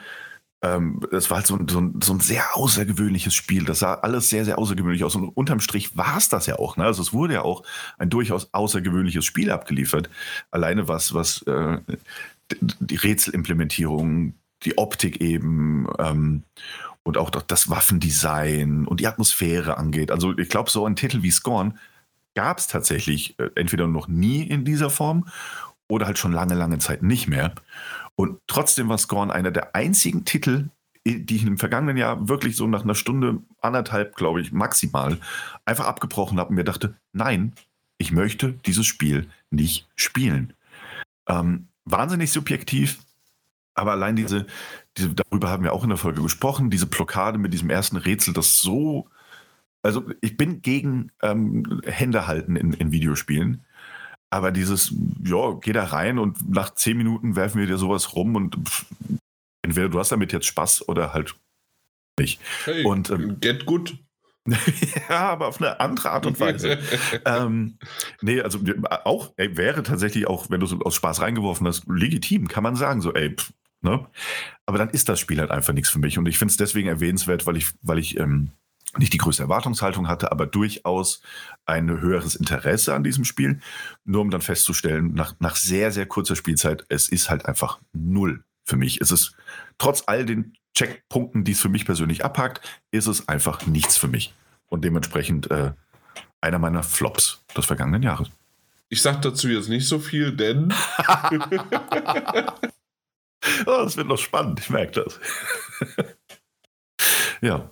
ähm, 0.62 1.00
es 1.11 1.30
war 1.30 1.38
halt 1.38 1.46
so, 1.46 1.58
so, 1.68 1.90
so, 2.02 2.12
ein 2.12 2.20
sehr 2.20 2.56
außergewöhnliches 2.56 3.34
Spiel. 3.34 3.64
Das 3.64 3.78
sah 3.78 3.94
alles 3.94 4.28
sehr, 4.28 4.44
sehr 4.44 4.58
außergewöhnlich 4.58 5.04
aus. 5.04 5.14
Und 5.14 5.28
unterm 5.30 5.61
Strich 5.61 5.96
war 5.96 6.18
es 6.18 6.28
das 6.28 6.46
ja 6.46 6.58
auch. 6.58 6.76
Ne? 6.76 6.84
Also 6.84 7.00
es 7.00 7.12
wurde 7.12 7.34
ja 7.34 7.42
auch 7.42 7.62
ein 7.98 8.11
durchaus 8.11 8.52
außergewöhnliches 8.52 9.24
Spiel 9.24 9.50
abgeliefert. 9.50 10.11
Alleine 10.50 10.86
was, 10.86 11.14
was 11.14 11.42
äh, 11.42 11.78
die 12.61 12.96
Rätselimplementierung, 12.96 14.34
die 14.64 14.76
Optik 14.76 15.20
eben 15.22 15.86
ähm, 15.98 16.42
und 17.04 17.16
auch 17.16 17.30
das 17.30 17.70
Waffendesign 17.70 18.86
und 18.86 19.00
die 19.00 19.06
Atmosphäre 19.06 19.78
angeht. 19.78 20.11
Also 20.11 20.36
ich 20.36 20.50
glaube, 20.50 20.70
so 20.70 20.84
ein 20.84 20.96
Titel 20.96 21.22
wie 21.22 21.30
Scorn 21.30 21.78
gab 22.34 22.58
es 22.58 22.66
tatsächlich 22.66 23.38
äh, 23.38 23.48
entweder 23.54 23.86
noch 23.86 24.08
nie 24.08 24.42
in 24.42 24.66
dieser 24.66 24.90
Form 24.90 25.26
oder 25.88 26.06
halt 26.06 26.18
schon 26.18 26.32
lange, 26.32 26.54
lange 26.54 26.78
Zeit 26.78 27.02
nicht 27.02 27.28
mehr. 27.28 27.54
Und 28.21 28.39
trotzdem 28.49 28.91
war 28.91 28.99
Scorn 28.99 29.31
einer 29.31 29.51
der 29.51 29.75
einzigen 29.75 30.27
Titel, 30.27 30.68
die 31.07 31.37
ich 31.37 31.47
im 31.47 31.57
vergangenen 31.57 31.97
Jahr 31.97 32.29
wirklich 32.29 32.55
so 32.55 32.66
nach 32.66 32.83
einer 32.83 32.95
Stunde, 32.95 33.39
anderthalb, 33.62 34.14
glaube 34.14 34.43
ich, 34.43 34.53
maximal 34.53 35.18
einfach 35.64 35.87
abgebrochen 35.87 36.39
habe 36.39 36.51
und 36.51 36.57
mir 36.57 36.64
dachte, 36.64 36.95
nein, 37.14 37.55
ich 37.97 38.12
möchte 38.12 38.53
dieses 38.66 38.85
Spiel 38.85 39.31
nicht 39.51 39.89
spielen. 39.97 40.53
Ähm, 41.29 41.68
wahnsinnig 41.87 42.31
subjektiv, 42.31 42.99
aber 43.73 43.93
allein 43.93 44.16
diese, 44.16 44.47
diese, 44.99 45.14
darüber 45.14 45.49
haben 45.49 45.64
wir 45.64 45.73
auch 45.73 45.85
in 45.85 45.89
der 45.89 45.97
Folge 45.97 46.21
gesprochen, 46.21 46.68
diese 46.68 46.89
Blockade 46.89 47.39
mit 47.39 47.55
diesem 47.55 47.71
ersten 47.71 47.97
Rätsel, 47.97 48.35
das 48.35 48.61
so, 48.61 49.09
also 49.83 50.05
ich 50.21 50.37
bin 50.37 50.61
gegen 50.61 51.11
ähm, 51.23 51.81
Hände 51.87 52.27
halten 52.27 52.57
in, 52.57 52.75
in 52.75 52.93
Videospielen. 52.93 53.64
Aber 54.31 54.53
dieses, 54.53 54.95
ja, 55.24 55.53
geh 55.61 55.72
da 55.72 55.85
rein 55.85 56.18
und 56.18 56.49
nach 56.49 56.74
zehn 56.74 56.97
Minuten 56.97 57.35
werfen 57.35 57.59
wir 57.59 57.66
dir 57.66 57.78
sowas 57.78 58.14
rum 58.14 58.37
und 58.37 58.57
pff, 58.57 58.87
entweder 59.62 59.89
du 59.89 59.99
hast 59.99 60.12
damit 60.12 60.33
jetzt 60.33 60.47
Spaß 60.47 60.89
oder 60.89 61.12
halt 61.12 61.35
nicht. 62.18 62.41
Hey, 62.64 62.85
und 62.85 63.11
ähm, 63.11 63.41
get 63.41 63.66
good. 63.66 63.99
ja, 65.09 65.31
aber 65.31 65.49
auf 65.49 65.61
eine 65.61 65.81
andere 65.81 66.11
Art 66.11 66.26
und 66.26 66.39
Weise. 66.41 66.78
ähm, 67.24 67.78
nee, 68.22 68.41
also 68.41 68.61
auch, 69.05 69.33
ey, 69.37 69.57
wäre 69.57 69.83
tatsächlich 69.83 70.26
auch, 70.26 70.49
wenn 70.49 70.61
du 70.61 70.66
so 70.66 70.78
aus 70.81 70.95
Spaß 70.95 71.20
reingeworfen 71.20 71.66
hast, 71.66 71.87
legitim, 71.89 72.49
kann 72.49 72.62
man 72.62 72.76
sagen, 72.76 73.01
so, 73.01 73.12
ey, 73.12 73.35
pff, 73.35 73.53
ne? 73.83 74.07
Aber 74.66 74.78
dann 74.78 74.91
ist 74.91 75.09
das 75.09 75.20
Spiel 75.20 75.41
halt 75.41 75.51
einfach 75.51 75.72
nichts 75.72 75.91
für 75.91 75.99
mich. 75.99 76.18
Und 76.18 76.26
ich 76.26 76.39
finde 76.39 76.53
es 76.53 76.57
deswegen 76.57 76.89
erwähnenswert, 76.89 77.47
weil 77.47 77.57
ich, 77.57 77.72
weil 77.83 77.99
ich 77.99 78.18
ähm, 78.18 78.51
nicht 78.97 79.12
die 79.12 79.18
größte 79.18 79.45
Erwartungshaltung 79.45 80.09
hatte, 80.09 80.32
aber 80.32 80.47
durchaus 80.47 81.22
ein 81.64 81.88
höheres 81.88 82.34
Interesse 82.34 82.95
an 82.95 83.05
diesem 83.05 83.24
Spiel. 83.24 83.61
Nur 84.05 84.22
um 84.22 84.30
dann 84.30 84.41
festzustellen, 84.41 85.14
nach, 85.14 85.34
nach 85.38 85.57
sehr, 85.57 85.93
sehr 85.93 86.07
kurzer 86.07 86.36
Spielzeit, 86.36 86.84
es 86.88 87.09
ist 87.09 87.30
halt 87.30 87.47
einfach 87.47 87.80
null 87.93 88.43
für 88.64 88.76
mich. 88.76 89.01
Es 89.01 89.12
ist 89.12 89.36
trotz 89.78 90.05
all 90.07 90.24
den 90.24 90.55
Checkpunkten, 90.74 91.45
die 91.45 91.53
es 91.53 91.61
für 91.61 91.68
mich 91.68 91.84
persönlich 91.84 92.24
abhakt, 92.24 92.61
ist 92.91 93.07
es 93.07 93.28
einfach 93.28 93.66
nichts 93.66 93.97
für 93.97 94.09
mich. 94.09 94.34
Und 94.66 94.84
dementsprechend 94.84 95.51
äh, 95.51 95.72
einer 96.41 96.59
meiner 96.59 96.82
Flops 96.82 97.45
des 97.57 97.66
vergangenen 97.66 98.03
Jahres. 98.03 98.28
Ich 98.88 99.03
sage 99.03 99.20
dazu 99.20 99.49
jetzt 99.49 99.68
nicht 99.68 99.86
so 99.86 99.99
viel, 100.01 100.32
denn. 100.32 100.74
oh, 103.66 103.84
das 103.84 103.97
wird 103.97 104.09
noch 104.09 104.18
spannend, 104.18 104.59
ich 104.61 104.70
merke 104.70 105.05
das. 105.05 105.20
ja. 107.41 107.70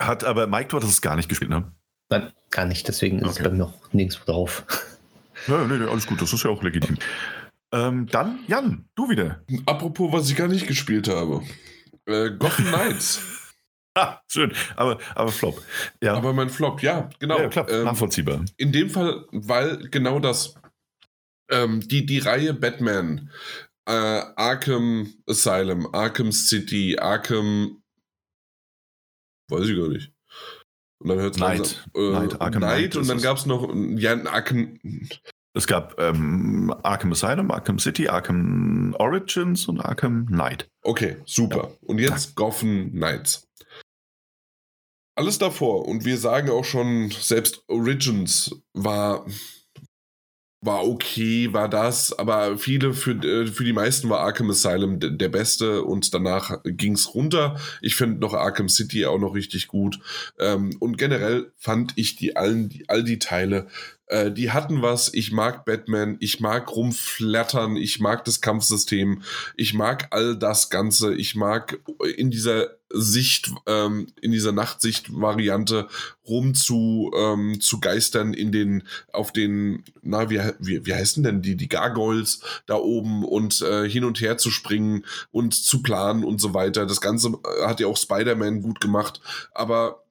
Hat 0.00 0.24
aber 0.24 0.46
Mike, 0.46 0.68
du 0.68 0.76
hattest 0.76 0.92
es 0.92 1.02
gar 1.02 1.16
nicht 1.16 1.28
gespielt, 1.28 1.50
ne? 1.50 1.72
Nein, 2.10 2.32
gar 2.50 2.66
nicht. 2.66 2.86
Deswegen 2.88 3.18
ist 3.18 3.24
okay. 3.24 3.38
es 3.38 3.44
bei 3.44 3.50
mir 3.50 3.58
noch 3.58 3.92
nirgendwo 3.92 4.24
drauf. 4.24 4.64
Ja, 5.48 5.66
nee, 5.66 5.76
nee, 5.76 5.84
alles 5.84 6.06
gut. 6.06 6.22
Das 6.22 6.32
ist 6.32 6.44
ja 6.44 6.50
auch 6.50 6.62
legitim. 6.62 6.96
Ähm, 7.72 8.06
dann, 8.06 8.38
Jan, 8.46 8.88
du 8.94 9.10
wieder. 9.10 9.42
Apropos, 9.66 10.12
was 10.12 10.30
ich 10.30 10.36
gar 10.36 10.48
nicht 10.48 10.66
gespielt 10.66 11.08
habe. 11.08 11.42
Äh, 12.06 12.30
Gotham 12.30 12.66
Knights. 12.72 13.20
ah, 13.94 14.20
schön. 14.30 14.52
Aber, 14.76 14.98
aber 15.14 15.32
Flop. 15.32 15.60
Ja. 16.00 16.14
Aber 16.14 16.32
mein 16.32 16.48
Flop, 16.48 16.82
ja, 16.82 17.10
genau. 17.18 17.40
Ja, 17.40 17.48
klar, 17.48 17.68
ähm, 17.68 17.84
nachvollziehbar. 17.84 18.44
In 18.56 18.72
dem 18.72 18.88
Fall, 18.88 19.26
weil 19.32 19.88
genau 19.90 20.20
das, 20.20 20.54
ähm, 21.50 21.80
die, 21.80 22.06
die 22.06 22.20
Reihe 22.20 22.54
Batman, 22.54 23.30
äh, 23.86 23.90
Arkham 23.90 25.12
Asylum, 25.28 25.92
Arkham 25.92 26.32
City, 26.32 26.96
Arkham 26.98 27.82
Weiß 29.48 29.68
ich 29.68 29.76
gar 29.76 29.88
nicht. 29.88 30.12
Und 30.98 31.08
dann 31.08 31.18
hört 31.18 31.34
es 31.34 31.40
Night. 31.40 31.88
Äh, 31.94 32.10
Night, 32.10 32.40
Arkham 32.40 32.62
Night, 32.62 32.96
und 32.96 33.08
dann 33.08 33.20
gab 33.20 33.36
es 33.36 33.46
noch 33.46 33.72
ja, 33.96 34.24
Arkham. 34.24 34.78
Es 35.56 35.66
gab 35.66 36.00
ähm, 36.00 36.74
Arkham 36.82 37.12
Asylum, 37.12 37.50
Arkham 37.50 37.78
City, 37.78 38.08
Arkham 38.08 38.94
Origins 38.98 39.68
und 39.68 39.80
Arkham 39.80 40.26
Knight. 40.26 40.68
Okay, 40.82 41.16
super. 41.26 41.70
Ja. 41.70 41.88
Und 41.88 41.98
jetzt 41.98 42.34
Gotham 42.34 42.90
Knights. 42.90 43.46
Alles 45.16 45.38
davor. 45.38 45.86
Und 45.86 46.04
wir 46.04 46.18
sagen 46.18 46.50
auch 46.50 46.64
schon, 46.64 47.10
selbst 47.10 47.62
Origins 47.68 48.62
war 48.72 49.24
war 50.64 50.86
okay, 50.86 51.52
war 51.52 51.68
das, 51.68 52.18
aber 52.18 52.58
viele, 52.58 52.94
für, 52.94 53.12
äh, 53.12 53.46
für 53.46 53.64
die 53.64 53.72
meisten 53.72 54.08
war 54.08 54.20
Arkham 54.20 54.50
Asylum 54.50 54.98
der 55.00 55.28
beste 55.28 55.82
und 55.82 56.14
danach 56.14 56.62
ging 56.64 56.94
es 56.94 57.14
runter. 57.14 57.56
Ich 57.82 57.96
finde 57.96 58.20
noch 58.20 58.34
Arkham 58.34 58.68
City 58.68 59.06
auch 59.06 59.18
noch 59.18 59.34
richtig 59.34 59.68
gut. 59.68 59.98
Ähm, 60.38 60.76
und 60.80 60.96
generell 60.96 61.52
fand 61.58 61.92
ich 61.96 62.16
die 62.16 62.36
allen, 62.36 62.82
all 62.88 63.04
die 63.04 63.18
Teile 63.18 63.66
äh, 64.06 64.30
die 64.30 64.50
hatten 64.50 64.82
was. 64.82 65.12
Ich 65.14 65.32
mag 65.32 65.64
Batman, 65.64 66.16
ich 66.20 66.40
mag 66.40 66.74
rumflattern, 66.74 67.76
ich 67.76 68.00
mag 68.00 68.24
das 68.24 68.40
Kampfsystem, 68.40 69.22
ich 69.56 69.74
mag 69.74 70.08
all 70.10 70.36
das 70.36 70.70
Ganze, 70.70 71.14
ich 71.14 71.34
mag 71.34 71.80
in 72.16 72.30
dieser 72.30 72.70
Sicht, 72.90 73.50
ähm, 73.66 74.06
in 74.20 74.30
dieser 74.30 74.52
Nachtsicht-Variante 74.52 75.88
rum 76.28 76.54
zu, 76.54 77.10
ähm, 77.16 77.60
zu 77.60 77.80
geistern 77.80 78.34
in 78.34 78.52
den, 78.52 78.84
auf 79.12 79.32
den, 79.32 79.84
na, 80.02 80.30
wie, 80.30 80.40
wie, 80.60 80.86
wie 80.86 80.94
heißen 80.94 81.22
denn 81.22 81.42
die, 81.42 81.56
die 81.56 81.68
Gargoyles 81.68 82.40
da 82.66 82.76
oben 82.76 83.24
und 83.24 83.62
äh, 83.62 83.88
hin 83.88 84.04
und 84.04 84.20
her 84.20 84.38
zu 84.38 84.50
springen 84.50 85.04
und 85.32 85.54
zu 85.54 85.82
planen 85.82 86.24
und 86.24 86.40
so 86.40 86.54
weiter. 86.54 86.86
Das 86.86 87.00
Ganze 87.00 87.28
äh, 87.28 87.66
hat 87.66 87.80
ja 87.80 87.88
auch 87.88 87.96
Spider-Man 87.96 88.62
gut 88.62 88.80
gemacht, 88.80 89.20
aber 89.54 90.03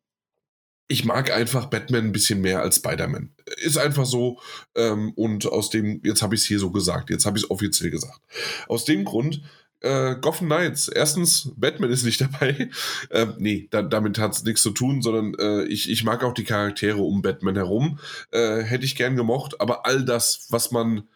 ich 0.94 1.06
mag 1.06 1.32
einfach 1.32 1.66
Batman 1.66 2.06
ein 2.06 2.12
bisschen 2.12 2.40
mehr 2.40 2.62
als 2.62 2.76
Spider-Man. 2.76 3.32
Ist 3.58 3.80
einfach 3.80 4.06
so. 4.06 4.40
Ähm, 4.76 5.12
und 5.16 5.48
aus 5.48 5.72
dem, 5.72 6.00
jetzt 6.04 6.22
habe 6.22 6.36
ich 6.36 6.42
es 6.42 6.48
hier 6.48 6.60
so 6.60 6.70
gesagt, 6.70 7.10
jetzt 7.10 7.26
habe 7.26 7.38
ich 7.38 7.46
es 7.46 7.52
offiziell 7.52 7.90
gesagt. 7.90 8.20
Aus 8.68 8.86
dem 8.86 9.04
Grund, 9.04 9.42
äh, 9.82 10.16
Gotham 10.22 10.48
Knights. 10.48 10.88
Erstens, 10.88 11.52
Batman 11.58 11.90
ist 11.90 12.04
nicht 12.04 12.22
dabei. 12.22 12.70
Äh, 13.10 13.26
nee, 13.40 13.68
da, 13.72 13.82
damit 13.82 14.20
hat 14.20 14.34
es 14.34 14.44
nichts 14.44 14.62
zu 14.62 14.70
tun, 14.70 15.02
sondern 15.02 15.34
äh, 15.40 15.64
ich, 15.66 15.90
ich 15.90 16.04
mag 16.04 16.24
auch 16.24 16.34
die 16.34 16.44
Charaktere 16.44 17.02
um 17.02 17.24
Batman 17.24 17.56
herum. 17.56 17.98
Äh, 18.30 18.62
hätte 18.62 18.86
ich 18.86 18.96
gern 18.96 19.16
gemocht, 19.16 19.60
aber 19.60 19.88
all 19.88 20.06
das, 20.06 20.46
was 20.50 20.70
man 20.70 21.08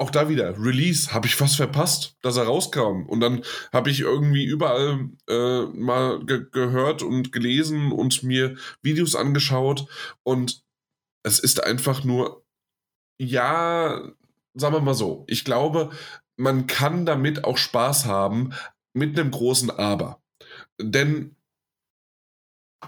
auch 0.00 0.10
da 0.10 0.28
wieder, 0.28 0.56
Release, 0.58 1.12
habe 1.12 1.26
ich 1.26 1.36
fast 1.36 1.56
verpasst, 1.56 2.16
dass 2.22 2.36
er 2.36 2.44
rauskam. 2.44 3.06
Und 3.06 3.20
dann 3.20 3.42
habe 3.72 3.90
ich 3.90 4.00
irgendwie 4.00 4.44
überall 4.44 5.10
äh, 5.28 5.62
mal 5.66 6.24
ge 6.24 6.46
gehört 6.50 7.02
und 7.02 7.32
gelesen 7.32 7.92
und 7.92 8.22
mir 8.22 8.56
Videos 8.82 9.14
angeschaut. 9.14 9.86
Und 10.22 10.62
es 11.22 11.38
ist 11.38 11.62
einfach 11.62 12.02
nur 12.02 12.44
ja, 13.20 14.00
sagen 14.54 14.74
wir 14.74 14.80
mal 14.80 14.94
so, 14.94 15.24
ich 15.28 15.44
glaube, 15.44 15.90
man 16.36 16.66
kann 16.66 17.04
damit 17.04 17.44
auch 17.44 17.58
Spaß 17.58 18.06
haben 18.06 18.54
mit 18.94 19.18
einem 19.18 19.30
großen 19.30 19.70
Aber. 19.70 20.22
Denn 20.80 21.36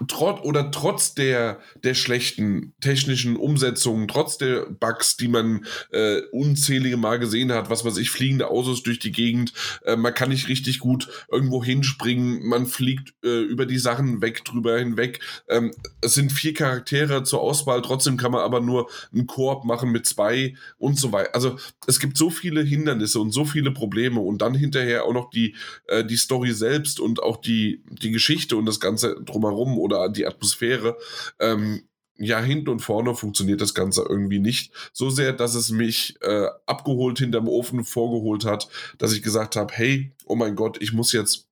trotz 0.07 0.41
oder 0.43 0.71
trotz 0.71 1.13
der, 1.13 1.59
der 1.83 1.93
schlechten 1.93 2.73
technischen 2.81 3.35
Umsetzungen, 3.35 4.07
trotz 4.07 4.37
der 4.37 4.65
Bugs, 4.65 5.17
die 5.17 5.27
man 5.27 5.65
äh, 5.91 6.21
unzählige 6.31 6.97
Mal 6.97 7.19
gesehen 7.19 7.51
hat, 7.51 7.69
was 7.69 7.85
weiß 7.85 7.97
ich, 7.97 8.09
fliegende 8.09 8.49
Autos 8.49 8.83
durch 8.83 8.99
die 8.99 9.11
Gegend, 9.11 9.53
äh, 9.85 9.95
man 9.95 10.13
kann 10.13 10.29
nicht 10.29 10.47
richtig 10.47 10.79
gut 10.79 11.09
irgendwo 11.31 11.63
hinspringen, 11.63 12.47
man 12.47 12.65
fliegt 12.65 13.13
äh, 13.23 13.41
über 13.41 13.65
die 13.65 13.77
Sachen 13.77 14.21
weg, 14.21 14.43
drüber 14.45 14.79
hinweg. 14.79 15.19
Ähm, 15.47 15.71
es 16.01 16.15
sind 16.15 16.31
vier 16.31 16.53
Charaktere 16.53 17.23
zur 17.23 17.41
Auswahl, 17.41 17.81
trotzdem 17.81 18.17
kann 18.17 18.31
man 18.31 18.41
aber 18.41 18.61
nur 18.61 18.89
einen 19.13 19.27
Koop 19.27 19.63
machen 19.63 19.91
mit 19.91 20.07
zwei 20.07 20.55
und 20.77 20.99
so 20.99 21.11
weiter. 21.11 21.35
Also 21.35 21.57
es 21.85 21.99
gibt 21.99 22.17
so 22.17 22.29
viele 22.31 22.63
Hindernisse 22.63 23.19
und 23.19 23.31
so 23.31 23.45
viele 23.45 23.71
Probleme 23.71 24.19
und 24.19 24.41
dann 24.41 24.55
hinterher 24.55 25.05
auch 25.05 25.13
noch 25.13 25.29
die, 25.29 25.55
äh, 25.87 26.03
die 26.03 26.17
Story 26.17 26.51
selbst 26.51 26.99
und 26.99 27.21
auch 27.21 27.37
die, 27.37 27.83
die 27.89 28.11
Geschichte 28.11 28.57
und 28.57 28.65
das 28.65 28.79
Ganze 28.79 29.21
drumherum 29.23 29.82
oder 29.83 30.09
die 30.09 30.25
Atmosphäre. 30.25 30.97
Ähm, 31.39 31.83
ja, 32.17 32.39
hinten 32.39 32.69
und 32.69 32.79
vorne 32.79 33.15
funktioniert 33.15 33.59
das 33.61 33.73
Ganze 33.73 34.05
irgendwie 34.07 34.39
nicht. 34.39 34.71
So 34.93 35.09
sehr, 35.09 35.33
dass 35.33 35.55
es 35.55 35.71
mich 35.71 36.15
äh, 36.21 36.47
abgeholt 36.65 37.19
hinterm 37.19 37.47
Ofen 37.47 37.83
vorgeholt 37.83 38.45
hat, 38.45 38.69
dass 38.97 39.13
ich 39.13 39.23
gesagt 39.23 39.55
habe, 39.55 39.73
hey, 39.73 40.13
oh 40.25 40.35
mein 40.35 40.55
Gott, 40.55 40.81
ich 40.81 40.93
muss 40.93 41.11
jetzt 41.11 41.47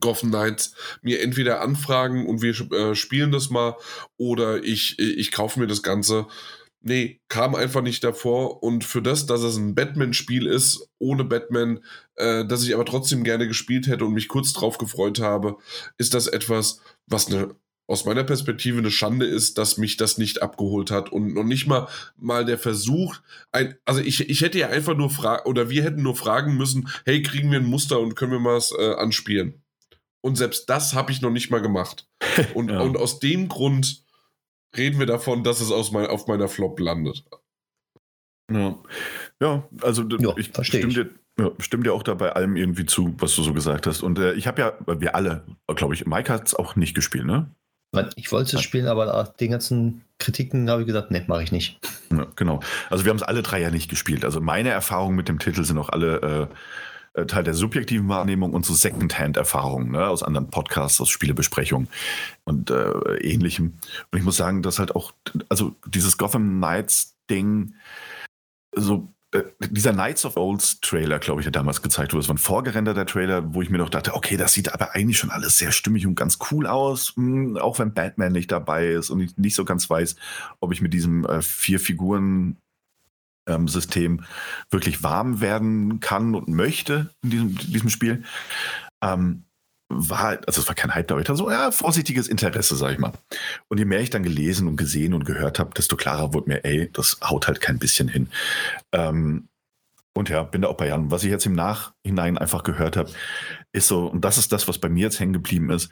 Gotham 0.00 0.30
Knights 0.30 0.74
mir 1.02 1.20
entweder 1.20 1.60
anfragen 1.60 2.26
und 2.26 2.40
wir 2.40 2.54
äh, 2.72 2.94
spielen 2.94 3.32
das 3.32 3.50
mal 3.50 3.76
oder 4.16 4.62
ich, 4.62 4.98
ich 4.98 5.32
kaufe 5.32 5.60
mir 5.60 5.66
das 5.66 5.82
Ganze. 5.82 6.26
Nee, 6.84 7.20
kam 7.28 7.54
einfach 7.54 7.82
nicht 7.82 8.02
davor. 8.02 8.62
Und 8.62 8.84
für 8.84 9.02
das, 9.02 9.26
dass 9.26 9.42
es 9.42 9.56
ein 9.56 9.74
Batman-Spiel 9.74 10.46
ist, 10.46 10.88
ohne 10.98 11.24
Batman, 11.24 11.80
äh, 12.16 12.44
das 12.44 12.64
ich 12.64 12.74
aber 12.74 12.84
trotzdem 12.84 13.22
gerne 13.22 13.46
gespielt 13.46 13.86
hätte 13.86 14.04
und 14.04 14.14
mich 14.14 14.28
kurz 14.28 14.52
drauf 14.52 14.78
gefreut 14.78 15.20
habe, 15.20 15.56
ist 15.96 16.14
das 16.14 16.26
etwas, 16.26 16.80
was 17.06 17.28
eine 17.28 17.54
aus 17.88 18.04
meiner 18.04 18.24
Perspektive 18.24 18.78
eine 18.78 18.90
Schande 18.90 19.26
ist, 19.26 19.58
dass 19.58 19.76
mich 19.76 19.96
das 19.96 20.16
nicht 20.16 20.40
abgeholt 20.40 20.90
hat 20.90 21.12
und 21.12 21.34
noch 21.34 21.44
nicht 21.44 21.66
mal 21.66 21.88
mal 22.16 22.44
der 22.44 22.58
Versuch, 22.58 23.16
ein, 23.50 23.74
also 23.84 24.00
ich, 24.00 24.30
ich 24.30 24.40
hätte 24.40 24.58
ja 24.58 24.68
einfach 24.68 24.96
nur 24.96 25.10
fragen, 25.10 25.46
oder 25.46 25.68
wir 25.68 25.82
hätten 25.82 26.02
nur 26.02 26.16
fragen 26.16 26.56
müssen, 26.56 26.88
hey, 27.04 27.22
kriegen 27.22 27.50
wir 27.50 27.58
ein 27.58 27.66
Muster 27.66 28.00
und 28.00 28.14
können 28.14 28.32
wir 28.32 28.38
mal 28.38 28.60
äh, 28.78 28.94
anspielen? 28.94 29.62
Und 30.22 30.36
selbst 30.36 30.70
das 30.70 30.94
habe 30.94 31.12
ich 31.12 31.20
noch 31.20 31.30
nicht 31.30 31.50
mal 31.50 31.60
gemacht. 31.60 32.08
Und, 32.54 32.70
ja. 32.70 32.80
und 32.80 32.96
aus 32.96 33.18
dem 33.18 33.48
Grund 33.48 34.04
reden 34.76 34.98
wir 34.98 35.06
davon, 35.06 35.44
dass 35.44 35.60
es 35.60 35.70
aus 35.70 35.92
mein, 35.92 36.06
auf 36.06 36.26
meiner 36.26 36.48
Flop 36.48 36.78
landet. 36.80 37.24
Ja, 38.50 38.78
ja 39.40 39.68
also 39.80 40.04
ja, 40.08 40.34
ich 40.36 40.50
stimme 40.62 40.92
dir, 40.92 41.10
ja, 41.38 41.50
stimmt 41.58 41.86
dir 41.86 41.94
auch 41.94 42.02
da 42.02 42.14
bei 42.14 42.32
allem 42.32 42.56
irgendwie 42.56 42.86
zu, 42.86 43.14
was 43.18 43.34
du 43.34 43.42
so 43.42 43.52
gesagt 43.52 43.86
hast. 43.86 44.02
Und 44.02 44.18
äh, 44.18 44.34
ich 44.34 44.46
habe 44.46 44.60
ja, 44.60 45.00
wir 45.00 45.14
alle, 45.14 45.44
glaube 45.74 45.94
ich, 45.94 46.06
Mike 46.06 46.32
hat 46.32 46.46
es 46.46 46.54
auch 46.54 46.76
nicht 46.76 46.94
gespielt, 46.94 47.24
ne? 47.24 47.50
Ich 48.16 48.32
wollte 48.32 48.56
es 48.56 48.62
spielen, 48.62 48.86
aber 48.86 49.04
nach 49.04 49.28
den 49.28 49.50
ganzen 49.50 50.02
Kritiken 50.18 50.70
habe 50.70 50.80
ich 50.80 50.86
gesagt, 50.86 51.10
ne, 51.10 51.24
mache 51.26 51.42
ich 51.42 51.52
nicht. 51.52 51.78
Ja, 52.10 52.26
genau. 52.36 52.60
Also 52.88 53.04
wir 53.04 53.10
haben 53.10 53.18
es 53.18 53.22
alle 53.22 53.42
drei 53.42 53.60
ja 53.60 53.70
nicht 53.70 53.90
gespielt. 53.90 54.24
Also 54.24 54.40
meine 54.40 54.70
Erfahrungen 54.70 55.16
mit 55.16 55.28
dem 55.28 55.38
Titel 55.38 55.64
sind 55.64 55.76
auch 55.78 55.90
alle 55.90 56.48
äh, 56.50 56.54
äh 57.14 57.26
Teil 57.26 57.44
der 57.44 57.54
subjektiven 57.54 58.08
Wahrnehmung 58.08 58.52
und 58.52 58.64
so 58.64 58.74
Secondhand-Erfahrungen 58.74 59.92
ne, 59.92 60.06
aus 60.06 60.22
anderen 60.22 60.50
Podcasts, 60.50 61.00
aus 61.00 61.08
Spielebesprechungen 61.08 61.88
und 62.44 62.70
äh, 62.70 63.16
ähnlichem. 63.18 63.74
Und 64.10 64.18
ich 64.18 64.24
muss 64.24 64.36
sagen, 64.36 64.62
dass 64.62 64.78
halt 64.78 64.96
auch, 64.96 65.12
also 65.48 65.74
dieses 65.86 66.18
Gotham 66.18 66.58
Knights-Ding 66.58 67.74
so 68.74 69.12
äh, 69.32 69.44
dieser 69.60 69.92
Knights 69.92 70.24
of 70.24 70.36
Olds 70.36 70.80
Trailer, 70.80 71.18
glaube 71.18 71.40
ich, 71.40 71.46
hat 71.46 71.56
damals 71.56 71.82
gezeigt 71.82 72.12
wurde. 72.12 72.20
Das 72.20 72.28
war 72.28 72.34
ein 72.34 72.38
vorgerenderter 72.38 73.06
Trailer, 73.06 73.54
wo 73.54 73.62
ich 73.62 73.70
mir 73.70 73.78
doch 73.78 73.88
dachte, 73.88 74.14
okay, 74.14 74.36
das 74.36 74.52
sieht 74.52 74.72
aber 74.72 74.94
eigentlich 74.94 75.18
schon 75.18 75.30
alles 75.30 75.58
sehr 75.58 75.72
stimmig 75.72 76.06
und 76.06 76.14
ganz 76.14 76.38
cool 76.50 76.66
aus, 76.66 77.14
hm, 77.16 77.56
auch 77.56 77.78
wenn 77.78 77.94
Batman 77.94 78.32
nicht 78.32 78.52
dabei 78.52 78.88
ist 78.88 79.10
und 79.10 79.20
ich 79.20 79.36
nicht 79.38 79.54
so 79.54 79.64
ganz 79.64 79.88
weiß, 79.88 80.16
ob 80.60 80.72
ich 80.72 80.82
mit 80.82 80.92
diesem 80.92 81.24
äh, 81.24 81.40
vier 81.40 81.80
Figuren 81.80 82.58
ähm, 83.46 83.68
System 83.68 84.24
wirklich 84.70 85.02
warm 85.02 85.40
werden 85.40 86.00
kann 86.00 86.34
und 86.34 86.48
möchte 86.48 87.10
in 87.22 87.30
diesem, 87.30 87.56
diesem 87.56 87.90
Spiel. 87.90 88.24
Ähm, 89.02 89.44
war, 89.94 90.38
also 90.46 90.60
es 90.60 90.68
war 90.68 90.74
kein 90.74 90.94
Hype 90.94 91.10
aber 91.10 91.20
ich 91.20 91.28
so, 91.28 91.50
ja, 91.50 91.70
vorsichtiges 91.70 92.28
Interesse, 92.28 92.76
sag 92.76 92.92
ich 92.92 92.98
mal. 92.98 93.12
Und 93.68 93.78
je 93.78 93.84
mehr 93.84 94.00
ich 94.00 94.10
dann 94.10 94.22
gelesen 94.22 94.66
und 94.66 94.76
gesehen 94.76 95.14
und 95.14 95.24
gehört 95.24 95.58
habe, 95.58 95.74
desto 95.76 95.96
klarer 95.96 96.32
wurde 96.32 96.48
mir, 96.48 96.64
ey, 96.64 96.90
das 96.92 97.18
haut 97.22 97.46
halt 97.46 97.60
kein 97.60 97.78
bisschen 97.78 98.08
hin. 98.08 98.28
Ähm, 98.92 99.48
und 100.14 100.28
ja, 100.28 100.42
bin 100.42 100.62
da 100.62 100.68
auch 100.68 100.76
bei 100.76 100.88
Jan. 100.88 101.10
Was 101.10 101.24
ich 101.24 101.30
jetzt 101.30 101.46
im 101.46 101.54
Nachhinein 101.54 102.36
einfach 102.38 102.64
gehört 102.64 102.96
habe, 102.96 103.10
ist 103.72 103.88
so, 103.88 104.06
und 104.06 104.24
das 104.24 104.38
ist 104.38 104.52
das, 104.52 104.68
was 104.68 104.78
bei 104.78 104.88
mir 104.88 105.04
jetzt 105.04 105.20
hängen 105.20 105.32
geblieben 105.32 105.70
ist. 105.70 105.90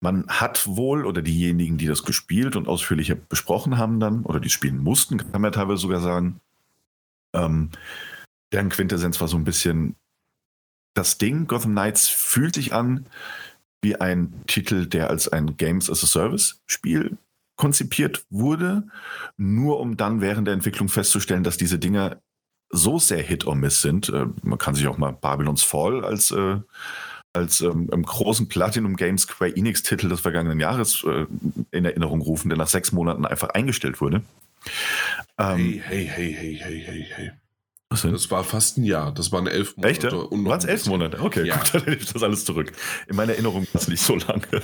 Man 0.00 0.26
hat 0.28 0.66
wohl, 0.66 1.06
oder 1.06 1.22
diejenigen, 1.22 1.78
die 1.78 1.86
das 1.86 2.02
gespielt 2.02 2.54
und 2.56 2.68
ausführlicher 2.68 3.14
besprochen 3.14 3.78
haben 3.78 3.98
dann, 3.98 4.24
oder 4.24 4.40
die 4.40 4.50
spielen 4.50 4.78
mussten, 4.78 5.18
kann 5.18 5.40
man 5.40 5.52
teilweise 5.52 5.80
sogar 5.80 6.00
sagen, 6.00 6.40
ähm, 7.36 7.70
deren 8.52 8.68
Quintessenz 8.68 9.20
war 9.20 9.28
so 9.28 9.36
ein 9.36 9.44
bisschen, 9.44 9.96
das 10.94 11.18
Ding, 11.18 11.46
Gotham 11.46 11.72
Knights, 11.72 12.08
fühlt 12.08 12.54
sich 12.54 12.72
an 12.72 13.06
wie 13.82 13.96
ein 13.96 14.32
Titel, 14.46 14.86
der 14.86 15.10
als 15.10 15.28
ein 15.28 15.56
Games 15.56 15.90
as 15.90 16.02
a 16.02 16.06
Service 16.06 16.62
Spiel 16.66 17.18
konzipiert 17.56 18.26
wurde, 18.30 18.86
nur 19.36 19.80
um 19.80 19.96
dann 19.96 20.20
während 20.20 20.46
der 20.46 20.54
Entwicklung 20.54 20.88
festzustellen, 20.88 21.44
dass 21.44 21.56
diese 21.56 21.78
Dinger 21.78 22.20
so 22.70 22.98
sehr 22.98 23.22
Hit 23.22 23.46
or 23.46 23.54
Miss 23.54 23.80
sind. 23.80 24.08
Äh, 24.08 24.26
man 24.42 24.58
kann 24.58 24.74
sich 24.74 24.86
auch 24.88 24.98
mal 24.98 25.12
Babylon's 25.12 25.62
Fall 25.62 26.04
als, 26.04 26.30
äh, 26.30 26.60
als 27.32 27.60
ähm, 27.60 27.88
im 27.92 28.02
großen 28.02 28.48
Platinum 28.48 28.96
Games 28.96 29.22
Square 29.22 29.56
Enix 29.56 29.82
Titel 29.82 30.08
des 30.08 30.20
vergangenen 30.20 30.60
Jahres 30.60 31.04
äh, 31.04 31.26
in 31.70 31.84
Erinnerung 31.84 32.20
rufen, 32.20 32.48
der 32.48 32.58
nach 32.58 32.68
sechs 32.68 32.92
Monaten 32.92 33.24
einfach 33.24 33.50
eingestellt 33.50 34.00
wurde. 34.00 34.22
Ähm, 35.38 35.58
hey, 35.58 35.80
hey, 35.82 36.06
hey, 36.06 36.32
hey, 36.32 36.54
hey, 36.56 36.80
hey, 36.80 37.06
hey. 37.14 37.30
Was 37.88 38.02
denn? 38.02 38.12
Das 38.12 38.30
war 38.32 38.42
fast 38.42 38.78
ein 38.78 38.84
Jahr. 38.84 39.14
Das 39.14 39.30
waren 39.30 39.46
elf 39.46 39.76
Monate. 39.76 40.06
Echt? 40.06 40.12
Waren 40.12 40.58
es 40.58 40.64
elf 40.64 40.86
Monate? 40.86 41.20
Okay, 41.20 41.46
ja. 41.46 41.56
gut, 41.56 41.70
dann 41.74 41.84
nehme 41.84 41.96
ich 41.96 42.12
das 42.12 42.22
alles 42.22 42.44
zurück. 42.44 42.72
In 43.06 43.14
meiner 43.14 43.32
Erinnerung 43.32 43.66
war 43.72 43.80
es 43.80 43.86
nicht 43.86 44.02
so 44.02 44.16
lange. 44.16 44.62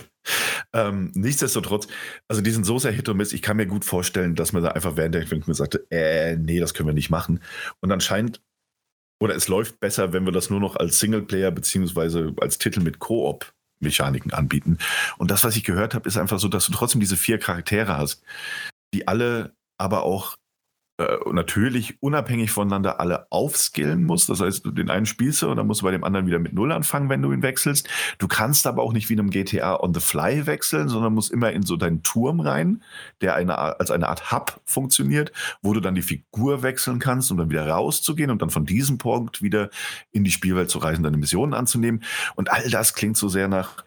Ähm, 0.72 1.12
nichtsdestotrotz, 1.14 1.86
also 2.26 2.42
die 2.42 2.50
sind 2.50 2.64
so 2.64 2.78
sehr 2.78 2.90
Hit 2.90 3.08
und 3.08 3.18
Miss. 3.18 3.32
Ich 3.32 3.42
kann 3.42 3.56
mir 3.56 3.66
gut 3.66 3.84
vorstellen, 3.84 4.34
dass 4.34 4.52
man 4.52 4.64
da 4.64 4.70
einfach 4.70 4.96
während 4.96 5.14
der 5.14 5.22
Entwicklung 5.22 5.54
sagte, 5.54 5.86
äh, 5.90 6.36
nee, 6.36 6.58
das 6.58 6.74
können 6.74 6.88
wir 6.88 6.94
nicht 6.94 7.10
machen. 7.10 7.40
Und 7.80 7.92
anscheinend, 7.92 8.42
oder 9.20 9.36
es 9.36 9.46
läuft 9.46 9.78
besser, 9.78 10.12
wenn 10.12 10.24
wir 10.24 10.32
das 10.32 10.50
nur 10.50 10.58
noch 10.58 10.74
als 10.74 10.98
Singleplayer 10.98 11.52
beziehungsweise 11.52 12.34
als 12.40 12.58
Titel 12.58 12.80
mit 12.80 12.98
Koop 12.98 13.52
Mechaniken 13.78 14.32
anbieten. 14.32 14.78
Und 15.18 15.30
das, 15.30 15.44
was 15.44 15.56
ich 15.56 15.64
gehört 15.64 15.94
habe, 15.94 16.08
ist 16.08 16.16
einfach 16.16 16.38
so, 16.40 16.48
dass 16.48 16.66
du 16.66 16.72
trotzdem 16.72 17.00
diese 17.00 17.16
vier 17.16 17.38
Charaktere 17.38 17.96
hast, 17.96 18.22
die 18.94 19.06
alle 19.08 19.54
aber 19.82 20.04
auch 20.04 20.36
äh, 20.98 21.16
natürlich 21.32 22.00
unabhängig 22.00 22.52
voneinander 22.52 23.00
alle 23.00 23.26
aufskillen 23.30 24.04
musst. 24.04 24.28
Das 24.28 24.40
heißt, 24.40 24.62
den 24.66 24.90
einen 24.90 25.06
spielst 25.06 25.42
du 25.42 25.50
und 25.50 25.56
dann 25.56 25.66
musst 25.66 25.80
du 25.80 25.86
bei 25.86 25.90
dem 25.90 26.04
anderen 26.04 26.26
wieder 26.26 26.38
mit 26.38 26.52
Null 26.52 26.70
anfangen, 26.70 27.08
wenn 27.08 27.22
du 27.22 27.32
ihn 27.32 27.42
wechselst. 27.42 27.88
Du 28.18 28.28
kannst 28.28 28.66
aber 28.66 28.82
auch 28.82 28.92
nicht 28.92 29.08
wie 29.08 29.14
in 29.14 29.20
einem 29.20 29.30
GTA 29.30 29.80
on 29.80 29.94
the 29.94 30.00
fly 30.00 30.46
wechseln, 30.46 30.88
sondern 30.88 31.14
musst 31.14 31.32
immer 31.32 31.50
in 31.50 31.62
so 31.62 31.76
deinen 31.76 32.02
Turm 32.02 32.40
rein, 32.40 32.82
der 33.22 33.34
eine, 33.34 33.58
als 33.58 33.90
eine 33.90 34.08
Art 34.08 34.30
Hub 34.30 34.60
funktioniert, 34.64 35.32
wo 35.62 35.72
du 35.72 35.80
dann 35.80 35.96
die 35.96 36.02
Figur 36.02 36.62
wechseln 36.62 37.00
kannst, 37.00 37.30
um 37.32 37.38
dann 37.38 37.50
wieder 37.50 37.66
rauszugehen 37.66 38.30
und 38.30 38.40
dann 38.40 38.50
von 38.50 38.66
diesem 38.66 38.98
Punkt 38.98 39.42
wieder 39.42 39.70
in 40.12 40.24
die 40.24 40.30
Spielwelt 40.30 40.70
zu 40.70 40.78
reisen, 40.78 41.02
deine 41.02 41.16
Missionen 41.16 41.54
anzunehmen. 41.54 42.04
Und 42.36 42.52
all 42.52 42.68
das 42.70 42.94
klingt 42.94 43.16
so 43.16 43.28
sehr 43.28 43.48
nach, 43.48 43.82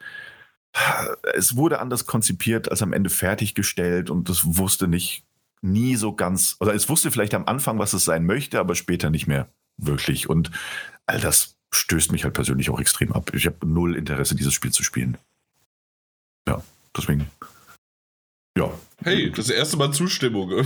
es 1.36 1.56
wurde 1.56 1.80
anders 1.80 2.06
konzipiert 2.06 2.70
als 2.70 2.82
am 2.82 2.92
Ende 2.92 3.10
fertiggestellt 3.10 4.10
und 4.10 4.28
das 4.28 4.58
wusste 4.58 4.88
nicht 4.88 5.24
nie 5.66 5.96
so 5.96 6.14
ganz, 6.14 6.56
oder 6.60 6.74
es 6.74 6.88
wusste 6.90 7.12
vielleicht 7.12 7.34
am 7.34 7.46
Anfang, 7.46 7.80
was 7.80 7.94
es 7.94 8.06
sein 8.06 8.26
möchte, 8.26 8.60
aber 8.60 8.76
später 8.76 9.10
nicht 9.10 9.28
mehr 9.28 9.50
wirklich. 9.78 10.30
Und 10.30 10.52
all 11.06 11.20
das 11.20 11.58
stößt 11.74 12.12
mich 12.12 12.24
halt 12.24 12.34
persönlich 12.34 12.70
auch 12.70 12.80
extrem 12.80 13.12
ab. 13.12 13.32
Ich 13.34 13.46
habe 13.46 13.68
null 13.68 13.96
Interesse, 13.96 14.36
dieses 14.36 14.54
Spiel 14.54 14.72
zu 14.72 14.84
spielen. 14.84 15.18
Ja, 16.48 16.64
deswegen. 16.96 17.30
Ja. 18.58 18.72
Hey, 19.04 19.30
das 19.32 19.50
erste 19.50 19.76
Mal 19.76 19.92
Zustimmung. 19.92 20.50
aber, 20.52 20.66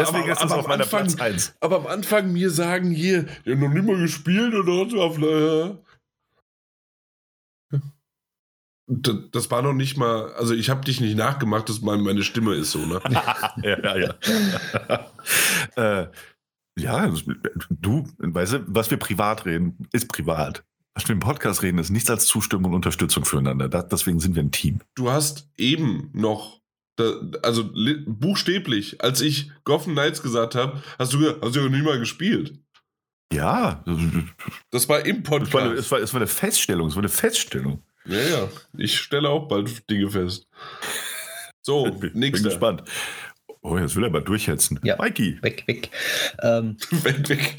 Deswegen 0.00 0.30
aber, 0.30 0.32
ist 0.32 0.44
es 0.44 0.52
auf 0.52 0.66
meiner 0.66 0.84
Anfang, 0.84 1.06
Platz 1.06 1.20
1. 1.20 1.54
Aber 1.60 1.76
am 1.76 1.86
Anfang 1.86 2.30
mir 2.32 2.50
sagen 2.50 2.90
hier, 2.90 3.26
ja, 3.44 3.54
noch 3.54 3.70
nicht 3.70 3.86
mal 3.86 3.96
gespielt 3.96 4.54
oder 4.54 5.02
auf 5.02 5.16
das 8.90 9.50
war 9.50 9.62
noch 9.62 9.72
nicht 9.72 9.96
mal, 9.96 10.32
also 10.32 10.52
ich 10.52 10.68
habe 10.68 10.84
dich 10.84 11.00
nicht 11.00 11.16
nachgemacht, 11.16 11.68
dass 11.68 11.80
meine 11.80 12.22
Stimme 12.22 12.54
ist 12.54 12.72
so, 12.72 12.84
ne? 12.84 13.00
ja, 13.62 13.96
ja, 13.96 13.96
ja. 13.96 15.06
äh, 16.02 16.08
ja, 16.78 17.12
du, 17.70 18.08
weißt 18.18 18.52
du, 18.54 18.64
was 18.66 18.90
wir 18.90 18.98
privat 18.98 19.44
reden, 19.46 19.88
ist 19.92 20.08
privat. 20.08 20.64
Was 20.94 21.06
wir 21.06 21.12
im 21.12 21.20
Podcast 21.20 21.62
reden, 21.62 21.78
ist 21.78 21.90
nichts 21.90 22.10
als 22.10 22.26
Zustimmung 22.26 22.72
und 22.72 22.76
Unterstützung 22.76 23.24
füreinander. 23.24 23.68
Das, 23.68 23.86
deswegen 23.88 24.18
sind 24.18 24.34
wir 24.34 24.42
ein 24.42 24.50
Team. 24.50 24.80
Du 24.94 25.10
hast 25.10 25.48
eben 25.56 26.10
noch 26.12 26.60
Da, 26.96 27.12
also 27.42 27.70
buchstäblich, 28.06 29.02
als 29.02 29.20
ich 29.20 29.52
Gotham 29.64 29.92
Knights 29.92 30.22
gesagt 30.22 30.54
habe, 30.56 30.82
hast 30.98 31.12
du 31.12 31.18
gesagt, 31.18 31.42
hast 31.42 31.54
du 31.54 31.60
ja 31.60 31.66
noch 31.66 31.76
nie 31.76 31.82
mal 31.82 31.98
gespielt. 31.98 32.58
Ja. 33.32 33.84
Das 34.70 34.88
war 34.88 35.06
im 35.06 35.22
Podcast. 35.22 35.54
Es 35.54 35.54
war, 35.54 35.72
es, 35.72 35.90
war, 35.90 35.98
es 36.00 36.12
war 36.12 36.20
eine 36.20 36.26
Feststellung, 36.26 36.88
es 36.88 36.96
war 36.96 37.02
eine 37.02 37.08
Feststellung. 37.08 37.82
Ja, 38.10 38.20
ja. 38.20 38.48
Ich 38.76 38.98
stelle 38.98 39.28
auch 39.28 39.48
bald 39.48 39.88
Dinge 39.88 40.10
fest. 40.10 40.46
So, 41.62 41.84
bin, 41.90 42.12
nächster. 42.14 42.42
Bin 42.42 42.50
gespannt. 42.50 42.82
Oh, 43.62 43.76
jetzt 43.76 43.94
will 43.94 44.04
er 44.04 44.10
mal 44.10 44.22
durchhetzen. 44.22 44.80
Ja, 44.82 44.96
Mikey. 44.96 45.38
Weg, 45.42 45.64
weg. 45.66 45.90
Ähm, 46.42 46.76
weg, 46.90 47.28
weg. 47.28 47.56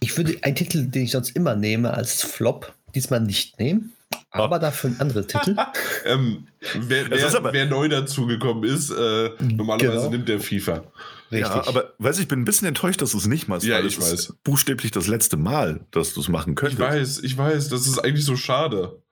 Ich 0.00 0.16
würde 0.16 0.36
einen 0.42 0.56
Titel, 0.56 0.86
den 0.86 1.04
ich 1.04 1.12
sonst 1.12 1.36
immer 1.36 1.54
nehme, 1.54 1.92
als 1.92 2.22
Flop, 2.22 2.74
diesmal 2.94 3.20
nicht 3.20 3.58
nehmen. 3.58 3.92
Aber 4.30 4.56
oh. 4.56 4.58
dafür 4.58 4.90
ein 4.90 5.00
anderer 5.00 5.26
Titel. 5.26 5.56
ähm, 6.04 6.46
wer, 6.74 7.10
wer, 7.10 7.52
wer, 7.52 7.66
neu 7.66 7.88
dazugekommen 7.88 8.64
ist, 8.64 8.90
äh, 8.90 9.30
normalerweise 9.40 9.92
genau. 9.92 10.10
nimmt 10.10 10.28
der 10.28 10.40
FIFA. 10.40 10.84
Richtig. 11.30 11.54
Ja, 11.54 11.66
aber 11.66 11.94
weiß 11.98 12.18
ich 12.18 12.28
bin 12.28 12.40
ein 12.40 12.44
bisschen 12.44 12.68
enttäuscht, 12.68 13.02
dass 13.02 13.12
du 13.12 13.18
es 13.18 13.26
nicht 13.26 13.48
machst. 13.48 13.66
Ja, 13.66 13.80
ich 13.80 14.00
weiß. 14.00 14.34
buchstäblich 14.44 14.92
das 14.92 15.08
letzte 15.08 15.36
Mal, 15.36 15.80
dass 15.90 16.14
du 16.14 16.20
es 16.20 16.28
machen 16.28 16.54
könntest. 16.54 16.80
Ich 16.80 16.86
weiß, 16.86 17.18
ich 17.22 17.36
weiß. 17.36 17.68
Das 17.68 17.86
ist 17.86 17.98
eigentlich 17.98 18.24
so 18.24 18.36
schade. 18.36 19.02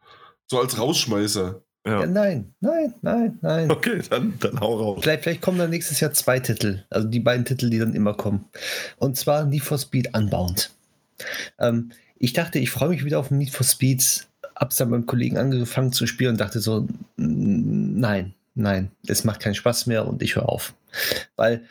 So 0.51 0.61
als 0.61 0.79
Rausschmeißer. 0.79 1.63
Ja. 1.87 2.01
Ja, 2.01 2.07
nein, 2.07 2.55
nein, 2.61 2.95
nein, 3.03 3.39
nein. 3.43 3.71
Okay, 3.71 4.03
dann, 4.09 4.35
dann 4.39 4.61
hau 4.61 4.77
raus. 4.77 5.01
Vielleicht, 5.03 5.25
vielleicht 5.25 5.43
kommen 5.43 5.59
dann 5.59 5.71
nächstes 5.71 5.99
Jahr 5.99 6.13
zwei 6.13 6.39
Titel. 6.39 6.85
Also 6.91 7.09
die 7.09 7.19
beiden 7.19 7.45
Titel, 7.45 7.71
die 7.71 7.79
dann 7.79 7.95
immer 7.95 8.15
kommen. 8.15 8.45
Und 8.99 9.17
zwar 9.17 9.45
Need 9.45 9.65
for 9.65 9.79
Speed 9.79 10.17
Unbound. 10.17 10.71
Ähm, 11.59 11.91
ich 12.17 12.33
dachte, 12.35 12.61
ich 12.61 12.71
freue 12.71 12.91
mich 12.91 13.05
wieder 13.05 13.19
auf 13.19 13.33
Need 13.33 13.51
for 13.51 13.67
Speed. 13.67 14.29
Hab's 14.55 14.77
dann 14.77 14.91
beim 14.91 15.07
Kollegen 15.07 15.39
angefangen 15.39 15.93
zu 15.93 16.07
spielen 16.07 16.33
und 16.33 16.41
dachte 16.41 16.61
so, 16.61 16.87
nein, 17.17 18.35
nein, 18.55 18.93
es 19.09 19.25
macht 19.25 19.41
keinen 19.41 19.57
Spaß 19.57 19.87
mehr 19.87 20.07
und 20.07 20.23
ich 20.23 20.37
höre 20.37 20.49
auf. 20.49 20.75
Weil 21.35 21.65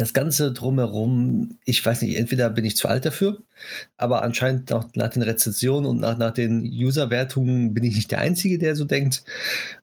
das 0.00 0.12
Ganze 0.14 0.52
drumherum, 0.52 1.58
ich 1.64 1.84
weiß 1.84 2.02
nicht, 2.02 2.16
entweder 2.16 2.48
bin 2.50 2.64
ich 2.64 2.76
zu 2.76 2.86
alt 2.88 3.04
dafür, 3.04 3.38
aber 3.96 4.22
anscheinend 4.22 4.72
auch 4.72 4.84
nach 4.94 5.10
den 5.10 5.22
Rezensionen 5.22 5.90
und 5.90 6.00
nach, 6.00 6.16
nach 6.16 6.32
den 6.32 6.62
User-Wertungen 6.62 7.74
bin 7.74 7.84
ich 7.84 7.96
nicht 7.96 8.10
der 8.10 8.20
Einzige, 8.20 8.58
der 8.58 8.76
so 8.76 8.84
denkt. 8.84 9.24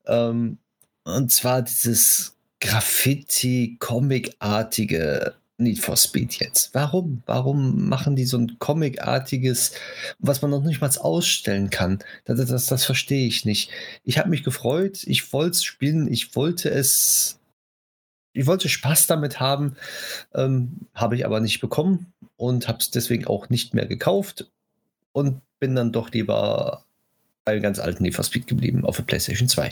Ähm, 0.08 0.58
und 1.04 1.32
zwar 1.32 1.62
dieses 1.62 2.36
Graffiti-Comic-artige 2.60 5.36
Need 5.60 5.80
for 5.80 5.98
Speed 5.98 6.40
jetzt. 6.40 6.74
Warum? 6.74 7.24
Warum 7.26 7.88
machen 7.88 8.16
die 8.16 8.26
so 8.26 8.38
ein 8.38 8.58
Comic-artiges, 8.60 9.74
was 10.20 10.42
man 10.42 10.52
noch 10.52 10.64
nicht 10.64 10.82
mal 10.82 10.92
ausstellen 10.98 11.70
kann? 11.70 12.00
Das, 12.26 12.44
das, 12.46 12.68
das 12.68 12.86
verstehe 12.86 13.28
ich 13.28 13.46
nicht. 13.46 13.72
Ich 14.04 14.18
habe 14.18 14.30
mich 14.30 14.44
gefreut, 14.44 15.04
ich 15.06 15.34
wollte 15.34 15.52
es 15.52 15.64
spielen, 15.64 16.12
ich 16.12 16.36
wollte 16.36 16.70
es 16.70 17.40
ich 18.38 18.46
wollte 18.46 18.70
Spaß 18.70 19.08
damit 19.08 19.40
haben, 19.40 19.76
ähm, 20.34 20.88
habe 20.94 21.16
ich 21.16 21.26
aber 21.26 21.40
nicht 21.40 21.60
bekommen 21.60 22.14
und 22.38 22.68
habe 22.68 22.78
es 22.80 22.92
deswegen 22.92 23.26
auch 23.26 23.50
nicht 23.50 23.74
mehr 23.74 23.88
gekauft 23.88 24.50
und 25.12 25.42
bin 25.60 25.76
dann 25.76 25.92
doch 25.92 26.12
lieber 26.12 26.84
bei 27.48 27.60
ganz 27.60 27.80
alten 27.80 28.04
Need 28.04 28.14
for 28.14 28.26
Speed 28.26 28.46
geblieben 28.46 28.84
auf 28.84 28.98
der 28.98 29.04
PlayStation 29.04 29.48
2. 29.48 29.70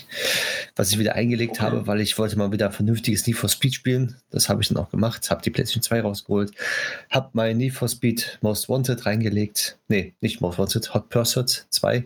Was 0.77 0.91
ich 0.91 0.97
wieder 0.97 1.15
eingelegt 1.15 1.57
okay. 1.57 1.63
habe, 1.63 1.87
weil 1.87 1.99
ich 1.99 2.17
wollte 2.17 2.37
mal 2.37 2.49
wieder 2.53 2.67
ein 2.67 2.71
vernünftiges 2.71 3.27
Need 3.27 3.35
for 3.35 3.49
Speed 3.49 3.75
spielen. 3.75 4.15
Das 4.31 4.47
habe 4.47 4.61
ich 4.61 4.69
dann 4.69 4.77
auch 4.77 4.89
gemacht, 4.89 5.29
habe 5.29 5.41
die 5.41 5.49
PlayStation 5.49 5.83
2 5.83 6.01
rausgeholt, 6.01 6.53
habe 7.09 7.31
mein 7.33 7.57
Need 7.57 7.73
for 7.73 7.89
Speed 7.89 8.39
Most 8.41 8.69
Wanted 8.69 9.05
reingelegt. 9.05 9.77
Nee, 9.89 10.15
nicht 10.21 10.39
Most 10.39 10.57
Wanted, 10.57 10.93
Hot 10.93 11.09
Pursuit 11.09 11.65
2 11.69 12.05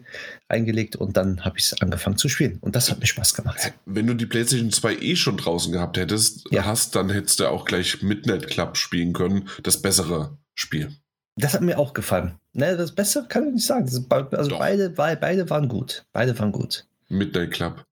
reingelegt 0.49 0.95
und 0.95 1.15
dann 1.15 1.45
habe 1.45 1.59
ich 1.59 1.65
es 1.65 1.79
angefangen 1.79 2.17
zu 2.17 2.29
spielen. 2.29 2.57
Und 2.61 2.75
das 2.75 2.89
hat 2.89 2.99
mir 2.99 3.05
Spaß 3.05 3.35
gemacht. 3.35 3.71
Wenn 3.85 4.07
du 4.07 4.15
die 4.15 4.25
PlayStation 4.25 4.71
2 4.71 4.95
eh 4.95 5.15
schon 5.15 5.37
draußen 5.37 5.71
gehabt 5.71 5.97
hättest, 5.97 6.51
ja. 6.51 6.65
hast, 6.65 6.95
dann 6.95 7.11
hättest 7.11 7.41
du 7.41 7.47
auch 7.47 7.65
gleich 7.65 8.01
Midnight 8.01 8.47
Club 8.47 8.75
spielen 8.75 9.13
können. 9.13 9.47
Das 9.61 9.83
bessere 9.83 10.35
Spiel. 10.55 10.89
Das 11.35 11.53
hat 11.53 11.61
mir 11.61 11.77
auch 11.77 11.93
gefallen. 11.93 12.39
Ne, 12.59 12.75
das 12.75 12.91
Beste 12.93 13.25
kann 13.27 13.47
ich 13.47 13.53
nicht 13.53 13.65
sagen. 13.65 13.89
also 14.31 14.57
beide, 14.57 14.89
beide 14.89 15.49
waren 15.49 15.69
gut. 15.69 16.03
Beide 16.11 16.37
waren 16.37 16.51
gut. 16.51 16.85
Midnight 17.07 17.51
Club. 17.51 17.85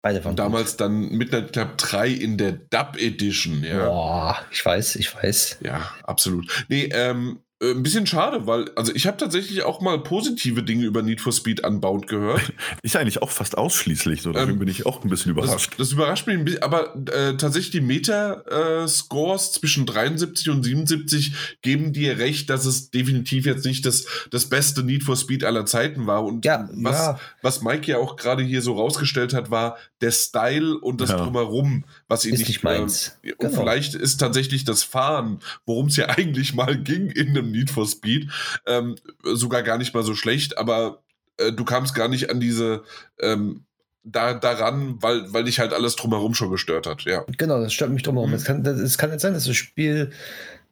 Beide 0.00 0.24
waren 0.24 0.36
Damals 0.36 0.72
gut. 0.72 0.82
dann 0.82 1.08
Midnight 1.08 1.52
Club 1.52 1.76
3 1.76 2.08
in 2.08 2.38
der 2.38 2.52
Dub 2.52 2.96
Edition. 2.96 3.64
Ja. 3.64 3.86
Boah, 3.86 4.36
ich 4.52 4.64
weiß, 4.64 4.94
ich 4.96 5.12
weiß. 5.12 5.58
Ja, 5.60 5.90
absolut. 6.04 6.66
Nee, 6.68 6.88
ähm, 6.92 7.40
äh, 7.62 7.70
ein 7.70 7.82
bisschen 7.82 8.06
schade, 8.06 8.46
weil, 8.46 8.70
also 8.76 8.94
ich 8.94 9.06
habe 9.06 9.16
tatsächlich 9.16 9.62
auch 9.62 9.80
mal 9.80 9.98
positive 10.02 10.62
Dinge 10.62 10.84
über 10.84 11.02
Need 11.02 11.22
for 11.22 11.32
Speed 11.32 11.64
Unbound 11.66 12.06
gehört. 12.06 12.52
Ich 12.82 12.96
eigentlich 12.96 13.22
auch 13.22 13.30
fast 13.30 13.58
ausschließlich, 13.58 14.22
so 14.22 14.32
deswegen 14.32 14.52
ähm, 14.52 14.58
bin 14.58 14.68
ich 14.68 14.86
auch 14.86 15.02
ein 15.02 15.10
bisschen 15.10 15.32
überrascht. 15.32 15.70
Das, 15.72 15.88
das 15.88 15.92
überrascht 15.92 16.26
mich 16.26 16.36
ein 16.36 16.44
bisschen, 16.44 16.62
aber 16.62 16.94
äh, 16.94 17.36
tatsächlich 17.36 17.70
die 17.70 17.80
Meta-Scores 17.80 19.52
zwischen 19.52 19.86
73 19.86 20.50
und 20.50 20.62
77 20.62 21.58
geben 21.62 21.92
dir 21.92 22.18
recht, 22.18 22.48
dass 22.50 22.64
es 22.64 22.90
definitiv 22.90 23.46
jetzt 23.46 23.64
nicht 23.64 23.84
das, 23.86 24.06
das 24.30 24.48
beste 24.48 24.82
Need 24.82 25.02
for 25.02 25.16
Speed 25.16 25.42
aller 25.42 25.66
Zeiten 25.66 26.06
war. 26.06 26.24
Und 26.24 26.44
ja, 26.44 26.68
was, 26.74 26.96
ja. 26.96 27.20
was 27.42 27.62
Mike 27.62 27.90
ja 27.90 27.98
auch 27.98 28.16
gerade 28.16 28.42
hier 28.42 28.62
so 28.62 28.74
rausgestellt 28.74 29.34
hat, 29.34 29.50
war 29.50 29.76
der 30.00 30.12
Style 30.12 30.78
und 30.78 31.00
das 31.00 31.10
ja. 31.10 31.16
Drumherum, 31.16 31.84
was 32.08 32.24
ihn 32.24 32.32
nicht, 32.32 32.48
nicht 32.48 32.62
meins. 32.62 33.18
Äh, 33.22 33.32
und 33.32 33.50
genau. 33.50 33.60
vielleicht 33.60 33.94
ist 33.94 34.18
tatsächlich 34.18 34.64
das 34.64 34.82
Fahren, 34.82 35.40
worum 35.64 35.86
es 35.86 35.96
ja 35.96 36.08
eigentlich 36.16 36.54
mal 36.54 36.76
ging 36.76 37.10
in 37.10 37.30
einem 37.30 37.50
Need 37.50 37.70
for 37.70 37.86
Speed, 37.86 38.30
ähm, 38.66 38.96
sogar 39.24 39.62
gar 39.62 39.78
nicht 39.78 39.94
mal 39.94 40.02
so 40.02 40.14
schlecht, 40.14 40.58
aber 40.58 41.02
äh, 41.38 41.52
du 41.52 41.64
kamst 41.64 41.94
gar 41.94 42.08
nicht 42.08 42.30
an 42.30 42.40
diese 42.40 42.82
ähm, 43.20 43.64
da, 44.04 44.34
daran, 44.34 45.02
weil, 45.02 45.32
weil 45.32 45.44
dich 45.44 45.58
halt 45.58 45.72
alles 45.72 45.96
drumherum 45.96 46.34
schon 46.34 46.50
gestört 46.50 46.86
hat, 46.86 47.02
ja. 47.02 47.24
Genau, 47.36 47.60
das 47.60 47.72
stört 47.72 47.90
mich 47.90 48.04
drumherum. 48.04 48.30
Mhm. 48.30 48.36
Es, 48.36 48.44
kann, 48.44 48.62
das, 48.62 48.78
es 48.78 48.98
kann 48.98 49.10
nicht 49.10 49.20
sein, 49.20 49.34
dass 49.34 49.46
das 49.46 49.56
Spiel 49.56 50.12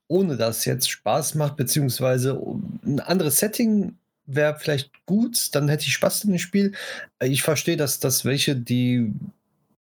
ohne 0.07 0.37
das 0.37 0.65
jetzt 0.65 0.89
Spaß 0.91 1.35
macht, 1.35 1.57
beziehungsweise 1.57 2.41
ein 2.85 3.01
anderes 3.01 3.39
Setting 3.39 3.97
wäre 4.27 4.57
vielleicht 4.59 4.91
gut, 5.07 5.55
dann 5.55 5.69
hätte 5.69 5.85
ich 5.85 5.95
Spaß 5.95 6.25
in 6.25 6.33
dem 6.33 6.39
Spiel. 6.39 6.73
Ich 7.23 7.43
verstehe, 7.43 7.77
dass, 7.77 8.01
dass 8.01 8.25
welche, 8.25 8.57
die 8.57 9.13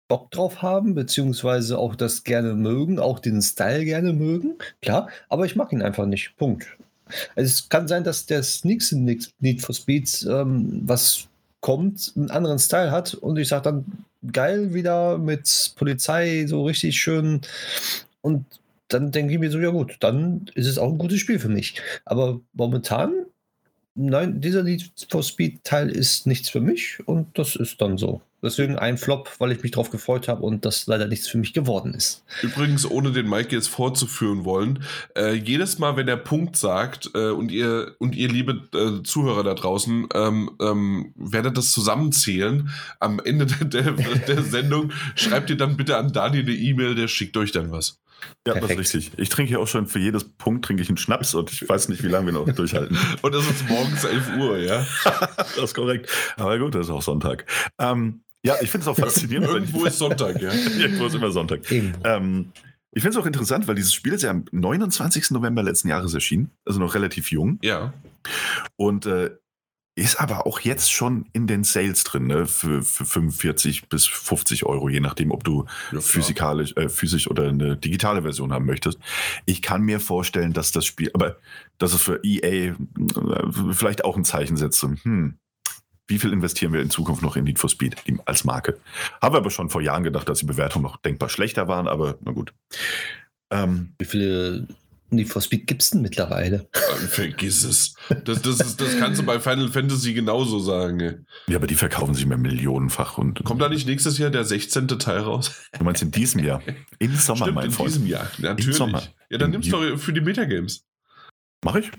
Bock 0.08 0.32
drauf 0.32 0.62
haben, 0.62 0.96
beziehungsweise 0.96 1.78
auch 1.78 1.96
das 1.96 2.24
gerne 2.24 2.54
mögen, 2.54 3.00
auch 3.00 3.20
den 3.20 3.42
Style 3.42 3.86
gerne 3.86 4.14
mögen, 4.14 4.56
klar, 4.82 5.10
aber 5.30 5.46
ich 5.46 5.56
mag 5.56 5.72
ihn 5.72 5.82
einfach 5.82 6.06
nicht. 6.06 6.36
Punkt. 6.38 6.68
Es 7.36 7.70
kann 7.70 7.88
sein, 7.88 8.04
dass 8.04 8.26
der 8.26 8.44
nächste 8.64 8.98
Need 8.98 9.62
for 9.62 9.76
Speed, 9.76 10.26
ähm, 10.30 10.82
was 10.86 11.28
kommt, 11.62 12.14
einen 12.16 12.32
anderen 12.32 12.60
Style 12.60 12.92
hat 12.92 13.14
und 13.14 13.38
ich 13.38 13.48
sage 13.48 13.64
dann, 13.64 13.86
geil, 14.32 14.74
wieder 14.74 15.18
mit 15.18 15.74
Polizei, 15.76 16.46
so 16.48 16.64
richtig 16.66 17.00
schön 17.00 17.42
und 18.22 18.46
dann 18.88 19.12
denke 19.12 19.34
ich 19.34 19.40
mir 19.40 19.52
so, 19.52 19.60
ja 19.60 19.70
gut, 19.70 19.98
dann 20.02 20.46
ist 20.56 20.68
es 20.68 20.78
auch 20.78 20.92
ein 20.92 20.98
gutes 20.98 21.20
Spiel 21.20 21.40
für 21.40 21.50
mich. 21.50 21.82
Aber 22.06 22.40
momentan 22.54 23.26
nein, 23.96 24.42
dieser 24.42 24.64
Need 24.64 24.92
for 25.10 25.24
Speed 25.24 25.64
Teil 25.64 25.90
ist 25.90 26.28
nichts 26.28 26.50
für 26.50 26.62
mich 26.62 27.00
und 27.06 27.38
das 27.38 27.56
ist 27.56 27.82
dann 27.82 27.98
so. 27.98 28.22
Deswegen 28.44 28.78
ein 28.78 28.98
Flop, 28.98 29.32
weil 29.40 29.54
ich 29.54 29.64
mich 29.64 29.72
darauf 29.72 29.90
gefreut 29.90 30.28
habe 30.28 30.44
und 30.44 30.66
das 30.66 30.86
leider 30.86 31.08
nichts 31.08 31.30
für 31.30 31.38
mich 31.38 31.54
geworden 31.54 31.94
ist. 31.94 32.24
Übrigens, 32.42 32.90
ohne 32.90 33.12
den 33.12 33.30
Mike 33.30 33.56
jetzt 33.56 33.70
vorzuführen 33.70 34.44
wollen, 34.44 34.84
äh, 35.16 35.34
jedes 35.34 35.80
Mal, 35.80 35.96
wenn 35.96 36.08
der 36.08 36.18
Punkt 36.18 36.58
sagt 36.58 37.12
äh, 37.16 37.30
und 37.30 37.52
ihr 37.52 37.96
und 38.00 38.16
ihr 38.16 38.28
liebe 38.28 38.68
äh, 38.74 39.02
Zuhörer 39.04 39.44
da 39.44 39.54
draußen 39.54 40.10
ähm, 40.14 40.52
ähm, 40.60 41.14
werdet 41.16 41.58
das 41.58 41.72
zusammenzählen, 41.72 42.70
am 43.00 43.22
Ende 43.24 43.46
der, 43.46 43.92
der 43.92 44.44
Sendung 44.44 44.92
schreibt 45.16 45.50
ihr 45.50 45.58
dann 45.58 45.78
bitte 45.78 45.98
an 45.98 46.12
Daniel 46.12 46.44
eine 46.44 46.54
E-Mail, 46.54 46.96
der 46.96 47.08
schickt 47.08 47.38
euch 47.38 47.54
dann 47.54 47.72
was. 47.72 48.00
Ja, 48.46 48.54
Perfekt. 48.54 48.80
das 48.80 48.88
ist 48.88 48.96
richtig. 48.96 49.20
Ich 49.20 49.30
trinke 49.30 49.54
ja 49.54 49.60
auch 49.60 49.68
schon 49.68 49.88
für 49.88 50.00
jedes 50.00 50.24
Punkt 50.26 50.66
trinke 50.66 50.84
ich 50.84 50.90
einen 50.90 50.98
Schnaps 50.98 51.34
und 51.34 51.52
ich 51.52 51.68
weiß 51.68 51.90
nicht, 51.90 52.04
wie 52.04 52.08
lange 52.08 52.28
wir 52.28 52.34
noch 52.34 52.46
durchhalten. 52.56 52.98
und 53.22 53.34
das 53.34 53.50
ist 53.50 53.68
morgens 53.70 54.04
11 54.04 54.38
Uhr, 54.38 54.58
ja? 54.58 54.86
das 55.38 55.58
ist 55.58 55.74
korrekt. 55.74 56.10
Aber 56.38 56.58
gut, 56.60 56.76
das 56.76 56.88
ist 56.88 56.92
auch 56.92 57.02
Sonntag. 57.02 57.46
Ähm, 57.80 58.23
ja, 58.46 58.56
ich 58.62 58.70
finde 58.70 58.84
es 58.84 58.88
auch 58.88 58.98
faszinierend. 58.98 59.48
Irgendwo 59.48 59.86
ist 59.86 59.98
Sonntag, 59.98 60.42
ja. 60.42 60.52
Irgendwo 60.78 61.06
ist 61.08 61.16
immer 61.16 61.32
Sonntag. 61.32 61.62
Ähm, 61.72 62.52
ich 62.92 63.02
finde 63.02 63.18
es 63.18 63.24
auch 63.24 63.26
interessant, 63.26 63.68
weil 63.68 63.76
dieses 63.76 63.94
Spiel 63.94 64.14
ist 64.14 64.24
ja 64.24 64.32
am 64.32 64.46
29. 64.52 65.32
November 65.32 65.64
letzten 65.64 65.88
Jahres 65.88 66.14
erschienen, 66.14 66.52
also 66.66 66.80
noch 66.80 66.94
relativ 66.94 67.32
jung. 67.32 67.58
Ja. 67.62 67.94
Und 68.76 69.06
äh, 69.06 69.32
ist 69.96 70.20
aber 70.20 70.48
auch 70.48 70.60
jetzt 70.60 70.92
schon 70.92 71.26
in 71.34 71.46
den 71.46 71.64
Sales 71.64 72.04
drin, 72.04 72.28
ne? 72.28 72.48
Für, 72.48 72.82
für 72.82 73.06
45 73.06 73.90
bis 73.90 74.08
50 74.08 74.66
Euro, 74.66 74.90
je 74.90 75.00
nachdem, 75.00 75.32
ob 75.32 75.44
du 75.44 75.66
ja, 75.92 76.02
physikalisch, 76.02 76.76
äh, 76.78 76.90
physisch 76.90 77.30
oder 77.30 77.48
eine 77.48 77.78
digitale 77.78 78.24
Version 78.24 78.52
haben 78.52 78.66
möchtest. 78.66 78.98
Ich 79.46 79.62
kann 79.62 79.84
mir 79.84 80.00
vorstellen, 80.00 80.54
dass 80.54 80.72
das 80.72 80.86
Spiel, 80.86 81.12
aber 81.14 81.38
dass 81.78 81.94
es 81.94 82.02
für 82.02 82.20
EA 82.24 82.72
äh, 82.72 82.76
vielleicht 83.72 84.04
auch 84.04 84.18
ein 84.18 84.26
Zeichen 84.26 84.58
setzt. 84.58 84.82
Hm, 84.82 85.38
wie 86.14 86.20
viel 86.20 86.32
investieren 86.32 86.74
wir 86.74 86.82
in 86.82 86.92
Zukunft 86.92 87.24
noch 87.24 87.36
in 87.36 87.44
Need 87.44 87.58
for 87.58 87.70
Speed 87.70 87.96
als 88.26 88.44
Marke? 88.44 88.78
Haben 89.20 89.34
wir 89.34 89.40
aber 89.40 89.50
schon 89.50 89.70
vor 89.72 89.82
Jahren 89.82 90.04
gedacht, 90.04 90.30
dass 90.30 90.40
die 90.40 90.46
Bewertungen 90.46 90.84
noch 90.84 90.98
denkbar 90.98 91.28
schlechter 91.28 91.68
waren, 91.68 91.88
aber 91.88 92.18
na 92.22 92.32
gut. 92.32 92.54
Ähm, 93.50 93.94
wie 93.98 94.06
viele 94.06 94.68
Need 95.10 95.30
for 95.30 95.42
Speed 95.42 95.66
gibt 95.66 95.82
es 95.82 95.90
denn 95.90 96.04
mittlerweile? 96.04 96.68
Vergiss 97.10 97.64
es. 97.64 97.96
Das, 98.26 98.44
das, 98.44 98.60
ist, 98.60 98.80
das 98.80 98.98
kannst 99.00 99.20
du 99.20 99.26
bei 99.26 99.40
Final 99.40 99.70
Fantasy 99.70 100.14
genauso 100.14 100.60
sagen. 100.60 101.00
Ey. 101.00 101.16
Ja, 101.48 101.58
aber 101.58 101.66
die 101.66 101.76
verkaufen 101.76 102.14
sich 102.14 102.28
mehr 102.28 102.38
millionenfach. 102.38 103.18
Und 103.18 103.44
Kommt 103.44 103.62
da 103.62 103.70
nicht 103.70 103.88
nächstes 103.88 104.20
Jahr 104.20 104.30
der 104.30 104.44
16. 104.44 104.88
Teil 104.88 105.20
raus? 105.20 105.52
Du 105.78 105.84
meinst 105.84 106.04
in 106.04 106.12
diesem 106.12 106.44
Jahr? 106.44 106.62
Im 107.00 107.16
Sommer, 107.16 107.46
Stimmt, 107.46 107.56
mein 107.56 107.66
in 107.66 107.72
Freund. 107.72 107.90
diesem 107.90 108.06
Jahr. 108.06 108.30
Natürlich. 108.38 108.76
Sommer. 108.78 109.02
Ja, 109.30 109.40
dann 109.40 109.48
Im 109.54 109.62
nimmst 109.62 109.72
du 109.72 109.98
für 109.98 110.14
die 110.14 110.22
Metagames. 110.22 110.86
Mach 111.64 111.76
ich. 111.76 111.92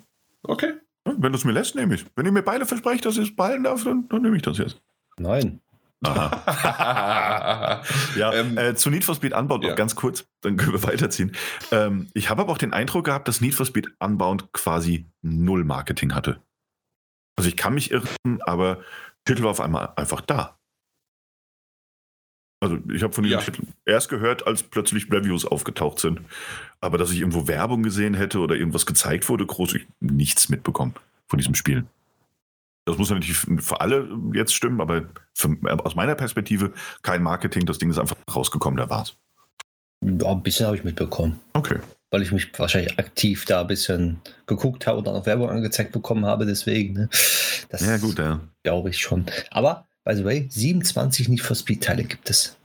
Okay. 0.45 0.75
Wenn 1.19 1.33
du 1.33 1.39
es 1.39 1.45
mir 1.45 1.53
lässt, 1.53 1.75
nehme 1.75 1.95
ich. 1.95 2.05
Wenn 2.17 2.27
ihr 2.27 2.33
mir 2.33 2.43
beide 2.43 2.67
versprecht, 2.67 3.05
dass 3.05 3.17
ich 3.17 3.31
es 3.31 3.37
behalten 3.37 3.65
darf, 3.65 3.85
dann, 3.85 4.09
dann 4.09 4.23
nehme 4.23 4.37
ich 4.37 4.43
das 4.43 4.59
jetzt. 4.59 4.81
Nein. 5.19 5.61
Aha. 6.05 7.83
Ja, 8.17 8.33
Ähm, 8.33 8.57
äh, 8.59 8.75
zu 8.75 8.91
Need 8.91 9.05
for 9.05 9.15
Speed 9.15 9.33
Unbound 9.33 9.63
noch 9.63 9.71
ja. 9.71 9.75
ganz 9.75 9.95
kurz, 9.95 10.27
dann 10.41 10.57
können 10.57 10.73
wir 10.73 10.83
weiterziehen. 10.83 11.33
Ähm, 11.71 12.09
ich 12.15 12.31
habe 12.31 12.43
aber 12.43 12.53
auch 12.53 12.59
den 12.59 12.73
Eindruck 12.73 13.05
gehabt, 13.05 13.29
dass 13.29 13.41
Need 13.41 13.55
for 13.55 13.67
Speed 13.67 13.89
Unbound 13.99 14.53
quasi 14.53 15.07
null 15.23 15.65
Marketing 15.65 16.15
hatte. 16.15 16.41
Also 17.37 17.49
ich 17.49 17.57
kann 17.57 17.75
mich 17.75 17.91
irren, 17.91 18.41
aber 18.41 18.79
Titel 19.25 19.43
war 19.43 19.51
auf 19.51 19.61
einmal 19.61 19.93
einfach 19.97 20.21
da. 20.21 20.59
Also 22.65 22.79
ich 22.93 23.03
habe 23.03 23.13
von 23.13 23.25
diesem 23.25 23.39
Ja. 23.39 23.45
Titel 23.45 23.63
erst 23.85 24.09
gehört, 24.09 24.47
als 24.47 24.63
plötzlich 24.63 25.11
Reviews 25.13 25.45
aufgetaucht 25.45 26.01
sind. 26.01 26.21
Aber 26.81 26.99
dass 26.99 27.11
ich 27.11 27.21
irgendwo 27.21 27.47
Werbung 27.47 27.83
gesehen 27.83 28.15
hätte 28.15 28.39
oder 28.39 28.57
irgendwas 28.57 28.87
gezeigt 28.87 29.29
wurde, 29.29 29.45
groß, 29.45 29.75
ich 29.75 29.87
nichts 30.01 30.49
mitbekommen 30.49 30.95
von 31.29 31.39
diesem 31.39 31.55
Spiel. 31.55 31.85
Das 32.87 32.99
muss 32.99 33.11
natürlich 33.11 33.37
für 33.39 33.81
alle 33.81 34.09
jetzt 34.35 34.55
stimmen, 34.55 34.81
aber 34.81 35.05
für, 35.35 35.57
aus 35.85 35.95
meiner 35.95 36.15
Perspektive 36.15 36.73
kein 37.03 37.23
Marketing. 37.23 37.65
Das 37.67 37.79
Ding 37.79 37.91
ist 37.91 37.99
einfach 37.99 38.17
rausgekommen, 38.35 38.77
da 38.77 38.89
war's. 38.91 39.17
Ja, 40.03 40.31
ein 40.33 40.43
bisschen 40.43 40.67
habe 40.67 40.77
ich 40.77 40.85
mitbekommen. 40.85 41.41
Okay. 41.55 41.79
Weil 42.11 42.23
ich 42.23 42.31
mich 42.33 42.51
wahrscheinlich 42.59 42.99
aktiv 42.99 43.45
da 43.47 43.63
ein 43.63 43.67
bisschen 43.67 44.21
geguckt 44.47 44.87
habe 44.87 44.99
und 44.99 45.09
auch 45.09 45.27
Werbung 45.27 45.49
angezeigt 45.49 45.93
bekommen 45.93 46.27
habe, 46.27 46.45
deswegen. 46.47 46.93
Ne? 46.95 47.09
Das 47.71 47.81
Ja, 47.87 47.97
gut, 47.97 48.19
ja. 48.19 48.41
glaube 48.63 48.91
ich 48.91 48.99
schon. 48.99 49.25
Aber, 49.51 49.87
by 50.05 50.15
the 50.15 50.25
way, 50.25 50.47
27 50.51 51.29
Need 51.29 51.41
for 51.41 51.57
Speed-Teile 51.57 52.05
gibt 52.05 52.29
es. 52.31 52.57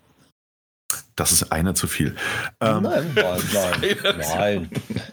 Das 1.16 1.32
ist 1.32 1.52
einer 1.52 1.76
zu 1.76 1.88
viel. 1.88 2.16
Ähm, 2.62 2.84
nein, 2.84 3.12
nein, 3.14 3.42
nein, 4.04 4.18
nein. 4.18 4.70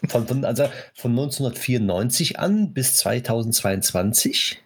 Von, 0.08 0.26
von, 0.26 0.44
also 0.44 0.70
von 0.94 1.10
1994 1.10 2.38
an 2.38 2.72
bis 2.72 2.96
2022 2.96 4.62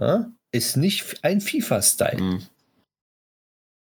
ja, 0.00 0.30
ist 0.52 0.76
nicht 0.76 1.24
ein 1.24 1.40
FIFA-Style. 1.40 2.20
Mhm. 2.22 2.42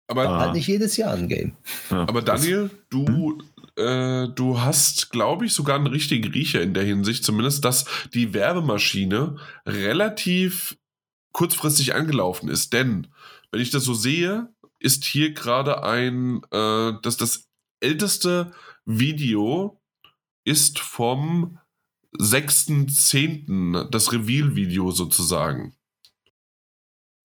Aber, 0.07 0.29
Ah. 0.29 0.41
Halt 0.41 0.53
nicht 0.55 0.69
jedes 0.69 0.97
Jahr 0.99 1.15
ein 1.15 1.29
Game. 1.29 1.57
ja, 1.91 2.03
aber 2.03 2.21
Daniel, 2.21 2.71
du, 2.91 3.39
äh, 3.77 4.29
du 4.29 4.61
hast, 4.61 5.11
glaube 5.11 5.47
ich, 5.47 5.53
sogar 5.55 5.77
einen 5.77 5.87
richtigen 5.87 6.31
Riecher 6.31 6.61
in 6.61 6.75
der 6.75 6.85
Hinsicht, 6.85 7.25
zumindest, 7.25 7.65
dass 7.65 7.87
die 8.13 8.35
Werbemaschine 8.35 9.37
relativ 9.67 10.77
kurzfristig 11.35 11.95
angelaufen 11.95 12.49
ist. 12.49 12.73
Denn, 12.73 13.09
wenn 13.51 13.61
ich 13.61 13.71
das 13.71 13.85
so 13.85 13.93
sehe, 13.93 14.49
ist 14.79 15.05
hier 15.05 15.35
gerade 15.35 15.83
ein, 15.83 16.43
äh, 16.51 16.93
das, 17.03 17.19
das 17.19 17.49
älteste 17.81 18.53
Video 18.87 19.79
ist 20.45 20.79
vom 20.79 21.59
6.10., 22.19 23.91
das 23.91 24.13
Reveal-Video 24.13 24.91
sozusagen. 24.91 25.75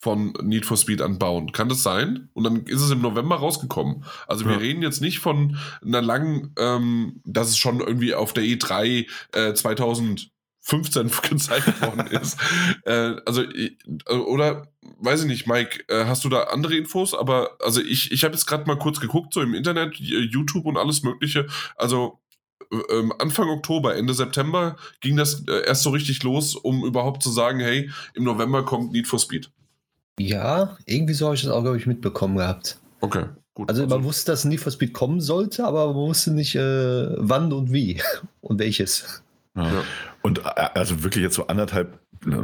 Von 0.02 0.32
Need 0.42 0.66
for 0.66 0.78
Speed 0.78 1.02
Unbound. 1.02 1.52
Kann 1.54 1.68
das 1.70 1.84
sein? 1.84 2.30
Und 2.34 2.46
dann 2.46 2.64
ist 2.66 2.82
es 2.82 2.90
im 2.90 3.02
November 3.02 3.36
rausgekommen. 3.36 4.06
Also 4.28 4.46
wir 4.46 4.54
Ja. 4.54 4.58
reden 4.60 4.82
jetzt 4.82 5.02
nicht 5.02 5.20
von 5.20 5.58
einer 5.86 6.02
langen, 6.02 6.54
ähm, 6.58 7.22
dass 7.26 7.50
es 7.50 7.58
schon 7.58 7.82
irgendwie 7.82 8.16
auf 8.16 8.32
der 8.34 8.44
E3 8.46 9.08
äh, 9.34 9.54
2015 10.70 11.30
gezeigt 11.30 11.82
worden 11.82 12.08
ist. 12.08 12.38
Äh, 12.86 13.16
also, 13.26 13.44
oder, 14.28 14.68
weiß 15.00 15.22
ich 15.22 15.28
nicht, 15.28 15.48
Mike, 15.48 15.84
äh, 15.88 16.06
hast 16.06 16.24
du 16.24 16.30
da 16.30 16.44
andere 16.44 16.76
Infos? 16.76 17.14
Aber, 17.14 17.58
also 17.64 17.82
ich, 17.82 18.12
ich 18.12 18.24
habe 18.24 18.34
jetzt 18.34 18.46
gerade 18.46 18.66
mal 18.66 18.78
kurz 18.78 19.00
geguckt, 19.00 19.34
so 19.34 19.42
im 19.42 19.54
Internet, 19.54 19.96
YouTube 19.96 20.66
und 20.66 20.78
alles 20.78 21.04
Mögliche. 21.04 21.48
Also, 21.76 22.20
äh, 22.72 22.76
ähm, 22.94 23.14
Anfang 23.20 23.50
Oktober, 23.50 23.96
Ende 23.96 24.14
September 24.14 24.76
ging 25.02 25.18
das 25.18 25.44
äh, 25.48 25.66
erst 25.66 25.84
so 25.84 25.90
richtig 25.90 26.24
los, 26.24 26.56
um 26.56 26.86
überhaupt 26.86 27.24
zu 27.24 27.32
sagen, 27.32 27.60
hey, 27.60 27.90
im 28.14 28.24
November 28.24 28.64
kommt 28.64 28.92
Need 28.92 29.08
for 29.08 29.20
Speed. 29.20 29.50
Ja, 30.20 30.78
irgendwie 30.86 31.14
so 31.14 31.28
habe 31.28 31.36
ich 31.36 31.44
das 31.44 31.52
auch, 31.52 31.62
glaube 31.62 31.78
ich, 31.78 31.88
mitbekommen 31.88 32.38
gehabt. 32.38 32.78
Okay, 33.02 33.26
gut. 33.54 33.70
Also 33.70 33.88
man 33.88 34.04
wusste, 34.04 34.32
dass 34.32 34.46
Need 34.46 34.60
for 34.60 34.72
Speed 34.72 34.94
kommen 34.94 35.22
sollte, 35.22 35.66
aber 35.66 35.88
man 35.88 35.96
wusste 35.96 36.32
nicht, 36.32 36.56
äh, 36.56 37.08
wann 37.18 37.52
und 37.54 37.72
wie 37.72 38.02
und 38.42 38.60
welches. 38.60 39.24
Ja. 39.56 39.72
Ja. 39.74 39.84
Und 40.22 40.40
äh, 40.40 40.70
also 40.76 41.04
wirklich 41.04 41.24
jetzt 41.24 41.36
so 41.36 41.48
anderthalb, 41.48 42.00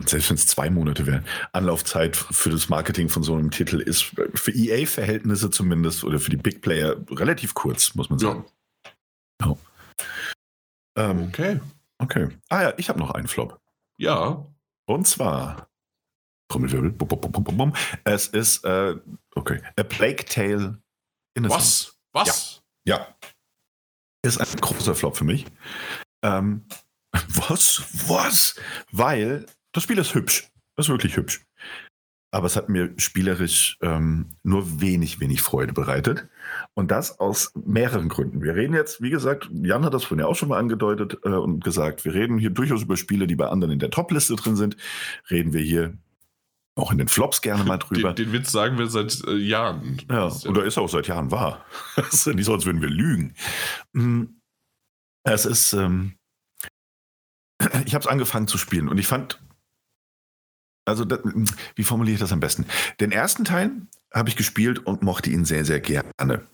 selbst 0.06 0.30
wenn 0.30 0.36
es 0.38 0.47
zwei 0.47 0.70
Monate 0.70 1.06
wären, 1.06 1.26
Anlaufzeit 1.53 2.16
für 2.16 2.49
das 2.49 2.70
Marketing 2.70 3.10
von 3.10 3.24
so 3.24 3.36
einem 3.36 3.51
Titel 3.51 3.80
ist 3.80 4.03
für 4.34 4.51
EA-Verhältnisse 4.51 5.49
zumindest 5.49 6.03
oder 6.03 6.20
für 6.20 6.32
die 6.32 6.38
Big 6.38 6.62
Player 6.62 6.95
relativ 7.12 7.53
kurz, 7.53 7.93
muss 7.95 8.10
man 8.10 8.20
sagen. 8.20 8.45
ja. 9.41 9.56
Ähm, 10.97 11.28
Okay. 11.28 11.60
okay. 11.99 12.30
Ah 12.49 12.64
ja, 12.64 12.74
ich 12.78 12.89
habe 12.89 12.99
noch 12.99 13.12
einen 13.12 13.28
Flop. 13.28 13.60
Ja. 13.97 14.45
Und 14.88 15.08
zwar, 15.08 15.70
Trommelwirbel, 16.49 16.91
bum, 16.91 17.08
bum, 17.08 17.32
bum, 17.32 17.58
bum, 17.58 17.74
es 18.03 18.28
ist, 18.28 18.64
äh, 18.64 18.95
okay, 19.36 19.62
A 19.78 19.84
Plague 19.84 20.24
Tale 20.26 20.82
Innocence. 21.36 21.97
Was? 22.14 22.28
Was? 22.28 22.64
Ja. 22.86 23.08
Ist 24.26 24.39
ein 24.39 24.60
großer 24.62 24.95
Flop 24.95 25.18
für 25.18 25.24
mich. 25.26 25.45
Ähm, 26.24 26.66
was? 27.28 27.84
Was? 28.07 28.55
Weil 28.91 29.45
das 29.74 29.84
Spiel 29.84 29.97
ist 29.97 30.13
hübsch. 30.13 30.49
Das 30.76 30.86
ist 30.88 30.89
wirklich 30.89 31.18
hübsch. 31.18 31.41
Aber 32.32 32.47
es 32.47 32.57
hat 32.57 32.68
mir 32.68 32.93
spielerisch 32.97 33.78
ähm, 33.82 34.32
nur 34.43 34.82
wenig, 34.82 35.22
wenig 35.22 35.41
Freude 35.41 35.72
bereitet. 35.72 36.28
Und 36.74 36.91
das 36.91 37.20
aus 37.20 37.53
mehreren 37.55 38.09
Gründen. 38.09 38.41
Wir 38.41 38.55
reden 38.55 38.74
jetzt, 38.74 39.01
wie 39.01 39.09
gesagt, 39.09 39.49
Jan 39.53 39.86
hat 39.86 39.93
das 39.93 40.03
vorhin 40.03 40.20
ja 40.20 40.26
auch 40.30 40.36
schon 40.36 40.49
mal 40.49 40.59
angedeutet 40.59 41.18
äh, 41.24 41.30
und 41.30 41.63
gesagt, 41.63 42.03
wir 42.03 42.13
reden 42.13 42.38
hier 42.38 42.49
durchaus 42.49 42.82
über 42.82 42.97
Spiele, 42.97 43.26
die 43.28 43.38
bei 43.38 43.47
anderen 43.47 43.72
in 43.72 43.80
der 43.80 43.89
Top-Liste 43.89 44.36
drin 44.36 44.57
sind. 44.57 44.76
Reden 45.30 45.53
wir 45.53 45.61
hier 45.61 45.97
auch 46.78 46.91
in 46.91 46.97
den 46.97 47.07
Flops 47.07 47.41
gerne 47.41 47.63
mal 47.63 47.78
drüber. 47.78 48.11
Den, 48.13 48.26
den 48.26 48.34
Witz 48.34 48.51
sagen 48.51 48.78
wir 48.78 48.88
seit 48.88 49.24
äh, 49.28 49.36
Jahren. 49.36 50.01
Ja, 50.09 50.30
oder 50.47 50.66
ist 50.66 50.78
auch 50.78 50.89
seit 50.89 51.07
Jahren 51.07 51.32
wahr. 51.32 51.66
Nicht 52.26 52.45
so, 52.45 52.53
als 52.53 52.66
würden 52.66 52.82
wir 52.82 52.89
lügen. 52.89 53.34
Mm, 53.93 54.24
Es 55.24 55.45
ist, 55.45 55.72
ähm, 55.72 56.16
ich 57.86 57.95
habe 57.95 58.03
es 58.03 58.08
angefangen 58.08 58.47
zu 58.47 58.58
spielen 58.58 58.89
und 58.89 58.97
ich 58.97 59.08
fand, 59.08 59.39
also 60.86 61.06
da, 61.06 61.20
wie 61.76 61.84
formuliere 61.84 62.16
ich 62.16 62.20
das 62.20 62.32
am 62.32 62.39
besten? 62.39 62.66
Den 62.99 63.12
ersten 63.12 63.43
Teil 63.43 63.72
habe 64.14 64.30
ich 64.30 64.36
gespielt 64.36 64.80
und 64.80 65.01
mochte 65.01 65.30
ihn 65.30 65.45
sehr, 65.45 65.66
sehr 65.66 65.80
gerne. 65.80 66.45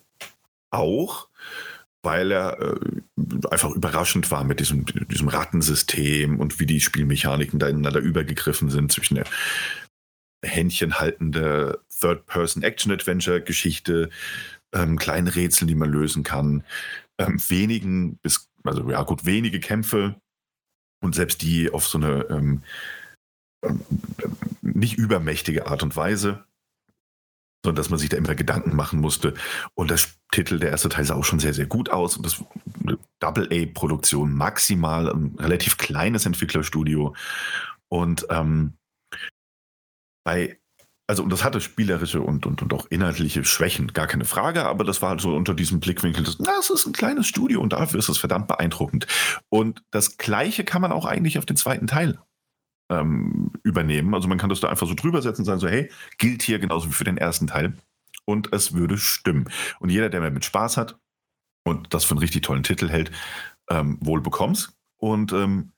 Auch, 0.71 1.27
weil 2.01 2.31
er 2.31 2.59
äh, 2.59 2.79
einfach 3.51 3.71
überraschend 3.71 4.31
war 4.31 4.43
mit 4.43 4.59
diesem, 4.59 4.85
diesem 4.85 5.27
Rattensystem 5.27 6.39
und 6.39 6.59
wie 6.59 6.65
die 6.65 6.79
Spielmechaniken 6.79 7.59
da 7.59 7.67
ineinander 7.67 7.99
übergegriffen 7.99 8.69
sind 8.69 8.91
zwischen 8.91 9.15
der 9.15 9.25
händchenhaltende 10.43 11.81
Third-Person-Action-Adventure-Geschichte, 11.99 14.09
ähm, 14.73 14.97
kleine 14.97 15.35
Rätsel, 15.35 15.67
die 15.67 15.75
man 15.75 15.91
lösen 15.91 16.23
kann, 16.23 16.63
ähm, 17.19 17.39
wenigen 17.49 18.17
bis, 18.17 18.49
also 18.63 18.89
ja 18.89 19.03
gut, 19.03 19.25
wenige 19.25 19.59
Kämpfe 19.59 20.15
und 21.01 21.15
selbst 21.15 21.41
die 21.41 21.71
auf 21.71 21.87
so 21.87 21.97
eine 21.97 22.25
ähm, 22.29 22.63
ähm, 23.63 23.81
nicht 24.61 24.97
übermächtige 24.97 25.67
Art 25.67 25.83
und 25.83 25.95
Weise, 25.95 26.45
sondern 27.63 27.75
dass 27.75 27.89
man 27.89 27.99
sich 27.99 28.09
da 28.09 28.17
immer 28.17 28.35
Gedanken 28.35 28.75
machen 28.75 28.99
musste. 28.99 29.33
Und 29.75 29.91
das 29.91 30.17
Titel, 30.31 30.59
der 30.59 30.71
erste 30.71 30.89
Teil 30.89 31.05
sah 31.05 31.15
auch 31.15 31.25
schon 31.25 31.39
sehr, 31.39 31.53
sehr 31.53 31.67
gut 31.67 31.89
aus. 31.89 32.17
Und 32.17 32.25
das 32.25 32.43
Double-A-Produktion, 33.19 34.33
maximal, 34.33 35.11
ein 35.11 35.35
relativ 35.37 35.77
kleines 35.77 36.25
Entwicklerstudio. 36.25 37.15
Und 37.87 38.25
ähm, 38.29 38.73
bei, 40.23 40.59
also 41.07 41.23
und 41.23 41.29
das 41.29 41.43
hatte 41.43 41.59
spielerische 41.59 42.21
und, 42.21 42.45
und, 42.45 42.61
und 42.61 42.73
auch 42.73 42.85
inhaltliche 42.89 43.43
Schwächen, 43.43 43.87
gar 43.87 44.07
keine 44.07 44.25
Frage, 44.25 44.65
aber 44.65 44.83
das 44.83 45.01
war 45.01 45.09
halt 45.09 45.21
so 45.21 45.35
unter 45.35 45.53
diesem 45.53 45.79
Blickwinkel, 45.79 46.23
das, 46.23 46.37
na, 46.39 46.51
es 46.59 46.69
ist 46.69 46.85
ein 46.85 46.93
kleines 46.93 47.27
Studio 47.27 47.59
und 47.61 47.73
dafür 47.73 47.99
ist 47.99 48.09
es 48.09 48.17
verdammt 48.17 48.47
beeindruckend. 48.47 49.07
Und 49.49 49.83
das 49.91 50.17
Gleiche 50.17 50.63
kann 50.63 50.81
man 50.81 50.91
auch 50.91 51.05
eigentlich 51.05 51.37
auf 51.37 51.45
den 51.45 51.57
zweiten 51.57 51.87
Teil 51.87 52.19
ähm, 52.89 53.51
übernehmen. 53.63 54.13
Also 54.13 54.27
man 54.27 54.37
kann 54.37 54.49
das 54.49 54.59
da 54.59 54.69
einfach 54.69 54.87
so 54.87 54.93
drüber 54.93 55.21
setzen 55.21 55.41
und 55.41 55.45
sagen 55.45 55.59
so, 55.59 55.67
hey, 55.67 55.89
gilt 56.17 56.43
hier 56.43 56.59
genauso 56.59 56.89
wie 56.89 56.93
für 56.93 57.03
den 57.03 57.17
ersten 57.17 57.47
Teil. 57.47 57.77
Und 58.25 58.53
es 58.53 58.73
würde 58.73 58.97
stimmen. 58.97 59.49
Und 59.79 59.89
jeder, 59.89 60.09
der 60.09 60.29
mit 60.29 60.45
Spaß 60.45 60.77
hat 60.77 60.97
und 61.63 61.93
das 61.93 62.05
für 62.05 62.11
einen 62.11 62.19
richtig 62.19 62.43
tollen 62.43 62.63
Titel 62.63 62.89
hält, 62.89 63.11
ähm, 63.69 63.97
wohl 64.01 64.21
bekommt's. 64.21 64.73
Und 64.97 65.33
ähm, 65.33 65.71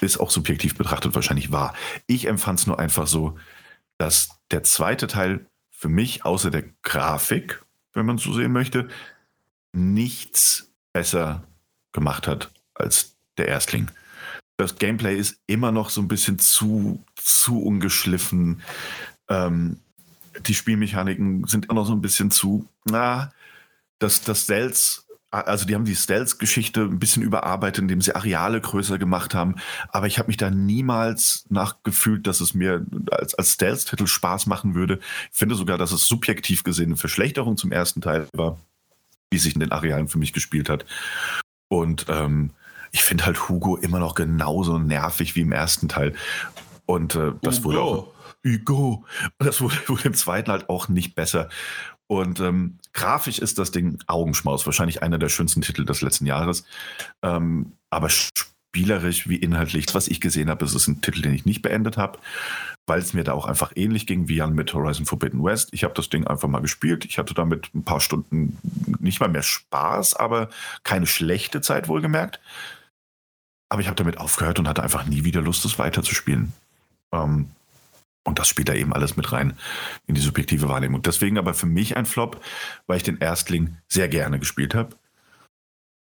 ist 0.00 0.18
auch 0.18 0.30
subjektiv 0.30 0.76
betrachtet 0.76 1.14
wahrscheinlich 1.14 1.52
wahr. 1.52 1.74
Ich 2.06 2.26
empfand 2.26 2.60
es 2.60 2.66
nur 2.66 2.78
einfach 2.78 3.06
so, 3.06 3.38
dass 4.02 4.30
der 4.50 4.64
zweite 4.64 5.06
Teil 5.06 5.46
für 5.70 5.88
mich 5.88 6.24
außer 6.24 6.50
der 6.50 6.64
Grafik, 6.82 7.62
wenn 7.92 8.04
man 8.04 8.18
so 8.18 8.32
sehen 8.32 8.50
möchte, 8.50 8.88
nichts 9.72 10.72
besser 10.92 11.44
gemacht 11.92 12.26
hat 12.26 12.50
als 12.74 13.14
der 13.38 13.46
Erstling. 13.46 13.92
Das 14.56 14.74
Gameplay 14.74 15.16
ist 15.16 15.38
immer 15.46 15.70
noch 15.70 15.88
so 15.88 16.00
ein 16.00 16.08
bisschen 16.08 16.40
zu, 16.40 17.04
zu 17.14 17.62
ungeschliffen. 17.62 18.62
Ähm, 19.28 19.78
die 20.46 20.54
Spielmechaniken 20.54 21.46
sind 21.46 21.66
immer 21.66 21.74
noch 21.74 21.86
so 21.86 21.92
ein 21.92 22.02
bisschen 22.02 22.32
zu, 22.32 22.66
na, 22.84 23.32
das, 24.00 24.22
das 24.22 24.42
Stealth, 24.42 25.01
also 25.32 25.66
die 25.66 25.74
haben 25.74 25.86
die 25.86 25.96
Stealth-Geschichte 25.96 26.82
ein 26.82 26.98
bisschen 26.98 27.22
überarbeitet, 27.22 27.82
indem 27.82 28.02
sie 28.02 28.14
Areale 28.14 28.60
größer 28.60 28.98
gemacht 28.98 29.34
haben. 29.34 29.56
Aber 29.88 30.06
ich 30.06 30.18
habe 30.18 30.28
mich 30.28 30.36
da 30.36 30.50
niemals 30.50 31.46
nachgefühlt, 31.48 32.26
dass 32.26 32.40
es 32.40 32.52
mir 32.52 32.84
als, 33.10 33.34
als 33.34 33.52
Stealth-Titel 33.54 34.06
Spaß 34.06 34.46
machen 34.46 34.74
würde. 34.74 35.00
Ich 35.32 35.38
finde 35.38 35.54
sogar, 35.54 35.78
dass 35.78 35.92
es 35.92 36.06
subjektiv 36.06 36.64
gesehen 36.64 36.86
eine 36.86 36.96
Verschlechterung 36.96 37.56
zum 37.56 37.72
ersten 37.72 38.02
Teil 38.02 38.28
war, 38.34 38.58
wie 39.30 39.38
sich 39.38 39.54
in 39.54 39.60
den 39.60 39.72
Arealen 39.72 40.08
für 40.08 40.18
mich 40.18 40.34
gespielt 40.34 40.68
hat. 40.68 40.84
Und 41.68 42.06
ähm, 42.10 42.50
ich 42.90 43.02
finde 43.02 43.24
halt 43.24 43.48
Hugo 43.48 43.76
immer 43.76 43.98
noch 43.98 44.14
genauso 44.14 44.78
nervig 44.78 45.34
wie 45.34 45.40
im 45.40 45.52
ersten 45.52 45.88
Teil. 45.88 46.14
Und 46.84 47.14
äh, 47.14 47.32
das 47.40 47.58
Hugo. 47.58 47.64
wurde 47.64 47.80
auch. 47.80 48.12
Hugo. 48.44 49.04
Und 49.38 49.46
das 49.46 49.60
wurde, 49.60 49.76
wurde 49.86 50.04
im 50.04 50.14
zweiten 50.14 50.50
halt 50.50 50.68
auch 50.68 50.88
nicht 50.88 51.14
besser. 51.14 51.48
Und 52.12 52.40
ähm, 52.40 52.78
grafisch 52.92 53.38
ist 53.38 53.58
das 53.58 53.70
Ding 53.70 53.98
Augenschmaus, 54.06 54.66
wahrscheinlich 54.66 55.02
einer 55.02 55.16
der 55.16 55.30
schönsten 55.30 55.62
Titel 55.62 55.86
des 55.86 56.02
letzten 56.02 56.26
Jahres. 56.26 56.62
Ähm, 57.22 57.72
aber 57.88 58.10
spielerisch 58.10 59.30
wie 59.30 59.36
inhaltlich, 59.36 59.86
was 59.94 60.08
ich 60.08 60.20
gesehen 60.20 60.50
habe, 60.50 60.62
ist 60.66 60.74
es 60.74 60.86
ein 60.88 61.00
Titel, 61.00 61.22
den 61.22 61.32
ich 61.32 61.46
nicht 61.46 61.62
beendet 61.62 61.96
habe, 61.96 62.18
weil 62.86 62.98
es 62.98 63.14
mir 63.14 63.24
da 63.24 63.32
auch 63.32 63.46
einfach 63.46 63.72
ähnlich 63.76 64.06
ging 64.06 64.28
wie 64.28 64.36
Jan 64.36 64.52
mit 64.52 64.74
Horizon 64.74 65.06
Forbidden 65.06 65.42
West. 65.42 65.70
Ich 65.72 65.84
habe 65.84 65.94
das 65.94 66.10
Ding 66.10 66.26
einfach 66.26 66.48
mal 66.48 66.60
gespielt. 66.60 67.06
Ich 67.06 67.16
hatte 67.16 67.32
damit 67.32 67.74
ein 67.74 67.82
paar 67.82 68.00
Stunden 68.00 68.58
nicht 69.00 69.18
mal 69.20 69.30
mehr 69.30 69.42
Spaß, 69.42 70.12
aber 70.12 70.50
keine 70.82 71.06
schlechte 71.06 71.62
Zeit 71.62 71.88
wohlgemerkt. 71.88 72.40
Aber 73.70 73.80
ich 73.80 73.86
habe 73.86 73.96
damit 73.96 74.18
aufgehört 74.18 74.58
und 74.58 74.68
hatte 74.68 74.82
einfach 74.82 75.06
nie 75.06 75.24
wieder 75.24 75.40
Lust, 75.40 75.64
es 75.64 75.78
weiterzuspielen. 75.78 76.52
Ähm, 77.10 77.48
und 78.24 78.38
das 78.38 78.48
spielt 78.48 78.68
da 78.68 78.74
eben 78.74 78.92
alles 78.92 79.16
mit 79.16 79.32
rein 79.32 79.58
in 80.06 80.14
die 80.14 80.20
subjektive 80.20 80.68
Wahrnehmung. 80.68 81.02
Deswegen 81.02 81.38
aber 81.38 81.54
für 81.54 81.66
mich 81.66 81.96
ein 81.96 82.06
Flop, 82.06 82.42
weil 82.86 82.96
ich 82.96 83.02
den 83.02 83.18
Erstling 83.18 83.76
sehr 83.88 84.08
gerne 84.08 84.38
gespielt 84.38 84.74
habe. 84.74 84.96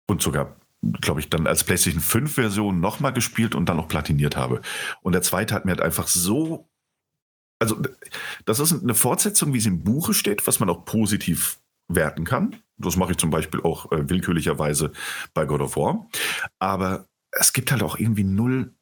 Und 0.08 0.22
sogar, 0.22 0.58
glaube 1.02 1.22
ich, 1.22 1.30
dann 1.30 1.48
als 1.48 1.64
PlayStation 1.64 2.02
5 2.02 2.34
Version 2.34 2.80
nochmal 2.82 3.14
gespielt 3.14 3.56
und 3.56 3.70
dann 3.70 3.78
noch 3.78 3.88
platiniert 3.88 4.36
habe. 4.36 4.62
Und 5.02 5.14
der 5.14 5.22
zweite 5.22 5.54
hat 5.54 5.66
mir 5.66 5.72
halt 5.72 5.82
einfach 5.82 6.08
so. 6.08 6.68
Also, 7.62 7.82
das 8.46 8.60
ist 8.60 8.72
eine 8.72 8.96
Fortsetzung, 8.96 9.54
wie 9.54 9.60
sie 9.60 9.70
im 9.70 9.84
Buche 9.84 10.14
steht, 10.14 10.48
was 10.48 10.60
man 10.60 10.70
auch 10.70 10.86
positiv 10.86 11.60
werten 11.90 12.24
kann. 12.24 12.56
Das 12.78 12.96
mache 12.96 13.12
ich 13.12 13.18
zum 13.18 13.30
Beispiel 13.30 13.62
auch 13.62 13.92
äh, 13.92 14.10
willkürlicherweise 14.10 14.92
bei 15.34 15.46
God 15.46 15.62
of 15.62 15.76
War. 15.76 16.08
Aber 16.60 17.06
es 17.32 17.54
gibt 17.54 17.72
halt 17.72 17.84
auch 17.84 17.98
irgendwie 17.98 18.24
null 18.24 18.74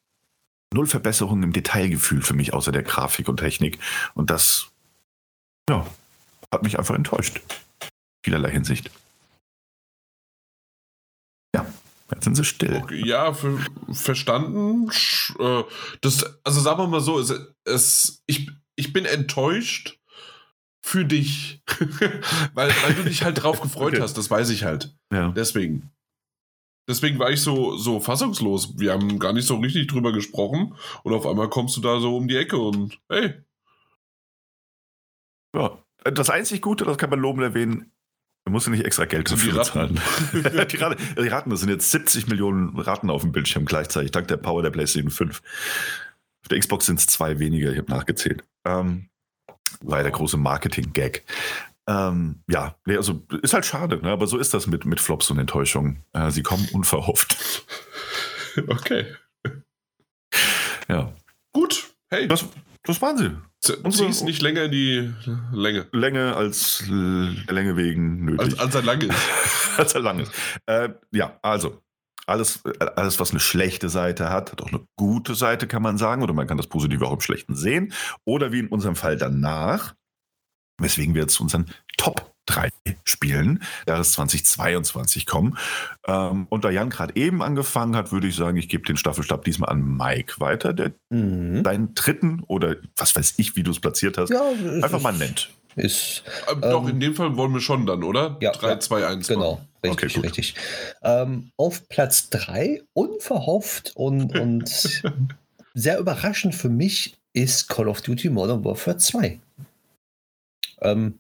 null 0.74 0.88
Verbesserungen 0.88 1.44
im 1.44 1.54
Detailgefühl 1.54 2.22
für 2.22 2.34
mich, 2.34 2.54
außer 2.54 2.72
der 2.72 2.84
Grafik 2.84 3.28
und 3.30 3.38
Technik. 3.38 3.80
Und 4.14 4.30
das, 4.30 4.68
ja, 5.70 5.86
hat 6.52 6.64
mich 6.64 6.78
einfach 6.78 6.96
enttäuscht. 6.96 7.42
Vielerlei 8.24 8.52
Hinsicht. 8.52 8.92
Ja, 11.56 11.66
jetzt 12.12 12.24
sind 12.26 12.36
sie 12.36 12.44
still. 12.44 12.76
Okay, 12.76 13.06
ja, 13.06 13.34
für, 13.34 13.60
verstanden. 13.92 14.90
Äh, 15.40 15.64
das, 16.02 16.26
also 16.44 16.60
sagen 16.60 16.80
wir 16.80 16.88
mal 16.88 17.02
so, 17.02 17.20
es, 17.20 17.34
es, 17.66 18.24
ich, 18.26 18.52
ich 18.76 18.94
bin 18.94 19.06
enttäuscht 19.06 20.00
für 20.82 21.06
dich, 21.06 21.62
weil, 22.54 22.70
weil 22.70 22.94
du 22.96 23.04
dich 23.04 23.24
halt 23.24 23.44
drauf 23.44 23.62
gefreut 23.62 23.94
okay. 23.94 24.02
hast, 24.02 24.18
das 24.18 24.30
weiß 24.30 24.50
ich 24.50 24.64
halt. 24.64 24.96
Ja. 25.12 25.32
Deswegen. 25.32 25.92
Deswegen 26.88 27.20
war 27.20 27.30
ich 27.30 27.42
so, 27.42 27.76
so 27.78 28.00
fassungslos. 28.00 28.80
Wir 28.80 28.94
haben 28.94 29.20
gar 29.20 29.34
nicht 29.34 29.46
so 29.46 29.58
richtig 29.58 29.88
drüber 29.88 30.14
gesprochen 30.14 30.76
und 31.04 31.14
auf 31.14 31.26
einmal 31.26 31.50
kommst 31.50 31.76
du 31.76 31.82
da 31.82 32.00
so 32.00 32.16
um 32.16 32.28
die 32.28 32.38
Ecke 32.38 32.58
und 32.58 33.00
hey. 33.10 33.34
Ja, 35.56 35.84
das 36.04 36.30
einzig 36.30 36.62
Gute, 36.62 36.86
das 36.86 36.98
kann 36.98 37.10
man 37.10 37.20
loben 37.20 37.42
erwähnen, 37.42 37.92
man 38.48 38.54
muss 38.54 38.66
ja 38.66 38.72
nicht 38.72 38.86
extra 38.86 39.04
Geld 39.04 39.30
dafür 39.30 39.52
die 39.52 39.58
bezahlen. 39.58 40.00
die, 40.32 40.78
Raten, 40.78 41.16
die 41.22 41.28
Raten, 41.28 41.50
das 41.50 41.60
sind 41.60 41.70
jetzt 41.70 41.92
70 41.92 42.28
Millionen 42.28 42.80
Raten 42.80 43.10
auf 43.10 43.22
dem 43.22 43.34
Bildschirm 43.34 43.66
gleichzeitig, 43.66 44.12
dank 44.12 44.30
der 44.30 44.38
Power 44.38 44.64
der 44.64 44.70
PlayStation 44.70 45.12
5. 45.12 45.42
Auf 46.44 46.48
der 46.50 46.58
Xbox 46.58 46.86
sind 46.86 46.98
es 47.00 47.08
zwei 47.08 47.40
weniger, 47.40 47.74
ich 47.74 47.78
habe 47.78 47.92
nachgezählt. 47.92 48.46
Ähm, 48.64 49.10
war 49.82 50.02
der 50.02 50.14
große 50.14 50.38
Marketing-Gag. 50.38 51.26
Ähm, 51.90 52.44
ja, 52.50 52.76
also 52.86 53.26
ist 53.42 53.54
halt 53.54 53.66
schade, 53.66 54.02
ne? 54.02 54.10
aber 54.10 54.28
so 54.28 54.38
ist 54.38 54.54
das 54.54 54.68
mit, 54.68 54.86
mit 54.86 55.00
Flops 55.00 55.32
und 55.32 55.40
Enttäuschungen. 55.40 56.04
Äh, 56.14 56.32
sie 56.32 56.44
kommen 56.44 56.68
unverhofft. 56.72 57.38
Okay. 58.68 59.06
Ja. 60.90 61.14
Gut. 61.54 61.94
Hey. 62.10 62.28
Das, 62.28 62.44
das 62.84 63.00
waren 63.04 63.18
sie. 63.18 63.38
Zieh 63.60 64.06
es 64.06 64.24
nicht 64.24 64.42
länger 64.42 64.64
in 64.64 64.72
die 64.72 65.14
Länge. 65.52 65.88
Länge 65.92 66.36
als 66.36 66.84
der 66.88 67.54
Länge 67.54 67.78
wegen 67.78 68.26
nötig. 68.26 68.60
Als, 68.60 68.60
als 68.60 68.76
er 68.76 68.82
lang 68.82 69.02
ist. 69.02 69.20
als 69.78 69.94
er 69.94 70.02
lang 70.02 70.20
ist. 70.20 70.32
Äh, 70.66 70.90
ja, 71.12 71.38
also 71.44 71.84
alles, 72.28 72.64
alles, 72.96 73.20
was 73.20 73.32
eine 73.32 73.40
schlechte 73.40 73.90
Seite 73.90 74.30
hat, 74.30 74.52
hat 74.52 74.62
auch 74.62 74.68
eine 74.68 74.86
gute 74.98 75.34
Seite, 75.34 75.68
kann 75.68 75.82
man 75.82 75.98
sagen. 75.98 76.24
Oder 76.24 76.34
man 76.34 76.48
kann 76.48 76.58
das 76.58 76.68
Positive 76.68 77.06
auch 77.06 77.14
im 77.14 77.22
Schlechten 77.22 77.56
sehen. 77.56 77.94
Oder 78.26 78.52
wie 78.52 78.60
in 78.60 78.68
unserem 78.68 78.96
Fall 78.96 79.18
danach, 79.18 79.96
weswegen 80.78 81.14
wir 81.16 81.22
jetzt 81.22 81.40
unseren 81.40 81.68
Top 81.98 82.34
3 82.48 82.70
Spielen 83.04 83.62
Jahres 83.88 84.14
2022 84.14 85.26
kommen. 85.26 85.58
Ähm, 86.08 86.48
und 86.50 86.64
da 86.64 86.70
Jan 86.70 86.90
gerade 86.90 87.16
eben 87.16 87.44
angefangen 87.44 87.96
hat, 87.96 88.12
würde 88.12 88.28
ich 88.28 88.36
sagen, 88.36 88.58
ich 88.58 88.70
gebe 88.70 88.84
den 88.86 88.98
Staffelstab 88.98 89.44
diesmal 89.44 89.70
an 89.70 89.98
Mike 89.98 90.40
weiter, 90.40 90.74
der 90.74 90.94
mhm. 91.10 91.64
deinen 91.64 91.94
dritten 91.94 92.44
oder 92.48 92.78
was 92.96 93.16
weiß 93.16 93.36
ich, 93.38 93.56
wie 93.56 93.64
du 93.64 93.72
es 93.72 93.80
platziert 93.80 94.18
hast, 94.18 94.30
ja, 94.30 94.42
einfach 94.82 95.02
mal 95.02 95.14
nennt. 95.14 95.50
Ist, 95.76 96.24
ähm, 96.52 96.62
Doch, 96.62 96.84
ähm, 96.84 96.90
in 96.90 97.00
dem 97.00 97.14
Fall 97.14 97.38
wollen 97.38 97.54
wir 97.54 97.62
schon 97.62 97.86
dann, 97.86 98.04
oder? 98.04 98.38
Ja, 98.42 98.52
3, 98.52 98.78
2, 98.78 99.06
1. 99.06 99.28
Genau, 99.28 99.62
richtig, 99.84 100.18
okay, 100.18 100.26
richtig. 100.26 100.56
Ähm, 101.04 101.52
auf 101.56 101.88
Platz 101.88 102.32
3, 102.32 102.82
unverhofft 102.94 103.92
und, 103.96 104.36
und 104.40 104.68
sehr 105.76 106.00
überraschend 106.00 106.56
für 106.56 106.70
mich, 106.70 107.18
ist 107.34 107.70
Call 107.70 107.88
of 107.88 108.02
Duty 108.02 108.32
Modern 108.32 108.66
Warfare 108.66 108.98
2. 108.98 109.40
Ähm, 110.82 111.20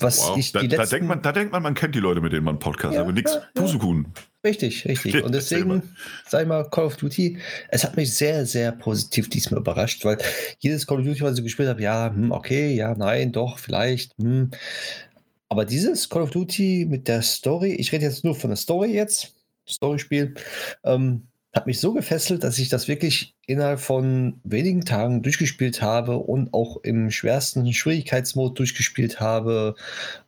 was 0.00 0.20
wow. 0.20 0.36
ich 0.36 0.52
da, 0.52 0.60
letzten... 0.60 0.76
da, 0.76 0.86
denkt 0.86 1.08
man, 1.08 1.22
da 1.22 1.32
denkt 1.32 1.52
man, 1.52 1.62
man 1.62 1.74
kennt 1.74 1.94
die 1.94 2.00
Leute, 2.00 2.20
mit 2.20 2.32
denen 2.32 2.44
man 2.44 2.58
Podcast, 2.58 2.94
ja, 2.94 3.00
aber 3.00 3.12
nichts 3.12 3.34
ja, 3.34 3.42
Pusekuhn. 3.54 4.06
Richtig, 4.44 4.86
richtig. 4.86 5.24
Und 5.24 5.34
deswegen, 5.34 5.82
sag 6.28 6.42
ich 6.42 6.48
mal, 6.48 6.68
Call 6.70 6.84
of 6.84 6.96
Duty, 6.96 7.38
es 7.70 7.82
hat 7.82 7.96
mich 7.96 8.14
sehr, 8.14 8.46
sehr 8.46 8.70
positiv 8.70 9.28
diesmal 9.28 9.60
überrascht, 9.60 10.04
weil 10.04 10.18
jedes 10.60 10.86
Call 10.86 11.00
of 11.00 11.04
Duty, 11.04 11.20
was 11.22 11.38
ich 11.38 11.44
gespielt 11.44 11.68
habe, 11.68 11.82
ja, 11.82 12.12
hm, 12.14 12.30
okay, 12.30 12.72
ja, 12.74 12.94
nein, 12.94 13.32
doch, 13.32 13.58
vielleicht, 13.58 14.16
hm. 14.18 14.50
Aber 15.48 15.64
dieses 15.64 16.08
Call 16.08 16.22
of 16.22 16.30
Duty 16.30 16.86
mit 16.88 17.08
der 17.08 17.22
Story, 17.22 17.72
ich 17.72 17.90
rede 17.90 18.04
jetzt 18.04 18.22
nur 18.22 18.34
von 18.34 18.50
der 18.50 18.56
Story 18.56 18.92
jetzt, 18.92 19.34
Storyspiel, 19.66 20.34
ähm, 20.84 21.26
hat 21.54 21.66
mich 21.66 21.80
so 21.80 21.92
gefesselt, 21.92 22.44
dass 22.44 22.58
ich 22.58 22.68
das 22.68 22.88
wirklich 22.88 23.34
innerhalb 23.46 23.80
von 23.80 24.40
wenigen 24.44 24.84
Tagen 24.84 25.22
durchgespielt 25.22 25.80
habe 25.80 26.18
und 26.18 26.52
auch 26.52 26.78
im 26.82 27.10
schwersten 27.10 27.72
Schwierigkeitsmod 27.72 28.58
durchgespielt 28.58 29.20
habe. 29.20 29.74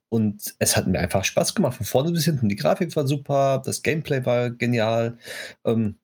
Und 0.09 0.55
es 0.59 0.77
hat 0.77 0.87
mir 0.87 0.99
einfach 0.99 1.25
Spaß 1.25 1.55
gemacht, 1.55 1.77
von 1.77 1.87
vorne 1.87 2.13
bis 2.13 2.25
hinten. 2.25 2.49
Die 2.49 2.57
Grafik 2.57 2.97
war 2.97 3.07
super, 3.07 3.63
das 3.65 3.83
Gameplay 3.83 4.25
war 4.25 4.51
genial. 4.51 5.19
Ähm, 5.65 5.97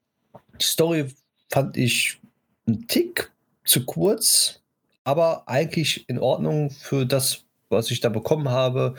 die 0.60 0.64
Story 0.64 1.06
fand 1.50 1.76
ich 1.76 2.20
einen 2.66 2.86
Tick 2.86 3.32
zu 3.64 3.84
kurz, 3.84 4.60
aber 5.04 5.48
eigentlich 5.48 6.08
in 6.08 6.18
Ordnung 6.18 6.70
für 6.70 7.06
das, 7.06 7.44
was 7.68 7.90
ich 7.90 8.00
da 8.00 8.10
bekommen 8.10 8.50
habe. 8.50 8.94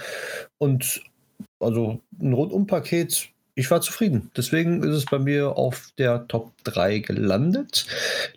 Und 0.58 1.02
also 1.60 2.02
ein 2.20 2.34
Rundum-Paket 2.34 3.30
ich 3.58 3.72
war 3.72 3.82
zufrieden. 3.82 4.30
Deswegen 4.38 4.84
ist 4.84 4.96
es 4.96 5.06
bei 5.06 5.18
mir 5.18 5.58
auf 5.58 5.92
der 5.98 6.28
Top 6.28 6.54
3 6.64 7.00
gelandet. 7.00 7.88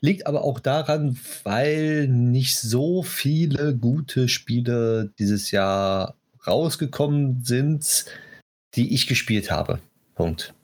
Liegt 0.00 0.26
aber 0.26 0.42
auch 0.42 0.60
daran, 0.60 1.18
weil 1.44 2.08
nicht 2.08 2.58
so 2.58 3.02
viele 3.02 3.76
gute 3.76 4.28
Spiele 4.28 5.10
dieses 5.18 5.50
Jahr 5.50 6.16
rausgekommen 6.46 7.44
sind, 7.44 8.06
die 8.74 8.94
ich 8.94 9.06
gespielt 9.06 9.50
habe. 9.50 9.80
Punkt. 10.14 10.54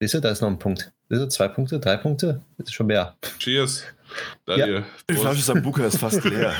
Siehst 0.00 0.14
du, 0.14 0.20
da 0.20 0.30
ist 0.30 0.40
noch 0.40 0.48
ein 0.48 0.58
Punkt. 0.58 0.92
Siehst 1.08 1.22
du, 1.22 1.28
zwei 1.28 1.46
Punkte, 1.46 1.78
drei 1.78 1.96
Punkte? 1.96 2.42
Ist 2.58 2.74
schon 2.74 2.88
mehr. 2.88 3.14
Cheers. 3.38 3.84
Daniel. 4.46 4.74
Ja. 4.74 4.84
Die 5.10 5.14
Flasche 5.14 5.42
Sambuka 5.42 5.86
ist 5.86 5.98
fast 5.98 6.24
leer. 6.24 6.54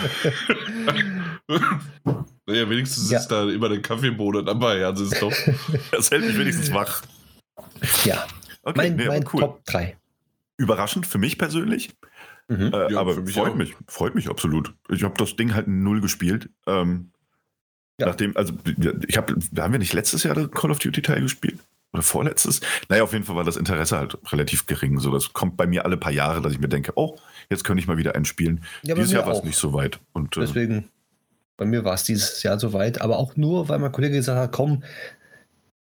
Naja, 2.46 2.68
wenigstens 2.68 3.11
ja. 3.11 3.18
ist 3.18 3.28
da 3.28 3.48
immer 3.48 3.66
eine 3.66 3.80
Kaffeebohne 3.80 4.44
dabei. 4.44 4.84
Also 4.84 5.05
ist 5.05 5.20
doch, 5.20 5.32
das 5.90 6.11
hält 6.11 6.24
mich 6.26 6.38
wenigstens 6.38 6.72
wach. 6.72 7.02
Ja. 8.05 8.26
Okay, 8.62 8.76
mein, 8.76 8.96
nee, 8.96 9.07
mein 9.07 9.24
cool. 9.32 9.40
Top 9.40 9.64
3. 9.66 9.96
Überraschend 10.57 11.07
für 11.07 11.18
mich 11.18 11.38
persönlich. 11.38 11.90
Mhm. 12.48 12.72
Äh, 12.72 12.92
ja, 12.92 13.00
aber 13.00 13.20
mich 13.20 13.34
freut 13.34 13.52
auch. 13.52 13.57
mich, 13.57 13.74
freut 13.88 14.14
mich 14.14 14.28
absolut. 14.28 14.74
Ich 14.88 15.02
habe 15.02 15.14
das 15.16 15.36
Ding 15.36 15.55
halt 15.55 15.68
null 15.68 16.00
gespielt. 16.00 16.50
Ähm, 16.66 17.11
ja. 17.98 18.07
Nachdem, 18.07 18.36
also 18.36 18.55
ich 19.07 19.16
habe, 19.16 19.36
haben 19.59 19.72
wir 19.72 19.78
nicht 19.78 19.92
letztes 19.92 20.22
Jahr 20.24 20.48
Call 20.48 20.70
of 20.70 20.78
Duty 20.78 21.02
Teil 21.02 21.22
gespielt? 21.22 21.59
oder 21.94 22.02
vorletztes. 22.02 22.61
Naja, 22.88 23.05
auf 23.05 23.12
jeden 23.12 23.24
Fall 23.24 23.36
war 23.36 23.44
das 23.44 23.57
Interesse 23.57 23.96
halt 23.96 24.18
relativ 24.32 24.66
gering. 24.66 24.98
So, 24.98 25.12
das 25.12 25.32
kommt 25.32 25.57
bei 25.57 25.66
mir 25.66 25.84
alle 25.84 25.96
paar 25.96 26.12
Jahre, 26.12 26.42
dass 26.42 26.52
ich 26.52 26.59
mir 26.59 26.68
denke, 26.68 26.92
oh, 26.96 27.16
jetzt 27.51 27.64
könnte 27.64 27.80
ich 27.80 27.86
mal 27.86 27.97
wieder 27.97 28.14
einen 28.14 28.24
spielen. 28.24 28.64
Ja, 28.82 28.95
dieses 28.95 29.12
Jahr 29.12 29.26
war 29.26 29.34
es 29.34 29.45
nicht 29.45 29.57
so 29.57 29.72
weit. 29.72 30.01
Und, 30.12 30.36
äh, 30.36 30.40
Deswegen, 30.40 30.78
äh, 30.78 30.82
bei 31.57 31.64
mir 31.64 31.84
war 31.84 31.95
es 31.95 32.03
dieses 32.03 32.42
Jahr 32.42 32.59
so 32.59 32.72
weit, 32.72 33.01
aber 33.01 33.18
auch 33.18 33.36
nur, 33.36 33.68
weil 33.68 33.78
mein 33.78 33.92
Kollege 33.92 34.16
gesagt 34.16 34.38
hat, 34.38 34.53
komm, 34.53 34.82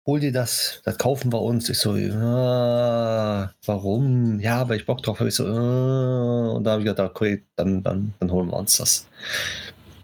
hol 0.05 0.19
dir 0.19 0.31
das, 0.31 0.81
das 0.83 0.97
kaufen 0.97 1.31
wir 1.31 1.41
uns. 1.41 1.69
Ich 1.69 1.79
so, 1.79 1.93
ah, 1.93 3.53
warum? 3.65 4.39
Ja, 4.39 4.61
aber 4.61 4.75
ich 4.75 4.85
Bock 4.85 5.01
drauf. 5.01 5.19
Ich 5.21 5.35
so, 5.35 5.45
ah, 5.47 6.51
und 6.51 6.63
da 6.63 6.71
habe 6.71 6.81
ich 6.81 6.87
gedacht, 6.87 7.11
okay, 7.11 7.43
dann, 7.55 7.83
dann, 7.83 8.13
dann 8.19 8.31
holen 8.31 8.49
wir 8.49 8.57
uns 8.57 8.77
das. 8.77 9.07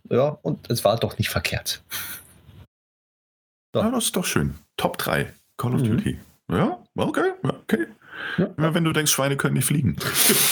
Ja, 0.10 0.38
und 0.42 0.70
es 0.72 0.84
war 0.84 0.98
doch 0.98 1.18
nicht 1.18 1.30
verkehrt. 1.30 1.84
So. 3.74 3.82
Ja, 3.82 3.92
das 3.92 4.06
ist 4.06 4.16
doch 4.16 4.26
schön. 4.26 4.56
Top 4.78 4.98
3. 4.98 5.32
Call 5.58 5.76
of 5.76 5.82
mhm. 5.82 5.98
Duty. 5.98 6.20
Ja, 6.52 6.80
okay, 6.96 7.32
okay. 7.44 7.86
Ja. 8.38 8.46
Immer 8.58 8.74
wenn 8.74 8.84
du 8.84 8.94
denkst, 8.94 9.12
Schweine 9.12 9.38
können 9.38 9.56
nicht 9.56 9.66
fliegen. 9.66 9.98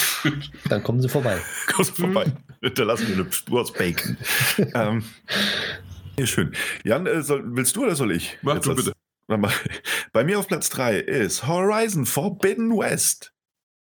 Dann 0.69 0.83
kommen 0.83 1.01
sie 1.01 1.09
vorbei. 1.09 1.39
Kommen 1.67 1.85
sie 1.85 2.01
vorbei. 2.01 2.31
Hinterlassen 2.61 3.07
wir 3.07 3.15
eine 3.23 3.31
Spur 3.31 3.61
aus 3.61 3.73
Bacon. 3.73 4.17
ähm, 4.73 5.03
ja, 6.17 6.25
schön. 6.25 6.53
Jan, 6.83 7.05
äh, 7.05 7.21
soll, 7.21 7.43
willst 7.45 7.75
du 7.75 7.83
oder 7.83 7.95
soll 7.95 8.11
ich? 8.11 8.37
Mach 8.41 8.59
du 8.59 8.75
bitte. 8.75 8.93
Bei 10.13 10.23
mir 10.23 10.39
auf 10.39 10.47
Platz 10.47 10.69
3 10.69 10.97
ist 10.99 11.47
Horizon 11.47 12.05
Forbidden 12.05 12.77
West. 12.77 13.33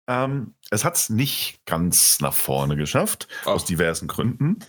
Ähm, 0.10 0.56
es 0.70 0.84
hat 0.84 0.96
es 0.96 1.10
nicht 1.10 1.66
ganz 1.66 2.20
nach 2.20 2.34
vorne 2.34 2.76
geschafft, 2.76 3.28
Ach. 3.44 3.48
aus 3.48 3.66
diversen 3.66 4.08
Gründen. 4.08 4.60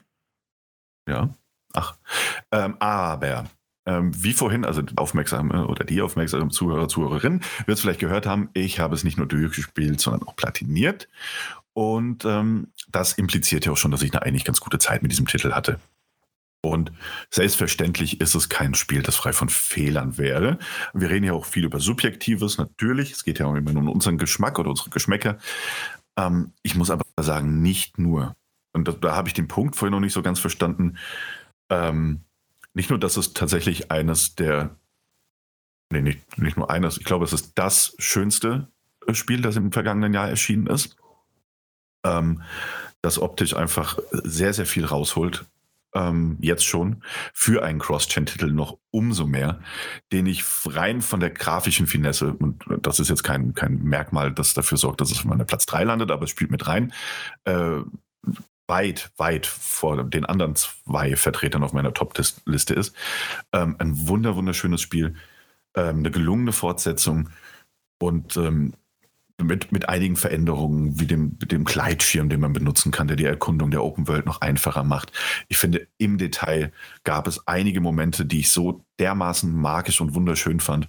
Ja. 1.08 1.36
Ach. 1.72 1.96
Ähm, 2.52 2.76
aber 2.80 3.50
ähm, 3.86 4.12
wie 4.22 4.32
vorhin, 4.32 4.64
also 4.64 4.82
aufmerksame 4.96 5.66
oder 5.66 5.84
die 5.84 6.02
aufmerksame 6.02 6.50
Zuhörer, 6.50 6.88
Zuhörerin, 6.88 7.40
wird 7.66 7.76
es 7.76 7.80
vielleicht 7.80 8.00
gehört 8.00 8.26
haben, 8.26 8.48
ich 8.54 8.80
habe 8.80 8.94
es 8.94 9.04
nicht 9.04 9.18
nur 9.18 9.26
durchgespielt, 9.26 10.00
sondern 10.00 10.22
auch 10.22 10.36
platiniert. 10.36 11.08
Und 11.74 12.24
ähm, 12.24 12.68
das 12.90 13.14
impliziert 13.14 13.64
ja 13.64 13.72
auch 13.72 13.76
schon, 13.76 13.90
dass 13.90 14.02
ich 14.02 14.12
eine 14.12 14.22
eigentlich 14.22 14.44
ganz 14.44 14.60
gute 14.60 14.78
Zeit 14.78 15.02
mit 15.02 15.10
diesem 15.10 15.26
Titel 15.26 15.52
hatte. 15.52 15.80
Und 16.64 16.92
selbstverständlich 17.28 18.20
ist 18.20 18.36
es 18.36 18.48
kein 18.48 18.74
Spiel, 18.74 19.02
das 19.02 19.16
frei 19.16 19.32
von 19.32 19.48
Fehlern 19.48 20.16
wäre. 20.16 20.58
Wir 20.94 21.10
reden 21.10 21.24
ja 21.24 21.32
auch 21.32 21.44
viel 21.44 21.64
über 21.64 21.80
Subjektives, 21.80 22.56
natürlich. 22.56 23.10
Es 23.10 23.24
geht 23.24 23.40
ja 23.40 23.46
auch 23.46 23.54
immer 23.56 23.74
um 23.76 23.88
unseren 23.88 24.16
Geschmack 24.16 24.60
oder 24.60 24.70
unsere 24.70 24.90
Geschmäcker. 24.90 25.38
Ähm, 26.16 26.52
ich 26.62 26.76
muss 26.76 26.90
aber 26.90 27.04
sagen, 27.18 27.62
nicht 27.62 27.98
nur. 27.98 28.36
Und 28.72 28.86
da, 28.86 28.92
da 28.92 29.16
habe 29.16 29.28
ich 29.28 29.34
den 29.34 29.48
Punkt 29.48 29.74
vorhin 29.74 29.92
noch 29.92 30.00
nicht 30.00 30.12
so 30.12 30.22
ganz 30.22 30.38
verstanden. 30.38 30.98
Ähm, 31.68 32.20
nicht 32.74 32.90
nur, 32.90 32.98
dass 32.98 33.16
es 33.16 33.34
tatsächlich 33.34 33.90
eines 33.90 34.34
der, 34.34 34.76
nee, 35.90 36.02
nicht, 36.02 36.38
nicht 36.38 36.56
nur 36.56 36.70
eines, 36.70 36.98
ich 36.98 37.04
glaube, 37.04 37.24
es 37.24 37.32
ist 37.32 37.52
das 37.56 37.94
schönste 37.98 38.68
äh, 39.06 39.14
Spiel, 39.14 39.42
das 39.42 39.56
im 39.56 39.72
vergangenen 39.72 40.14
Jahr 40.14 40.28
erschienen 40.28 40.66
ist. 40.66 40.96
Ähm, 42.04 42.42
das 43.02 43.18
optisch 43.18 43.54
einfach 43.54 43.98
sehr, 44.10 44.52
sehr 44.52 44.66
viel 44.66 44.84
rausholt. 44.84 45.44
Ähm, 45.94 46.38
jetzt 46.40 46.64
schon 46.64 47.02
für 47.34 47.62
einen 47.62 47.78
Cross-Chain-Titel 47.78 48.50
noch 48.50 48.78
umso 48.90 49.26
mehr, 49.26 49.60
den 50.10 50.24
ich 50.24 50.42
rein 50.64 51.02
von 51.02 51.20
der 51.20 51.28
grafischen 51.28 51.86
Finesse, 51.86 52.32
und 52.32 52.64
das 52.80 52.98
ist 52.98 53.10
jetzt 53.10 53.24
kein, 53.24 53.52
kein 53.52 53.82
Merkmal, 53.82 54.32
das 54.32 54.54
dafür 54.54 54.78
sorgt, 54.78 55.02
dass 55.02 55.10
es 55.10 55.18
auf 55.18 55.24
meiner 55.26 55.44
Platz 55.44 55.66
3 55.66 55.84
landet, 55.84 56.10
aber 56.10 56.24
es 56.24 56.30
spielt 56.30 56.50
mit 56.50 56.66
rein, 56.66 56.94
äh, 57.44 57.80
weit, 58.72 59.10
weit 59.18 59.44
vor 59.44 60.02
den 60.02 60.24
anderen 60.24 60.56
zwei 60.56 61.14
Vertretern 61.14 61.62
auf 61.62 61.74
meiner 61.74 61.92
Top-Liste 61.92 62.72
ist. 62.72 62.94
Ähm, 63.52 63.76
ein 63.78 64.08
wunder, 64.08 64.34
wunderschönes 64.34 64.80
Spiel, 64.80 65.14
ähm, 65.76 65.98
eine 65.98 66.10
gelungene 66.10 66.52
Fortsetzung 66.52 67.28
und 67.98 68.38
ähm, 68.38 68.72
mit, 69.36 69.72
mit 69.72 69.90
einigen 69.90 70.16
Veränderungen, 70.16 70.98
wie 70.98 71.06
dem, 71.06 71.38
dem 71.38 71.64
Gleitschirm, 71.64 72.30
den 72.30 72.40
man 72.40 72.54
benutzen 72.54 72.92
kann, 72.92 73.08
der 73.08 73.16
die 73.16 73.26
Erkundung 73.26 73.70
der 73.70 73.84
Open 73.84 74.08
World 74.08 74.24
noch 74.24 74.40
einfacher 74.40 74.84
macht. 74.84 75.12
Ich 75.48 75.58
finde, 75.58 75.86
im 75.98 76.16
Detail 76.16 76.72
gab 77.04 77.26
es 77.26 77.46
einige 77.46 77.82
Momente, 77.82 78.24
die 78.24 78.40
ich 78.40 78.50
so 78.50 78.82
dermaßen 78.98 79.54
magisch 79.54 80.00
und 80.00 80.14
wunderschön 80.14 80.60
fand 80.60 80.88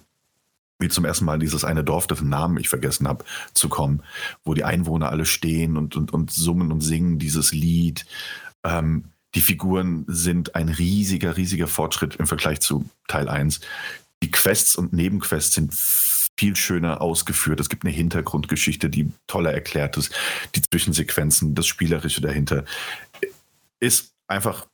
wie 0.80 0.90
zum 0.90 1.06
ersten 1.06 1.26
Mal 1.26 1.40
dieses 1.40 1.64
eine 1.64 1.84
Dorf, 1.84 2.08
dessen 2.08 2.30
Namen 2.30 2.58
ich 2.58 2.70
vergessen 2.70 3.08
habe, 3.08 3.26
zu 3.54 3.70
kommen, 3.70 4.04
wo 4.44 4.54
die 4.54 4.64
Einwohner 4.64 5.10
alle 5.10 5.26
stehen 5.26 5.78
und, 5.78 5.96
und, 5.96 6.14
und 6.14 6.32
summen 6.32 6.72
und 6.72 6.82
singen 6.82 7.20
dieses 7.20 7.54
Lied. 7.54 8.06
Ähm, 8.64 9.06
die 9.36 9.42
Figuren 9.42 10.06
sind 10.08 10.56
ein 10.56 10.70
riesiger, 10.70 11.38
riesiger 11.38 11.68
Fortschritt 11.68 12.16
im 12.16 12.28
Vergleich 12.28 12.60
zu 12.60 12.90
Teil 13.08 13.30
1. 13.30 13.62
Die 14.22 14.32
Quests 14.32 14.76
und 14.76 14.94
Nebenquests 14.94 15.56
sind 15.56 15.74
viel 15.74 16.56
schöner 16.56 17.02
ausgeführt. 17.02 17.60
Es 17.60 17.70
gibt 17.70 17.84
eine 17.84 17.94
Hintergrundgeschichte, 17.94 18.90
die 18.90 19.12
toller 19.28 19.54
erklärt 19.54 19.98
ist. 19.98 20.14
Die 20.56 20.62
Zwischensequenzen, 20.62 21.56
das 21.56 21.68
Spielerische 21.68 22.22
dahinter 22.22 22.66
ist 23.80 24.14
einfach 24.28 24.68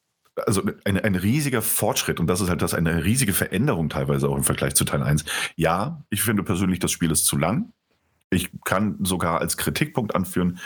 also 0.46 0.64
ein, 0.86 1.00
ein 1.00 1.16
riesiger 1.16 1.62
Fortschritt 1.62 2.20
und 2.20 2.28
das 2.28 2.42
ist 2.42 2.50
halt 2.50 2.62
das 2.62 2.74
eine 2.74 3.04
riesige 3.04 3.34
Veränderung 3.34 3.90
teilweise 3.90 4.30
auch 4.30 4.36
im 4.36 4.44
Vergleich 4.44 4.76
zu 4.76 4.86
Teil 4.86 5.04
1. 5.04 5.26
Ja, 5.56 6.04
ich 6.10 6.22
finde 6.22 6.44
persönlich, 6.44 6.80
das 6.80 6.92
Spiel 6.92 7.12
ist 7.12 7.26
zu 7.26 7.38
lang. 7.38 7.72
Ich 8.30 8.50
kann 8.64 8.98
sogar 9.04 9.42
als 9.42 9.58
Kritikpunkt 9.58 10.16
anführen, 10.16 10.60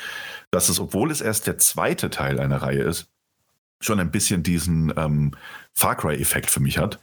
dass 0.51 0.69
es, 0.69 0.80
obwohl 0.80 1.11
es 1.11 1.21
erst 1.21 1.47
der 1.47 1.57
zweite 1.57 2.09
Teil 2.09 2.39
einer 2.39 2.61
Reihe 2.61 2.84
ist, 2.84 3.07
schon 3.80 3.99
ein 3.99 4.11
bisschen 4.11 4.43
diesen 4.43 4.93
ähm, 4.97 5.32
Far 5.74 5.95
Cry-Effekt 5.95 6.49
für 6.49 6.59
mich 6.59 6.78
hat. 6.78 6.99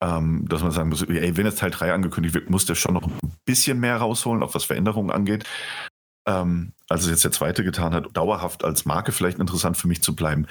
Ähm, 0.00 0.46
dass 0.48 0.62
man 0.62 0.72
sagen 0.72 0.90
muss, 0.90 1.02
ey, 1.02 1.36
wenn 1.36 1.46
jetzt 1.46 1.58
Teil 1.58 1.70
3 1.70 1.92
angekündigt 1.92 2.34
wird, 2.34 2.50
muss 2.50 2.66
der 2.66 2.74
schon 2.74 2.94
noch 2.94 3.06
ein 3.06 3.32
bisschen 3.46 3.80
mehr 3.80 3.96
rausholen, 3.96 4.42
auch 4.42 4.54
was 4.54 4.64
Veränderungen 4.64 5.10
angeht 5.10 5.44
ähm, 6.26 6.72
als 6.88 7.04
es 7.04 7.10
jetzt 7.10 7.24
der 7.24 7.32
zweite 7.32 7.64
getan 7.64 7.94
hat, 7.94 8.08
dauerhaft 8.16 8.64
als 8.64 8.84
Marke 8.84 9.12
vielleicht 9.12 9.38
interessant 9.38 9.76
für 9.76 9.88
mich 9.88 10.02
zu 10.02 10.14
bleiben. 10.14 10.46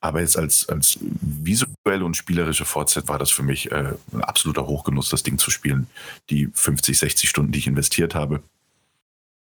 Aber 0.00 0.20
jetzt 0.20 0.36
als, 0.36 0.68
als 0.68 0.98
visuelle 1.00 2.04
und 2.04 2.16
spielerische 2.16 2.64
Fortsetzung 2.64 3.08
war 3.08 3.18
das 3.18 3.30
für 3.30 3.42
mich 3.42 3.70
äh, 3.72 3.92
ein 4.12 4.22
absoluter 4.22 4.66
Hochgenuss, 4.66 5.08
das 5.08 5.22
Ding 5.22 5.38
zu 5.38 5.50
spielen. 5.50 5.86
Die 6.30 6.50
50, 6.52 6.98
60 6.98 7.28
Stunden, 7.28 7.52
die 7.52 7.58
ich 7.58 7.66
investiert 7.66 8.14
habe. 8.14 8.42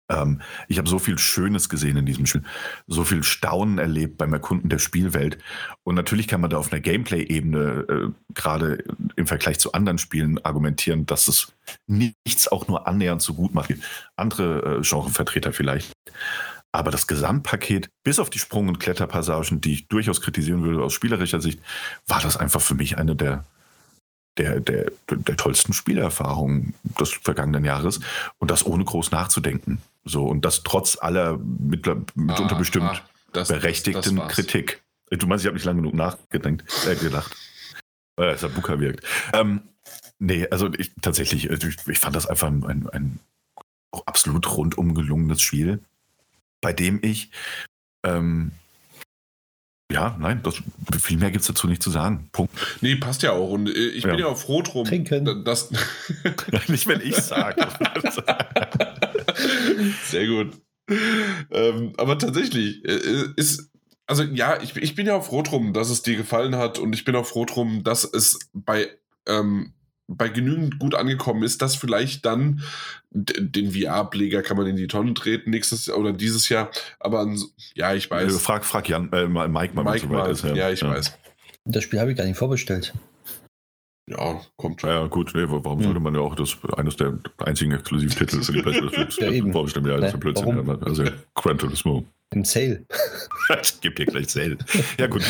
Ähm, 0.09 0.41
ich 0.67 0.77
habe 0.77 0.89
so 0.89 0.99
viel 0.99 1.17
Schönes 1.17 1.69
gesehen 1.69 1.97
in 1.97 2.05
diesem 2.05 2.25
Spiel, 2.25 2.43
so 2.87 3.03
viel 3.03 3.23
Staunen 3.23 3.77
erlebt 3.77 4.17
beim 4.17 4.33
Erkunden 4.33 4.69
der 4.69 4.79
Spielwelt. 4.79 5.37
Und 5.83 5.95
natürlich 5.95 6.27
kann 6.27 6.41
man 6.41 6.49
da 6.49 6.57
auf 6.57 6.71
einer 6.71 6.81
Gameplay-Ebene 6.81 7.85
äh, 7.87 8.09
gerade 8.33 8.83
im 9.15 9.27
Vergleich 9.27 9.59
zu 9.59 9.73
anderen 9.73 9.97
Spielen 9.97 10.43
argumentieren, 10.43 11.05
dass 11.05 11.27
es 11.27 11.53
nichts 11.87 12.47
auch 12.47 12.67
nur 12.67 12.87
annähernd 12.87 13.21
so 13.21 13.33
gut 13.33 13.53
macht 13.53 13.69
wie 13.69 13.79
andere 14.15 14.79
äh, 14.79 14.81
Genrevertreter 14.81 15.53
vielleicht. 15.53 15.93
Aber 16.71 16.91
das 16.91 17.07
Gesamtpaket, 17.07 17.89
bis 18.03 18.19
auf 18.19 18.29
die 18.29 18.37
Sprung- 18.37 18.67
und 18.67 18.79
Kletterpassagen, 18.79 19.59
die 19.61 19.73
ich 19.73 19.87
durchaus 19.87 20.21
kritisieren 20.21 20.63
würde 20.63 20.83
aus 20.83 20.93
spielerischer 20.93 21.41
Sicht, 21.41 21.59
war 22.05 22.21
das 22.21 22.37
einfach 22.37 22.61
für 22.61 22.75
mich 22.75 22.97
eine 22.97 23.15
der 23.15 23.45
der, 24.39 24.59
der, 24.59 24.91
der 25.09 25.37
tollsten 25.37 25.73
Spielerfahrungen 25.73 26.73
des 26.99 27.11
vergangenen 27.11 27.65
Jahres 27.65 27.99
und 28.39 28.49
das 28.49 28.65
ohne 28.65 28.85
groß 28.85 29.11
nachzudenken. 29.11 29.81
So, 30.09 30.25
und 30.25 30.43
das 30.43 30.63
trotz 30.63 30.97
aller 30.99 31.37
mit, 31.37 31.85
mitunter 32.15 32.55
ah, 32.55 32.57
bestimmt 32.57 32.85
ah, 32.85 33.01
das, 33.31 33.49
berechtigten 33.49 34.15
das, 34.15 34.29
Kritik. 34.29 34.81
Du 35.11 35.27
meinst, 35.27 35.43
ich 35.43 35.47
habe 35.47 35.55
nicht 35.55 35.65
lange 35.65 35.81
genug 35.81 35.93
nachgedacht, 35.93 36.63
äh, 36.87 36.95
gedacht. 36.95 37.35
Äh, 38.17 38.35
der 38.35 38.47
Buka 38.47 38.79
wirkt. 38.79 39.05
Ähm, 39.33 39.61
nee, 40.17 40.47
also 40.49 40.71
ich, 40.73 40.91
tatsächlich, 41.01 41.49
also 41.51 41.67
ich, 41.67 41.75
ich, 41.87 41.99
fand 41.99 42.15
das 42.15 42.25
einfach 42.25 42.47
ein, 42.47 42.65
ein, 42.65 42.89
ein 42.89 43.19
absolut 44.05 44.57
rundum 44.57 44.95
gelungenes 44.95 45.41
Spiel, 45.41 45.79
bei 46.59 46.73
dem 46.73 46.99
ich 47.03 47.29
ähm, 48.03 48.51
ja, 49.91 50.15
nein, 50.19 50.41
das, 50.43 50.61
viel 51.01 51.17
mehr 51.17 51.31
gibt 51.31 51.41
es 51.41 51.47
dazu 51.47 51.67
nicht 51.67 51.81
zu 51.81 51.89
sagen. 51.89 52.29
Punkt. 52.31 52.53
Nee, 52.81 52.95
passt 52.95 53.23
ja 53.23 53.31
auch. 53.31 53.49
Und 53.49 53.67
äh, 53.67 53.71
ich 53.71 54.03
ja. 54.03 54.11
bin 54.11 54.19
ja 54.19 54.27
auch 54.27 54.37
froh 54.37 54.61
drum. 54.61 54.85
Trinken. 54.85 55.43
Dass, 55.43 55.71
nicht, 56.67 56.87
wenn 56.87 57.01
ich 57.01 57.15
sage. 57.15 57.65
Sehr 60.05 60.27
gut. 60.27 60.61
Ähm, 61.51 61.93
aber 61.97 62.19
tatsächlich, 62.19 62.85
äh, 62.85 63.29
ist, 63.35 63.71
also 64.05 64.23
ja, 64.23 64.61
ich, 64.61 64.75
ich 64.75 64.93
bin 64.95 65.07
ja 65.07 65.15
auch 65.15 65.25
froh 65.25 65.41
drum, 65.41 65.73
dass 65.73 65.89
es 65.89 66.03
dir 66.03 66.17
gefallen 66.17 66.55
hat 66.55 66.77
und 66.77 66.93
ich 66.93 67.03
bin 67.03 67.15
auch 67.15 67.25
froh 67.25 67.45
drum, 67.45 67.83
dass 67.83 68.03
es 68.03 68.39
bei 68.53 68.89
ähm, 69.27 69.73
bei 70.09 70.27
genügend 70.27 70.79
gut 70.79 70.95
angekommen 70.95 71.43
ist, 71.43 71.61
dass 71.61 71.75
vielleicht 71.75 72.25
dann 72.25 72.63
den 73.11 73.71
VR-Ableger 73.71 74.41
kann 74.41 74.57
man 74.57 74.67
in 74.67 74.75
die 74.75 74.87
Tonne 74.87 75.13
treten 75.13 75.51
nächstes 75.51 75.85
Jahr 75.85 75.97
oder 75.97 76.13
dieses 76.13 76.49
Jahr. 76.49 76.71
Aber 76.99 77.27
ja, 77.75 77.93
ich 77.93 78.09
weiß. 78.09 78.25
Also 78.25 78.39
frag, 78.39 78.65
frag 78.65 78.89
Jan, 78.89 79.11
äh, 79.13 79.27
Mike 79.27 79.73
mal, 79.75 79.83
Mike 79.83 79.99
so 79.99 80.07
mal. 80.07 80.29
Ist, 80.29 80.43
ja. 80.43 80.53
ja. 80.55 80.69
ich 80.71 80.81
ja. 80.81 80.89
weiß. 80.89 81.17
Das 81.65 81.83
Spiel 81.83 81.99
habe 81.99 82.11
ich 82.11 82.17
gar 82.17 82.25
nicht 82.25 82.37
vorbestellt. 82.37 82.93
Ja, 84.07 84.41
kommt 84.57 84.81
schon. 84.81 84.89
Ja, 84.89 85.05
gut, 85.05 85.33
nee, 85.35 85.43
warum 85.45 85.77
hm. 85.77 85.83
sollte 85.83 85.99
man 85.99 86.15
ja 86.15 86.21
auch 86.21 86.33
das 86.33 86.57
eines 86.75 86.97
der 86.97 87.19
einzigen 87.37 87.73
exklusiven 87.73 88.17
Titel 88.17 88.41
für 88.41 88.53
die 88.53 88.61
PlayStation 88.63 89.29
ja, 89.29 89.31
eben. 89.31 89.51
vorbestellen? 89.51 89.87
Ja, 89.87 89.97
das 89.97 90.13
ist 90.15 90.19
Blödsinn. 90.19 90.69
Also 90.81 91.03
Gran 91.35 91.59
Turismo. 91.59 92.03
Im 92.33 92.43
Sale. 92.43 92.85
ich 93.61 93.81
gebe 93.81 93.95
dir 93.95 94.05
gleich 94.07 94.29
Sale. 94.29 94.57
Ja, 94.99 95.05
gut. 95.05 95.23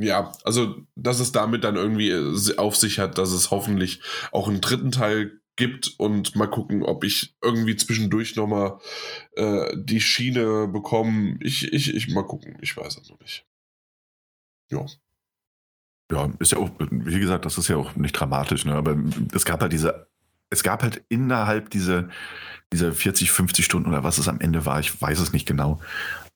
Ja, 0.00 0.32
also 0.44 0.76
dass 0.96 1.20
es 1.20 1.32
damit 1.32 1.64
dann 1.64 1.76
irgendwie 1.76 2.10
äh, 2.10 2.56
auf 2.56 2.76
sich 2.76 2.98
hat, 2.98 3.18
dass 3.18 3.32
es 3.32 3.50
hoffentlich 3.50 4.00
auch 4.32 4.48
einen 4.48 4.60
dritten 4.60 4.90
Teil 4.90 5.40
gibt 5.58 5.94
und 5.98 6.36
mal 6.36 6.46
gucken, 6.46 6.82
ob 6.82 7.04
ich 7.04 7.36
irgendwie 7.42 7.76
zwischendurch 7.76 8.36
nochmal 8.36 8.78
äh, 9.32 9.76
die 9.76 10.00
Schiene 10.00 10.68
bekomme. 10.68 11.36
Ich, 11.40 11.72
ich, 11.72 11.94
ich 11.94 12.08
mal 12.08 12.24
gucken, 12.24 12.56
ich 12.62 12.76
weiß 12.76 12.96
es 12.96 13.10
noch 13.10 13.20
nicht. 13.20 13.44
Ja. 14.70 14.86
Ja, 16.10 16.30
ist 16.38 16.52
ja 16.52 16.58
auch, 16.58 16.70
wie 16.78 17.20
gesagt, 17.20 17.44
das 17.44 17.58
ist 17.58 17.68
ja 17.68 17.76
auch 17.76 17.94
nicht 17.96 18.12
dramatisch, 18.12 18.64
ne? 18.64 18.74
aber 18.74 18.96
es 19.34 19.44
gab 19.44 19.60
halt 19.60 19.72
diese, 19.72 20.08
es 20.48 20.62
gab 20.62 20.82
halt 20.82 21.04
innerhalb 21.10 21.68
dieser, 21.68 22.08
dieser 22.72 22.92
40, 22.92 23.30
50 23.30 23.64
Stunden 23.64 23.88
oder 23.90 24.04
was 24.04 24.16
es 24.16 24.28
am 24.28 24.40
Ende 24.40 24.64
war, 24.64 24.80
ich 24.80 25.02
weiß 25.02 25.18
es 25.18 25.34
nicht 25.34 25.46
genau, 25.46 25.80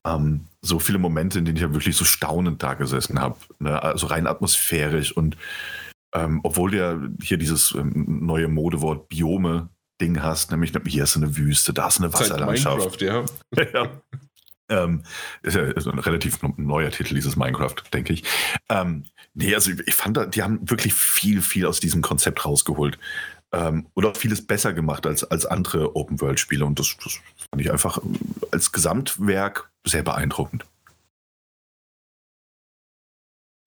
ähm, 0.05 0.45
so 0.61 0.79
viele 0.79 0.99
Momente, 0.99 1.39
in 1.39 1.45
denen 1.45 1.57
ich 1.57 1.63
ja 1.63 1.73
wirklich 1.73 1.95
so 1.95 2.05
staunend 2.05 2.63
da 2.63 2.73
gesessen 2.73 3.19
habe. 3.19 3.37
Ne? 3.59 3.81
Also 3.81 4.07
rein 4.07 4.27
atmosphärisch 4.27 5.15
und 5.15 5.37
ähm, 6.13 6.41
obwohl 6.43 6.71
du 6.71 6.77
ja 6.77 6.99
hier 7.21 7.37
dieses 7.37 7.73
ähm, 7.73 8.19
neue 8.21 8.47
Modewort 8.47 9.09
Biome 9.09 9.69
Ding 10.01 10.21
hast, 10.21 10.51
nämlich 10.51 10.73
hier 10.87 11.03
ist 11.03 11.17
eine 11.17 11.37
Wüste, 11.37 11.73
da 11.73 11.87
ist 11.87 11.99
eine 11.99 12.13
Wasserlandschaft. 12.13 13.01
Minecraft, 13.01 13.25
ja. 13.55 13.63
ja. 13.73 14.01
Ähm, 14.69 15.03
ist 15.41 15.55
ja 15.55 15.63
ist 15.63 15.87
ein 15.87 15.99
relativ 15.99 16.39
neuer 16.57 16.89
Titel, 16.89 17.15
dieses 17.15 17.35
Minecraft, 17.35 17.75
denke 17.93 18.13
ich. 18.13 18.23
Ähm, 18.69 19.03
nee, 19.33 19.53
also 19.53 19.71
ich 19.85 19.93
fand, 19.93 20.35
die 20.35 20.41
haben 20.41 20.69
wirklich 20.69 20.93
viel, 20.93 21.41
viel 21.41 21.65
aus 21.65 21.79
diesem 21.79 22.01
Konzept 22.01 22.45
rausgeholt. 22.45 22.97
Ähm, 23.51 23.87
oder 23.93 24.15
vieles 24.15 24.45
besser 24.45 24.73
gemacht 24.73 25.05
als, 25.05 25.23
als 25.23 25.45
andere 25.45 25.95
Open-World-Spiele. 25.95 26.65
Und 26.65 26.79
das, 26.79 26.97
das 27.03 27.19
fand 27.49 27.61
ich 27.61 27.71
einfach 27.71 27.99
als 28.51 28.71
Gesamtwerk 28.71 29.71
sehr 29.85 30.03
beeindruckend. 30.03 30.65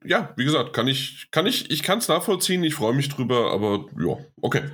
Ja, 0.04 0.32
wie 0.36 0.44
gesagt, 0.44 0.72
kann 0.72 0.86
ich, 0.86 1.28
kann 1.30 1.46
ich, 1.46 1.70
ich 1.70 1.82
kann 1.82 1.98
es 1.98 2.08
nachvollziehen, 2.08 2.62
ich 2.62 2.74
freue 2.74 2.94
mich 2.94 3.08
drüber, 3.08 3.50
aber 3.52 3.86
ja, 3.98 4.24
okay. 4.40 4.70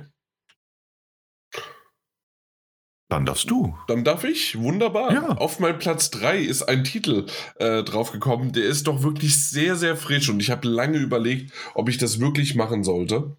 Dann 3.09 3.25
darfst 3.25 3.49
du. 3.49 3.77
Dann 3.87 4.03
darf 4.03 4.23
ich. 4.23 4.57
Wunderbar. 4.57 5.13
Ja. 5.13 5.27
Auf 5.37 5.59
meinem 5.59 5.77
Platz 5.77 6.09
3 6.11 6.39
ist 6.39 6.63
ein 6.63 6.83
Titel 6.83 7.27
äh, 7.57 7.83
draufgekommen, 7.83 8.53
der 8.53 8.65
ist 8.65 8.87
doch 8.87 9.03
wirklich 9.03 9.39
sehr, 9.49 9.75
sehr 9.75 9.95
frisch 9.95 10.29
und 10.29 10.39
ich 10.39 10.49
habe 10.49 10.67
lange 10.67 10.97
überlegt, 10.97 11.53
ob 11.75 11.89
ich 11.89 11.97
das 11.97 12.19
wirklich 12.19 12.55
machen 12.55 12.83
sollte. 12.83 13.37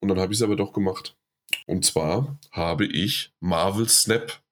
Und 0.00 0.08
dann 0.08 0.18
habe 0.18 0.32
ich 0.32 0.38
es 0.38 0.42
aber 0.42 0.56
doch 0.56 0.72
gemacht. 0.72 1.16
Und 1.66 1.84
zwar 1.84 2.38
habe 2.50 2.84
ich 2.84 3.32
Marvel 3.40 3.88
Snap 3.88 4.42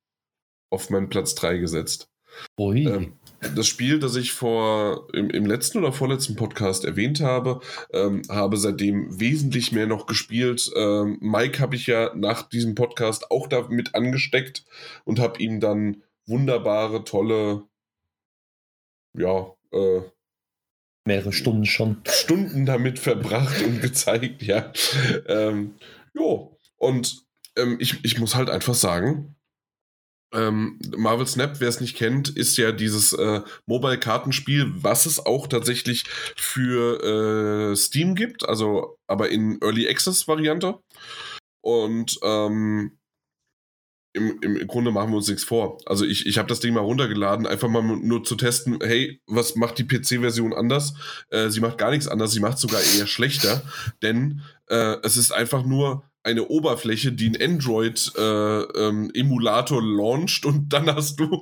auf 0.71 0.91
meinen 0.91 1.09
Platz 1.09 1.35
3 1.35 1.59
gesetzt. 1.59 2.10
Ui. 2.59 2.87
Ähm, 2.87 3.15
das 3.55 3.67
Spiel, 3.67 3.99
das 3.99 4.17
ich 4.17 4.33
vor 4.33 5.09
im, 5.15 5.31
im, 5.31 5.47
letzten 5.47 5.79
oder 5.79 5.93
vorletzten 5.93 6.37
Podcast 6.37 6.85
erwähnt 6.85 7.21
habe, 7.21 7.61
ähm, 7.93 8.23
habe 8.29 8.57
seitdem 8.57 9.19
wesentlich 9.19 9.73
mehr 9.73 9.87
noch 9.87 10.07
gespielt. 10.07 10.71
Ähm, 10.77 11.19
Mike 11.21 11.59
habe 11.59 11.77
ich 11.77 11.87
ja 11.87 12.15
nach 12.15 12.43
diesem 12.43 12.75
Podcast 12.75 13.31
auch 13.31 13.47
damit 13.47 13.95
angesteckt 13.95 14.65
und 15.05 15.19
habe 15.21 15.43
ihm 15.43 15.61
dann 15.61 16.03
wunderbare, 16.27 17.05
tolle, 17.05 17.65
ja, 19.17 19.55
äh, 19.73 20.03
mehrere 21.07 21.33
Stunden 21.33 21.65
schon. 21.65 22.03
Stunden 22.07 22.67
damit 22.67 22.99
verbracht 22.99 23.63
und 23.63 23.81
gezeigt, 23.81 24.43
ja. 24.43 24.73
Ähm, 25.27 25.77
jo, 26.15 26.59
und 26.77 27.25
ähm, 27.57 27.79
ich, 27.81 28.05
ich 28.05 28.19
muss 28.19 28.35
halt 28.35 28.51
einfach 28.51 28.75
sagen, 28.75 29.35
ähm, 30.33 30.79
Marvel 30.97 31.27
Snap, 31.27 31.61
wer 31.61 31.69
es 31.69 31.81
nicht 31.81 31.97
kennt, 31.97 32.29
ist 32.29 32.57
ja 32.57 32.73
dieses 32.73 33.13
äh, 33.13 33.41
Mobile-Kartenspiel, 33.67 34.73
was 34.77 35.07
es 35.07 35.25
auch 35.25 35.47
tatsächlich 35.47 36.05
für 36.37 37.73
äh, 37.73 37.77
Steam 37.77 38.15
gibt, 38.15 38.49
also 38.49 38.99
aber 39.07 39.31
in 39.31 39.61
Early 39.61 39.89
Access-Variante. 39.89 40.79
Und 41.63 42.19
ähm, 42.23 42.99
im, 44.13 44.41
im 44.43 44.67
Grunde 44.67 44.91
machen 44.91 45.11
wir 45.11 45.19
uns 45.19 45.29
nichts 45.29 45.45
vor. 45.45 45.79
Also 45.87 46.05
ich, 46.05 46.27
ich 46.27 46.39
habe 46.39 46.49
das 46.49 46.61
Ding 46.61 46.75
mal 46.75 46.81
runtergeladen, 46.81 47.47
einfach 47.47 47.69
mal 47.69 47.83
nur 47.83 48.25
zu 48.25 48.35
testen, 48.35 48.79
hey, 48.83 49.21
was 49.27 49.55
macht 49.55 49.79
die 49.79 49.87
PC-Version 49.87 50.53
anders? 50.53 50.95
Äh, 51.31 51.51
sie 51.51 51.61
macht 51.61 51.79
gar 51.79 51.91
nichts 51.91 52.09
anders, 52.09 52.33
sie 52.33 52.41
macht 52.41 52.59
sogar 52.59 52.81
eher 52.81 53.07
schlechter, 53.07 53.63
denn 54.03 54.43
äh, 54.69 54.97
es 55.03 55.17
ist 55.17 55.33
einfach 55.33 55.65
nur 55.65 56.10
eine 56.23 56.49
Oberfläche, 56.49 57.13
die 57.13 57.31
ein 57.31 57.41
Android-Emulator 57.41 59.79
äh, 59.79 59.85
ähm, 59.85 59.97
launcht 59.97 60.45
und 60.45 60.71
dann 60.73 60.95
hast 60.95 61.19
du, 61.19 61.41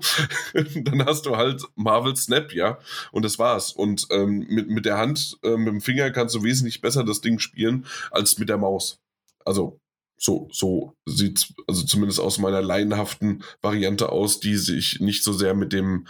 dann 0.82 1.04
hast 1.04 1.26
du 1.26 1.36
halt 1.36 1.62
Marvel 1.74 2.14
Snap, 2.16 2.54
ja. 2.54 2.78
Und 3.10 3.24
das 3.24 3.38
war's. 3.38 3.72
Und 3.72 4.06
ähm, 4.10 4.46
mit, 4.48 4.68
mit 4.68 4.86
der 4.86 4.98
Hand, 4.98 5.38
äh, 5.42 5.56
mit 5.56 5.68
dem 5.68 5.80
Finger 5.80 6.10
kannst 6.10 6.34
du 6.34 6.44
wesentlich 6.44 6.80
besser 6.80 7.04
das 7.04 7.20
Ding 7.20 7.38
spielen 7.38 7.86
als 8.10 8.38
mit 8.38 8.48
der 8.48 8.58
Maus. 8.58 9.00
Also 9.44 9.80
so, 10.16 10.48
so 10.52 10.94
sieht 11.06 11.54
also 11.66 11.84
zumindest 11.84 12.20
aus 12.20 12.38
meiner 12.38 12.62
laienhaften 12.62 13.44
Variante 13.62 14.10
aus, 14.10 14.40
die 14.40 14.56
sich 14.56 15.00
nicht 15.00 15.22
so 15.22 15.32
sehr 15.32 15.54
mit 15.54 15.72
dem 15.72 16.06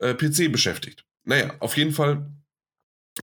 äh, 0.00 0.14
PC 0.14 0.50
beschäftigt. 0.50 1.04
Naja, 1.24 1.54
auf 1.60 1.76
jeden 1.76 1.92
Fall 1.92 2.26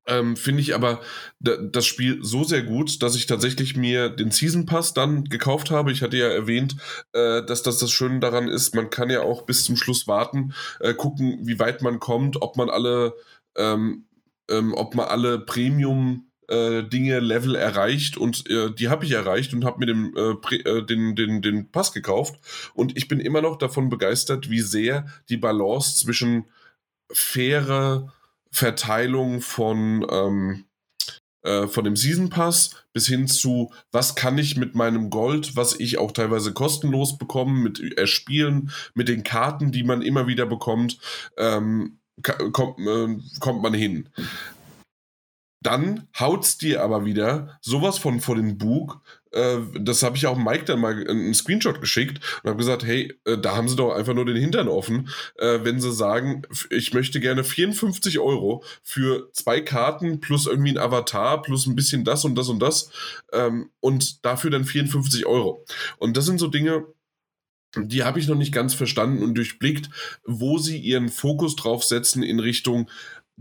ähm, 0.05 0.37
Finde 0.37 0.61
ich 0.61 0.75
aber 0.75 1.01
das 1.39 1.85
Spiel 1.85 2.19
so 2.21 2.43
sehr 2.43 2.61
gut, 2.61 3.01
dass 3.01 3.15
ich 3.15 3.25
tatsächlich 3.25 3.75
mir 3.75 4.09
den 4.09 4.31
Season 4.31 4.65
Pass 4.65 4.93
dann 4.93 5.23
gekauft 5.25 5.71
habe. 5.71 5.91
Ich 5.91 6.03
hatte 6.03 6.17
ja 6.17 6.27
erwähnt, 6.27 6.75
äh, 7.13 7.43
dass 7.43 7.63
das 7.63 7.79
das 7.79 7.91
Schöne 7.91 8.19
daran 8.19 8.47
ist, 8.47 8.75
man 8.75 8.89
kann 8.89 9.09
ja 9.09 9.21
auch 9.21 9.43
bis 9.43 9.63
zum 9.63 9.75
Schluss 9.75 10.07
warten, 10.07 10.53
äh, 10.79 10.93
gucken, 10.93 11.39
wie 11.41 11.59
weit 11.59 11.81
man 11.81 11.99
kommt, 11.99 12.41
ob 12.41 12.55
man 12.55 12.69
alle, 12.69 13.15
ähm, 13.55 14.05
ähm, 14.49 14.73
ob 14.75 14.93
man 14.93 15.07
alle 15.07 15.39
Premium 15.39 16.29
äh, 16.47 16.83
Dinge, 16.83 17.19
Level 17.19 17.55
erreicht 17.55 18.17
und 18.17 18.49
äh, 18.49 18.71
die 18.71 18.89
habe 18.89 19.05
ich 19.05 19.11
erreicht 19.11 19.53
und 19.53 19.65
habe 19.65 19.79
mir 19.79 19.85
den, 19.87 20.15
äh, 20.15 20.55
äh, 20.55 20.85
den, 20.85 21.15
den, 21.15 21.41
den 21.41 21.71
Pass 21.71 21.93
gekauft 21.93 22.39
und 22.73 22.97
ich 22.97 23.07
bin 23.07 23.19
immer 23.19 23.41
noch 23.41 23.57
davon 23.57 23.89
begeistert, 23.89 24.49
wie 24.49 24.61
sehr 24.61 25.07
die 25.29 25.37
Balance 25.37 25.97
zwischen 25.97 26.45
faire 27.11 28.11
Verteilung 28.51 29.41
von, 29.41 30.05
ähm, 30.09 30.65
äh, 31.43 31.67
von 31.67 31.83
dem 31.83 31.95
Season 31.95 32.29
Pass 32.29 32.71
bis 32.93 33.07
hin 33.07 33.27
zu, 33.27 33.71
was 33.91 34.15
kann 34.15 34.37
ich 34.37 34.57
mit 34.57 34.75
meinem 34.75 35.09
Gold, 35.09 35.55
was 35.55 35.79
ich 35.79 35.97
auch 35.97 36.11
teilweise 36.11 36.53
kostenlos 36.53 37.17
bekomme, 37.17 37.59
mit 37.59 37.97
Erspielen, 37.97 38.71
mit 38.93 39.07
den 39.07 39.23
Karten, 39.23 39.71
die 39.71 39.83
man 39.83 40.01
immer 40.01 40.27
wieder 40.27 40.45
bekommt, 40.45 40.97
ähm, 41.37 41.99
kommt, 42.21 42.79
äh, 42.79 43.17
kommt 43.39 43.61
man 43.61 43.73
hin. 43.73 44.09
Dann 45.61 46.07
haut's 46.17 46.57
dir 46.57 46.83
aber 46.83 47.03
wieder 47.03 47.59
sowas 47.61 47.97
von 47.97 48.21
vor 48.21 48.35
den 48.35 48.57
Bug. 48.57 49.01
Äh, 49.31 49.57
das 49.79 50.03
habe 50.03 50.17
ich 50.17 50.27
auch 50.27 50.37
Mike 50.37 50.65
dann 50.65 50.79
mal 50.79 51.07
einen 51.07 51.33
Screenshot 51.33 51.81
geschickt 51.81 52.19
und 52.43 52.49
habe 52.49 52.57
gesagt, 52.57 52.83
hey, 52.83 53.13
äh, 53.25 53.37
da 53.37 53.55
haben 53.55 53.67
sie 53.67 53.75
doch 53.75 53.93
einfach 53.93 54.13
nur 54.13 54.25
den 54.25 54.35
Hintern 54.35 54.67
offen, 54.67 55.09
äh, 55.37 55.59
wenn 55.63 55.79
sie 55.79 55.91
sagen, 55.91 56.43
ich 56.69 56.93
möchte 56.93 57.19
gerne 57.19 57.43
54 57.43 58.19
Euro 58.19 58.63
für 58.83 59.29
zwei 59.33 59.61
Karten 59.61 60.19
plus 60.19 60.47
irgendwie 60.47 60.71
ein 60.71 60.77
Avatar 60.77 61.41
plus 61.41 61.67
ein 61.67 61.75
bisschen 61.75 62.03
das 62.03 62.25
und 62.25 62.35
das 62.35 62.49
und 62.49 62.59
das 62.59 62.91
ähm, 63.33 63.69
und 63.79 64.25
dafür 64.25 64.49
dann 64.49 64.65
54 64.65 65.25
Euro. 65.25 65.65
Und 65.97 66.17
das 66.17 66.25
sind 66.25 66.39
so 66.39 66.47
Dinge, 66.47 66.85
die 67.75 68.03
habe 68.03 68.19
ich 68.19 68.27
noch 68.27 68.35
nicht 68.35 68.53
ganz 68.53 68.73
verstanden 68.73 69.21
und 69.21 69.35
durchblickt, 69.35 69.89
wo 70.25 70.57
sie 70.57 70.77
ihren 70.77 71.09
Fokus 71.09 71.55
drauf 71.55 71.83
setzen 71.83 72.23
in 72.23 72.39
Richtung 72.39 72.89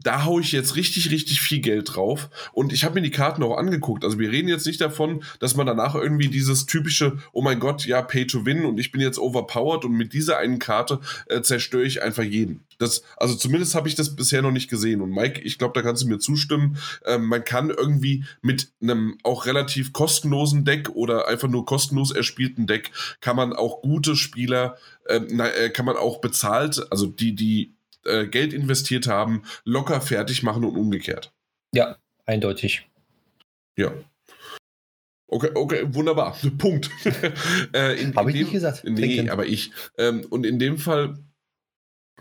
da 0.02 0.24
haue 0.24 0.40
ich 0.40 0.52
jetzt 0.52 0.76
richtig, 0.76 1.10
richtig 1.10 1.40
viel 1.40 1.60
Geld 1.60 1.94
drauf. 1.94 2.30
Und 2.52 2.72
ich 2.72 2.84
habe 2.84 2.94
mir 2.94 3.02
die 3.02 3.10
Karten 3.10 3.42
auch 3.42 3.56
angeguckt. 3.56 4.04
Also 4.04 4.18
wir 4.18 4.30
reden 4.30 4.48
jetzt 4.48 4.66
nicht 4.66 4.80
davon, 4.80 5.22
dass 5.40 5.56
man 5.56 5.66
danach 5.66 5.94
irgendwie 5.94 6.28
dieses 6.28 6.66
typische, 6.66 7.18
oh 7.32 7.42
mein 7.42 7.58
Gott, 7.58 7.84
ja, 7.86 8.02
Pay 8.02 8.26
to 8.26 8.46
Win 8.46 8.64
und 8.64 8.78
ich 8.78 8.92
bin 8.92 9.00
jetzt 9.00 9.18
overpowered 9.18 9.84
und 9.84 9.92
mit 9.92 10.12
dieser 10.12 10.38
einen 10.38 10.58
Karte 10.58 11.00
äh, 11.26 11.42
zerstöre 11.42 11.84
ich 11.84 12.02
einfach 12.02 12.22
jeden. 12.22 12.64
Das, 12.78 13.02
also 13.16 13.34
zumindest 13.34 13.74
habe 13.74 13.88
ich 13.88 13.96
das 13.96 14.14
bisher 14.14 14.42
noch 14.42 14.52
nicht 14.52 14.70
gesehen. 14.70 15.00
Und 15.00 15.10
Mike, 15.10 15.40
ich 15.40 15.58
glaube, 15.58 15.74
da 15.74 15.82
kannst 15.82 16.04
du 16.04 16.08
mir 16.08 16.18
zustimmen. 16.18 16.78
Ähm, 17.04 17.26
man 17.26 17.44
kann 17.44 17.70
irgendwie 17.70 18.24
mit 18.40 18.72
einem 18.80 19.18
auch 19.24 19.46
relativ 19.46 19.92
kostenlosen 19.92 20.64
Deck 20.64 20.90
oder 20.90 21.26
einfach 21.26 21.48
nur 21.48 21.66
kostenlos 21.66 22.12
erspielten 22.12 22.66
Deck, 22.66 22.92
kann 23.20 23.36
man 23.36 23.52
auch 23.52 23.82
gute 23.82 24.14
Spieler, 24.14 24.76
ähm, 25.08 25.40
äh, 25.40 25.70
kann 25.70 25.86
man 25.86 25.96
auch 25.96 26.20
bezahlt, 26.20 26.86
also 26.90 27.06
die, 27.06 27.34
die 27.34 27.77
äh, 28.08 28.26
Geld 28.26 28.52
investiert 28.52 29.06
haben, 29.06 29.42
locker 29.64 30.00
fertig 30.00 30.42
machen 30.42 30.64
und 30.64 30.76
umgekehrt. 30.76 31.32
Ja, 31.72 31.96
eindeutig. 32.26 32.88
Ja. 33.76 33.92
Okay, 35.28 35.50
okay, 35.54 35.84
wunderbar. 35.94 36.36
Punkt. 36.58 36.90
äh, 37.72 38.12
Habe 38.14 38.30
ich 38.30 38.36
dem, 38.36 38.42
nicht 38.44 38.52
gesagt. 38.52 38.84
Nee, 38.84 39.28
aber 39.28 39.46
ich. 39.46 39.70
Ähm, 39.98 40.24
und 40.30 40.46
in 40.46 40.58
dem 40.58 40.78
Fall, 40.78 41.18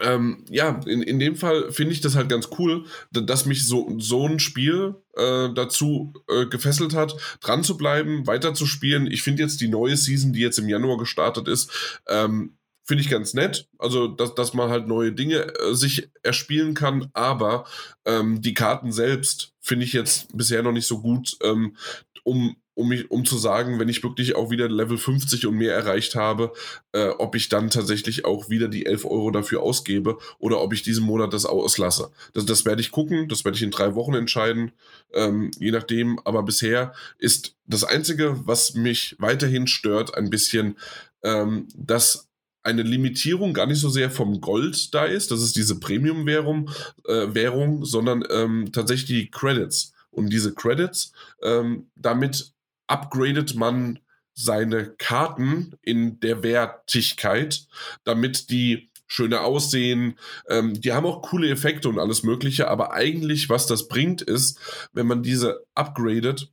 ähm, 0.01 0.45
ja, 0.49 0.81
in, 0.85 1.01
in 1.01 1.19
dem 1.19 1.35
Fall 1.35 1.71
finde 1.71 1.93
ich 1.93 2.01
das 2.01 2.15
halt 2.15 2.29
ganz 2.29 2.49
cool, 2.59 2.85
dass 3.11 3.45
mich 3.45 3.65
so, 3.65 3.95
so 3.97 4.27
ein 4.27 4.39
Spiel 4.39 4.95
äh, 5.15 5.49
dazu 5.53 6.13
äh, 6.29 6.45
gefesselt 6.45 6.93
hat, 6.93 7.15
dran 7.41 7.63
zu 7.63 7.77
bleiben, 7.77 8.27
weiter 8.27 8.53
zu 8.53 8.65
spielen. 8.65 9.07
Ich 9.07 9.23
finde 9.23 9.43
jetzt 9.43 9.61
die 9.61 9.69
neue 9.69 9.95
Season, 9.95 10.33
die 10.33 10.41
jetzt 10.41 10.59
im 10.59 10.69
Januar 10.69 10.97
gestartet 10.97 11.47
ist, 11.47 12.01
ähm, 12.07 12.56
finde 12.87 13.03
ich 13.03 13.09
ganz 13.09 13.33
nett. 13.33 13.67
Also, 13.77 14.07
dass, 14.07 14.33
dass 14.33 14.53
man 14.53 14.69
halt 14.69 14.87
neue 14.87 15.11
Dinge 15.11 15.53
äh, 15.59 15.75
sich 15.75 16.09
erspielen 16.23 16.73
kann, 16.73 17.09
aber 17.13 17.65
ähm, 18.05 18.41
die 18.41 18.53
Karten 18.53 18.91
selbst 18.91 19.53
finde 19.59 19.85
ich 19.85 19.93
jetzt 19.93 20.35
bisher 20.35 20.63
noch 20.63 20.71
nicht 20.71 20.87
so 20.87 21.01
gut, 21.01 21.37
ähm, 21.43 21.75
um 22.23 22.55
um, 22.77 22.89
mich, 22.89 23.09
um 23.09 23.25
zu 23.25 23.37
sagen, 23.39 23.79
wenn 23.79 23.89
ich 23.89 24.03
wirklich 24.03 24.35
auch 24.35 24.51
wieder 24.51 24.69
Level 24.69 24.99
50 24.99 25.47
und 25.47 25.55
mehr 25.55 25.73
erreicht 25.73 26.13
habe, 26.13 26.53
äh, 26.91 27.07
ob 27.07 27.33
ich 27.33 27.49
dann 27.49 27.71
tatsächlich 27.71 28.23
auch 28.23 28.49
wieder 28.49 28.67
die 28.67 28.85
11 28.85 29.05
Euro 29.05 29.31
dafür 29.31 29.63
ausgebe 29.63 30.19
oder 30.37 30.61
ob 30.61 30.73
ich 30.73 30.83
diesen 30.83 31.03
Monat 31.03 31.33
das 31.33 31.45
auslasse. 31.45 32.11
Das, 32.33 32.45
das 32.45 32.65
werde 32.65 32.81
ich 32.81 32.91
gucken, 32.91 33.29
das 33.29 33.43
werde 33.45 33.55
ich 33.55 33.63
in 33.63 33.71
drei 33.71 33.95
Wochen 33.95 34.13
entscheiden, 34.13 34.73
ähm, 35.11 35.49
je 35.57 35.71
nachdem. 35.71 36.19
Aber 36.23 36.43
bisher 36.43 36.93
ist 37.17 37.55
das 37.65 37.83
Einzige, 37.83 38.41
was 38.45 38.75
mich 38.75 39.15
weiterhin 39.17 39.65
stört, 39.65 40.15
ein 40.15 40.29
bisschen, 40.29 40.77
ähm, 41.23 41.67
dass 41.75 42.26
eine 42.67 42.83
Limitierung 42.83 43.53
gar 43.53 43.65
nicht 43.65 43.79
so 43.79 43.89
sehr 43.89 44.11
vom 44.11 44.41
Gold 44.41 44.93
da 44.93 45.05
ist, 45.05 45.31
das 45.31 45.41
ist 45.41 45.55
diese 45.55 45.79
Premium-Währung, 45.79 46.69
äh, 47.07 47.33
Währung, 47.33 47.85
sondern 47.85 48.25
ähm, 48.29 48.71
tatsächlich 48.73 49.07
die 49.07 49.31
Credits. 49.31 49.93
Und 50.11 50.31
diese 50.31 50.53
Credits, 50.53 51.13
ähm, 51.41 51.89
damit 51.95 52.51
upgradet 52.87 53.55
man 53.55 53.99
seine 54.33 54.91
Karten 54.97 55.75
in 55.81 56.19
der 56.19 56.43
Wertigkeit, 56.43 57.65
damit 58.03 58.49
die 58.49 58.91
schöner 59.07 59.41
aussehen. 59.41 60.19
Ähm, 60.49 60.79
die 60.79 60.91
haben 60.91 61.05
auch 61.05 61.21
coole 61.21 61.49
Effekte 61.49 61.87
und 61.87 61.99
alles 61.99 62.23
Mögliche, 62.23 62.67
aber 62.67 62.91
eigentlich, 62.91 63.49
was 63.49 63.65
das 63.65 63.87
bringt, 63.87 64.21
ist, 64.21 64.59
wenn 64.91 65.07
man 65.07 65.23
diese 65.23 65.63
upgradet, 65.73 66.51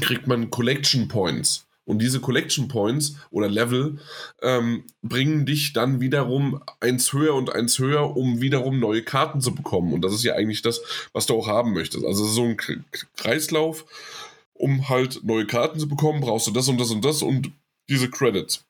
kriegt 0.00 0.26
man 0.26 0.50
Collection 0.50 1.08
Points. 1.08 1.66
Und 1.84 2.00
diese 2.00 2.20
Collection 2.20 2.68
Points 2.68 3.16
oder 3.30 3.48
Level 3.48 3.98
ähm, 4.40 4.84
bringen 5.02 5.46
dich 5.46 5.72
dann 5.72 6.00
wiederum 6.00 6.62
eins 6.80 7.12
höher 7.12 7.34
und 7.34 7.52
eins 7.52 7.78
höher, 7.78 8.16
um 8.16 8.40
wiederum 8.40 8.78
neue 8.78 9.02
Karten 9.02 9.40
zu 9.40 9.54
bekommen. 9.54 9.92
Und 9.92 10.02
das 10.02 10.12
ist 10.12 10.22
ja 10.22 10.34
eigentlich 10.34 10.62
das, 10.62 10.80
was 11.12 11.26
du 11.26 11.34
auch 11.34 11.48
haben 11.48 11.72
möchtest. 11.72 12.04
Also 12.04 12.24
so 12.24 12.44
ein 12.44 12.56
Kreislauf 13.16 13.84
um 14.62 14.88
halt 14.88 15.24
neue 15.24 15.44
Karten 15.44 15.80
zu 15.80 15.88
bekommen, 15.88 16.20
brauchst 16.20 16.46
du 16.46 16.52
das 16.52 16.68
und 16.68 16.78
das 16.78 16.90
und 16.90 17.04
das 17.04 17.22
und 17.22 17.50
diese 17.88 18.08
Credits. 18.08 18.64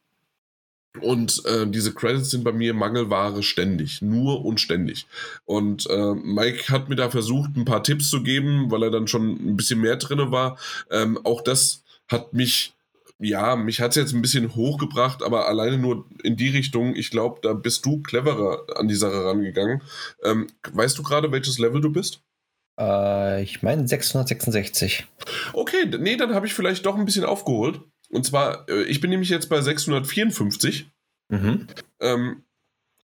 Und 1.01 1.44
äh, 1.44 1.66
diese 1.66 1.93
Credits 1.93 2.30
sind 2.30 2.44
bei 2.44 2.52
mir 2.52 2.72
Mangelware 2.72 3.43
ständig, 3.43 4.01
nur 4.01 4.43
und 4.44 4.59
ständig. 4.59 5.06
Und 5.44 5.89
äh, 5.90 6.14
Mike 6.14 6.72
hat 6.72 6.89
mir 6.89 6.97
da 6.97 7.10
versucht, 7.10 7.56
ein 7.56 7.66
paar 7.66 7.82
Tipps 7.82 8.09
zu 8.09 8.22
geben, 8.22 8.70
weil 8.70 8.82
er 8.84 8.90
dann 8.90 9.06
schon 9.06 9.32
ein 9.32 9.56
bisschen 9.56 9.80
mehr 9.80 9.97
drin 9.97 10.30
war. 10.30 10.59
Ähm, 10.90 11.18
auch 11.24 11.43
das 11.43 11.82
hat 12.09 12.32
mich, 12.32 12.72
ja, 13.23 13.57
mich 13.57 13.81
hat 13.81 13.90
es 13.90 13.97
jetzt 13.97 14.12
ein 14.12 14.23
bisschen 14.23 14.55
hochgebracht, 14.55 15.23
aber 15.23 15.49
alleine 15.49 15.78
nur 15.78 16.07
in 16.23 16.36
die 16.36 16.49
Richtung. 16.49 16.94
Ich 16.97 17.11
glaube, 17.11 17.40
da 17.43 17.53
bist 17.53 17.86
du 17.86 18.03
cleverer 18.03 18.65
an 18.77 18.89
die 18.89 18.94
Sache 18.94 19.24
rangegangen. 19.24 19.82
Ähm, 20.24 20.49
weißt 20.73 20.99
du 20.99 21.03
gerade, 21.03 21.32
welches 21.32 21.59
Level 21.59 21.81
du 21.81 21.90
bist? 21.90 22.23
Äh, 22.78 23.43
ich 23.43 23.62
meine 23.62 23.86
666. 23.86 25.07
Okay, 25.53 25.86
nee, 25.99 26.16
dann 26.16 26.35
habe 26.35 26.47
ich 26.47 26.55
vielleicht 26.55 26.86
doch 26.86 26.97
ein 26.97 27.05
bisschen 27.05 27.24
aufgeholt. 27.24 27.81
Und 28.11 28.27
zwar, 28.27 28.69
äh, 28.69 28.82
ich 28.85 29.01
bin 29.01 29.11
nämlich 29.11 29.31
jetzt 29.31 29.49
bei 29.49 29.61
654. 29.61 30.90
Mhm. 31.28 31.66
Ähm, 32.01 32.43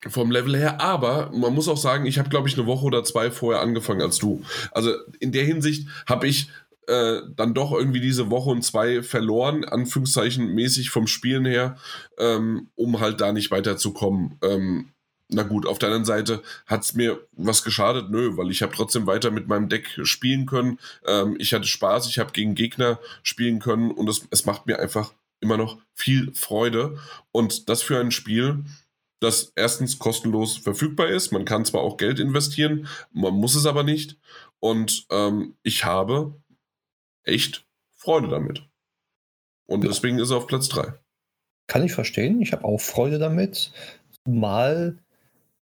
vom 0.09 0.31
Level 0.31 0.57
her, 0.57 0.81
aber 0.81 1.31
man 1.31 1.53
muss 1.53 1.69
auch 1.69 1.77
sagen, 1.77 2.07
ich 2.07 2.19
habe, 2.19 2.31
glaube 2.31 2.49
ich, 2.49 2.57
eine 2.57 2.67
Woche 2.67 2.87
oder 2.87 3.05
zwei 3.05 3.31
vorher 3.31 3.61
angefangen 3.61 4.01
als 4.01 4.19
du. 4.19 4.43
Also 4.73 4.95
in 5.19 5.31
der 5.31 5.45
Hinsicht 5.45 5.89
habe 6.07 6.27
ich 6.27 6.49
äh, 6.87 7.21
dann 7.37 7.55
doch 7.55 7.73
irgendwie 7.73 8.01
diese 8.01 8.31
Woche 8.31 8.51
und 8.51 8.63
zwei 8.63 9.03
verloren, 9.03 9.65
Anführungszeichen 9.65 10.55
mäßig 10.55 10.91
vom 10.91 11.07
Spielen 11.07 11.45
her, 11.45 11.77
ähm, 12.19 12.69
um 12.75 13.01
halt 13.01 13.21
da 13.21 13.33
nicht 13.33 13.51
weiterzukommen. 13.51 14.39
Ähm, 14.43 14.93
na 15.33 15.43
gut, 15.45 15.67
auf 15.67 15.79
der 15.79 15.89
anderen 15.89 16.05
Seite 16.05 16.43
hat 16.67 16.83
es 16.83 16.95
mir 16.95 17.21
was 17.33 17.63
geschadet? 17.63 18.11
Nö, 18.11 18.37
weil 18.37 18.51
ich 18.51 18.63
habe 18.63 18.75
trotzdem 18.75 19.07
weiter 19.07 19.31
mit 19.31 19.47
meinem 19.47 19.69
Deck 19.69 20.01
spielen 20.03 20.47
können. 20.47 20.79
Ähm, 21.07 21.37
ich 21.39 21.55
hatte 21.55 21.67
Spaß, 21.67 22.09
ich 22.09 22.19
habe 22.19 22.33
gegen 22.33 22.55
Gegner 22.55 22.99
spielen 23.23 23.61
können 23.61 23.91
und 23.91 24.09
es, 24.09 24.27
es 24.31 24.45
macht 24.45 24.67
mir 24.67 24.81
einfach 24.81 25.13
immer 25.41 25.57
noch 25.57 25.79
viel 25.95 26.33
Freude. 26.35 26.99
Und 27.33 27.69
das 27.69 27.83
für 27.83 28.01
ein 28.01 28.11
Spiel, 28.11 28.65
das 29.21 29.53
erstens 29.55 29.99
kostenlos 29.99 30.57
verfügbar 30.57 31.09
ist. 31.09 31.33
Man 31.33 31.45
kann 31.45 31.65
zwar 31.65 31.83
auch 31.83 31.97
Geld 31.97 32.19
investieren, 32.19 32.89
man 33.13 33.35
muss 33.35 33.55
es 33.55 33.67
aber 33.67 33.83
nicht. 33.83 34.19
Und 34.59 35.07
ähm, 35.11 35.55
ich 35.63 35.85
habe 35.85 36.35
echt 37.25 37.67
Freude 37.97 38.29
damit. 38.29 38.63
Und 39.67 39.85
deswegen 39.85 40.19
ist 40.19 40.31
er 40.31 40.39
auf 40.39 40.47
Platz 40.47 40.69
3. 40.69 40.95
Kann 41.67 41.85
ich 41.85 41.93
verstehen. 41.93 42.41
Ich 42.41 42.53
habe 42.53 42.65
auch 42.65 42.81
Freude 42.81 43.19
damit. 43.19 43.73
Mal 44.27 44.99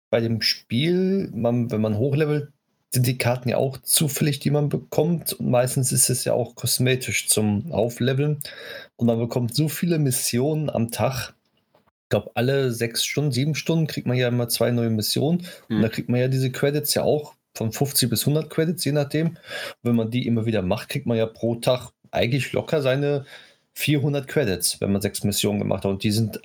bei 0.10 0.20
dem 0.20 0.42
Spiel, 0.42 1.30
man, 1.34 1.72
wenn 1.72 1.82
man 1.82 1.98
hochlevelt, 1.98 2.52
sind 2.94 3.08
die 3.08 3.18
Karten 3.18 3.50
ja 3.50 3.58
auch 3.58 3.80
zufällig, 3.80 4.40
die 4.40 4.52
man 4.52 4.70
bekommt. 4.70 5.34
Und 5.34 5.50
meistens 5.50 5.92
ist 5.92 6.10
es 6.10 6.26
ja 6.26 6.34
auch 6.34 6.56
kosmetisch 6.56 7.28
zum 7.28 7.72
Aufleveln. 7.72 8.40
Und 8.96 9.08
man 9.08 9.20
bekommt 9.20 9.56
so 9.56 9.68
viele 9.68 10.00
Missionen 10.00 10.70
am 10.70 10.92
Tag. 10.92 11.34
Ich 11.76 12.10
glaube, 12.10 12.32
alle 12.36 12.72
sechs 12.72 13.04
Stunden, 13.04 13.32
sieben 13.32 13.56
Stunden 13.56 13.88
kriegt 13.88 14.06
man 14.06 14.18
ja 14.18 14.28
immer 14.28 14.48
zwei 14.48 14.72
neue 14.72 14.92
Missionen. 14.92 15.48
Mhm. 15.68 15.76
Und 15.78 15.82
da 15.82 15.90
kriegt 15.90 16.10
man 16.10 16.20
ja 16.20 16.28
diese 16.28 16.52
Credits 16.52 16.94
ja 16.94 17.04
auch 17.04 17.36
von 17.56 17.72
50 17.72 18.10
bis 18.10 18.22
100 18.22 18.50
Credits, 18.50 18.84
je 18.84 18.92
nachdem. 18.92 19.28
Und 19.28 19.38
wenn 19.84 19.96
man 19.96 20.12
die 20.12 20.28
immer 20.28 20.46
wieder 20.46 20.62
macht, 20.62 20.90
kriegt 20.90 21.06
man 21.06 21.18
ja 21.18 21.26
pro 21.26 21.56
Tag 21.56 21.92
eigentlich 22.12 22.52
locker 22.54 22.82
seine 22.82 23.26
400 23.74 24.28
Credits, 24.28 24.82
wenn 24.82 24.92
man 24.92 25.02
sechs 25.02 25.24
Missionen 25.24 25.60
gemacht 25.60 25.84
hat. 25.84 25.92
Und 25.92 26.04
die 26.04 26.12
sind 26.12 26.40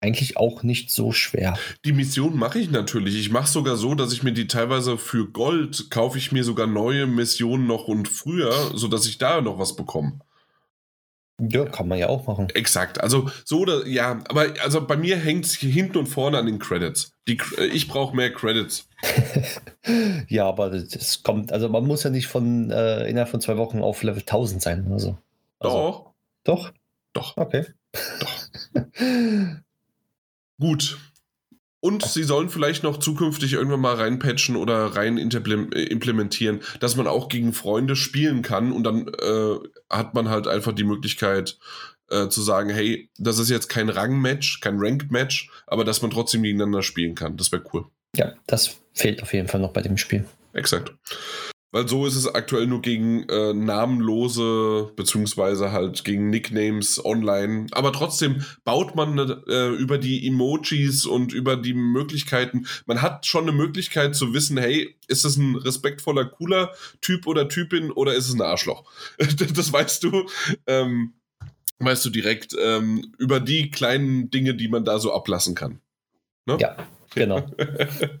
eigentlich 0.00 0.36
auch 0.36 0.62
nicht 0.62 0.90
so 0.90 1.12
schwer. 1.12 1.58
Die 1.84 1.92
Mission 1.92 2.36
mache 2.36 2.58
ich 2.58 2.70
natürlich. 2.70 3.18
Ich 3.18 3.30
mache 3.30 3.48
sogar 3.48 3.76
so, 3.76 3.94
dass 3.94 4.12
ich 4.12 4.22
mir 4.22 4.32
die 4.32 4.46
teilweise 4.46 4.96
für 4.96 5.28
Gold 5.28 5.90
kaufe 5.90 6.16
ich 6.16 6.32
mir 6.32 6.42
sogar 6.42 6.66
neue 6.66 7.06
Missionen 7.06 7.66
noch 7.66 7.86
und 7.86 8.08
früher, 8.08 8.72
sodass 8.74 9.06
ich 9.06 9.18
da 9.18 9.40
noch 9.40 9.58
was 9.58 9.76
bekomme. 9.76 10.20
Ja, 11.48 11.64
kann 11.64 11.88
man 11.88 11.98
ja 11.98 12.08
auch 12.08 12.26
machen. 12.26 12.48
Exakt. 12.50 13.00
Also 13.00 13.30
so 13.44 13.60
oder 13.60 13.86
ja, 13.86 14.20
aber 14.28 14.46
also 14.62 14.86
bei 14.86 14.96
mir 14.96 15.16
hängt 15.16 15.46
es 15.46 15.54
hinten 15.54 15.98
und 15.98 16.06
vorne 16.06 16.38
an 16.38 16.46
den 16.46 16.58
Credits. 16.58 17.12
Die, 17.28 17.38
ich 17.72 17.88
brauche 17.88 18.14
mehr 18.14 18.32
Credits. 18.32 18.88
ja, 20.28 20.46
aber 20.46 20.70
das 20.70 21.22
kommt, 21.22 21.52
also 21.52 21.68
man 21.68 21.86
muss 21.86 22.02
ja 22.02 22.10
nicht 22.10 22.26
von 22.26 22.70
äh, 22.70 23.08
innerhalb 23.08 23.30
von 23.30 23.40
zwei 23.40 23.56
Wochen 23.56 23.80
auf 23.80 24.02
Level 24.02 24.20
1000 24.20 24.60
sein 24.60 24.86
oder 24.86 24.98
so. 24.98 25.18
Also, 25.58 25.76
Doch. 25.76 26.10
Doch? 26.44 26.72
Doch. 27.12 27.36
Okay. 27.36 27.66
Doch. 28.20 28.48
Gut. 30.60 30.98
Und 31.80 32.04
sie 32.04 32.24
sollen 32.24 32.50
vielleicht 32.50 32.82
noch 32.82 32.98
zukünftig 32.98 33.54
irgendwann 33.54 33.80
mal 33.80 33.94
reinpatchen 33.94 34.56
oder 34.56 34.96
rein 34.96 35.16
äh, 35.16 35.82
implementieren, 35.84 36.60
dass 36.78 36.96
man 36.96 37.06
auch 37.06 37.28
gegen 37.28 37.54
Freunde 37.54 37.96
spielen 37.96 38.42
kann 38.42 38.70
und 38.70 38.84
dann 38.84 39.08
äh, 39.08 39.56
hat 39.88 40.14
man 40.14 40.28
halt 40.28 40.46
einfach 40.46 40.72
die 40.72 40.84
Möglichkeit 40.84 41.58
äh, 42.10 42.28
zu 42.28 42.42
sagen, 42.42 42.70
hey, 42.70 43.08
das 43.18 43.38
ist 43.38 43.48
jetzt 43.48 43.68
kein 43.68 43.88
Rang-Match, 43.88 44.60
kein 44.60 44.78
Ranked-Match, 44.78 45.50
aber 45.66 45.84
dass 45.84 46.02
man 46.02 46.10
trotzdem 46.10 46.42
gegeneinander 46.42 46.82
spielen 46.82 47.14
kann. 47.14 47.36
Das 47.36 47.50
wäre 47.50 47.64
cool. 47.72 47.86
Ja, 48.14 48.34
das 48.46 48.80
fehlt 48.92 49.22
auf 49.22 49.32
jeden 49.32 49.48
Fall 49.48 49.60
noch 49.60 49.72
bei 49.72 49.80
dem 49.80 49.96
Spiel. 49.96 50.26
Exakt. 50.52 50.92
Weil 51.72 51.86
so 51.86 52.04
ist 52.04 52.16
es 52.16 52.26
aktuell 52.26 52.66
nur 52.66 52.82
gegen 52.82 53.28
äh, 53.28 53.52
namenlose, 53.52 54.92
beziehungsweise 54.96 55.70
halt 55.70 56.04
gegen 56.04 56.28
Nicknames 56.28 57.04
online. 57.04 57.66
Aber 57.70 57.92
trotzdem 57.92 58.44
baut 58.64 58.96
man 58.96 59.18
äh, 59.18 59.68
über 59.68 59.98
die 59.98 60.26
Emojis 60.26 61.06
und 61.06 61.32
über 61.32 61.56
die 61.56 61.74
Möglichkeiten. 61.74 62.66
Man 62.86 63.02
hat 63.02 63.24
schon 63.26 63.44
eine 63.44 63.52
Möglichkeit 63.52 64.16
zu 64.16 64.34
wissen, 64.34 64.58
hey, 64.58 64.96
ist 65.06 65.24
es 65.24 65.36
ein 65.36 65.54
respektvoller, 65.54 66.24
cooler 66.24 66.72
Typ 67.00 67.26
oder 67.28 67.48
Typin 67.48 67.92
oder 67.92 68.14
ist 68.14 68.28
es 68.28 68.34
ein 68.34 68.42
Arschloch? 68.42 68.84
das 69.18 69.72
weißt 69.72 70.02
du. 70.02 70.26
Ähm, 70.66 71.14
weißt 71.78 72.04
du 72.04 72.10
direkt 72.10 72.54
ähm, 72.60 73.12
über 73.18 73.40
die 73.40 73.70
kleinen 73.70 74.30
Dinge, 74.30 74.54
die 74.54 74.68
man 74.68 74.84
da 74.84 74.98
so 74.98 75.12
ablassen 75.14 75.54
kann. 75.54 75.80
Ne? 76.46 76.58
Ja, 76.60 76.76
genau. 77.14 77.46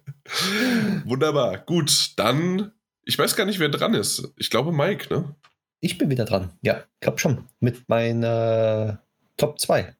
Wunderbar. 1.04 1.58
Gut, 1.58 2.12
dann 2.16 2.72
ich 3.04 3.18
weiß 3.18 3.36
gar 3.36 3.44
nicht, 3.46 3.58
wer 3.58 3.68
dran 3.68 3.94
ist. 3.94 4.32
Ich 4.36 4.50
glaube 4.50 4.72
Mike, 4.72 5.12
ne? 5.12 5.34
Ich 5.80 5.98
bin 5.98 6.10
wieder 6.10 6.24
dran. 6.24 6.50
Ja, 6.62 6.84
ich 6.94 7.00
glaube 7.00 7.18
schon. 7.18 7.44
Mit 7.58 7.88
meiner 7.88 9.02
Top 9.36 9.58
2. 9.58 9.94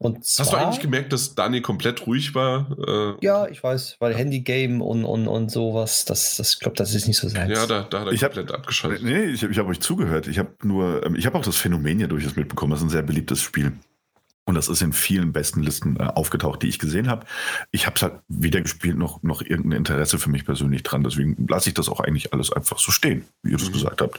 Und 0.00 0.24
zwar, 0.24 0.46
Hast 0.46 0.52
du 0.52 0.56
eigentlich 0.56 0.80
gemerkt, 0.80 1.12
dass 1.12 1.34
Daniel 1.34 1.60
komplett 1.60 2.06
ruhig 2.06 2.32
war? 2.32 2.70
Äh, 2.86 3.24
ja, 3.24 3.48
ich 3.48 3.64
weiß, 3.64 3.96
weil 3.98 4.14
Handy-Game 4.14 4.80
und, 4.80 5.04
und, 5.04 5.26
und 5.26 5.50
sowas, 5.50 6.04
das, 6.04 6.36
das, 6.36 6.54
ich 6.54 6.60
glaube, 6.60 6.76
das 6.76 6.94
ist 6.94 7.08
nicht 7.08 7.18
so 7.18 7.28
sein. 7.28 7.50
Ja, 7.50 7.66
da, 7.66 7.82
da 7.82 8.00
hat 8.00 8.06
er 8.06 8.12
ich 8.12 8.20
komplett 8.20 8.48
hab, 8.50 8.60
abgeschaltet. 8.60 9.02
Nee, 9.02 9.24
ich 9.24 9.42
habe 9.42 9.52
ich 9.52 9.58
hab 9.58 9.66
euch 9.66 9.80
zugehört. 9.80 10.28
Ich 10.28 10.38
habe 10.38 10.50
nur, 10.62 11.04
ähm, 11.04 11.16
ich 11.16 11.26
habe 11.26 11.36
auch 11.36 11.44
das 11.44 11.56
Phänomen 11.56 11.98
ja 11.98 12.06
durchaus 12.06 12.36
mitbekommen. 12.36 12.70
Das 12.70 12.80
ist 12.80 12.86
ein 12.86 12.90
sehr 12.90 13.02
beliebtes 13.02 13.42
Spiel. 13.42 13.72
Und 14.48 14.54
das 14.54 14.68
ist 14.68 14.80
in 14.80 14.94
vielen 14.94 15.34
besten 15.34 15.62
Listen 15.62 16.00
äh, 16.00 16.04
aufgetaucht, 16.04 16.62
die 16.62 16.68
ich 16.68 16.78
gesehen 16.78 17.10
habe. 17.10 17.26
Ich 17.70 17.84
habe 17.84 17.96
es 17.96 18.02
halt 18.02 18.14
weder 18.28 18.62
gespielt 18.62 18.96
noch, 18.96 19.22
noch 19.22 19.42
irgendein 19.42 19.76
Interesse 19.76 20.18
für 20.18 20.30
mich 20.30 20.46
persönlich 20.46 20.82
dran. 20.82 21.04
Deswegen 21.04 21.46
lasse 21.48 21.68
ich 21.68 21.74
das 21.74 21.90
auch 21.90 22.00
eigentlich 22.00 22.32
alles 22.32 22.50
einfach 22.50 22.78
so 22.78 22.90
stehen, 22.90 23.28
wie 23.42 23.50
ihr 23.50 23.58
das 23.58 23.68
mhm. 23.68 23.74
gesagt 23.74 24.00
habt. 24.00 24.18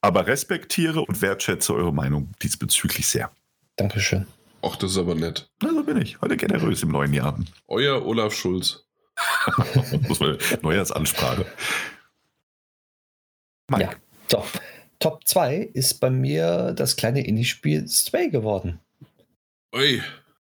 Aber 0.00 0.26
respektiere 0.26 1.00
und 1.00 1.22
wertschätze 1.22 1.72
eure 1.74 1.92
Meinung 1.92 2.32
diesbezüglich 2.42 3.06
sehr. 3.06 3.30
Dankeschön. 3.76 4.26
Ach, 4.62 4.74
das 4.74 4.90
ist 4.90 4.98
aber 4.98 5.14
nett. 5.14 5.48
Na, 5.62 5.72
so 5.72 5.84
bin 5.84 6.02
ich. 6.02 6.20
Heute 6.20 6.36
generös 6.36 6.82
im 6.82 6.88
neuen 6.88 7.14
Jahr. 7.14 7.38
Euer 7.68 8.04
Olaf 8.04 8.34
Schulz. 8.34 8.84
Muss 10.08 10.18
man 10.18 10.38
Neujahrsansprache. 10.62 11.46
Mike. 13.70 13.84
Ja, 13.84 13.90
so. 14.28 14.44
Top 14.98 15.24
2 15.24 15.70
ist 15.72 16.00
bei 16.00 16.10
mir 16.10 16.72
das 16.72 16.96
kleine 16.96 17.24
Indie-Spiel 17.24 17.86
Stray 17.86 18.28
geworden. 18.28 18.80
Ui. 19.76 20.02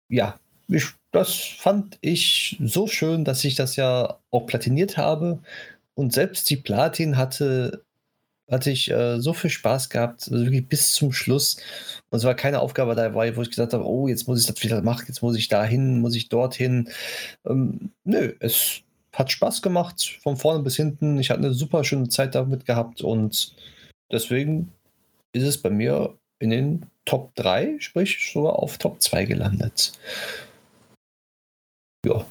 Ja, 0.09 0.41
ich, 0.69 0.87
das 1.13 1.35
fand 1.37 1.99
ich 2.01 2.57
so 2.65 2.87
schön, 2.89 3.25
dass 3.25 3.45
ich 3.45 3.55
das 3.55 3.77
ja 3.77 4.19
auch 4.31 4.47
platiniert 4.47 4.97
habe. 4.97 5.41
Und 5.95 6.13
selbst 6.13 6.51
die 6.51 6.57
Platin 6.57 7.17
hatte, 7.17 7.85
hatte 8.51 8.71
ich 8.71 8.91
äh, 8.91 9.21
so 9.21 9.33
viel 9.33 9.51
Spaß 9.51 9.91
gehabt, 9.91 10.29
also 10.31 10.45
wirklich 10.45 10.67
bis 10.69 10.93
zum 10.95 11.13
Schluss. 11.13 11.59
Und 12.11 12.19
es 12.19 12.25
war 12.25 12.35
keine 12.35 12.61
Aufgabe 12.61 12.95
dabei, 12.97 13.37
wo 13.37 13.43
ich 13.43 13.51
gesagt 13.51 13.73
habe, 13.73 13.87
oh, 13.87 14.09
jetzt 14.09 14.27
muss 14.27 14.41
ich 14.41 14.47
das 14.47 14.63
wieder 14.65 14.83
machen, 14.83 15.05
jetzt 15.09 15.23
muss 15.23 15.37
ich 15.37 15.49
dahin, 15.49 16.01
muss 16.01 16.17
ich 16.17 16.29
dorthin. 16.29 16.89
Ähm, 17.47 17.93
nö, 18.05 18.35
es 18.41 18.83
hat 19.13 19.31
Spaß 19.31 19.63
gemacht, 19.63 20.19
von 20.23 20.37
vorne 20.37 20.63
bis 20.65 20.77
hinten. 20.77 21.19
Ich 21.21 21.31
hatte 21.31 21.41
eine 21.41 21.55
super 21.55 21.85
schöne 21.85 22.09
Zeit 22.09 22.35
damit 22.35 22.67
gehabt 22.67 23.03
und 23.03 23.55
deswegen 24.11 24.73
ist 25.33 25.45
es 25.45 25.59
bei 25.59 25.71
mir 25.71 26.17
in 26.41 26.51
den 26.51 26.87
Top 27.05 27.35
3, 27.37 27.77
sprich 27.79 28.33
sogar 28.33 28.59
auf 28.59 28.79
Top 28.79 29.01
2 29.01 29.27
gelandet. 29.27 29.93
Ja. 32.05 32.27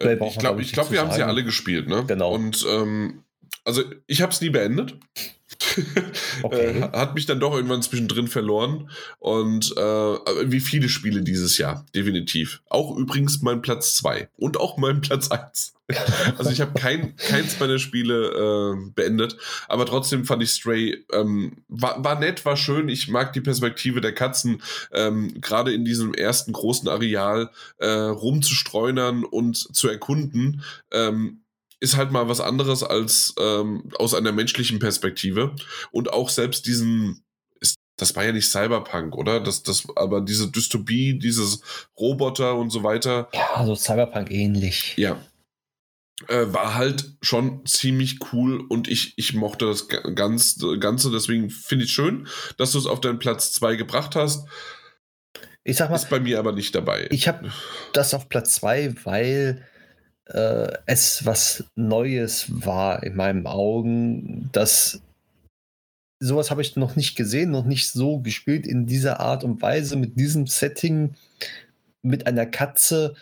Äh, 0.00 0.14
ich 0.14 0.38
glaube, 0.38 0.62
ich 0.62 0.72
glaub, 0.72 0.90
wir 0.90 1.00
haben 1.00 1.12
sie 1.12 1.22
alle 1.22 1.44
gespielt, 1.44 1.88
ne? 1.88 2.04
Genau. 2.06 2.32
Und 2.32 2.64
ähm, 2.68 3.24
also 3.64 3.82
ich 4.06 4.22
habe 4.22 4.32
es 4.32 4.40
nie 4.40 4.50
beendet. 4.50 4.96
Okay. 6.42 6.80
Äh, 6.80 6.82
hat 6.92 7.14
mich 7.14 7.26
dann 7.26 7.40
doch 7.40 7.54
irgendwann 7.54 7.82
zwischendrin 7.82 8.28
verloren. 8.28 8.90
Und 9.18 9.72
äh, 9.76 9.80
wie 9.80 10.60
viele 10.60 10.88
Spiele 10.88 11.22
dieses 11.22 11.58
Jahr, 11.58 11.86
definitiv. 11.94 12.60
Auch 12.68 12.96
übrigens 12.96 13.40
mein 13.42 13.62
Platz 13.62 13.94
2 13.96 14.28
und 14.36 14.58
auch 14.58 14.76
mein 14.76 15.00
Platz 15.00 15.30
1. 15.30 15.74
also 16.38 16.50
ich 16.50 16.60
habe 16.60 16.78
kein, 16.78 17.14
keins 17.16 17.60
meiner 17.60 17.78
Spiele 17.78 18.74
äh, 18.74 18.90
beendet, 18.94 19.36
aber 19.68 19.84
trotzdem 19.84 20.24
fand 20.24 20.42
ich 20.42 20.50
Stray, 20.50 21.04
ähm, 21.12 21.58
war, 21.68 22.02
war 22.02 22.18
nett, 22.18 22.44
war 22.46 22.56
schön. 22.56 22.88
Ich 22.88 23.08
mag 23.08 23.34
die 23.34 23.42
Perspektive 23.42 24.00
der 24.00 24.14
Katzen, 24.14 24.62
ähm, 24.92 25.40
gerade 25.40 25.74
in 25.74 25.84
diesem 25.84 26.14
ersten 26.14 26.52
großen 26.52 26.88
Areal 26.88 27.50
äh, 27.78 27.86
rumzustreunern 27.86 29.24
und 29.24 29.56
zu 29.56 29.88
erkunden. 29.88 30.62
Ähm, 30.90 31.43
ist 31.84 31.96
halt 31.96 32.10
mal 32.10 32.28
was 32.28 32.40
anderes 32.40 32.82
als 32.82 33.34
ähm, 33.38 33.90
aus 33.98 34.14
einer 34.14 34.32
menschlichen 34.32 34.78
Perspektive. 34.78 35.54
Und 35.92 36.12
auch 36.12 36.30
selbst 36.30 36.66
diesen, 36.66 37.22
ist, 37.60 37.76
das 37.98 38.16
war 38.16 38.24
ja 38.24 38.32
nicht 38.32 38.48
Cyberpunk, 38.48 39.14
oder? 39.14 39.38
Das, 39.38 39.62
das, 39.62 39.86
aber 39.94 40.22
diese 40.22 40.50
Dystopie, 40.50 41.18
dieses 41.18 41.60
Roboter 41.98 42.56
und 42.56 42.70
so 42.70 42.82
weiter. 42.82 43.28
Ja, 43.34 43.64
so 43.64 43.74
Cyberpunk 43.74 44.30
ähnlich. 44.30 44.94
Ja. 44.96 45.20
Äh, 46.28 46.46
war 46.46 46.74
halt 46.74 47.12
schon 47.20 47.66
ziemlich 47.66 48.18
cool 48.32 48.64
und 48.68 48.88
ich, 48.88 49.12
ich 49.18 49.34
mochte 49.34 49.66
das 49.66 49.88
ganz, 49.88 50.58
Ganze. 50.80 51.10
Deswegen 51.10 51.50
finde 51.50 51.84
ich 51.84 51.90
es 51.90 51.94
schön, 51.94 52.26
dass 52.56 52.72
du 52.72 52.78
es 52.78 52.86
auf 52.86 53.00
deinen 53.00 53.18
Platz 53.18 53.52
2 53.52 53.76
gebracht 53.76 54.16
hast. 54.16 54.48
Ich 55.64 55.76
sag 55.76 55.90
mal. 55.90 55.96
Ist 55.96 56.08
bei 56.08 56.20
mir 56.20 56.38
aber 56.38 56.52
nicht 56.52 56.74
dabei. 56.74 57.08
Ich 57.10 57.28
habe 57.28 57.50
das 57.92 58.14
auf 58.14 58.30
Platz 58.30 58.54
2, 58.54 58.94
weil 59.04 59.66
äh, 60.26 60.72
es 60.86 61.24
was 61.26 61.64
Neues 61.76 62.46
war 62.48 63.02
in 63.02 63.16
meinen 63.16 63.46
Augen. 63.46 64.50
Das 64.52 65.00
sowas 66.20 66.50
habe 66.50 66.62
ich 66.62 66.76
noch 66.76 66.96
nicht 66.96 67.16
gesehen, 67.16 67.50
noch 67.50 67.64
nicht 67.64 67.90
so 67.90 68.18
gespielt 68.20 68.66
in 68.66 68.86
dieser 68.86 69.20
Art 69.20 69.44
und 69.44 69.60
Weise, 69.62 69.96
mit 69.96 70.18
diesem 70.18 70.46
Setting, 70.46 71.14
mit 72.02 72.26
einer 72.26 72.46
Katze. 72.46 73.14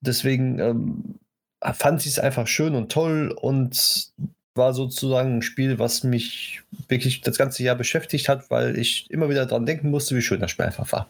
Deswegen 0.00 0.58
ähm, 0.58 1.14
fand 1.60 2.00
ich 2.02 2.08
es 2.08 2.18
einfach 2.18 2.46
schön 2.46 2.74
und 2.74 2.90
toll 2.90 3.34
und 3.40 4.12
war 4.54 4.74
sozusagen 4.74 5.38
ein 5.38 5.42
Spiel, 5.42 5.78
was 5.78 6.02
mich 6.02 6.62
wirklich 6.88 7.20
das 7.20 7.38
ganze 7.38 7.62
Jahr 7.62 7.76
beschäftigt 7.76 8.28
hat, 8.28 8.50
weil 8.50 8.76
ich 8.76 9.10
immer 9.10 9.28
wieder 9.28 9.46
daran 9.46 9.66
denken 9.66 9.90
musste, 9.90 10.16
wie 10.16 10.22
schön 10.22 10.40
das 10.40 10.50
Spiel 10.50 10.66
einfach 10.66 10.90
war. 10.92 11.08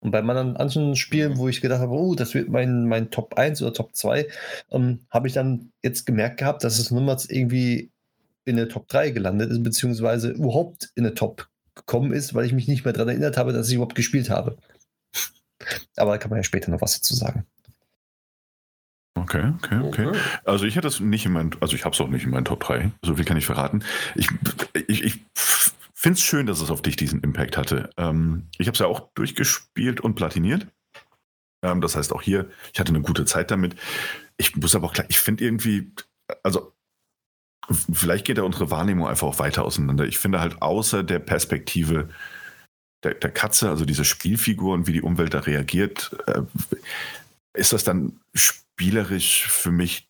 Und 0.00 0.10
bei 0.10 0.22
meinen 0.22 0.56
anderen 0.56 0.94
Spielen, 0.94 1.38
wo 1.38 1.48
ich 1.48 1.60
gedacht 1.60 1.80
habe, 1.80 1.92
oh, 1.92 2.14
das 2.14 2.34
wird 2.34 2.48
mein, 2.48 2.86
mein 2.86 3.10
Top 3.10 3.34
1 3.34 3.62
oder 3.62 3.72
Top 3.72 3.96
2, 3.96 4.28
ähm, 4.70 5.00
habe 5.10 5.26
ich 5.26 5.34
dann 5.34 5.72
jetzt 5.82 6.06
gemerkt 6.06 6.38
gehabt, 6.38 6.64
dass 6.64 6.78
es 6.78 6.90
niemals 6.90 7.28
irgendwie 7.28 7.90
in 8.44 8.56
der 8.56 8.68
Top 8.68 8.88
3 8.88 9.10
gelandet 9.10 9.50
ist, 9.50 9.62
beziehungsweise 9.62 10.30
überhaupt 10.30 10.90
in 10.94 11.04
der 11.04 11.14
Top 11.14 11.48
gekommen 11.74 12.12
ist, 12.12 12.34
weil 12.34 12.46
ich 12.46 12.52
mich 12.52 12.68
nicht 12.68 12.84
mehr 12.84 12.92
daran 12.92 13.08
erinnert 13.08 13.36
habe, 13.36 13.52
dass 13.52 13.68
ich 13.68 13.74
überhaupt 13.74 13.94
gespielt 13.94 14.30
habe. 14.30 14.56
Aber 15.96 16.12
da 16.12 16.18
kann 16.18 16.30
man 16.30 16.38
ja 16.38 16.44
später 16.44 16.70
noch 16.70 16.80
was 16.80 16.94
dazu 16.94 17.14
sagen. 17.14 17.46
Okay, 19.14 19.52
okay, 19.56 19.78
okay. 19.78 20.12
Also 20.44 20.66
ich 20.66 20.76
hätte 20.76 20.88
es 20.88 21.00
nicht 21.00 21.24
in 21.24 21.32
meinen, 21.32 21.50
also 21.60 21.74
ich 21.74 21.84
habe 21.84 21.94
es 21.94 22.00
auch 22.00 22.08
nicht 22.08 22.24
in 22.24 22.30
meinen 22.30 22.44
Top 22.44 22.60
3, 22.60 22.92
so 23.02 23.16
viel 23.16 23.24
kann 23.24 23.38
ich 23.38 23.46
verraten. 23.46 23.82
Ich, 24.14 24.28
ich, 24.88 25.02
ich 25.02 25.20
finde 26.06 26.18
es 26.18 26.24
schön, 26.24 26.46
dass 26.46 26.60
es 26.60 26.70
auf 26.70 26.82
dich 26.82 26.94
diesen 26.94 27.20
Impact 27.22 27.56
hatte. 27.56 27.90
Ähm, 27.96 28.46
ich 28.58 28.68
habe 28.68 28.74
es 28.74 28.78
ja 28.78 28.86
auch 28.86 29.08
durchgespielt 29.14 30.00
und 30.00 30.14
platiniert. 30.14 30.68
Ähm, 31.64 31.80
das 31.80 31.96
heißt 31.96 32.12
auch 32.12 32.22
hier, 32.22 32.48
ich 32.72 32.78
hatte 32.78 32.90
eine 32.90 33.00
gute 33.00 33.24
Zeit 33.24 33.50
damit. 33.50 33.74
Ich 34.36 34.54
muss 34.54 34.76
aber 34.76 34.86
auch 34.86 34.92
klar, 34.92 35.06
ich 35.08 35.18
finde 35.18 35.42
irgendwie, 35.42 35.90
also 36.44 36.72
vielleicht 37.92 38.24
geht 38.24 38.38
da 38.38 38.44
unsere 38.44 38.70
Wahrnehmung 38.70 39.08
einfach 39.08 39.26
auch 39.26 39.40
weiter 39.40 39.64
auseinander. 39.64 40.04
Ich 40.04 40.20
finde 40.20 40.38
halt 40.38 40.62
außer 40.62 41.02
der 41.02 41.18
Perspektive 41.18 42.08
der, 43.02 43.14
der 43.14 43.32
Katze, 43.32 43.68
also 43.68 43.84
diese 43.84 44.04
Spielfigur 44.04 44.74
und 44.74 44.86
wie 44.86 44.92
die 44.92 45.02
Umwelt 45.02 45.34
da 45.34 45.40
reagiert, 45.40 46.16
äh, 46.28 46.42
ist 47.52 47.72
das 47.72 47.82
dann 47.82 48.20
spielerisch 48.32 49.48
für 49.48 49.72
mich 49.72 50.08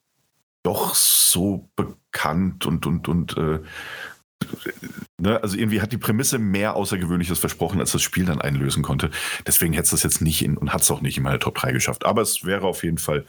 doch 0.62 0.94
so 0.94 1.70
bekannt 1.74 2.66
und, 2.66 2.84
und, 2.84 3.08
und 3.08 3.34
äh, 3.38 3.60
Ne, 5.18 5.42
also 5.42 5.56
irgendwie 5.56 5.80
hat 5.80 5.92
die 5.92 5.98
Prämisse 5.98 6.38
mehr 6.38 6.76
Außergewöhnliches 6.76 7.38
versprochen, 7.38 7.80
als 7.80 7.92
das 7.92 8.02
Spiel 8.02 8.26
dann 8.26 8.40
einlösen 8.40 8.82
konnte. 8.82 9.10
Deswegen 9.46 9.72
hätte 9.72 9.84
es 9.84 9.90
das 9.90 10.02
jetzt 10.02 10.20
nicht 10.20 10.42
in 10.42 10.58
und 10.58 10.74
hat 10.74 10.82
es 10.82 10.90
auch 10.90 11.00
nicht 11.00 11.16
in 11.16 11.22
meine 11.22 11.38
Top 11.38 11.54
3 11.54 11.72
geschafft. 11.72 12.04
Aber 12.04 12.20
es 12.20 12.44
wäre 12.44 12.66
auf 12.66 12.84
jeden 12.84 12.98
Fall 12.98 13.24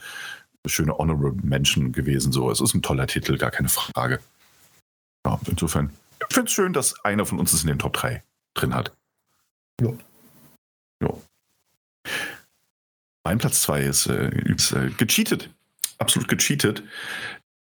eine 0.62 0.70
schöne 0.70 0.98
Honorable 0.98 1.32
Mention 1.42 1.92
gewesen. 1.92 2.30
So, 2.30 2.50
es 2.50 2.60
ist 2.60 2.74
ein 2.74 2.82
toller 2.82 3.06
Titel, 3.06 3.38
gar 3.38 3.50
keine 3.50 3.70
Frage. 3.70 4.20
Ja, 5.24 5.40
insofern, 5.46 5.90
ich 6.28 6.34
finde 6.34 6.48
es 6.48 6.52
schön, 6.52 6.74
dass 6.74 7.02
einer 7.06 7.24
von 7.24 7.38
uns 7.38 7.54
es 7.54 7.62
in 7.62 7.68
den 7.68 7.78
Top 7.78 7.94
3 7.94 8.22
drin 8.52 8.74
hat. 8.74 8.94
Ja. 9.80 9.92
ja. 11.02 11.14
Mein 13.24 13.38
Platz 13.38 13.62
2 13.62 13.82
ist, 13.84 14.06
äh, 14.06 14.28
ist 14.44 14.72
äh, 14.72 14.90
gecheatet. 14.90 15.48
Absolut 15.96 16.28
gecheatet. 16.28 16.82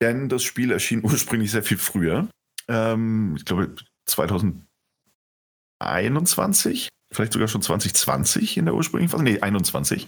Denn 0.01 0.29
das 0.29 0.45
Spiel 0.45 0.71
erschien 0.71 1.01
ursprünglich 1.05 1.51
sehr 1.51 1.65
viel 1.65 1.79
früher 1.79 2.29
ähm, 2.69 3.35
ich 3.37 3.45
glaube 3.45 3.75
2021, 4.07 6.89
vielleicht 7.13 7.33
sogar 7.33 7.49
schon 7.49 7.63
2020 7.63 8.57
in 8.57 8.67
der 8.67 8.75
ursprünglichen 8.75 9.11
Phase, 9.11 9.25
nee, 9.25 9.41
21, 9.41 10.07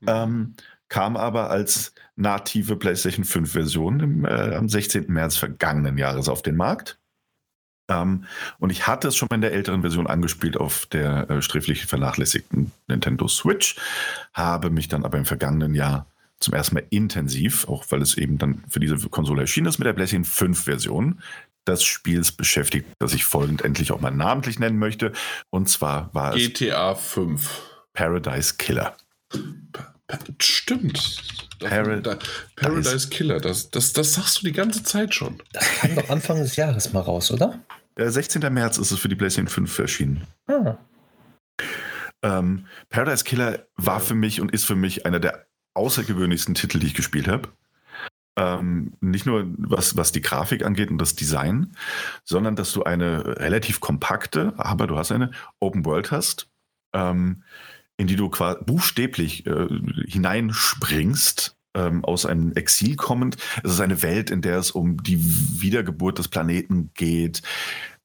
mhm. 0.00 0.08
ähm, 0.08 0.54
kam 0.88 1.16
aber 1.16 1.50
als 1.50 1.94
native 2.16 2.76
PlayStation 2.76 3.24
5 3.24 3.52
Version 3.52 4.24
äh, 4.24 4.54
am 4.54 4.68
16. 4.68 5.06
März 5.08 5.36
vergangenen 5.36 5.96
Jahres 5.96 6.28
auf 6.28 6.42
den 6.42 6.56
Markt. 6.56 6.98
Ähm, 7.88 8.24
und 8.58 8.70
ich 8.70 8.86
hatte 8.86 9.08
es 9.08 9.16
schon 9.16 9.28
in 9.32 9.40
der 9.40 9.52
älteren 9.52 9.82
Version 9.82 10.06
angespielt 10.06 10.56
auf 10.56 10.86
der 10.86 11.30
äh, 11.30 11.42
sträflich 11.42 11.86
vernachlässigten 11.86 12.72
Nintendo 12.88 13.28
Switch, 13.28 13.76
habe 14.32 14.70
mich 14.70 14.88
dann 14.88 15.04
aber 15.04 15.18
im 15.18 15.24
vergangenen 15.24 15.74
Jahr 15.74 16.06
zum 16.40 16.54
ersten 16.54 16.76
Mal 16.76 16.86
intensiv, 16.90 17.68
auch 17.68 17.84
weil 17.90 18.00
es 18.00 18.16
eben 18.16 18.38
dann 18.38 18.64
für 18.68 18.80
diese 18.80 18.96
Konsole 19.10 19.42
erschienen 19.42 19.66
ist, 19.66 19.78
mit 19.78 19.86
der 19.86 19.92
PlayStation 19.92 20.24
5 20.24 20.64
Version 20.64 21.20
des 21.70 21.84
Spiels 21.84 22.32
beschäftigt, 22.32 22.86
das 22.98 23.14
ich 23.14 23.24
folgend 23.24 23.62
endlich 23.62 23.92
auch 23.92 24.00
mal 24.00 24.10
namentlich 24.10 24.58
nennen 24.58 24.78
möchte. 24.78 25.12
Und 25.50 25.68
zwar 25.68 26.10
war 26.12 26.34
es 26.34 26.42
GTA 26.42 26.94
5. 26.94 27.62
Paradise 27.92 28.54
Killer. 28.56 28.96
Stimmt. 30.40 31.22
Parad 31.60 32.24
Paradise 32.56 33.08
Killer, 33.10 33.38
das, 33.38 33.70
das, 33.70 33.92
das 33.92 34.14
sagst 34.14 34.40
du 34.40 34.46
die 34.46 34.52
ganze 34.52 34.82
Zeit 34.82 35.14
schon. 35.14 35.42
Das 35.52 35.64
kam 35.78 35.94
doch 35.94 36.08
Anfang 36.08 36.38
des 36.38 36.56
Jahres 36.56 36.92
mal 36.92 37.00
raus, 37.00 37.30
oder? 37.30 37.60
Der 37.96 38.10
16. 38.10 38.52
März 38.52 38.78
ist 38.78 38.90
es 38.90 38.98
für 38.98 39.08
die 39.08 39.14
PlayStation 39.14 39.48
5 39.48 39.78
erschienen. 39.78 40.26
Ah. 40.46 40.76
Ähm, 42.22 42.66
Paradise 42.88 43.24
Killer 43.24 43.66
war 43.76 44.00
für 44.00 44.14
mich 44.14 44.40
und 44.40 44.52
ist 44.52 44.64
für 44.64 44.76
mich 44.76 45.06
einer 45.06 45.20
der 45.20 45.46
außergewöhnlichsten 45.74 46.54
Titel, 46.54 46.78
die 46.78 46.88
ich 46.88 46.94
gespielt 46.94 47.28
habe. 47.28 47.48
Ähm, 48.36 48.92
nicht 49.00 49.26
nur 49.26 49.46
was, 49.58 49.96
was 49.96 50.12
die 50.12 50.22
Grafik 50.22 50.64
angeht 50.64 50.90
und 50.90 50.98
das 50.98 51.14
Design, 51.16 51.74
sondern 52.24 52.56
dass 52.56 52.72
du 52.72 52.84
eine 52.84 53.38
relativ 53.38 53.80
kompakte, 53.80 54.54
aber 54.56 54.86
du 54.86 54.96
hast 54.96 55.12
eine 55.12 55.32
Open 55.58 55.84
World 55.84 56.10
hast, 56.10 56.48
ähm, 56.94 57.42
in 57.96 58.06
die 58.06 58.16
du 58.16 58.28
quasi 58.30 58.60
buchstäblich 58.64 59.46
äh, 59.46 59.68
hineinspringst, 60.06 61.56
ähm, 61.74 62.04
aus 62.04 62.24
einem 62.26 62.52
Exil 62.54 62.96
kommend. 62.96 63.36
Es 63.62 63.72
ist 63.72 63.80
eine 63.80 64.02
Welt, 64.02 64.30
in 64.30 64.42
der 64.42 64.58
es 64.58 64.70
um 64.70 65.02
die 65.02 65.18
Wiedergeburt 65.60 66.18
des 66.18 66.28
Planeten 66.28 66.90
geht. 66.94 67.42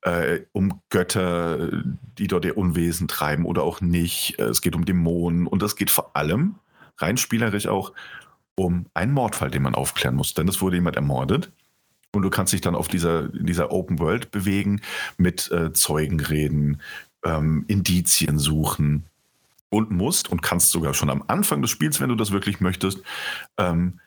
äh, 0.06 0.42
um 0.52 0.82
Götter, 0.90 1.84
die 2.18 2.28
dort 2.28 2.46
ihr 2.46 2.58
Unwesen 2.58 3.08
treiben 3.08 3.46
oder 3.46 3.64
auch 3.64 3.82
nicht. 3.82 4.40
Es 4.40 4.62
geht 4.62 4.76
um 4.76 4.86
Dämonen 4.86 5.48
und 5.48 5.64
es 5.64 5.76
geht 5.76 5.90
vor 5.90 6.16
allem, 6.16 6.56
rein 6.98 7.18
spielerisch 7.18 7.68
auch, 7.68 7.92
um 8.56 8.86
einen 8.94 9.14
Mordfall, 9.14 9.52
den 9.52 9.64
man 9.64 9.76
aufklären 9.76 10.16
muss. 10.16 10.34
Denn 10.34 10.48
es 10.48 10.62
wurde 10.62 10.78
jemand 10.78 10.96
ermordet 10.96 11.52
und 12.14 12.22
du 12.22 12.30
kannst 12.30 12.54
dich 12.54 12.62
dann 12.62 12.76
auf 12.76 12.88
dieser, 12.88 13.28
dieser 13.30 13.72
Open 13.72 14.00
World 14.00 14.32
bewegen, 14.32 14.82
mit 15.18 15.52
äh, 15.52 15.74
Zeugen 15.74 16.20
reden, 16.20 16.82
ähm, 17.24 17.66
Indizien 17.68 18.40
suchen 18.40 19.06
und 19.70 19.92
musst 19.92 20.32
und 20.32 20.42
kannst 20.42 20.72
sogar 20.72 20.94
schon 20.94 21.10
am 21.10 21.24
Anfang 21.28 21.62
des 21.62 21.72
Spiels, 21.72 22.00
wenn 22.00 22.10
du 22.10 22.16
das 22.16 22.32
wirklich 22.32 22.62
möchtest, 22.62 23.02
ähm, 23.58 24.00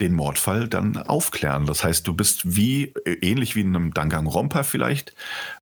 den 0.00 0.14
Mordfall 0.14 0.68
dann 0.68 0.96
aufklären. 0.96 1.66
Das 1.66 1.84
heißt, 1.84 2.06
du 2.06 2.14
bist 2.14 2.56
wie, 2.56 2.94
äh, 3.04 3.12
ähnlich 3.20 3.54
wie 3.54 3.60
in 3.60 3.76
einem 3.76 3.94
Danganronpa 3.94 4.62
vielleicht, 4.62 5.14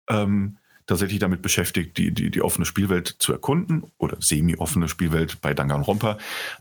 ähm, 0.09 0.57
tatsächlich 0.87 1.21
damit 1.21 1.43
beschäftigt, 1.43 1.99
die, 1.99 2.13
die, 2.13 2.31
die 2.31 2.43
offene 2.43 2.65
Spielwelt 2.65 3.07
zu 3.19 3.33
erkunden 3.33 3.85
oder 3.99 4.17
semi-offene 4.21 4.89
Spielwelt 4.89 5.41
bei 5.41 5.55
Danganronpa 5.55 6.19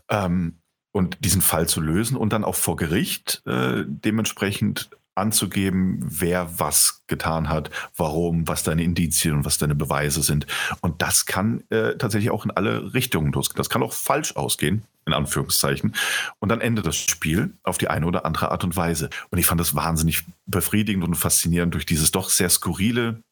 ähm, 0.08 0.59
und 0.92 1.24
diesen 1.24 1.40
Fall 1.40 1.68
zu 1.68 1.80
lösen 1.80 2.16
und 2.16 2.32
dann 2.32 2.44
auch 2.44 2.54
vor 2.54 2.76
Gericht 2.76 3.42
äh, 3.46 3.84
dementsprechend 3.86 4.90
anzugeben, 5.14 5.98
wer 6.00 6.58
was 6.58 7.02
getan 7.06 7.48
hat, 7.48 7.70
warum, 7.96 8.48
was 8.48 8.62
deine 8.62 8.82
Indizien 8.82 9.34
und 9.34 9.44
was 9.44 9.58
deine 9.58 9.74
Beweise 9.74 10.22
sind. 10.22 10.46
Und 10.80 11.02
das 11.02 11.26
kann 11.26 11.62
äh, 11.70 11.96
tatsächlich 11.96 12.30
auch 12.30 12.44
in 12.44 12.50
alle 12.50 12.94
Richtungen 12.94 13.32
losgehen. 13.32 13.58
Das 13.58 13.68
kann 13.68 13.82
auch 13.82 13.92
falsch 13.92 14.36
ausgehen, 14.36 14.84
in 15.06 15.12
Anführungszeichen. 15.12 15.94
Und 16.38 16.48
dann 16.48 16.60
endet 16.60 16.86
das 16.86 16.96
Spiel 16.96 17.52
auf 17.62 17.78
die 17.78 17.88
eine 17.88 18.06
oder 18.06 18.24
andere 18.24 18.50
Art 18.50 18.64
und 18.64 18.76
Weise. 18.76 19.10
Und 19.30 19.38
ich 19.38 19.46
fand 19.46 19.60
das 19.60 19.74
wahnsinnig 19.74 20.24
befriedigend 20.46 21.04
und 21.04 21.14
faszinierend, 21.14 21.74
durch 21.74 21.86
dieses 21.86 22.10
doch 22.10 22.30
sehr 22.30 22.48
skurrile 22.48 23.22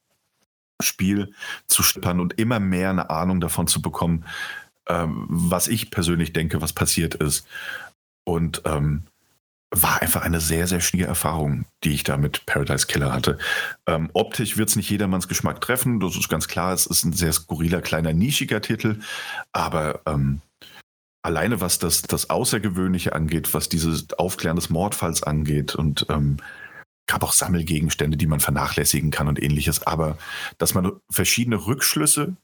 Spiel 0.81 1.33
zu 1.67 1.83
schippern 1.83 2.19
und 2.19 2.39
immer 2.39 2.59
mehr 2.59 2.91
eine 2.91 3.09
Ahnung 3.09 3.41
davon 3.41 3.67
zu 3.67 3.81
bekommen, 3.81 4.25
ähm, 4.89 5.25
was 5.29 5.67
ich 5.67 5.91
persönlich 5.91 6.33
denke, 6.33 6.61
was 6.61 6.73
passiert 6.73 7.15
ist. 7.15 7.45
Und 8.25 8.61
ähm, 8.65 9.03
war 9.71 10.01
einfach 10.01 10.23
eine 10.23 10.39
sehr, 10.39 10.67
sehr 10.67 10.81
schwierige 10.81 11.07
Erfahrung, 11.07 11.65
die 11.83 11.91
ich 11.91 12.03
da 12.03 12.17
mit 12.17 12.45
Paradise 12.47 12.87
Killer 12.87 13.13
hatte. 13.13 13.37
Ähm, 13.85 14.09
optisch 14.13 14.57
wird 14.57 14.69
es 14.69 14.75
nicht 14.75 14.89
jedermanns 14.89 15.27
Geschmack 15.27 15.61
treffen, 15.61 15.99
das 15.99 16.15
ist 16.15 16.29
ganz 16.29 16.47
klar. 16.47 16.73
Es 16.73 16.87
ist 16.87 17.05
ein 17.05 17.13
sehr 17.13 17.33
skurriler, 17.33 17.81
kleiner, 17.81 18.13
nischiger 18.13 18.61
Titel, 18.61 18.99
aber 19.51 20.01
ähm, 20.07 20.41
alleine 21.21 21.61
was 21.61 21.77
das, 21.77 22.01
das 22.01 22.31
Außergewöhnliche 22.31 23.13
angeht, 23.13 23.53
was 23.53 23.69
dieses 23.69 24.11
Aufklären 24.13 24.55
des 24.55 24.71
Mordfalls 24.71 25.21
angeht 25.21 25.75
und 25.75 26.07
ähm, 26.09 26.37
gab 27.05 27.23
auch 27.23 27.33
Sammelgegenstände, 27.33 28.17
die 28.17 28.27
man 28.27 28.39
vernachlässigen 28.39 29.11
kann 29.11 29.27
und 29.27 29.41
ähnliches, 29.41 29.85
aber 29.85 30.17
dass 30.57 30.73
man 30.73 30.93
verschiedene 31.11 31.67
Rückschlüsse 31.67 32.35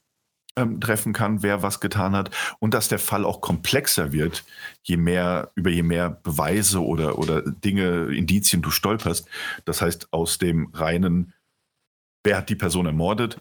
ähm, 0.56 0.80
treffen 0.80 1.12
kann, 1.12 1.42
wer 1.42 1.62
was 1.62 1.80
getan 1.80 2.16
hat 2.16 2.30
und 2.58 2.74
dass 2.74 2.88
der 2.88 2.98
Fall 2.98 3.24
auch 3.24 3.40
komplexer 3.40 4.12
wird, 4.12 4.44
je 4.82 4.96
mehr, 4.96 5.50
über 5.54 5.70
je 5.70 5.82
mehr 5.82 6.10
Beweise 6.10 6.82
oder, 6.82 7.18
oder 7.18 7.42
Dinge, 7.42 8.14
Indizien 8.14 8.62
du 8.62 8.70
stolperst. 8.70 9.28
Das 9.64 9.82
heißt, 9.82 10.12
aus 10.12 10.38
dem 10.38 10.70
reinen, 10.72 11.32
wer 12.24 12.38
hat 12.38 12.48
die 12.48 12.56
Person 12.56 12.86
ermordet, 12.86 13.38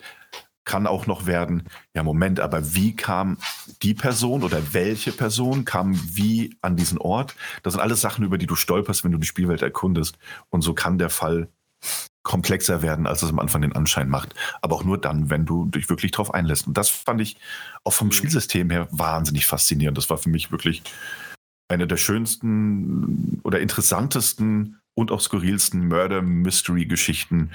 kann 0.65 0.87
auch 0.87 1.05
noch 1.05 1.27
werden, 1.27 1.63
ja 1.93 2.03
Moment, 2.03 2.39
aber 2.39 2.73
wie 2.73 2.95
kam 2.95 3.37
die 3.83 3.93
Person 3.93 4.43
oder 4.43 4.73
welche 4.73 5.11
Person 5.11 5.63
kam 5.63 5.95
wie 6.15 6.57
an 6.61 6.75
diesen 6.75 6.97
Ort? 6.97 7.35
Das 7.61 7.73
sind 7.73 7.81
alles 7.81 8.01
Sachen, 8.01 8.25
über 8.25 8.39
die 8.39 8.47
du 8.47 8.55
stolperst, 8.55 9.03
wenn 9.03 9.11
du 9.11 9.19
die 9.19 9.27
Spielwelt 9.27 9.61
erkundest. 9.61 10.17
Und 10.49 10.61
so 10.61 10.73
kann 10.73 10.97
der 10.97 11.11
Fall 11.11 11.49
komplexer 12.25 12.81
werden, 12.81 13.07
als 13.07 13.23
es 13.23 13.29
am 13.29 13.39
Anfang 13.39 13.61
den 13.61 13.73
Anschein 13.73 14.09
macht. 14.09 14.35
Aber 14.61 14.75
auch 14.75 14.83
nur 14.83 14.97
dann, 14.97 15.29
wenn 15.29 15.45
du 15.45 15.65
dich 15.65 15.87
wirklich 15.87 16.11
drauf 16.11 16.33
einlässt. 16.33 16.67
Und 16.67 16.75
das 16.75 16.89
fand 16.89 17.21
ich 17.21 17.37
auch 17.85 17.93
vom 17.93 18.07
mhm. 18.07 18.11
Spielsystem 18.11 18.69
her 18.69 18.89
wahnsinnig 18.91 19.45
faszinierend. 19.45 19.97
Das 19.97 20.09
war 20.09 20.17
für 20.17 20.29
mich 20.29 20.51
wirklich 20.51 20.83
eine 21.69 21.87
der 21.87 21.97
schönsten 21.97 23.39
oder 23.43 23.61
interessantesten 23.61 24.79
und 24.95 25.11
auch 25.11 25.21
skurrilsten 25.21 25.87
Murder-Mystery-Geschichten 25.87 27.51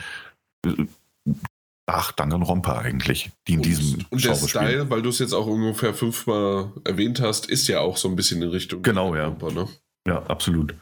nach 1.86 2.12
Danganronpa 2.12 2.78
eigentlich, 2.78 3.30
die 3.48 3.54
in 3.54 3.58
und, 3.58 3.66
diesem 3.66 4.06
Und 4.10 4.24
der 4.24 4.34
Style, 4.36 4.90
weil 4.90 5.02
du 5.02 5.08
es 5.08 5.18
jetzt 5.18 5.32
auch 5.32 5.46
ungefähr 5.46 5.94
fünfmal 5.94 6.72
erwähnt 6.84 7.20
hast, 7.20 7.46
ist 7.46 7.66
ja 7.66 7.80
auch 7.80 7.96
so 7.96 8.08
ein 8.08 8.16
bisschen 8.16 8.40
in 8.42 8.50
Richtung 8.50 8.82
Genau, 8.82 9.16
ja. 9.16 9.30
Ne? 9.30 9.68
Ja, 10.06 10.22
absolut. 10.26 10.74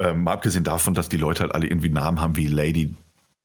Ähm, 0.00 0.26
abgesehen 0.28 0.64
davon, 0.64 0.94
dass 0.94 1.08
die 1.08 1.16
Leute 1.16 1.40
halt 1.40 1.54
alle 1.54 1.66
irgendwie 1.66 1.90
Namen 1.90 2.20
haben 2.20 2.36
wie 2.36 2.46
Lady 2.46 2.94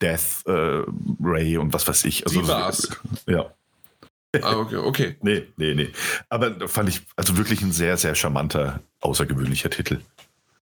Death 0.03 0.43
äh, 0.45 0.84
Ray 1.21 1.57
und 1.57 1.73
was 1.73 1.88
weiß 1.88 2.03
ich. 2.05 2.25
Also, 2.27 2.41
Die 2.41 2.47
war's. 2.47 2.89
Ja. 3.25 3.53
Ah, 4.41 4.57
okay, 4.57 4.77
okay. 4.77 5.17
nee, 5.21 5.47
nee, 5.57 5.73
nee. 5.73 5.91
Aber 6.30 6.67
fand 6.67 6.89
ich 6.89 7.01
also 7.15 7.38
wirklich 7.38 7.61
ein 7.61 7.71
sehr, 7.71 7.97
sehr 7.97 8.15
charmanter, 8.15 8.81
außergewöhnlicher 8.99 9.69
Titel. 9.69 10.01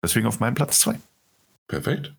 Deswegen 0.02 0.26
auf 0.26 0.40
meinem 0.40 0.54
Platz 0.54 0.80
2. 0.80 0.98
Perfekt. 1.68 2.14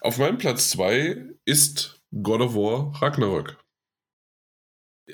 Auf 0.00 0.18
meinem 0.18 0.38
Platz 0.38 0.70
2 0.70 1.24
ist 1.44 2.00
God 2.22 2.40
of 2.40 2.54
War 2.54 3.02
Ragnarök. 3.02 3.56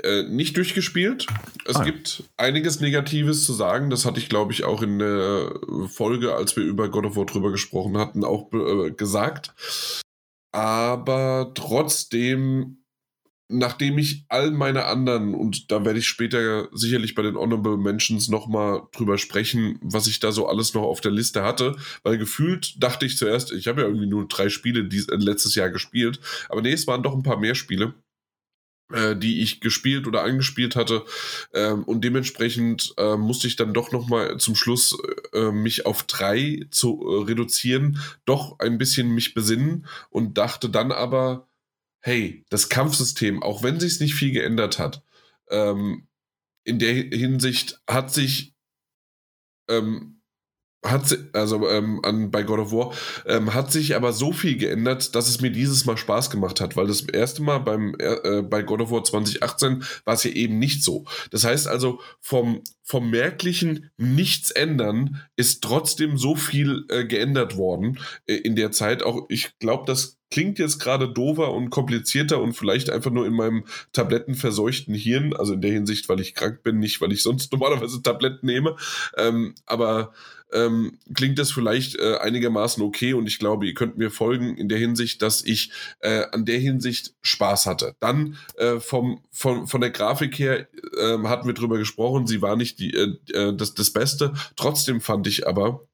Äh, 0.03 0.25
nicht 0.25 0.57
durchgespielt. 0.57 1.27
Es 1.65 1.77
ah. 1.77 1.85
gibt 1.85 2.25
einiges 2.37 2.81
Negatives 2.81 3.45
zu 3.45 3.53
sagen. 3.53 3.89
Das 3.89 4.05
hatte 4.05 4.19
ich, 4.19 4.29
glaube 4.29 4.53
ich, 4.53 4.65
auch 4.65 4.83
in 4.83 4.99
der 4.99 5.55
Folge, 5.89 6.35
als 6.35 6.57
wir 6.57 6.65
über 6.65 6.91
God 6.91 7.07
of 7.07 7.17
War 7.17 7.27
drüber 7.27 7.53
gesprochen 7.53 7.97
hatten, 7.97 8.25
auch 8.25 8.53
äh, 8.53 8.91
gesagt 8.91 9.55
aber 10.53 11.53
trotzdem, 11.55 12.85
nachdem 13.49 13.99
ich 13.99 14.25
all 14.29 14.51
meine 14.51 14.85
anderen, 14.85 15.35
und 15.35 15.71
da 15.71 15.85
werde 15.85 15.99
ich 15.99 16.07
später 16.07 16.69
sicherlich 16.73 17.15
bei 17.15 17.23
den 17.23 17.37
Honorable 17.37 17.77
Mentions 17.77 18.29
nochmal 18.29 18.83
drüber 18.93 19.19
sprechen, 19.19 19.79
was 19.83 20.07
ich 20.07 20.21
da 20.21 20.33
so 20.33 20.47
alles 20.47 20.75
noch 20.75 20.83
auf 20.83 21.01
der 21.01 21.13
Liste 21.13 21.43
hatte, 21.43 21.77
weil 22.03 22.19
gefühlt 22.19 22.83
dachte 22.83 23.07
ich 23.07 23.17
zuerst, 23.19 23.53
ich 23.53 23.67
habe 23.67 23.83
ja 23.83 23.87
irgendwie 23.89 24.07
nur 24.07 24.29
drei 24.29 24.49
Spiele 24.49 24.85
dies, 24.85 25.09
äh, 25.09 25.17
letztes 25.17 25.55
Jahr 25.55 25.71
gespielt, 25.71 26.21
aber 26.49 26.63
nee, 26.63 26.73
es 26.73 26.87
waren 26.87 27.03
doch 27.03 27.15
ein 27.15 27.23
paar 27.23 27.39
mehr 27.39 27.55
Spiele 27.55 27.95
äh, 28.93 29.17
die 29.17 29.43
ich 29.43 29.61
gespielt 29.61 30.07
oder 30.07 30.23
angespielt 30.23 30.77
hatte. 30.77 31.05
Ähm, 31.55 31.85
und 31.85 32.03
dementsprechend 32.03 32.95
äh, 32.99 33.17
musste 33.17 33.47
ich 33.47 33.57
dann 33.57 33.75
doch 33.75 33.93
nochmal 33.93 34.39
zum 34.39 34.55
Schluss 34.55 34.97
äh, 35.33 35.51
mich 35.51 35.87
auf 35.87 36.05
drei 36.05 36.67
zu 36.71 37.03
äh, 37.03 37.25
reduzieren, 37.25 37.99
doch 38.25 38.59
ein 38.59 38.79
bisschen 38.79 39.15
mich 39.15 39.35
besinnen 39.35 39.87
und 40.11 40.39
dachte 40.39 40.71
dann 40.71 40.93
aber, 40.93 41.49
hey, 42.01 42.45
das 42.51 42.69
Kampfsystem, 42.69 43.43
auch 43.43 43.63
wenn 43.63 43.81
sich 43.81 44.01
nicht 44.01 44.15
viel 44.15 44.33
geändert 44.33 44.79
hat, 44.79 45.03
ähm, 45.51 46.09
in 46.65 46.79
der 46.79 46.95
Hinsicht 46.95 47.81
hat 47.89 48.13
sich 48.13 48.55
ähm, 49.69 50.22
hat 50.83 51.17
also 51.33 51.69
ähm, 51.69 52.01
an, 52.03 52.31
bei 52.31 52.43
God 52.43 52.59
of 52.59 52.73
War 52.73 52.93
ähm, 53.27 53.55
hat 53.55 53.71
sich 53.71 53.95
aber 53.95 54.13
so 54.13 54.33
viel 54.33 54.57
geändert, 54.57 55.15
dass 55.15 55.29
es 55.29 55.41
mir 55.41 55.51
dieses 55.51 55.85
Mal 55.85 55.97
Spaß 55.97 56.31
gemacht 56.31 56.61
hat, 56.61 56.77
weil 56.77 56.89
das 56.89 57.03
erste 57.03 57.43
Mal 57.43 57.59
beim 57.59 57.95
äh, 57.99 58.39
äh 58.39 58.43
bei 58.43 58.63
God 58.63 58.81
of 58.81 58.91
War 58.91 59.05
2018 59.05 59.85
war 60.05 60.15
es 60.15 60.25
ja 60.25 60.33
eben 60.33 60.59
nicht 60.59 60.83
so. 60.83 61.05
Das 61.31 61.45
heißt 61.45 61.69
also 61.69 62.01
vom 62.21 62.63
vom 62.83 63.11
merklichen 63.11 63.91
Nichts 63.97 64.51
ändern 64.51 65.23
ist 65.37 65.63
trotzdem 65.63 66.19
so 66.19 66.35
viel 66.35 66.85
äh, 66.89 67.05
geändert 67.05 67.57
worden 67.57 68.01
äh, 68.27 68.35
in 68.35 68.57
der 68.57 68.73
Zeit. 68.73 69.05
Auch 69.05 69.27
ich 69.29 69.57
glaube, 69.61 69.85
das 69.87 70.19
klingt 70.33 70.59
jetzt 70.59 70.81
gerade 70.81 71.13
dover 71.13 71.53
und 71.53 71.71
komplizierter 71.71 72.41
und 72.41 72.55
vielleicht 72.55 72.91
einfach 72.91 73.11
nur 73.11 73.27
in 73.27 73.35
meinem 73.35 73.65
tablettenverseuchten 73.93 74.95
Hirn, 74.95 75.35
also 75.35 75.53
in 75.53 75.61
der 75.61 75.73
Hinsicht, 75.73 76.09
weil 76.09 76.21
ich 76.21 76.35
krank 76.35 76.63
bin, 76.63 76.79
nicht 76.81 77.01
weil 77.01 77.13
ich 77.13 77.23
sonst 77.23 77.53
normalerweise 77.53 78.03
Tabletten 78.03 78.47
nehme. 78.47 78.77
Ähm, 79.17 79.55
aber 79.67 80.13
ähm, 80.53 80.99
klingt 81.15 81.39
das 81.39 81.51
vielleicht 81.51 81.97
äh, 81.97 82.17
einigermaßen 82.19 82.83
okay 82.83 83.15
und 83.15 83.27
ich 83.27 83.39
glaube, 83.39 83.67
ihr 83.67 83.75
könnt 83.75 83.99
mir 83.99 84.11
folgen 84.11 84.57
in 84.57 84.69
der 84.69 84.79
Hinsicht, 84.79 85.23
dass 85.23 85.45
ich 85.45 85.71
äh, 86.01 86.25
an 86.33 86.45
der 86.45 86.59
Hinsicht 86.59 87.15
Spaß 87.23 87.67
hatte. 87.67 87.97
Dann 88.01 88.37
äh, 88.57 88.81
vom, 88.81 89.23
von, 89.31 89.67
von 89.67 89.81
der 89.81 89.91
Grafik 89.91 90.39
her 90.39 90.69
äh, 90.99 91.19
hatten 91.25 91.47
wir 91.47 91.55
drüber 91.55 91.79
gesprochen, 91.79 92.27
sie 92.27 92.43
war 92.43 92.57
nicht 92.57 92.79
die, 92.79 92.95
äh, 92.95 93.17
äh, 93.33 93.57
das, 93.57 93.75
das 93.75 93.91
Beste. 93.91 94.33
Trotzdem 94.57 95.01
fand 95.01 95.27
ich 95.27 95.47
aber, 95.47 95.87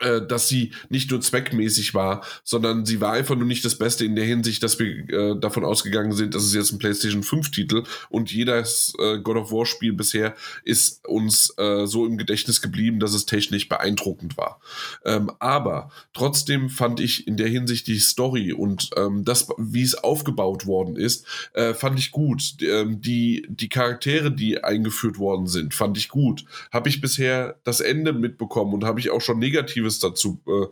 dass 0.00 0.48
sie 0.48 0.72
nicht 0.88 1.10
nur 1.10 1.20
zweckmäßig 1.20 1.94
war, 1.94 2.24
sondern 2.42 2.84
sie 2.84 3.00
war 3.00 3.12
einfach 3.12 3.36
nur 3.36 3.46
nicht 3.46 3.64
das 3.64 3.76
Beste 3.76 4.04
in 4.04 4.16
der 4.16 4.24
Hinsicht, 4.24 4.62
dass 4.62 4.78
wir 4.78 5.08
äh, 5.08 5.38
davon 5.38 5.64
ausgegangen 5.64 6.12
sind, 6.12 6.34
dass 6.34 6.42
es 6.42 6.54
jetzt 6.54 6.72
ein 6.72 6.78
PlayStation 6.78 7.22
5 7.22 7.50
Titel 7.50 7.84
und 8.08 8.32
jedes 8.32 8.94
äh, 9.00 9.18
God 9.18 9.36
of 9.36 9.52
War 9.52 9.66
Spiel 9.66 9.92
bisher 9.92 10.34
ist 10.64 11.06
uns 11.06 11.54
äh, 11.58 11.86
so 11.86 12.06
im 12.06 12.18
Gedächtnis 12.18 12.60
geblieben, 12.60 12.98
dass 12.98 13.14
es 13.14 13.26
technisch 13.26 13.68
beeindruckend 13.68 14.36
war. 14.36 14.60
Ähm, 15.04 15.30
aber 15.38 15.90
trotzdem 16.12 16.70
fand 16.70 17.00
ich 17.00 17.26
in 17.26 17.36
der 17.36 17.48
Hinsicht 17.48 17.86
die 17.86 17.98
Story 17.98 18.52
und 18.52 18.90
ähm, 18.96 19.24
das, 19.24 19.48
wie 19.58 19.82
es 19.82 19.94
aufgebaut 19.94 20.66
worden 20.66 20.96
ist, 20.96 21.24
äh, 21.52 21.72
fand 21.72 21.98
ich 21.98 22.10
gut. 22.10 22.56
Ähm, 22.60 23.00
die, 23.00 23.46
die 23.48 23.68
Charaktere, 23.68 24.32
die 24.32 24.62
eingeführt 24.62 25.18
worden 25.18 25.46
sind, 25.46 25.74
fand 25.74 25.96
ich 25.98 26.08
gut. 26.08 26.44
Habe 26.72 26.88
ich 26.88 27.00
bisher 27.00 27.56
das 27.64 27.80
Ende 27.80 28.12
mitbekommen 28.12 28.74
und 28.74 28.84
habe 28.84 29.00
ich 29.00 29.10
auch 29.10 29.20
schon 29.20 29.38
negativ 29.38 29.83
Positives 29.84 29.98
dazu 29.98 30.40
äh, 30.46 30.66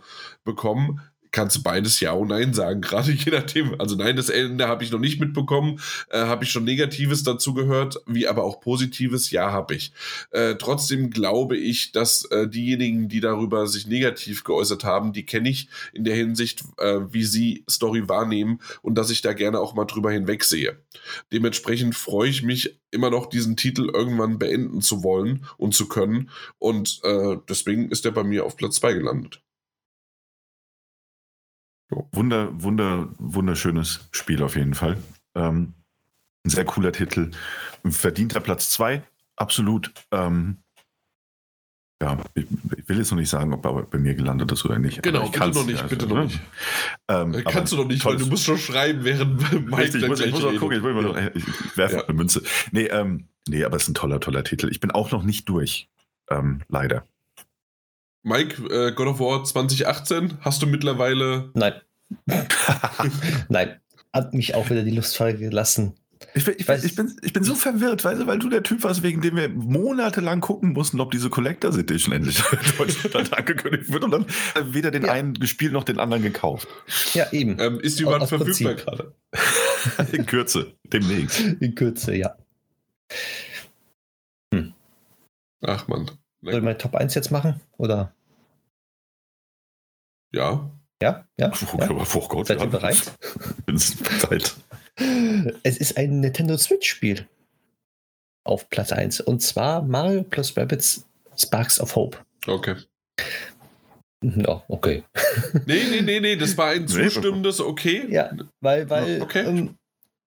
bekommen. 0.44 1.01
Kannst 1.32 1.56
du 1.56 1.62
beides 1.62 1.98
Ja 2.00 2.12
und 2.12 2.28
Nein 2.28 2.54
sagen, 2.54 2.80
gerade 2.82 3.10
je 3.10 3.32
nachdem. 3.32 3.80
Also 3.80 3.96
nein, 3.96 4.16
das 4.16 4.28
Ende 4.28 4.68
habe 4.68 4.84
ich 4.84 4.92
noch 4.92 5.00
nicht 5.00 5.18
mitbekommen, 5.20 5.80
äh, 6.10 6.20
habe 6.20 6.44
ich 6.44 6.50
schon 6.50 6.64
Negatives 6.64 7.22
dazu 7.22 7.54
gehört, 7.54 7.96
wie 8.06 8.28
aber 8.28 8.44
auch 8.44 8.60
Positives, 8.60 9.30
ja, 9.30 9.50
habe 9.50 9.74
ich. 9.74 9.92
Äh, 10.30 10.54
trotzdem 10.56 11.10
glaube 11.10 11.56
ich, 11.56 11.92
dass 11.92 12.24
äh, 12.26 12.48
diejenigen, 12.48 13.09
die 13.09 13.20
darüber 13.20 13.66
sich 13.66 13.86
negativ 13.86 14.44
geäußert 14.44 14.84
haben, 14.84 15.12
die 15.12 15.26
kenne 15.26 15.48
ich 15.48 15.68
in 15.92 16.04
der 16.04 16.14
Hinsicht, 16.14 16.62
äh, 16.78 17.00
wie 17.10 17.24
sie 17.24 17.64
Story 17.68 18.09
wahrnehmen 18.09 18.60
und 18.82 18.96
dass 18.96 19.10
ich 19.10 19.22
da 19.22 19.32
gerne 19.32 19.59
auch 19.59 19.74
mal 19.74 19.86
drüber 19.86 20.10
hinwegsehe. 20.12 20.78
Dementsprechend 21.32 21.94
freue 21.94 22.28
ich 22.28 22.42
mich 22.42 22.78
immer 22.90 23.10
noch, 23.10 23.26
diesen 23.26 23.56
Titel 23.56 23.88
irgendwann 23.92 24.38
beenden 24.38 24.82
zu 24.82 25.02
wollen 25.02 25.46
und 25.56 25.74
zu 25.74 25.88
können. 25.88 26.30
Und 26.59 27.00
äh, 27.04 27.36
deswegen 27.48 27.90
ist 27.90 28.04
er 28.04 28.12
bei 28.12 28.22
mir 28.22 28.44
auf 28.44 28.56
Platz 28.56 28.76
2 28.76 28.92
gelandet. 28.92 29.40
Wunder, 32.12 32.48
wunder, 32.62 33.09
wunderschönes 33.19 34.09
Spiel 34.12 34.43
auf 34.43 34.56
jeden 34.56 34.74
Fall. 34.74 34.97
Ähm, 35.35 35.74
ein 36.44 36.51
sehr 36.51 36.64
cooler 36.64 36.93
Titel. 36.93 37.31
Verdienter 37.85 38.40
Platz 38.40 38.70
2, 38.70 39.02
absolut. 39.36 39.93
Ähm, 40.10 40.59
ja, 42.02 42.19
ich, 42.35 42.47
ich, 42.77 42.89
will 42.89 42.98
jetzt 42.98 43.12
noch 43.12 43.19
nicht 43.19 43.28
sagen, 43.28 43.55
ob 43.55 43.64
er 43.64 43.85
bei 43.85 43.98
mir 43.98 44.14
gelandet 44.14 44.51
ist 44.51 44.64
oder 44.64 44.78
nicht. 44.78 45.02
Genau, 45.05 45.28
bitte 45.28 45.51
noch 45.51 45.66
nicht, 45.66 45.89
bitte 45.89 46.06
noch 46.09 46.16
ne? 46.16 46.24
nicht. 46.24 46.40
Ähm, 47.09 47.44
Kannst 47.44 47.73
du 47.73 47.77
noch 47.77 47.86
nicht, 47.86 48.05
weil 48.05 48.16
du 48.16 48.27
musst 48.27 48.44
schon 48.44 48.59
schreiben, 48.59 49.05
während 49.05 49.40
Mike 49.52 49.82
richtig, 49.82 50.02
ich 50.02 50.09
muss, 50.09 50.20
ich 50.20 50.32
muss 50.32 50.43
noch 50.43 50.56
gucken, 50.56 50.78
ich, 50.78 50.82
will 50.82 50.94
noch, 50.94 51.16
ich, 51.16 51.47
ich 51.47 51.77
werfe 51.77 51.97
ja. 51.97 52.05
eine 52.05 52.14
Münze. 52.14 52.43
Nee, 52.73 52.86
ähm, 52.86 53.28
nee, 53.47 53.62
aber 53.62 53.77
es 53.77 53.85
ist 53.85 53.90
ein 53.90 53.94
toller, 53.94 54.19
toller 54.19 54.43
Titel. 54.43 54.69
Ich 54.69 54.81
bin 54.81 54.90
auch 54.90 55.12
noch 55.12 55.23
nicht 55.23 55.48
durch, 55.48 55.89
ähm, 56.28 56.62
leider. 56.69 57.05
Mike, 58.23 58.62
äh, 58.70 58.93
God 58.93 59.09
of 59.09 59.20
War 59.20 59.44
2018, 59.44 60.39
hast 60.40 60.62
du 60.62 60.66
mittlerweile... 60.66 61.51
Nein. 61.55 61.74
Nein, 63.49 63.81
hat 64.12 64.35
mich 64.35 64.55
auch 64.55 64.70
wieder 64.70 64.82
die 64.82 64.90
Lust 64.90 65.16
vergelassen. 65.16 65.94
Ich, 66.35 66.47
ich, 66.47 66.69
ich, 66.69 66.94
bin, 66.94 67.16
ich 67.23 67.32
bin 67.32 67.43
so 67.43 67.55
verwirrt, 67.55 68.05
weißt 68.05 68.20
du, 68.23 68.27
weil 68.27 68.39
du 68.39 68.49
der 68.49 68.62
Typ 68.62 68.85
warst, 68.85 69.03
wegen 69.03 69.20
dem 69.23 69.36
wir 69.36 69.49
monatelang 69.49 70.40
gucken 70.40 70.73
mussten, 70.73 71.01
ob 71.01 71.11
diese 71.11 71.31
Collectors 71.31 71.77
Edition 71.77 72.15
endlich 72.15 72.40
in 72.53 72.77
Deutschland 72.78 73.32
angekündigt 73.36 73.93
wird 73.93 74.05
und 74.05 74.11
dann 74.12 74.27
weder 74.65 74.90
den 74.90 75.05
ja. 75.05 75.12
einen 75.12 75.35
gespielt 75.35 75.73
noch 75.73 75.85
den 75.85 75.99
anderen 75.99 76.23
gekauft. 76.23 76.69
Ja, 77.15 77.31
eben. 77.32 77.59
Ähm, 77.59 77.81
ist 77.81 77.99
die 77.99 78.05
überhaupt 78.05 78.28
verfügbar 78.28 78.74
gerade? 78.74 79.15
In 80.12 80.27
Kürze, 80.27 80.74
demnächst. 80.85 81.40
In 81.40 81.74
Kürze, 81.74 82.15
ja. 82.15 82.36
Hm. 84.55 84.74
Ach 85.62 85.89
man. 85.89 86.11
Soll 86.43 86.55
ich 86.55 86.62
meine 86.62 86.78
Top 86.78 86.94
1 86.94 87.14
jetzt 87.14 87.31
machen? 87.31 87.60
Oder? 87.78 88.14
Ja. 90.32 90.70
Ja, 91.01 91.27
ja. 91.39 91.52
Oh, 91.73 91.78
ja. 91.78 91.90
Oh 92.14 92.28
Gott, 92.28 92.47
Seid 92.47 92.60
ihr 92.60 92.66
bereit? 92.66 93.12
Bereit. 93.66 94.55
Es 95.62 95.78
ist 95.78 95.97
ein 95.97 96.20
Nintendo 96.20 96.56
Switch-Spiel 96.56 97.27
auf 98.44 98.69
Platz 98.70 98.93
1. 98.93 99.20
Und 99.20 99.40
zwar 99.40 99.82
Mario 99.82 100.23
plus 100.23 100.56
Rabbits 100.56 101.06
Sparks 101.36 101.81
of 101.81 101.97
Hope. 101.97 102.19
Okay. 102.47 102.77
Ja, 104.23 104.62
okay. 104.69 105.02
Nee, 105.66 105.85
nee, 105.90 106.01
nee, 106.02 106.20
nee, 106.20 106.36
das 106.36 106.56
war 106.56 106.69
ein 106.69 106.86
zustimmendes 106.86 107.60
Okay. 107.60 108.06
Ja, 108.09 108.31
weil, 108.60 108.89
weil. 108.89 109.20
Okay. 109.20 109.44
Ähm, 109.44 109.77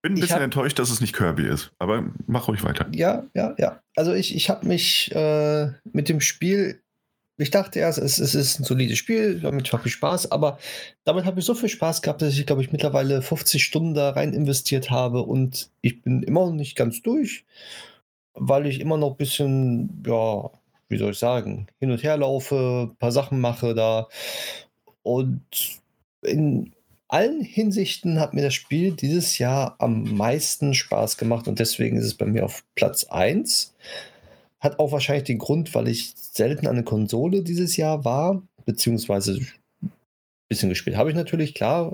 bin 0.05 0.13
ein 0.13 0.21
bisschen 0.21 0.35
hab, 0.35 0.43
enttäuscht, 0.43 0.77
dass 0.77 0.91
es 0.91 1.01
nicht 1.01 1.15
Kirby 1.15 1.47
ist, 1.47 1.71
aber 1.79 2.05
mach 2.27 2.47
ruhig 2.47 2.63
weiter. 2.63 2.85
Ja, 2.93 3.25
ja, 3.33 3.55
ja. 3.57 3.81
Also 3.95 4.13
ich, 4.13 4.35
ich 4.35 4.51
habe 4.51 4.67
mich 4.67 5.11
äh, 5.15 5.71
mit 5.91 6.09
dem 6.09 6.21
Spiel 6.21 6.79
ich 7.37 7.51
dachte 7.51 7.79
erst, 7.79 7.97
es, 7.97 8.17
es 8.17 8.33
ist 8.33 8.59
ein 8.59 8.63
solides 8.63 8.97
Spiel, 8.97 9.41
damit 9.41 9.73
habe 9.73 9.87
ich 9.87 9.93
Spaß, 9.93 10.31
aber 10.31 10.57
damit 11.03 11.25
habe 11.25 11.39
ich 11.39 11.45
so 11.45 11.53
viel 11.53 11.67
Spaß 11.67 12.01
gehabt, 12.01 12.21
dass 12.21 12.37
ich, 12.37 12.45
glaube 12.45 12.61
ich, 12.61 12.71
mittlerweile 12.71 13.21
50 13.21 13.61
Stunden 13.61 13.93
da 13.93 14.11
rein 14.11 14.31
investiert 14.31 14.89
habe 14.89 15.21
und 15.21 15.69
ich 15.81 16.01
bin 16.01 16.23
immer 16.23 16.45
noch 16.45 16.53
nicht 16.53 16.77
ganz 16.77 17.01
durch, 17.01 17.43
weil 18.35 18.67
ich 18.67 18.79
immer 18.79 18.97
noch 18.97 19.11
ein 19.11 19.17
bisschen, 19.17 20.01
ja, 20.07 20.49
wie 20.87 20.97
soll 20.97 21.11
ich 21.11 21.19
sagen, 21.19 21.67
hin 21.79 21.91
und 21.91 22.03
her 22.03 22.15
laufe, 22.15 22.89
ein 22.89 22.95
paar 22.95 23.11
Sachen 23.11 23.41
mache 23.41 23.75
da 23.75 24.07
und 25.03 25.41
in 26.21 26.74
allen 27.07 27.41
Hinsichten 27.41 28.19
hat 28.19 28.33
mir 28.33 28.41
das 28.41 28.53
Spiel 28.53 28.91
dieses 28.91 29.37
Jahr 29.37 29.75
am 29.79 30.15
meisten 30.15 30.73
Spaß 30.73 31.17
gemacht 31.17 31.47
und 31.47 31.59
deswegen 31.59 31.97
ist 31.97 32.05
es 32.05 32.15
bei 32.15 32.25
mir 32.25 32.45
auf 32.45 32.63
Platz 32.75 33.05
1. 33.05 33.73
Hat 34.59 34.79
auch 34.79 34.91
wahrscheinlich 34.91 35.25
den 35.25 35.37
Grund, 35.37 35.75
weil 35.75 35.87
ich 35.87 36.13
selten 36.15 36.67
an 36.67 36.75
der 36.75 36.85
Konsole 36.85 37.43
dieses 37.43 37.77
Jahr 37.77 38.03
war, 38.05 38.41
beziehungsweise 38.65 39.33
ein 39.33 39.91
bisschen 40.47 40.69
gespielt 40.69 40.97
habe 40.97 41.09
ich 41.09 41.15
natürlich, 41.15 41.53
klar. 41.53 41.91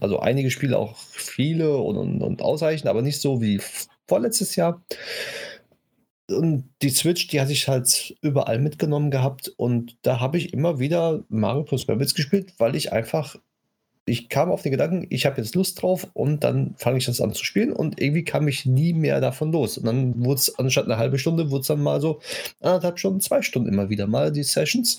Also 0.00 0.20
einige 0.20 0.50
Spiele 0.50 0.78
auch 0.78 0.96
viele 0.96 1.76
und, 1.78 1.96
und, 1.96 2.22
und 2.22 2.42
ausreichend, 2.42 2.88
aber 2.88 3.02
nicht 3.02 3.20
so 3.20 3.40
wie 3.40 3.60
vorletztes 4.08 4.56
Jahr. 4.56 4.82
Und 6.30 6.68
die 6.82 6.90
Switch, 6.90 7.26
die 7.28 7.40
hatte 7.40 7.52
ich 7.52 7.68
halt 7.68 8.16
überall 8.22 8.58
mitgenommen 8.58 9.10
gehabt 9.10 9.52
und 9.56 9.96
da 10.02 10.20
habe 10.20 10.38
ich 10.38 10.52
immer 10.52 10.78
wieder 10.78 11.24
Mario 11.28 11.64
plus 11.64 11.88
Rabbids 11.88 12.14
gespielt, 12.14 12.54
weil 12.58 12.76
ich 12.76 12.92
einfach 12.92 13.36
ich 14.04 14.28
kam 14.28 14.50
auf 14.50 14.62
den 14.62 14.72
Gedanken, 14.72 15.06
ich 15.10 15.26
habe 15.26 15.40
jetzt 15.40 15.54
Lust 15.54 15.80
drauf 15.80 16.08
und 16.12 16.42
dann 16.42 16.74
fange 16.76 16.98
ich 16.98 17.06
das 17.06 17.20
an 17.20 17.32
zu 17.32 17.44
spielen 17.44 17.72
und 17.72 18.00
irgendwie 18.00 18.24
kam 18.24 18.48
ich 18.48 18.66
nie 18.66 18.92
mehr 18.92 19.20
davon 19.20 19.52
los. 19.52 19.78
Und 19.78 19.86
dann 19.86 20.24
wurde 20.24 20.40
es 20.40 20.58
anstatt 20.58 20.86
eine 20.86 20.96
halbe 20.96 21.18
Stunde, 21.18 21.50
wurde 21.50 21.60
es 21.60 21.68
dann 21.68 21.82
mal 21.82 22.00
so 22.00 22.20
anderthalb 22.60 22.98
Stunden, 22.98 23.20
zwei 23.20 23.42
Stunden 23.42 23.68
immer 23.68 23.90
wieder 23.90 24.08
mal 24.08 24.32
die 24.32 24.42
Sessions. 24.42 24.98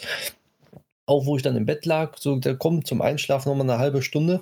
Auch 1.05 1.25
wo 1.25 1.35
ich 1.35 1.43
dann 1.43 1.57
im 1.57 1.65
Bett 1.65 1.85
lag, 1.85 2.17
so 2.17 2.37
der 2.37 2.55
kommt 2.55 2.87
zum 2.87 3.01
Einschlafen 3.01 3.49
nochmal 3.49 3.69
eine 3.69 3.79
halbe 3.79 4.01
Stunde 4.01 4.41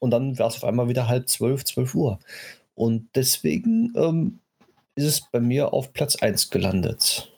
und 0.00 0.10
dann 0.10 0.36
war 0.40 0.48
es 0.48 0.56
auf 0.56 0.64
einmal 0.64 0.88
wieder 0.88 1.06
halb 1.06 1.28
zwölf, 1.28 1.64
zwölf 1.64 1.94
Uhr. 1.94 2.18
Und 2.74 3.08
deswegen 3.14 3.92
ähm, 3.94 4.40
ist 4.96 5.04
es 5.04 5.20
bei 5.30 5.38
mir 5.38 5.72
auf 5.72 5.92
Platz 5.92 6.16
1 6.16 6.50
gelandet. 6.50 7.32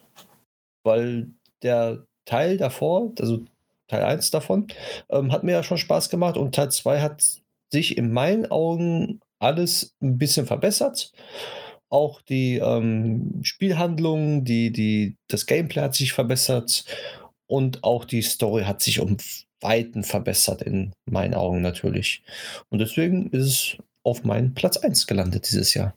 Weil 0.85 1.29
der 1.63 2.07
Teil 2.25 2.57
davor, 2.57 3.13
also 3.19 3.45
Teil 3.93 4.05
1 4.05 4.31
davon. 4.31 4.69
Ähm, 5.11 5.33
hat 5.33 5.45
mir 5.45 5.53
ja 5.53 5.63
schon 5.63 5.79
Spaß 5.79 6.09
gemacht 6.09 6.37
und 6.37 6.55
Teil 6.55 6.71
2 6.71 7.01
hat 7.01 7.23
sich 7.71 7.99
in 7.99 8.13
meinen 8.13 8.51
Augen 8.51 9.21
alles 9.39 9.95
ein 10.01 10.19
bisschen 10.19 10.47
verbessert. 10.47 11.13
Auch 11.91 12.23
die 12.23 12.57
ähm, 12.57 13.41
Spielhandlung, 13.43 14.45
die, 14.45 14.73
die, 14.73 15.17
das 15.29 15.45
Gameplay 15.45 15.83
hat 15.83 15.95
sich 15.95 16.15
verbessert 16.15 16.85
und 17.47 17.85
auch 17.85 18.07
die 18.07 18.23
Story 18.23 18.65
hat 18.65 18.81
sich 18.81 18.99
um 18.99 19.19
Weiten 19.61 20.05
verbessert, 20.05 20.63
in 20.63 20.93
meinen 21.05 21.35
Augen 21.35 21.61
natürlich. 21.61 22.23
Und 22.71 22.79
deswegen 22.79 23.29
ist 23.31 23.45
es 23.45 23.77
auf 24.05 24.25
meinen 24.25 24.55
Platz 24.55 24.79
1 24.79 25.07
gelandet 25.07 25.49
dieses 25.51 25.75
Jahr. 25.75 25.95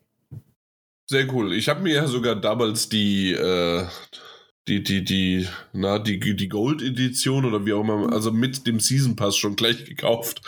Sehr 1.10 1.32
cool. 1.34 1.54
Ich 1.54 1.70
habe 1.70 1.82
mir 1.82 1.94
ja 1.94 2.08
sogar 2.08 2.36
damals 2.36 2.90
die, 2.90 3.32
äh, 3.32 3.86
die, 4.68 4.84
die, 4.84 5.04
die, 5.04 5.48
na, 5.74 6.00
die, 6.00 6.20
die 6.20 6.50
Gold-Edition 6.50 7.46
oder 7.46 7.66
wie 7.66 7.74
auch 7.74 7.82
immer, 7.82 8.12
also 8.12 8.32
mit 8.32 8.66
dem 8.66 8.80
Season 8.80 9.16
Pass 9.16 9.38
schon 9.38 9.56
gleich 9.56 9.86
gekauft. 9.86 10.42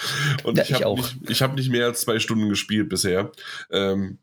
Und 0.44 0.58
ja, 0.58 0.64
ich 0.64 0.84
habe 0.84 0.96
nicht, 0.96 1.18
ich 1.30 1.42
hab 1.42 1.56
nicht 1.56 1.70
mehr 1.70 1.86
als 1.86 2.02
zwei 2.02 2.20
Stunden 2.20 2.50
gespielt 2.50 2.90
bisher. 2.90 3.32
Ähm, 3.70 4.20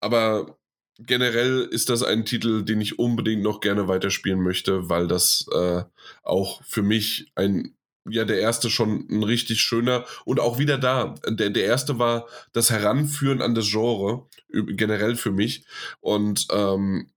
aber 0.00 0.58
generell 0.98 1.62
ist 1.70 1.88
das 1.88 2.02
ein 2.02 2.24
Titel, 2.24 2.62
den 2.62 2.80
ich 2.80 2.98
unbedingt 2.98 3.42
noch 3.42 3.60
gerne 3.60 3.88
weiterspielen 3.88 4.40
möchte, 4.40 4.88
weil 4.88 5.06
das 5.06 5.46
äh, 5.54 5.82
auch 6.22 6.62
für 6.64 6.82
mich 6.82 7.32
ein, 7.34 7.74
ja, 8.08 8.24
der 8.24 8.40
erste 8.40 8.68
schon 8.68 9.06
ein 9.08 9.22
richtig 9.22 9.60
schöner 9.60 10.04
und 10.24 10.40
auch 10.40 10.58
wieder 10.58 10.76
da. 10.76 11.14
Der, 11.26 11.50
der 11.50 11.64
erste 11.64 11.98
war 11.98 12.26
das 12.52 12.70
Heranführen 12.70 13.40
an 13.40 13.54
das 13.54 13.70
Genre, 13.70 14.26
generell 14.50 15.16
für 15.16 15.32
mich. 15.32 15.64
Und 16.00 16.48
ähm, 16.50 17.10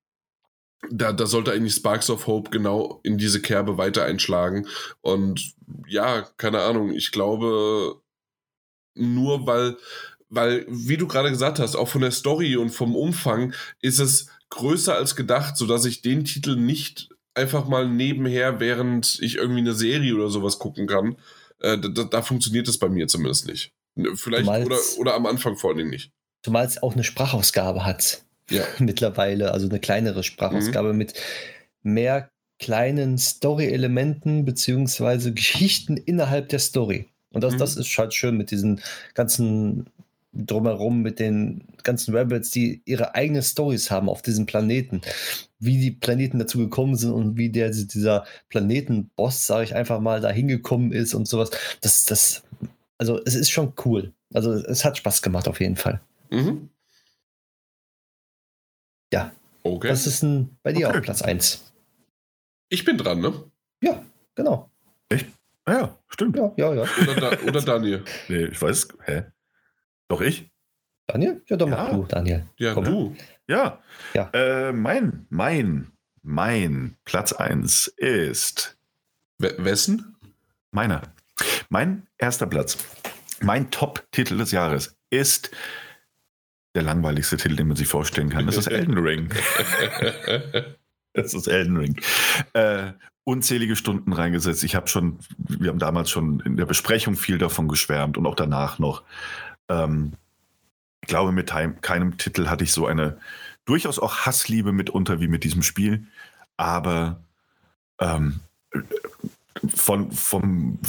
da, 0.90 1.14
da 1.14 1.26
sollte 1.26 1.52
eigentlich 1.52 1.76
Sparks 1.76 2.10
of 2.10 2.28
Hope 2.28 2.50
genau 2.50 3.00
in 3.04 3.18
diese 3.18 3.42
Kerbe 3.42 3.78
weiter 3.78 4.04
einschlagen. 4.06 4.68
Und 5.02 5.54
ja, 5.88 6.24
keine 6.38 6.62
Ahnung, 6.62 6.94
ich 6.94 7.12
glaube, 7.12 8.02
nur 8.96 9.46
weil, 9.46 9.78
weil, 10.30 10.66
wie 10.68 10.98
du 10.98 11.08
gerade 11.08 11.30
gesagt 11.30 11.60
hast, 11.60 11.76
auch 11.76 11.88
von 11.88 12.02
der 12.02 12.12
Story 12.12 12.56
und 12.56 12.72
vom 12.72 12.96
Umfang 12.96 13.54
ist 13.82 14.00
es 14.00 14.28
größer 14.50 14.96
als 14.96 15.16
gedacht, 15.16 15.56
sodass 15.56 15.86
ich 15.86 16.02
den 16.02 16.26
Titel 16.26 16.56
nicht 16.56 17.10
einfach 17.34 17.68
mal 17.68 17.88
nebenher, 17.88 18.60
während 18.60 19.20
ich 19.22 19.36
irgendwie 19.36 19.62
eine 19.62 19.74
Serie 19.74 20.16
oder 20.16 20.30
sowas 20.30 20.60
gucken 20.60 20.88
kann. 20.88 21.16
Äh, 21.60 21.78
da, 21.78 22.04
da, 22.04 22.22
funktioniert 22.22 22.68
es 22.68 22.78
bei 22.78 22.90
mir 22.90 23.08
zumindest 23.08 23.48
nicht. 23.48 23.72
Vielleicht 24.16 24.48
oder, 24.48 24.78
oder 24.98 25.14
am 25.14 25.26
Anfang 25.26 25.56
vor 25.56 25.74
allem 25.74 25.90
nicht. 25.90 26.12
Zumal 26.44 26.66
es 26.66 26.82
auch 26.82 26.94
eine 26.94 27.04
Sprachausgabe 27.04 27.86
hat 27.86 28.26
ja. 28.52 28.64
mittlerweile, 28.80 29.52
also 29.52 29.68
eine 29.68 29.80
kleinere 29.80 30.24
Sprachausgabe 30.24 30.94
mhm. 30.94 30.98
mit 30.98 31.14
mehr 31.84 32.30
kleinen 32.60 33.18
Story-Elementen 33.18 34.46
beziehungsweise 34.46 35.34
Geschichten 35.34 35.98
innerhalb 35.98 36.50
der 36.50 36.60
Story. 36.60 37.08
Und 37.32 37.44
das, 37.44 37.56
mhm. 37.56 37.58
das 37.60 37.78
ist 37.78 37.98
halt 37.98 38.14
schön 38.14 38.38
mit 38.38 38.52
diesen 38.52 38.82
ganzen 39.14 39.88
drumherum, 40.34 41.02
mit 41.02 41.20
den 41.20 41.64
ganzen 41.84 42.16
Rabbits, 42.16 42.52
die 42.52 42.82
ihre 42.86 43.16
eigenen 43.16 43.42
Stories 43.42 43.92
haben 43.92 44.08
auf 44.08 44.22
diesem 44.22 44.46
Planeten. 44.46 45.02
Wie 45.60 45.78
die 45.78 45.92
Planeten 45.92 46.40
dazu 46.40 46.58
gekommen 46.58 46.96
sind 46.96 47.12
und 47.12 47.38
wie 47.38 47.50
der, 47.50 47.70
dieser 47.70 48.26
Planetenboss, 48.50 49.46
sage 49.46 49.66
ich 49.66 49.76
einfach 49.76 50.00
mal, 50.00 50.22
da 50.22 50.30
hingekommen 50.30 50.94
ist 50.94 51.14
und 51.14 51.28
sowas. 51.28 51.52
Das, 51.82 52.06
das 52.06 52.44
also 52.98 53.20
es 53.26 53.36
ist 53.36 53.50
schon 53.50 53.74
cool. 53.86 54.14
Also 54.34 54.54
es 54.54 54.86
hat 54.86 54.98
Spaß 54.98 55.22
gemacht 55.22 55.48
auf 55.48 55.60
jeden 55.60 55.76
Fall. 55.76 56.00
Mhm. 56.30 56.70
Ja. 59.14 59.32
Okay. 59.64 59.90
Was 59.90 60.08
ist 60.08 60.24
denn 60.24 60.58
bei 60.64 60.74
dir 60.74 60.88
okay. 60.88 60.98
auf 60.98 61.04
Platz 61.04 61.22
1? 61.22 61.74
Ich 62.70 62.86
bin 62.86 62.98
dran, 62.98 63.20
ne? 63.20 63.52
Ja, 63.82 64.04
genau. 64.36 64.72
Echt? 65.10 65.28
Ah 65.66 65.74
ja, 65.74 65.98
stimmt. 66.08 66.38
Ja, 66.38 66.52
ja, 66.56 66.74
ja. 66.74 66.86
Oder, 67.02 67.16
da, 67.16 67.40
oder 67.44 67.62
Daniel. 67.62 68.04
nee, 68.30 68.46
ich 68.46 68.62
weiß. 68.62 68.88
Hä? 69.06 69.26
Doch 70.08 70.22
ich? 70.22 70.50
Daniel? 71.06 71.42
Ja, 71.48 71.58
doch 71.58 71.70
ja. 71.70 71.76
mach 71.76 71.92
du, 71.92 72.04
Daniel. 72.06 72.48
Ja, 72.58 72.74
Komm. 72.74 72.86
du. 72.86 73.16
Ja. 73.48 73.80
ja. 74.14 74.30
Äh, 74.34 74.72
mein, 74.72 75.28
mein, 75.30 75.92
mein 76.24 76.98
Platz 77.06 77.34
1 77.34 77.88
ist. 77.98 78.78
W 79.38 79.52
wessen? 79.58 80.16
Meiner. 80.72 81.02
Mein 81.70 82.08
erster 82.18 82.48
Platz, 82.48 82.78
mein 83.42 83.72
Top-Titel 83.72 84.38
des 84.38 84.52
Jahres 84.52 84.96
ist 85.10 85.52
der 86.76 86.84
langweiligste 86.84 87.38
Titel, 87.38 87.56
den 87.56 87.68
man 87.68 87.78
sich 87.78 87.88
vorstellen 87.88 88.30
kann. 88.30 88.46
Das 88.46 88.58
ist 88.58 88.68
Elden 88.72 88.98
Ring. 88.98 89.30
das 91.14 91.34
ist 91.34 91.48
Elden 91.48 91.78
Ring. 91.78 92.02
Äh, 92.54 92.94
unzählige 93.24 93.76
Stunden 93.76 94.14
reingesetzt. 94.14 94.64
Ich 94.64 94.76
habe 94.76 94.88
schon, 94.88 95.20
wir 95.38 95.70
haben 95.70 95.80
damals 95.80 96.10
schon 96.10 96.40
in 96.42 96.58
der 96.58 96.66
Besprechung 96.66 97.16
viel 97.16 97.38
davon 97.38 97.68
geschwärmt 97.68 98.18
und 98.18 98.26
auch 98.26 98.36
danach 98.36 98.80
noch. 98.80 99.04
Ähm, 99.70 100.14
ich 101.02 101.08
glaube, 101.08 101.32
mit 101.32 101.52
keinem 101.82 102.18
Titel 102.18 102.48
hatte 102.48 102.64
ich 102.64 102.72
so 102.72 102.86
eine 102.86 103.18
durchaus 103.66 104.00
auch 104.00 104.26
Hassliebe 104.26 104.72
mitunter 104.72 105.20
wie 105.20 105.28
mit 105.28 105.44
diesem 105.44 105.64
Spiel. 105.64 106.06
Aber 106.58 107.24
ähm, 108.00 108.40
von, 109.68 110.12
vom, 110.12 110.80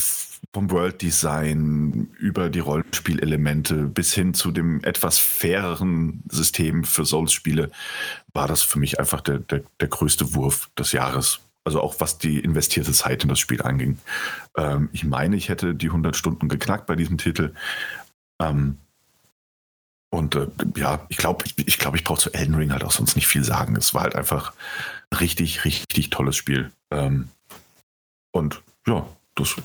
vom 0.53 0.71
World 0.71 1.03
Design 1.03 2.09
über 2.19 2.51
die 2.51 2.61
Rollenspielelemente 2.61 3.85
bis 3.85 4.13
hin 4.13 4.35
zu 4.35 4.51
dem 4.51 4.83
etwas 4.85 5.19
faireren 5.19 6.23
System 6.31 6.85
für 6.85 7.05
Souls-Spiele 7.05 7.71
war 8.33 8.49
das 8.49 8.63
für 8.63 8.79
mich 8.79 8.99
einfach 8.99 9.21
der, 9.21 9.39
der, 9.39 9.63
der 9.81 9.89
größte 9.89 10.35
Wurf 10.35 10.71
des 10.79 10.93
Jahres. 10.93 11.41
Also 11.65 11.81
auch 11.81 11.97
was 12.01 12.19
die 12.19 12.41
investierte 12.41 12.93
Zeit 12.93 13.23
in 13.23 13.29
das 13.29 13.39
Spiel 13.39 13.63
anging. 13.63 13.99
Ähm, 14.57 14.89
ich 14.93 15.05
meine, 15.05 15.37
ich 15.37 15.49
hätte 15.49 15.75
die 15.75 15.87
100 15.87 16.17
Stunden 16.17 16.49
geknackt 16.49 16.87
bei 16.87 16.97
diesem 16.97 17.19
Titel. 17.19 17.55
Ähm, 18.41 18.79
und 20.11 20.35
äh, 20.35 20.49
ja, 20.77 21.07
ich 21.09 21.17
glaube, 21.17 21.45
ich, 21.47 21.67
ich, 21.67 21.79
glaub, 21.79 21.95
ich 21.95 22.05
brauche 22.05 22.21
zu 22.21 22.35
Elden 22.35 22.55
Ring 22.55 22.73
halt 22.73 22.85
auch 22.85 22.91
sonst 22.91 23.17
nicht 23.17 23.27
viel 23.27 23.45
sagen. 23.45 23.77
Es 23.77 23.95
war 23.95 24.03
halt 24.03 24.17
einfach 24.17 24.53
ein 25.11 25.19
richtig, 25.19 25.65
richtig 25.65 26.11
tolles 26.11 26.37
Spiel. 26.37 26.71
Ähm, 26.91 27.29
und 28.33 28.63
ja, 28.87 29.09
das, 29.35 29.57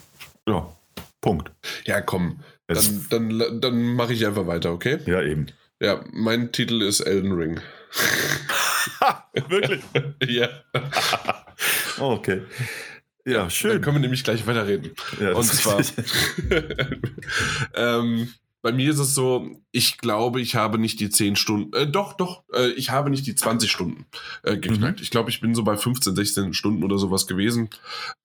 ja, 0.47 0.69
Punkt. 1.21 1.51
Ja, 1.85 2.01
komm. 2.01 2.39
Dann, 2.67 3.05
dann, 3.09 3.61
dann 3.61 3.95
mache 3.95 4.13
ich 4.13 4.25
einfach 4.25 4.45
weiter, 4.45 4.71
okay? 4.71 4.99
Ja, 5.05 5.21
eben. 5.21 5.47
Ja, 5.79 6.03
mein 6.11 6.51
Titel 6.51 6.81
ist 6.81 6.99
Elden 7.01 7.31
Ring. 7.31 7.59
Wirklich? 9.47 9.81
ja. 10.27 10.49
oh, 11.99 12.11
okay. 12.11 12.43
Ja, 13.25 13.49
schön. 13.49 13.71
Dann 13.71 13.81
können 13.81 13.95
wir 13.97 14.01
nämlich 14.01 14.23
gleich 14.23 14.45
weiterreden. 14.47 14.91
Ja, 15.19 15.33
Und 15.33 15.43
zwar, 15.43 15.81
ähm, 17.75 18.33
bei 18.67 18.73
mir 18.73 18.91
ist 18.91 18.99
es 18.99 19.15
so, 19.15 19.49
ich 19.71 19.97
glaube, 19.97 20.41
ich 20.41 20.55
habe 20.55 20.77
nicht 20.77 20.99
die 20.99 21.09
10 21.09 21.37
Stunden, 21.37 21.73
äh, 21.73 21.87
doch, 21.87 22.11
doch, 22.11 22.43
äh, 22.53 22.67
ich 22.71 22.89
habe 22.89 23.09
nicht 23.09 23.25
die 23.25 23.33
20 23.33 23.71
Stunden 23.71 24.05
äh, 24.43 24.57
geknackt. 24.57 24.99
Mhm. 24.99 25.03
Ich 25.03 25.09
glaube, 25.09 25.29
ich 25.29 25.39
bin 25.39 25.55
so 25.55 25.63
bei 25.63 25.77
15, 25.77 26.13
16 26.13 26.53
Stunden 26.53 26.83
oder 26.83 26.97
sowas 26.97 27.27
gewesen. 27.27 27.69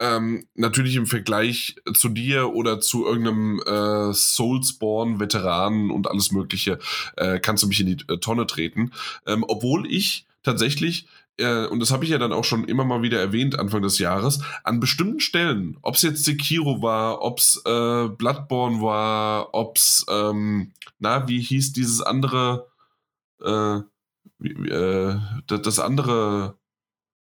Ähm, 0.01 0.45
natürlich 0.57 0.97
im 0.97 1.07
Vergleich 1.07 1.77
zu 1.95 2.09
dir 2.09 2.55
oder 2.55 2.81
zu 2.81 3.07
irgendeinem 3.07 3.63
äh, 3.65 4.13
Soulsborne-Veteranen 4.13 5.93
und 5.93 6.11
alles 6.11 6.33
Mögliche, 6.33 6.81
äh, 7.17 7.39
kannst 7.39 7.63
du 7.63 7.69
mich 7.69 7.79
in 7.79 7.87
die 7.87 8.05
äh, 8.09 8.19
Tonne 8.19 8.49
treten. 8.49 8.91
Ähm, 9.25 9.45
obwohl 9.47 9.87
ich 9.87 10.27
tatsächlich 10.43 11.07
äh, 11.39 11.67
und 11.67 11.81
das 11.81 11.91
habe 11.91 12.05
ich 12.05 12.11
ja 12.11 12.19
dann 12.19 12.33
auch 12.33 12.45
schon 12.45 12.65
immer 12.65 12.85
mal 12.85 13.03
wieder 13.03 13.21
erwähnt 13.21 13.59
Anfang 13.59 13.83
des 13.83 13.99
Jahres, 13.99 14.41
an 14.65 14.81
bestimmten 14.81 15.21
Stellen, 15.21 15.79
ob 15.83 15.95
es 15.95 16.03
jetzt 16.03 16.25
Sekiro 16.25 16.83
war, 16.83 17.23
ob 17.23 17.39
es 17.39 17.61
äh, 17.65 18.09
Bloodborne 18.09 18.81
war, 18.83 19.55
ob 19.55 19.77
es, 19.77 20.05
ähm, 20.09 20.73
na, 20.99 21.29
wie 21.29 21.41
hieß 21.41 21.73
dieses 21.73 22.01
andere, 22.01 22.69
äh, 23.43 23.81
wie, 24.39 24.69
äh, 24.69 25.19
das 25.47 25.79
andere 25.79 26.59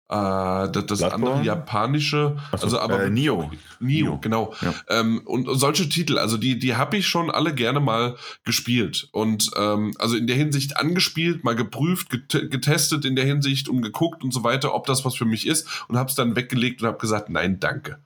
das, 0.09 0.87
das 0.87 1.03
andere 1.03 1.43
japanische, 1.43 2.37
so, 2.53 2.59
also 2.63 2.81
aber 2.81 3.05
äh, 3.05 3.11
Nio. 3.11 3.51
Nio, 3.79 4.19
genau. 4.19 4.55
Ja. 4.63 4.75
Ähm, 4.89 5.21
und, 5.27 5.49
und, 5.49 5.59
solche 5.59 5.89
Titel, 5.89 6.19
also 6.19 6.39
die, 6.39 6.59
die 6.59 6.77
habe 6.77 6.97
ich 6.97 7.07
schon 7.07 7.31
alle 7.31 7.55
gerne 7.55 7.79
mal 7.81 8.17
gespielt 8.45 9.09
und 9.13 9.51
ähm, 9.57 9.95
also 9.99 10.17
in 10.17 10.27
der 10.27 10.37
Hinsicht 10.37 10.79
angespielt, 10.79 11.45
mal 11.45 11.55
geprüft, 11.55 12.09
get 12.09 12.51
getestet 12.51 13.05
in 13.05 13.17
der 13.17 13.27
Hinsicht 13.27 13.69
und 13.69 13.83
geguckt 13.83 14.25
und 14.25 14.33
so 14.33 14.45
weiter, 14.45 14.75
ob 14.75 14.87
das 14.87 15.05
was 15.05 15.15
für 15.15 15.27
mich 15.27 15.47
ist 15.47 15.69
und 15.89 15.99
habe 15.99 16.09
es 16.09 16.15
dann 16.15 16.37
weggelegt 16.37 16.81
und 16.81 16.89
habe 16.89 16.99
gesagt, 16.99 17.29
nein, 17.29 17.61
danke. 17.61 17.99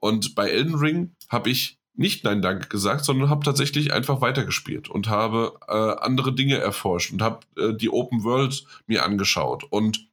Und 0.00 0.34
bei 0.34 0.48
Elden 0.48 0.76
Ring 0.76 1.12
habe 1.28 1.50
ich 1.50 1.78
nicht 1.94 2.24
Nein 2.24 2.40
Danke 2.40 2.68
gesagt, 2.68 3.04
sondern 3.04 3.28
habe 3.28 3.44
tatsächlich 3.44 3.92
einfach 3.92 4.22
weitergespielt 4.22 4.88
und 4.88 5.10
habe 5.10 5.52
äh, 5.68 6.02
andere 6.02 6.34
Dinge 6.34 6.56
erforscht 6.56 7.12
und 7.12 7.20
habe 7.20 7.40
äh, 7.58 7.74
die 7.74 7.90
Open 7.90 8.24
World 8.24 8.64
mir 8.86 9.04
angeschaut 9.04 9.64
und 9.68 10.09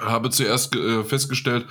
habe 0.00 0.30
zuerst 0.30 0.74
äh, 0.74 1.04
festgestellt, 1.04 1.66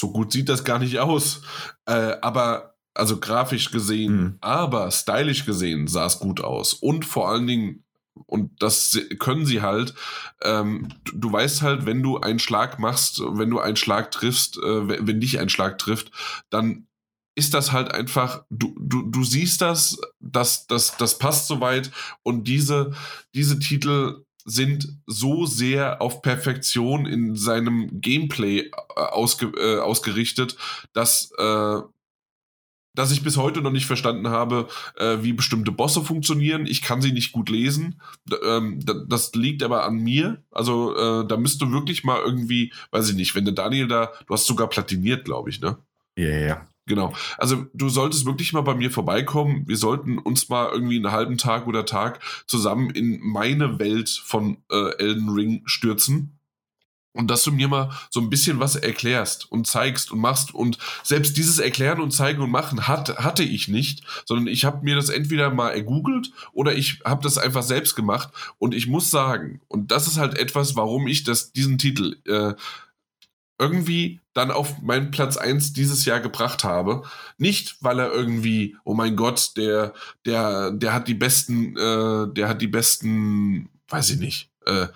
so 0.00 0.10
gut 0.10 0.32
sieht 0.32 0.48
das 0.48 0.64
gar 0.64 0.78
nicht 0.78 0.98
aus. 0.98 1.42
Äh, 1.86 2.16
aber, 2.22 2.74
also 2.94 3.20
grafisch 3.20 3.70
gesehen, 3.70 4.16
mhm. 4.16 4.38
aber 4.40 4.90
stylisch 4.90 5.44
gesehen 5.44 5.86
sah 5.86 6.06
es 6.06 6.18
gut 6.18 6.40
aus. 6.40 6.74
Und 6.74 7.04
vor 7.04 7.28
allen 7.28 7.46
Dingen, 7.46 7.84
und 8.26 8.62
das 8.62 8.98
können 9.18 9.46
sie 9.46 9.62
halt, 9.62 9.94
ähm, 10.42 10.88
du, 11.04 11.18
du, 11.18 11.32
weißt 11.32 11.62
halt, 11.62 11.86
wenn 11.86 12.02
du 12.02 12.18
einen 12.18 12.38
Schlag 12.38 12.78
machst, 12.78 13.20
wenn 13.20 13.50
du 13.50 13.60
einen 13.60 13.76
Schlag 13.76 14.10
triffst, 14.10 14.56
äh, 14.58 14.88
wenn, 14.88 15.06
wenn 15.06 15.20
dich 15.20 15.38
ein 15.38 15.48
Schlag 15.48 15.78
trifft, 15.78 16.10
dann 16.50 16.86
ist 17.36 17.54
das 17.54 17.72
halt 17.72 17.92
einfach, 17.92 18.44
du, 18.50 18.74
du, 18.78 19.02
du 19.02 19.24
siehst 19.24 19.60
das, 19.60 19.98
das, 20.18 20.66
das, 20.66 20.96
das 20.96 21.18
passt 21.18 21.46
soweit 21.46 21.90
und 22.22 22.44
diese, 22.44 22.92
diese 23.34 23.58
Titel 23.58 24.24
sind 24.50 24.88
so 25.06 25.46
sehr 25.46 26.02
auf 26.02 26.22
Perfektion 26.22 27.06
in 27.06 27.36
seinem 27.36 28.00
Gameplay 28.00 28.58
äh, 28.60 28.70
ausge, 28.96 29.46
äh, 29.56 29.78
ausgerichtet, 29.78 30.56
dass, 30.92 31.30
äh, 31.38 31.80
dass 32.94 33.12
ich 33.12 33.22
bis 33.22 33.36
heute 33.36 33.62
noch 33.62 33.70
nicht 33.70 33.86
verstanden 33.86 34.28
habe, 34.28 34.68
äh, 34.96 35.18
wie 35.22 35.32
bestimmte 35.32 35.70
Bosse 35.70 36.02
funktionieren. 36.02 36.66
Ich 36.66 36.82
kann 36.82 37.00
sie 37.00 37.12
nicht 37.12 37.32
gut 37.32 37.48
lesen. 37.48 38.00
D 38.24 38.36
ähm, 38.44 38.80
das 39.08 39.32
liegt 39.34 39.62
aber 39.62 39.84
an 39.84 39.98
mir. 39.98 40.42
Also 40.50 40.96
äh, 40.96 41.26
da 41.26 41.36
müsste 41.36 41.70
wirklich 41.70 42.02
mal 42.02 42.20
irgendwie, 42.20 42.72
weiß 42.90 43.10
ich 43.10 43.16
nicht, 43.16 43.34
wenn 43.36 43.44
der 43.44 43.54
Daniel 43.54 43.86
da, 43.86 44.12
du 44.26 44.34
hast 44.34 44.46
sogar 44.46 44.68
platiniert, 44.68 45.24
glaube 45.24 45.50
ich, 45.50 45.60
ne? 45.60 45.78
Ja, 46.16 46.24
yeah, 46.24 46.46
ja. 46.46 46.69
Genau. 46.90 47.12
Also 47.38 47.66
du 47.72 47.88
solltest 47.88 48.26
wirklich 48.26 48.52
mal 48.52 48.62
bei 48.62 48.74
mir 48.74 48.90
vorbeikommen. 48.90 49.62
Wir 49.68 49.76
sollten 49.76 50.18
uns 50.18 50.48
mal 50.48 50.70
irgendwie 50.72 50.96
einen 50.96 51.12
halben 51.12 51.38
Tag 51.38 51.68
oder 51.68 51.86
Tag 51.86 52.18
zusammen 52.48 52.90
in 52.90 53.20
meine 53.22 53.78
Welt 53.78 54.08
von 54.08 54.56
äh, 54.72 54.96
Elden 54.98 55.28
Ring 55.28 55.62
stürzen. 55.66 56.40
Und 57.12 57.30
dass 57.30 57.44
du 57.44 57.52
mir 57.52 57.68
mal 57.68 57.90
so 58.10 58.18
ein 58.20 58.28
bisschen 58.28 58.58
was 58.58 58.74
erklärst 58.74 59.52
und 59.52 59.68
zeigst 59.68 60.10
und 60.10 60.18
machst. 60.18 60.52
Und 60.52 60.78
selbst 61.04 61.36
dieses 61.36 61.60
Erklären 61.60 62.00
und 62.00 62.10
Zeigen 62.10 62.42
und 62.42 62.50
Machen 62.50 62.88
hat, 62.88 63.18
hatte 63.18 63.44
ich 63.44 63.68
nicht, 63.68 64.02
sondern 64.24 64.48
ich 64.48 64.64
habe 64.64 64.82
mir 64.82 64.96
das 64.96 65.10
entweder 65.10 65.50
mal 65.50 65.70
ergoogelt 65.70 66.32
oder 66.52 66.74
ich 66.74 67.02
habe 67.04 67.22
das 67.22 67.38
einfach 67.38 67.62
selbst 67.62 67.94
gemacht. 67.94 68.30
Und 68.58 68.74
ich 68.74 68.88
muss 68.88 69.12
sagen, 69.12 69.60
und 69.68 69.92
das 69.92 70.08
ist 70.08 70.18
halt 70.18 70.36
etwas, 70.36 70.74
warum 70.74 71.06
ich 71.06 71.22
das, 71.22 71.52
diesen 71.52 71.78
Titel 71.78 72.16
äh, 72.26 72.54
irgendwie 73.60 74.19
dann 74.32 74.50
auf 74.50 74.80
meinen 74.80 75.10
Platz 75.10 75.36
1 75.36 75.72
dieses 75.72 76.04
Jahr 76.04 76.20
gebracht 76.20 76.64
habe. 76.64 77.02
Nicht, 77.38 77.76
weil 77.80 77.98
er 77.98 78.12
irgendwie, 78.12 78.76
oh 78.84 78.94
mein 78.94 79.16
Gott, 79.16 79.56
der, 79.56 79.92
der, 80.24 80.70
der 80.70 80.92
hat 80.92 81.08
die 81.08 81.14
besten, 81.14 81.76
äh, 81.76 82.32
der 82.32 82.48
hat 82.48 82.62
die 82.62 82.68
besten, 82.68 83.68
weiß 83.88 84.10
ich 84.10 84.18
nicht, 84.18 84.50
äh, 84.66 84.86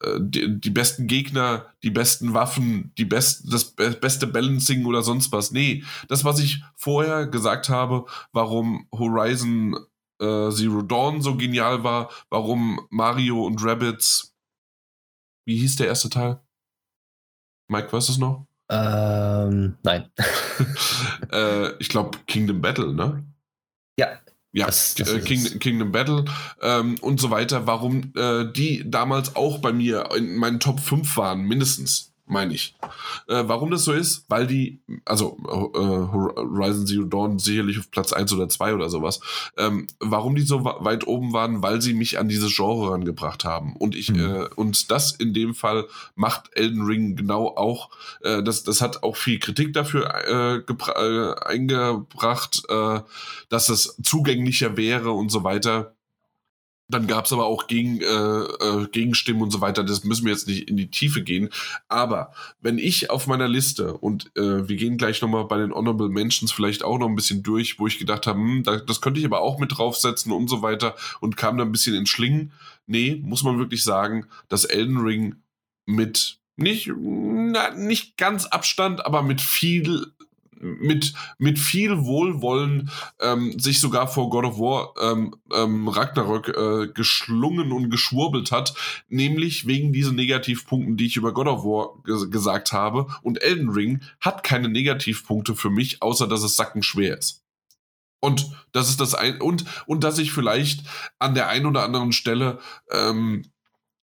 äh 0.00 0.20
die, 0.20 0.60
die, 0.60 0.70
besten 0.70 1.06
Gegner, 1.06 1.66
die 1.82 1.90
besten 1.90 2.34
Waffen, 2.34 2.92
die 2.96 3.04
best, 3.04 3.52
das 3.52 3.64
beste 3.74 4.26
Balancing 4.26 4.86
oder 4.86 5.02
sonst 5.02 5.32
was. 5.32 5.50
Nee, 5.52 5.84
das, 6.08 6.24
was 6.24 6.40
ich 6.40 6.62
vorher 6.74 7.26
gesagt 7.26 7.68
habe, 7.68 8.06
warum 8.32 8.86
Horizon 8.92 9.76
äh, 10.20 10.50
Zero 10.50 10.82
Dawn 10.82 11.20
so 11.20 11.36
genial 11.36 11.84
war, 11.84 12.10
warum 12.30 12.80
Mario 12.90 13.44
und 13.44 13.62
Rabbits, 13.62 14.34
wie 15.44 15.58
hieß 15.58 15.76
der 15.76 15.88
erste 15.88 16.08
Teil? 16.08 16.40
Mike, 17.68 17.92
weißt 17.92 18.08
du 18.08 18.12
es 18.12 18.18
noch? 18.18 18.46
Ähm, 18.72 19.76
nein. 19.82 20.08
äh, 21.32 21.76
ich 21.78 21.90
glaube 21.90 22.18
Kingdom 22.26 22.62
Battle, 22.62 22.94
ne? 22.94 23.22
Ja. 23.98 24.18
Ja, 24.54 24.66
das, 24.66 24.94
das 24.94 25.12
äh, 25.12 25.20
King, 25.20 25.58
Kingdom 25.60 25.92
Battle 25.92 26.24
ähm, 26.60 26.96
und 27.00 27.20
so 27.20 27.30
weiter, 27.30 27.66
warum 27.66 28.12
äh, 28.16 28.50
die 28.50 28.90
damals 28.90 29.36
auch 29.36 29.58
bei 29.58 29.72
mir 29.72 30.10
in 30.16 30.36
meinen 30.36 30.60
Top 30.60 30.80
5 30.80 31.16
waren, 31.16 31.42
mindestens. 31.42 32.11
Meine 32.32 32.54
ich. 32.54 32.74
Äh, 33.28 33.44
warum 33.46 33.70
das 33.70 33.84
so 33.84 33.92
ist? 33.92 34.24
Weil 34.28 34.46
die, 34.46 34.80
also 35.04 35.36
äh, 35.44 35.78
Horizon 35.78 36.86
Zero 36.86 37.04
Dawn 37.04 37.38
sicherlich 37.38 37.78
auf 37.78 37.90
Platz 37.90 38.12
1 38.12 38.32
oder 38.32 38.48
2 38.48 38.74
oder 38.74 38.88
sowas. 38.88 39.20
Ähm, 39.56 39.86
warum 40.00 40.34
die 40.34 40.42
so 40.42 40.64
weit 40.64 41.06
oben 41.06 41.32
waren? 41.32 41.62
Weil 41.62 41.80
sie 41.80 41.94
mich 41.94 42.18
an 42.18 42.28
dieses 42.28 42.54
Genre 42.54 42.90
rangebracht 42.92 43.44
haben. 43.44 43.76
Und 43.76 43.94
ich, 43.94 44.10
mhm. 44.10 44.20
äh, 44.20 44.48
und 44.56 44.90
das 44.90 45.12
in 45.12 45.34
dem 45.34 45.54
Fall 45.54 45.86
macht 46.14 46.50
Elden 46.54 46.82
Ring 46.82 47.14
genau 47.14 47.48
auch. 47.48 47.90
Äh, 48.22 48.42
das, 48.42 48.64
das 48.64 48.80
hat 48.80 49.02
auch 49.02 49.16
viel 49.16 49.38
Kritik 49.38 49.72
dafür 49.72 50.12
äh, 50.26 50.56
äh, 50.56 51.34
eingebracht, 51.44 52.62
dass 53.48 53.68
es 53.68 53.96
zugänglicher 54.02 54.76
wäre 54.76 55.12
und 55.12 55.30
so 55.30 55.44
weiter. 55.44 55.94
Dann 56.92 57.06
gab 57.06 57.24
es 57.24 57.32
aber 57.32 57.46
auch 57.46 57.66
Gegen, 57.66 58.00
äh, 58.00 58.04
äh, 58.04 58.86
Gegenstimmen 58.92 59.42
und 59.42 59.50
so 59.50 59.60
weiter. 59.60 59.82
Das 59.82 60.04
müssen 60.04 60.26
wir 60.26 60.32
jetzt 60.32 60.46
nicht 60.46 60.68
in 60.68 60.76
die 60.76 60.90
Tiefe 60.90 61.22
gehen. 61.22 61.48
Aber 61.88 62.32
wenn 62.60 62.78
ich 62.78 63.10
auf 63.10 63.26
meiner 63.26 63.48
Liste, 63.48 63.94
und 63.94 64.30
äh, 64.36 64.68
wir 64.68 64.76
gehen 64.76 64.98
gleich 64.98 65.22
nochmal 65.22 65.46
bei 65.46 65.56
den 65.56 65.72
Honorable 65.72 66.10
Mentions 66.10 66.52
vielleicht 66.52 66.84
auch 66.84 66.98
noch 66.98 67.08
ein 67.08 67.16
bisschen 67.16 67.42
durch, 67.42 67.78
wo 67.78 67.86
ich 67.86 67.98
gedacht 67.98 68.26
habe, 68.26 68.38
hm, 68.38 68.62
das 68.62 69.00
könnte 69.00 69.20
ich 69.20 69.26
aber 69.26 69.40
auch 69.40 69.58
mit 69.58 69.76
draufsetzen 69.76 70.32
und 70.32 70.48
so 70.48 70.62
weiter 70.62 70.94
und 71.20 71.36
kam 71.36 71.56
da 71.56 71.64
ein 71.64 71.72
bisschen 71.72 71.94
in 71.94 72.06
Schlingen. 72.06 72.52
Nee, 72.86 73.20
muss 73.22 73.42
man 73.42 73.58
wirklich 73.58 73.82
sagen, 73.82 74.26
dass 74.48 74.64
Elden 74.64 74.98
Ring 74.98 75.36
mit 75.86 76.38
nicht, 76.56 76.90
na, 76.96 77.70
nicht 77.74 78.16
ganz 78.18 78.46
Abstand, 78.46 79.06
aber 79.06 79.22
mit 79.22 79.40
viel 79.40 80.12
mit, 80.62 81.12
mit 81.38 81.58
viel 81.58 82.04
Wohlwollen 82.04 82.90
ähm, 83.20 83.58
sich 83.58 83.80
sogar 83.80 84.08
vor 84.08 84.30
God 84.30 84.44
of 84.44 84.58
War 84.58 84.94
ähm, 85.00 85.34
ähm, 85.52 85.88
Ragnarök 85.88 86.48
äh, 86.48 86.92
geschlungen 86.92 87.72
und 87.72 87.90
geschwurbelt 87.90 88.52
hat, 88.52 88.74
nämlich 89.08 89.66
wegen 89.66 89.92
diesen 89.92 90.14
Negativpunkten, 90.16 90.96
die 90.96 91.06
ich 91.06 91.16
über 91.16 91.34
God 91.34 91.48
of 91.48 91.64
War 91.64 92.02
ges 92.04 92.30
gesagt 92.30 92.72
habe. 92.72 93.06
Und 93.22 93.42
Elden 93.42 93.70
Ring 93.70 94.00
hat 94.20 94.44
keine 94.44 94.68
Negativpunkte 94.68 95.56
für 95.56 95.70
mich, 95.70 96.02
außer 96.02 96.26
dass 96.26 96.42
es 96.42 96.56
sackenschwer 96.56 97.18
ist. 97.18 97.42
Und 98.20 98.52
das 98.70 98.88
ist 98.88 99.00
das 99.00 99.16
ein 99.16 99.40
und 99.40 99.64
und 99.86 100.04
dass 100.04 100.18
ich 100.18 100.30
vielleicht 100.30 100.86
an 101.18 101.34
der 101.34 101.48
einen 101.48 101.66
oder 101.66 101.82
anderen 101.82 102.12
Stelle 102.12 102.60
ähm, 102.88 103.42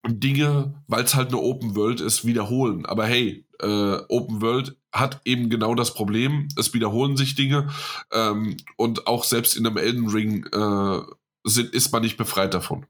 Dinge, 0.06 0.82
weil 0.88 1.04
es 1.04 1.14
halt 1.14 1.28
eine 1.28 1.38
Open 1.38 1.76
World 1.76 2.00
ist, 2.00 2.24
wiederholen. 2.24 2.86
Aber 2.86 3.06
hey, 3.06 3.46
äh, 3.60 3.98
Open 4.08 4.40
World 4.40 4.76
hat 4.92 5.20
eben 5.24 5.50
genau 5.50 5.74
das 5.74 5.94
Problem, 5.94 6.48
es 6.56 6.72
wiederholen 6.74 7.16
sich 7.16 7.34
Dinge 7.34 7.70
ähm, 8.12 8.56
und 8.76 9.06
auch 9.06 9.24
selbst 9.24 9.56
in 9.56 9.66
einem 9.66 9.76
Elden 9.76 10.08
Ring 10.08 10.46
äh, 10.46 11.02
sind, 11.44 11.72
ist 11.74 11.92
man 11.92 12.02
nicht 12.02 12.16
befreit 12.16 12.54
davon. 12.54 12.86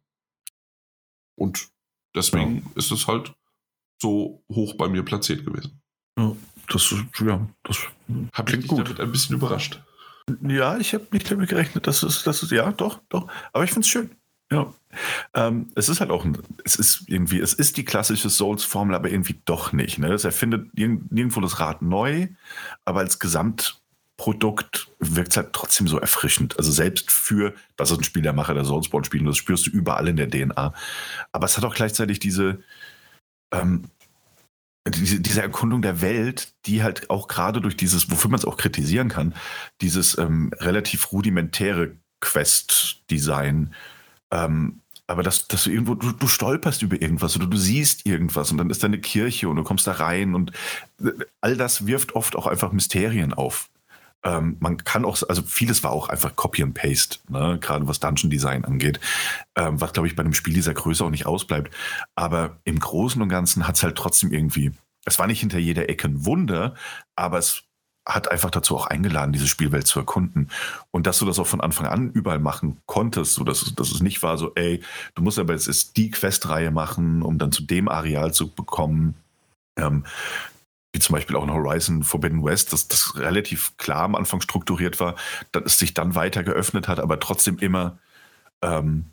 Und 1.36 1.68
deswegen 2.14 2.56
ja. 2.56 2.62
ist 2.76 2.90
es 2.90 3.06
halt 3.06 3.34
so 4.00 4.44
hoch 4.50 4.74
bei 4.74 4.88
mir 4.88 5.04
platziert 5.04 5.44
gewesen. 5.44 5.80
Ja, 6.18 6.36
das, 6.68 6.94
ja, 7.20 7.48
das 7.62 7.78
habe 8.32 8.52
ich 8.52 8.60
dich 8.60 8.68
gut. 8.68 9.00
ein 9.00 9.12
bisschen 9.12 9.36
überrascht. 9.36 9.80
Ja, 10.42 10.76
ich 10.76 10.94
habe 10.94 11.06
nicht 11.12 11.30
damit 11.30 11.48
gerechnet, 11.48 11.86
dass 11.86 12.02
es, 12.02 12.22
dass 12.22 12.42
es, 12.42 12.50
ja, 12.50 12.70
doch, 12.72 13.00
doch. 13.08 13.28
Aber 13.52 13.64
ich 13.64 13.70
finde 13.70 13.86
es 13.86 13.88
schön. 13.88 14.10
Ja. 14.50 14.72
Ähm, 15.34 15.70
es 15.74 15.88
ist 15.88 16.00
halt 16.00 16.10
auch, 16.10 16.24
ein, 16.24 16.38
es 16.64 16.76
ist 16.76 17.04
irgendwie, 17.06 17.40
es 17.40 17.52
ist 17.52 17.76
die 17.76 17.84
klassische 17.84 18.30
Souls-Formel, 18.30 18.94
aber 18.94 19.10
irgendwie 19.10 19.38
doch 19.44 19.72
nicht. 19.72 19.98
Ne? 19.98 20.12
Es 20.12 20.24
erfindet 20.24 20.74
nirgendwo 20.74 21.40
das 21.40 21.60
Rad 21.60 21.82
neu, 21.82 22.28
aber 22.86 23.00
als 23.00 23.18
Gesamtprodukt 23.18 24.88
wirkt 24.98 25.32
es 25.32 25.36
halt 25.36 25.52
trotzdem 25.52 25.86
so 25.86 25.98
erfrischend. 25.98 26.56
Also 26.58 26.72
selbst 26.72 27.10
für, 27.10 27.54
das 27.76 27.90
ist 27.90 27.98
ein 27.98 28.04
Spielermacher 28.04 28.54
der 28.54 28.64
Soulsborne 28.64 29.04
spielen, 29.04 29.26
das 29.26 29.36
spürst 29.36 29.66
du 29.66 29.70
überall 29.70 30.08
in 30.08 30.16
der 30.16 30.30
DNA. 30.30 30.72
Aber 31.32 31.44
es 31.44 31.56
hat 31.58 31.64
auch 31.64 31.74
gleichzeitig 31.74 32.18
diese, 32.18 32.60
ähm, 33.52 33.84
diese, 34.88 35.20
diese 35.20 35.42
Erkundung 35.42 35.82
der 35.82 36.00
Welt, 36.00 36.54
die 36.64 36.82
halt 36.82 37.10
auch 37.10 37.28
gerade 37.28 37.60
durch 37.60 37.76
dieses, 37.76 38.10
wofür 38.10 38.30
man 38.30 38.38
es 38.38 38.46
auch 38.46 38.56
kritisieren 38.56 39.10
kann, 39.10 39.34
dieses 39.82 40.16
ähm, 40.16 40.50
relativ 40.56 41.12
rudimentäre 41.12 41.96
Quest-Design 42.20 43.74
ähm, 44.30 44.80
aber 45.06 45.22
dass, 45.22 45.48
dass 45.48 45.64
du 45.64 45.70
irgendwo, 45.70 45.94
du, 45.94 46.12
du, 46.12 46.28
stolperst 46.28 46.82
über 46.82 47.00
irgendwas 47.00 47.34
oder 47.34 47.46
du 47.46 47.56
siehst 47.56 48.04
irgendwas 48.06 48.52
und 48.52 48.58
dann 48.58 48.68
ist 48.68 48.82
da 48.82 48.86
eine 48.86 49.00
Kirche 49.00 49.48
und 49.48 49.56
du 49.56 49.64
kommst 49.64 49.86
da 49.86 49.92
rein 49.92 50.34
und 50.34 50.52
äh, 51.02 51.12
all 51.40 51.56
das 51.56 51.86
wirft 51.86 52.14
oft 52.14 52.36
auch 52.36 52.46
einfach 52.46 52.72
Mysterien 52.72 53.32
auf. 53.32 53.70
Ähm, 54.22 54.56
man 54.60 54.76
kann 54.78 55.04
auch, 55.04 55.22
also 55.28 55.42
vieles 55.42 55.82
war 55.82 55.92
auch 55.92 56.08
einfach 56.10 56.36
Copy 56.36 56.62
and 56.62 56.74
Paste, 56.74 57.18
ne? 57.28 57.58
gerade 57.60 57.88
was 57.88 58.00
Dungeon 58.00 58.30
Design 58.30 58.64
angeht, 58.64 59.00
ähm, 59.56 59.80
was 59.80 59.92
glaube 59.92 60.08
ich 60.08 60.16
bei 60.16 60.22
einem 60.22 60.34
Spiel 60.34 60.54
dieser 60.54 60.74
Größe 60.74 61.04
auch 61.04 61.10
nicht 61.10 61.26
ausbleibt. 61.26 61.74
Aber 62.14 62.58
im 62.64 62.78
Großen 62.78 63.22
und 63.22 63.28
Ganzen 63.28 63.66
hat 63.66 63.76
es 63.76 63.82
halt 63.82 63.96
trotzdem 63.96 64.32
irgendwie, 64.32 64.72
es 65.06 65.18
war 65.18 65.26
nicht 65.26 65.40
hinter 65.40 65.58
jeder 65.58 65.88
Ecke 65.88 66.08
ein 66.08 66.26
Wunder, 66.26 66.74
aber 67.16 67.38
es 67.38 67.62
hat 68.08 68.30
einfach 68.30 68.50
dazu 68.50 68.76
auch 68.76 68.86
eingeladen, 68.86 69.32
diese 69.32 69.46
Spielwelt 69.46 69.86
zu 69.86 69.98
erkunden. 69.98 70.48
Und 70.90 71.06
dass 71.06 71.18
du 71.18 71.26
das 71.26 71.38
auch 71.38 71.46
von 71.46 71.60
Anfang 71.60 71.86
an 71.86 72.10
überall 72.10 72.38
machen 72.38 72.78
konntest, 72.86 73.34
so 73.34 73.44
dass, 73.44 73.74
dass 73.74 73.92
es 73.92 74.00
nicht 74.00 74.22
war 74.22 74.38
so, 74.38 74.52
ey, 74.54 74.82
du 75.14 75.22
musst 75.22 75.38
aber 75.38 75.52
jetzt 75.52 75.96
die 75.96 76.10
Questreihe 76.10 76.70
machen, 76.70 77.22
um 77.22 77.38
dann 77.38 77.52
zu 77.52 77.62
dem 77.62 77.88
Areal 77.88 78.32
zu 78.32 78.50
bekommen. 78.50 79.14
Ähm, 79.76 80.04
wie 80.92 81.00
zum 81.00 81.14
Beispiel 81.14 81.36
auch 81.36 81.44
in 81.44 81.52
Horizon 81.52 82.02
Forbidden 82.02 82.42
West, 82.42 82.72
dass 82.72 82.88
das 82.88 83.14
relativ 83.16 83.76
klar 83.76 84.04
am 84.04 84.14
Anfang 84.14 84.40
strukturiert 84.40 85.00
war, 85.00 85.16
dass 85.52 85.64
es 85.66 85.78
sich 85.78 85.92
dann 85.92 86.14
weiter 86.14 86.42
geöffnet 86.42 86.88
hat, 86.88 86.98
aber 86.98 87.20
trotzdem 87.20 87.58
immer 87.58 87.98
ähm, 88.62 89.04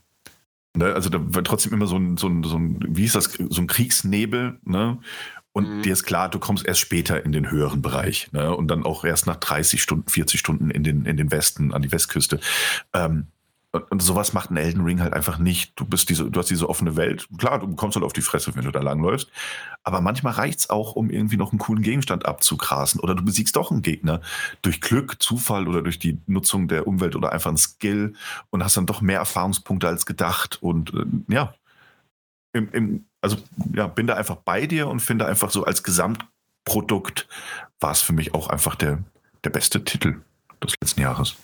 ne, 0.75 0.93
also 0.93 1.09
da 1.09 1.19
war 1.21 1.43
trotzdem 1.43 1.73
immer 1.73 1.87
so 1.87 1.97
ein, 1.97 2.17
so 2.17 2.27
ein, 2.27 2.43
so 2.43 2.57
ein, 2.57 2.79
wie 2.87 3.05
ist 3.05 3.15
das, 3.15 3.37
so 3.49 3.61
ein 3.61 3.67
Kriegsnebel, 3.67 4.59
ne? 4.63 4.97
Und 5.55 5.77
mhm. 5.77 5.81
dir 5.83 5.93
ist 5.93 6.03
klar, 6.03 6.27
du 6.27 6.37
kommst 6.37 6.65
erst 6.65 6.81
später 6.81 7.23
in 7.23 7.31
den 7.31 7.49
höheren 7.49 7.81
Bereich 7.81 8.27
ne? 8.33 8.53
und 8.53 8.67
dann 8.67 8.83
auch 8.83 9.05
erst 9.05 9.25
nach 9.25 9.37
30 9.37 9.81
Stunden, 9.81 10.09
40 10.09 10.37
Stunden 10.37 10.69
in 10.69 10.83
den, 10.83 11.05
in 11.05 11.15
den 11.15 11.31
Westen, 11.31 11.73
an 11.73 11.81
die 11.81 11.93
Westküste. 11.93 12.41
Ähm, 12.91 13.27
und 13.89 14.01
sowas 14.01 14.33
macht 14.33 14.51
ein 14.51 14.57
Elden 14.57 14.83
Ring 14.83 14.99
halt 14.99 15.13
einfach 15.13 15.37
nicht. 15.37 15.71
Du 15.79 15.85
bist 15.85 16.09
diese, 16.09 16.29
du 16.29 16.39
hast 16.39 16.49
diese 16.49 16.67
offene 16.67 16.97
Welt. 16.97 17.29
Klar, 17.37 17.59
du 17.59 17.67
bekommst 17.67 17.95
halt 17.95 18.05
auf 18.05 18.11
die 18.11 18.21
Fresse, 18.21 18.53
wenn 18.55 18.65
du 18.65 18.71
da 18.71 18.81
langläufst. 18.81 19.31
Aber 19.83 20.01
manchmal 20.01 20.33
reicht 20.33 20.59
es 20.59 20.69
auch, 20.69 20.97
um 20.97 21.09
irgendwie 21.09 21.37
noch 21.37 21.53
einen 21.53 21.59
coolen 21.59 21.83
Gegenstand 21.83 22.25
abzugrasen. 22.25 22.99
Oder 22.99 23.15
du 23.15 23.23
besiegst 23.23 23.55
doch 23.55 23.71
einen 23.71 23.81
Gegner 23.81 24.19
durch 24.61 24.81
Glück, 24.81 25.21
Zufall 25.23 25.69
oder 25.69 25.81
durch 25.81 25.99
die 25.99 26.19
Nutzung 26.27 26.67
der 26.67 26.85
Umwelt 26.85 27.15
oder 27.15 27.31
einfach 27.31 27.51
ein 27.51 27.57
Skill 27.57 28.13
und 28.49 28.61
hast 28.61 28.75
dann 28.75 28.87
doch 28.87 28.99
mehr 28.99 29.19
Erfahrungspunkte 29.19 29.87
als 29.87 30.05
gedacht. 30.05 30.61
Und 30.61 30.93
äh, 30.93 31.05
ja, 31.33 31.53
im, 32.51 32.69
im 32.73 33.05
also 33.25 33.37
ja, 33.73 33.87
bin 33.87 34.05
da 34.05 34.13
einfach 34.13 34.35
bei 34.35 34.67
dir 34.67 34.87
und 34.87 34.99
finde 34.99 35.25
einfach 35.25 35.49
so 35.49 35.63
als 35.63 35.81
Gesamtprodukt 35.81 37.27
war 37.79 37.91
es 37.91 38.01
für 38.01 38.13
mich 38.13 38.35
auch 38.35 38.49
einfach 38.49 38.75
der, 38.75 39.03
der 39.43 39.49
beste 39.49 39.83
Titel 39.83 40.21
des 40.63 40.75
letzten 40.79 41.01
Jahres. 41.01 41.35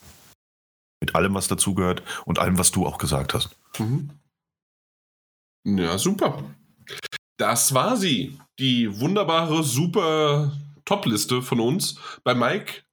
Mit 1.01 1.15
allem, 1.15 1.33
was 1.33 1.47
dazugehört 1.47 2.03
und 2.25 2.37
allem, 2.37 2.59
was 2.59 2.69
du 2.69 2.85
auch 2.85 2.99
gesagt 2.99 3.33
hast. 3.33 3.57
Mhm. 3.79 4.11
Ja, 5.65 5.97
super. 5.97 6.43
Das 7.37 7.73
war 7.73 7.97
sie. 7.97 8.39
Die 8.59 8.99
wunderbare, 8.99 9.63
super 9.63 10.51
Top-Liste 10.85 11.41
von 11.41 11.59
uns. 11.59 11.95
Bei 12.23 12.35
Mike 12.35 12.83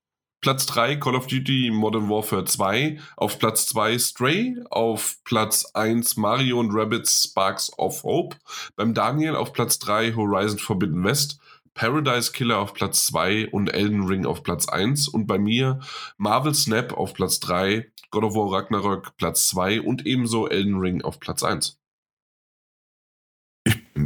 Platz 0.40 0.66
3 0.66 0.96
Call 0.96 1.16
of 1.16 1.26
Duty 1.26 1.72
Modern 1.72 2.08
Warfare 2.08 2.44
2, 2.44 3.00
auf 3.16 3.40
Platz 3.40 3.66
2 3.66 3.98
Stray, 3.98 4.56
auf 4.70 5.16
Platz 5.24 5.64
1 5.74 6.16
Mario 6.16 6.60
und 6.60 6.70
Rabbits 6.72 7.24
Sparks 7.24 7.76
of 7.76 8.04
Hope, 8.04 8.36
beim 8.76 8.94
Daniel 8.94 9.34
auf 9.34 9.52
Platz 9.52 9.80
3 9.80 10.14
Horizon 10.14 10.60
Forbidden 10.60 11.02
West, 11.02 11.40
Paradise 11.74 12.30
Killer 12.30 12.60
auf 12.60 12.72
Platz 12.72 13.06
2 13.06 13.48
und 13.48 13.74
Elden 13.74 14.06
Ring 14.06 14.26
auf 14.26 14.44
Platz 14.44 14.68
1 14.68 15.08
und 15.08 15.26
bei 15.26 15.38
mir 15.38 15.80
Marvel 16.18 16.54
Snap 16.54 16.92
auf 16.92 17.14
Platz 17.14 17.40
3, 17.40 17.90
God 18.12 18.22
of 18.22 18.34
War 18.36 18.52
Ragnarök 18.52 19.16
Platz 19.16 19.48
2 19.48 19.80
und 19.80 20.06
ebenso 20.06 20.48
Elden 20.48 20.78
Ring 20.78 21.02
auf 21.02 21.18
Platz 21.18 21.42
1. 21.42 21.77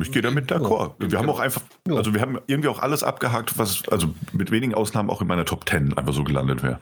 Ich 0.00 0.12
gehe 0.12 0.22
damit 0.22 0.50
d'accord. 0.50 0.94
Wir 0.98 1.18
haben 1.18 1.28
auch 1.28 1.40
einfach, 1.40 1.62
also 1.88 2.14
wir 2.14 2.20
haben 2.20 2.38
irgendwie 2.46 2.68
auch 2.68 2.78
alles 2.78 3.02
abgehakt, 3.02 3.58
was, 3.58 3.88
also 3.88 4.14
mit 4.32 4.50
wenigen 4.50 4.74
Ausnahmen 4.74 5.10
auch 5.10 5.20
in 5.20 5.26
meiner 5.26 5.44
Top 5.44 5.68
10 5.68 5.96
einfach 5.98 6.12
so 6.12 6.24
gelandet 6.24 6.62
wäre. 6.62 6.80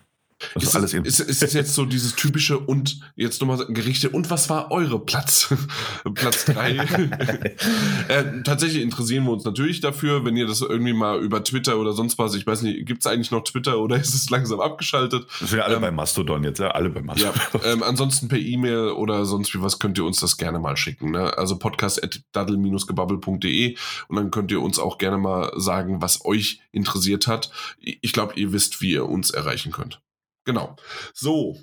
Das 0.55 0.65
ist, 0.65 0.75
alles 0.75 0.95
ist, 0.95 1.21
ist 1.21 1.43
es 1.43 1.53
jetzt 1.53 1.75
so 1.75 1.85
dieses 1.85 2.17
typische 2.17 2.59
und 2.59 3.01
jetzt 3.15 3.41
nochmal 3.41 3.65
Gerichte 3.69 4.11
und 4.11 4.31
was 4.31 4.49
war 4.49 4.71
eure 4.71 4.99
Platz? 4.99 5.55
Platz 6.15 6.47
3. 6.47 6.77
äh, 8.09 8.43
tatsächlich 8.45 8.83
interessieren 8.83 9.25
wir 9.25 9.33
uns 9.33 9.45
natürlich 9.45 9.81
dafür, 9.81 10.25
wenn 10.25 10.37
ihr 10.37 10.47
das 10.47 10.61
irgendwie 10.61 10.93
mal 10.93 11.21
über 11.21 11.43
Twitter 11.45 11.79
oder 11.79 11.93
sonst 11.93 12.19
was, 12.19 12.35
ich 12.35 12.47
weiß 12.47 12.62
nicht, 12.62 12.87
gibt 12.87 13.01
es 13.01 13.07
eigentlich 13.07 13.31
noch 13.31 13.45
Twitter 13.45 13.79
oder 13.79 13.97
ist 13.97 14.15
es 14.15 14.31
langsam 14.31 14.61
abgeschaltet? 14.61 15.27
Das 15.41 15.51
sind 15.51 15.59
ja 15.59 15.65
alle 15.65 15.77
ähm, 15.77 15.83
bei 15.83 15.91
Mastodon 15.91 16.45
jetzt, 16.45 16.59
ja, 16.59 16.69
alle 16.69 16.91
bei 16.91 17.03
Mastodon. 17.03 17.41
Ja, 17.62 17.73
ähm, 17.73 17.83
ansonsten 17.83 18.29
per 18.29 18.39
E-Mail 18.39 18.93
oder 18.93 19.25
sonst 19.25 19.55
wie 19.55 19.62
was 19.62 19.79
könnt 19.79 19.99
ihr 19.99 20.05
uns 20.05 20.21
das 20.21 20.37
gerne 20.37 20.59
mal 20.59 20.77
schicken. 20.77 21.12
Ne? 21.12 21.37
Also 21.37 21.59
podcast.daddle-gebubble.de 21.59 23.77
und 24.09 24.17
dann 24.17 24.31
könnt 24.31 24.51
ihr 24.51 24.62
uns 24.62 24.79
auch 24.79 24.99
gerne 24.99 25.19
mal 25.19 25.53
sagen, 25.57 26.03
was 26.03 26.25
euch 26.25 26.61
interessiert 26.73 27.27
hat. 27.27 27.51
Ich 27.79 28.12
glaube, 28.12 28.35
ihr 28.37 28.53
wisst, 28.53 28.81
wie 28.81 28.93
ihr 28.93 29.09
uns 29.09 29.31
erreichen 29.31 29.73
könnt. 29.73 30.01
Genau. 30.45 30.77
So, 31.15 31.57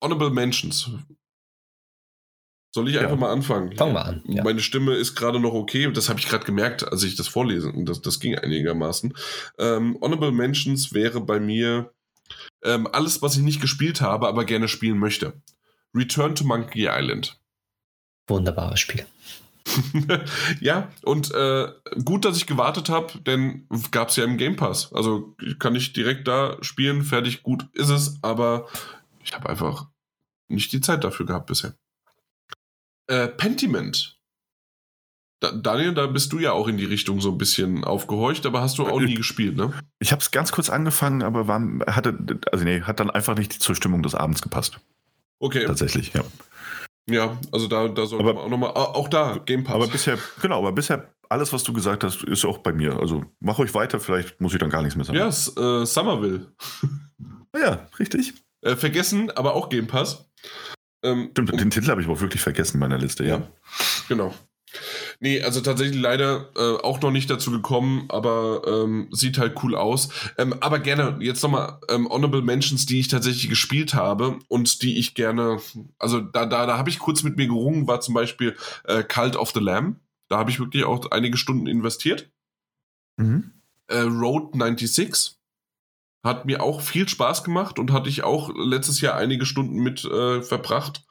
Honorable 0.00 0.30
Mentions. 0.30 0.90
Soll 2.74 2.88
ich 2.88 2.98
einfach 2.98 3.12
ja. 3.12 3.16
mal 3.16 3.32
anfangen? 3.32 3.74
Fangen 3.76 3.94
wir 3.94 4.04
an. 4.04 4.22
Ja. 4.26 4.44
Meine 4.44 4.60
Stimme 4.60 4.94
ist 4.94 5.14
gerade 5.14 5.40
noch 5.40 5.54
okay. 5.54 5.90
Das 5.90 6.08
habe 6.08 6.20
ich 6.20 6.28
gerade 6.28 6.44
gemerkt, 6.44 6.86
als 6.86 7.02
ich 7.02 7.16
das 7.16 7.26
vorlese. 7.26 7.72
Das, 7.78 8.02
das 8.02 8.20
ging 8.20 8.36
einigermaßen. 8.36 9.14
Ähm, 9.58 9.98
Honorable 10.00 10.32
Mentions 10.32 10.92
wäre 10.92 11.20
bei 11.20 11.40
mir 11.40 11.92
ähm, 12.62 12.86
alles, 12.92 13.22
was 13.22 13.36
ich 13.36 13.42
nicht 13.42 13.60
gespielt 13.60 14.00
habe, 14.00 14.28
aber 14.28 14.44
gerne 14.44 14.68
spielen 14.68 14.98
möchte. 14.98 15.40
Return 15.94 16.34
to 16.34 16.44
Monkey 16.44 16.88
Island. 16.88 17.40
Wunderbares 18.26 18.80
Spiel. 18.80 19.06
ja, 20.60 20.88
und 21.02 21.32
äh, 21.32 21.68
gut, 22.04 22.24
dass 22.24 22.36
ich 22.36 22.46
gewartet 22.46 22.88
habe, 22.88 23.18
denn 23.20 23.66
gab 23.90 24.08
es 24.08 24.16
ja 24.16 24.24
im 24.24 24.36
Game 24.36 24.56
Pass. 24.56 24.92
Also 24.92 25.36
kann 25.58 25.74
ich 25.74 25.92
direkt 25.92 26.28
da 26.28 26.56
spielen, 26.62 27.02
fertig, 27.02 27.42
gut 27.42 27.66
ist 27.72 27.90
es, 27.90 28.18
aber 28.22 28.68
ich 29.22 29.34
habe 29.34 29.48
einfach 29.48 29.86
nicht 30.48 30.72
die 30.72 30.80
Zeit 30.80 31.04
dafür 31.04 31.26
gehabt 31.26 31.46
bisher. 31.46 31.74
Äh, 33.06 33.28
Pentiment. 33.28 34.18
Da, 35.40 35.52
Daniel, 35.52 35.94
da 35.94 36.06
bist 36.06 36.32
du 36.32 36.40
ja 36.40 36.52
auch 36.52 36.66
in 36.66 36.78
die 36.78 36.84
Richtung 36.84 37.20
so 37.20 37.30
ein 37.30 37.38
bisschen 37.38 37.84
aufgehorcht, 37.84 38.44
aber 38.44 38.60
hast 38.60 38.78
du 38.78 38.86
auch 38.86 39.00
nie 39.00 39.14
gespielt, 39.14 39.56
ne? 39.56 39.72
Ich 40.00 40.10
habe 40.10 40.20
es 40.20 40.32
ganz 40.32 40.50
kurz 40.50 40.68
angefangen, 40.68 41.22
aber 41.22 41.46
war, 41.46 41.60
hatte, 41.86 42.18
also 42.50 42.64
nee, 42.64 42.80
hat 42.80 42.98
dann 42.98 43.10
einfach 43.10 43.36
nicht 43.36 43.52
zur 43.52 43.76
Stimmung 43.76 44.02
des 44.02 44.16
Abends 44.16 44.42
gepasst. 44.42 44.80
Okay. 45.38 45.64
Tatsächlich, 45.64 46.12
ja. 46.12 46.24
Ja, 47.08 47.38
also 47.52 47.68
da, 47.68 47.88
da 47.88 48.06
soll 48.06 48.22
man 48.22 48.36
auch 48.36 48.48
nochmal, 48.48 48.70
auch 48.70 49.08
da, 49.08 49.38
Game 49.44 49.64
Pass. 49.64 49.74
Aber 49.74 49.86
bisher, 49.86 50.18
genau, 50.42 50.58
aber 50.58 50.72
bisher 50.72 51.14
alles, 51.28 51.52
was 51.52 51.62
du 51.62 51.72
gesagt 51.72 52.04
hast, 52.04 52.22
ist 52.24 52.44
auch 52.44 52.58
bei 52.58 52.72
mir. 52.72 52.98
Also 52.98 53.24
mach 53.40 53.58
euch 53.58 53.74
weiter, 53.74 54.00
vielleicht 54.00 54.40
muss 54.40 54.52
ich 54.52 54.58
dann 54.58 54.70
gar 54.70 54.82
nichts 54.82 54.96
mehr 54.96 55.04
sagen. 55.04 55.18
Ja, 55.18 55.28
äh, 55.28 55.86
Somerville. 55.86 56.52
ja, 57.56 57.86
richtig. 57.98 58.34
Äh, 58.62 58.76
vergessen, 58.76 59.30
aber 59.30 59.54
auch 59.54 59.68
Game 59.68 59.86
Pass. 59.86 60.30
Ähm, 61.02 61.28
Stimmt, 61.30 61.60
den 61.60 61.70
Titel 61.70 61.88
habe 61.90 62.00
ich 62.00 62.08
aber 62.08 62.20
wirklich 62.20 62.42
vergessen 62.42 62.76
in 62.76 62.80
meiner 62.80 62.98
Liste, 62.98 63.24
ja. 63.24 63.36
ja. 63.38 63.48
Genau. 64.08 64.34
Nee, 65.20 65.42
also 65.42 65.60
tatsächlich 65.60 66.00
leider 66.00 66.50
äh, 66.56 66.82
auch 66.82 67.00
noch 67.00 67.10
nicht 67.10 67.28
dazu 67.30 67.50
gekommen, 67.50 68.06
aber 68.08 68.62
ähm, 68.66 69.08
sieht 69.10 69.38
halt 69.38 69.62
cool 69.62 69.74
aus. 69.74 70.10
Ähm, 70.36 70.54
aber 70.60 70.78
gerne 70.78 71.18
jetzt 71.20 71.42
nochmal 71.42 71.80
ähm, 71.88 72.08
Honorable 72.08 72.42
Mentions, 72.42 72.86
die 72.86 73.00
ich 73.00 73.08
tatsächlich 73.08 73.48
gespielt 73.48 73.94
habe 73.94 74.38
und 74.48 74.82
die 74.82 74.98
ich 74.98 75.14
gerne, 75.14 75.60
also 75.98 76.20
da, 76.20 76.46
da, 76.46 76.66
da 76.66 76.78
habe 76.78 76.90
ich 76.90 76.98
kurz 76.98 77.22
mit 77.22 77.36
mir 77.36 77.46
gerungen, 77.46 77.86
war 77.86 78.00
zum 78.00 78.14
Beispiel 78.14 78.56
äh, 78.84 79.02
Cult 79.02 79.36
of 79.36 79.52
the 79.52 79.60
Lamb. 79.60 80.00
Da 80.28 80.38
habe 80.38 80.50
ich 80.50 80.60
wirklich 80.60 80.84
auch 80.84 81.10
einige 81.10 81.36
Stunden 81.36 81.66
investiert. 81.66 82.30
Mhm. 83.16 83.52
Äh, 83.88 84.00
Road 84.00 84.52
96 84.54 85.38
hat 86.24 86.44
mir 86.44 86.62
auch 86.62 86.80
viel 86.80 87.08
Spaß 87.08 87.44
gemacht 87.44 87.78
und 87.78 87.92
hatte 87.92 88.08
ich 88.08 88.22
auch 88.22 88.50
letztes 88.54 89.00
Jahr 89.00 89.14
einige 89.14 89.46
Stunden 89.46 89.82
mit 89.82 90.04
äh, 90.04 90.42
verbracht. 90.42 91.04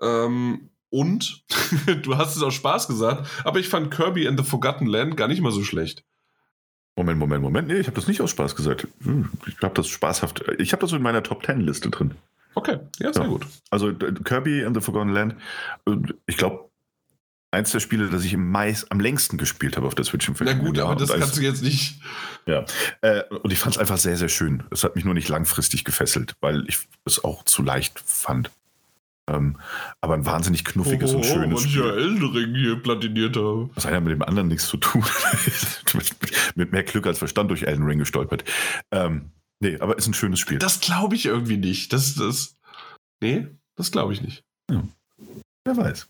Ähm, 0.00 0.70
und 0.90 1.44
du 2.02 2.16
hast 2.16 2.36
es 2.36 2.42
aus 2.42 2.54
Spaß 2.54 2.88
gesagt, 2.88 3.28
aber 3.44 3.58
ich 3.58 3.68
fand 3.68 3.90
Kirby 3.90 4.26
and 4.28 4.38
the 4.38 4.44
Forgotten 4.44 4.86
Land 4.86 5.16
gar 5.16 5.28
nicht 5.28 5.40
mal 5.40 5.52
so 5.52 5.62
schlecht. 5.62 6.04
Moment, 6.96 7.18
Moment, 7.18 7.42
Moment. 7.42 7.68
Nee, 7.68 7.76
ich 7.76 7.86
habe 7.86 7.96
das 7.96 8.08
nicht 8.08 8.22
aus 8.22 8.30
Spaß 8.30 8.56
gesagt. 8.56 8.88
Hm, 9.02 9.30
ich 9.46 9.56
habe 9.62 9.74
das 9.74 9.88
spaßhaft. 9.88 10.44
Ich 10.58 10.72
habe 10.72 10.80
das 10.80 10.92
in 10.92 11.02
meiner 11.02 11.22
Top 11.22 11.42
Ten 11.42 11.60
Liste 11.60 11.90
drin. 11.90 12.14
Okay, 12.54 12.78
ja, 12.98 13.12
sehr 13.12 13.24
ja. 13.24 13.28
gut. 13.28 13.46
Also 13.70 13.92
Kirby 13.92 14.64
and 14.64 14.74
the 14.74 14.80
Forgotten 14.80 15.10
Land, 15.10 15.36
ich 16.26 16.38
glaube, 16.38 16.70
eins 17.50 17.70
der 17.70 17.80
Spiele, 17.80 18.08
das 18.08 18.24
ich 18.24 18.32
im 18.32 18.50
meist, 18.50 18.90
am 18.90 18.98
längsten 18.98 19.36
gespielt 19.36 19.76
habe 19.76 19.86
auf 19.86 19.94
der 19.94 20.06
Switch 20.06 20.30
Na 20.40 20.52
gut, 20.54 20.78
aber 20.78 20.96
das 20.96 21.12
kannst 21.12 21.36
du 21.36 21.42
jetzt 21.42 21.62
nicht. 21.62 22.00
Ja. 22.46 22.64
Äh, 23.02 23.24
und 23.42 23.52
ich 23.52 23.58
fand 23.58 23.74
es 23.74 23.78
einfach 23.78 23.98
sehr, 23.98 24.16
sehr 24.16 24.28
schön. 24.28 24.62
Es 24.70 24.84
hat 24.84 24.96
mich 24.96 25.04
nur 25.04 25.14
nicht 25.14 25.28
langfristig 25.28 25.84
gefesselt, 25.84 26.34
weil 26.40 26.64
ich 26.66 26.78
es 27.04 27.22
auch 27.22 27.44
zu 27.44 27.62
leicht 27.62 28.00
fand. 28.00 28.50
Ähm, 29.28 29.58
aber 30.00 30.14
ein 30.14 30.24
wahnsinnig 30.24 30.64
knuffiges 30.64 31.12
oh, 31.12 31.16
und 31.16 31.26
schönes 31.26 31.62
Spiel. 31.62 31.70
ich 31.70 31.76
ja 31.76 31.90
Elden 31.92 32.24
Ring 32.26 32.54
hier 32.54 32.76
platiniert 32.76 33.36
habe. 33.36 33.70
Das 33.74 33.84
hat 33.84 33.92
ja 33.92 34.00
mit 34.00 34.12
dem 34.12 34.22
anderen 34.22 34.48
nichts 34.48 34.68
zu 34.68 34.76
tun. 34.76 35.04
mit 36.54 36.72
mehr 36.72 36.84
Glück 36.84 37.06
als 37.06 37.18
Verstand 37.18 37.50
durch 37.50 37.64
Elden 37.64 37.84
Ring 37.84 37.98
gestolpert. 37.98 38.44
Ähm, 38.92 39.32
nee, 39.60 39.78
aber 39.80 39.98
ist 39.98 40.06
ein 40.06 40.14
schönes 40.14 40.38
Spiel. 40.38 40.58
Das 40.58 40.80
glaube 40.80 41.16
ich 41.16 41.26
irgendwie 41.26 41.56
nicht. 41.56 41.92
Das, 41.92 42.14
das, 42.14 42.56
nee, 43.20 43.48
das 43.74 43.90
glaube 43.90 44.12
ich 44.12 44.22
nicht. 44.22 44.44
Ja. 44.70 44.84
Wer 45.64 45.76
weiß. 45.76 46.08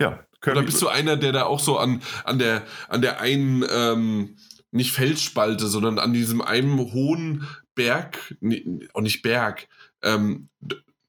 Ja. 0.00 0.24
Kirby 0.40 0.58
Oder 0.58 0.66
bist 0.66 0.80
du 0.80 0.88
einer, 0.88 1.16
der 1.16 1.32
da 1.32 1.44
auch 1.44 1.60
so 1.60 1.78
an, 1.78 2.02
an, 2.24 2.38
der, 2.38 2.62
an 2.88 3.02
der 3.02 3.20
einen, 3.20 3.64
ähm, 3.70 4.36
nicht 4.70 4.92
Felsspalte, 4.92 5.66
sondern 5.66 5.98
an 5.98 6.12
diesem 6.12 6.40
einen 6.40 6.78
hohen 6.78 7.46
Berg, 7.74 8.34
nee, 8.40 8.64
auch 8.94 9.00
nicht 9.00 9.22
Berg, 9.22 9.68
ähm, 10.02 10.48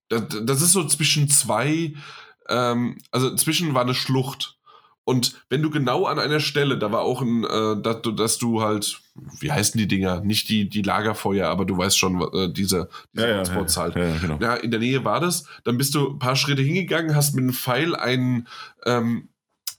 das, 0.09 0.23
das 0.43 0.61
ist 0.61 0.71
so 0.71 0.85
zwischen 0.85 1.29
zwei, 1.29 1.93
ähm, 2.49 2.97
also 3.11 3.35
zwischen 3.35 3.73
war 3.73 3.83
eine 3.83 3.93
Schlucht. 3.95 4.57
Und 5.03 5.41
wenn 5.47 5.61
du 5.61 5.69
genau 5.69 6.05
an 6.05 6.19
einer 6.19 6.41
Stelle, 6.41 6.77
da 6.77 6.91
war 6.91 7.01
auch 7.01 7.21
ein, 7.21 7.45
äh, 7.45 7.81
dass, 7.81 8.01
du, 8.01 8.11
dass 8.11 8.37
du 8.37 8.61
halt, 8.61 8.99
wie 9.39 9.49
heißen 9.49 9.77
die 9.77 9.87
Dinger? 9.87 10.19
Nicht 10.19 10.49
die, 10.49 10.67
die 10.67 10.81
Lagerfeuer, 10.81 11.47
aber 11.47 11.63
du 11.63 11.77
weißt 11.77 11.97
schon, 11.97 12.21
äh, 12.33 12.51
diese, 12.51 12.89
diese 13.13 13.29
ja, 13.29 13.37
Hotspots 13.37 13.75
ja, 13.75 13.81
halt. 13.83 13.95
Ja, 13.95 14.17
genau. 14.17 14.37
ja, 14.41 14.55
in 14.55 14.69
der 14.69 14.81
Nähe 14.81 15.05
war 15.05 15.21
das. 15.21 15.45
Dann 15.63 15.77
bist 15.77 15.95
du 15.95 16.09
ein 16.09 16.19
paar 16.19 16.35
Schritte 16.35 16.61
hingegangen, 16.61 17.15
hast 17.15 17.35
mit 17.35 17.43
einem 17.43 17.53
Pfeil 17.53 17.95
einen, 17.95 18.49
ähm, 18.85 19.29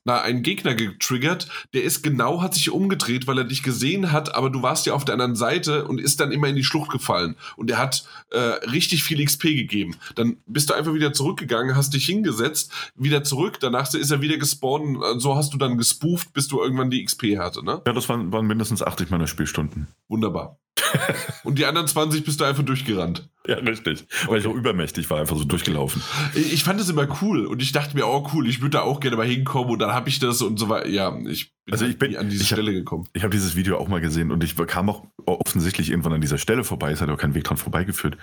na, 0.09 0.23
einen 0.23 0.43
Gegner 0.43 0.75
getriggert, 0.75 1.49
der 1.75 1.85
ist 1.85 2.03
genau, 2.03 2.41
hat 2.41 2.55
sich 2.55 2.71
umgedreht, 2.71 3.27
weil 3.27 3.37
er 3.37 3.45
dich 3.45 3.63
gesehen 3.63 4.11
hat, 4.11 4.35
aber 4.35 4.49
du 4.49 4.63
warst 4.63 4.87
ja 4.87 4.95
auf 4.95 5.05
der 5.05 5.13
anderen 5.13 5.37
Seite 5.37 5.85
und 5.85 6.01
ist 6.01 6.19
dann 6.19 6.33
immer 6.33 6.49
in 6.49 6.57
die 6.57 6.65
Schlucht 6.65 6.91
gefallen. 6.91 7.37
Und 7.59 7.71
er 7.71 7.77
hat 7.77 8.05
äh, 8.31 8.39
richtig 8.39 9.05
viel 9.05 9.23
XP 9.23 9.43
gegeben. 9.43 9.97
Dann 10.15 10.39
bist 10.47 10.71
du 10.71 10.75
einfach 10.75 10.95
wieder 10.95 11.13
zurückgegangen, 11.13 11.77
hast 11.77 11.93
dich 11.93 12.07
hingesetzt, 12.07 12.73
wieder 12.97 13.23
zurück, 13.23 13.61
danach 13.61 13.93
ist 13.93 14.11
er 14.11 14.23
wieder 14.23 14.39
gespawnt, 14.39 14.99
so 15.21 15.37
hast 15.37 15.53
du 15.53 15.59
dann 15.59 15.77
gespooft, 15.77 16.33
bis 16.33 16.49
du 16.49 16.63
irgendwann 16.63 16.89
die 16.89 17.05
XP 17.05 17.37
hatte, 17.37 17.63
ne? 17.63 17.83
Ja, 17.87 17.93
das 17.93 18.09
waren, 18.09 18.33
waren 18.33 18.47
mindestens 18.47 18.83
80 18.83 19.11
meiner 19.11 19.27
Spielstunden. 19.27 19.89
Wunderbar. 20.09 20.59
und 21.45 21.59
die 21.59 21.67
anderen 21.67 21.87
20 21.87 22.25
bist 22.25 22.41
du 22.41 22.45
einfach 22.45 22.63
durchgerannt. 22.63 23.29
Ja, 23.47 23.57
richtig. 23.57 24.07
Weil 24.27 24.29
okay. 24.29 24.39
ich 24.39 24.47
auch 24.47 24.55
übermächtig 24.55 25.09
war, 25.09 25.21
einfach 25.21 25.37
so 25.37 25.45
durchgelaufen. 25.45 26.03
Ich 26.35 26.65
fand 26.65 26.79
das 26.79 26.91
immer 26.91 27.09
cool 27.23 27.47
und 27.47 27.63
ich 27.63 27.73
dachte 27.73 27.97
mir, 27.97 28.07
oh 28.07 28.29
cool, 28.35 28.47
ich 28.47 28.61
würde 28.61 28.79
da 28.79 28.81
auch 28.83 29.01
gerne 29.01 29.17
mal 29.17 29.27
hinkommen 29.27 29.71
und 29.71 29.79
dann 29.79 29.93
habe 29.93 30.09
ich 30.11 30.19
das 30.19 30.43
und 30.43 30.59
so 30.59 30.69
weiter. 30.69 30.89
Ja, 30.89 31.17
ich 31.27 31.55
bin, 31.65 31.73
also 31.73 31.87
ich 31.87 31.99
bin 31.99 32.17
an 32.17 32.29
diese 32.29 32.45
Stelle 32.45 32.71
hab, 32.71 32.79
gekommen. 32.79 33.09
Ich 33.15 33.23
habe 33.23 33.33
dieses 33.33 33.57
Video 33.57 33.79
auch 33.79 33.89
mal 33.89 34.01
gesehen 34.01 34.31
und 34.31 34.45
ich 34.45 34.55
kam 34.67 34.91
auch 34.91 35.07
offensichtlich 35.25 35.91
irgendwann 35.91 36.13
an 36.13 36.21
dieser 36.21 36.39
Stelle 36.39 36.63
vorbei. 36.63 36.93
Es 36.93 37.01
hat 37.01 37.09
auch 37.09 37.17
keinen 37.17 37.35
Weg 37.35 37.45
dran 37.45 37.57
vorbeigeführt. 37.57 38.19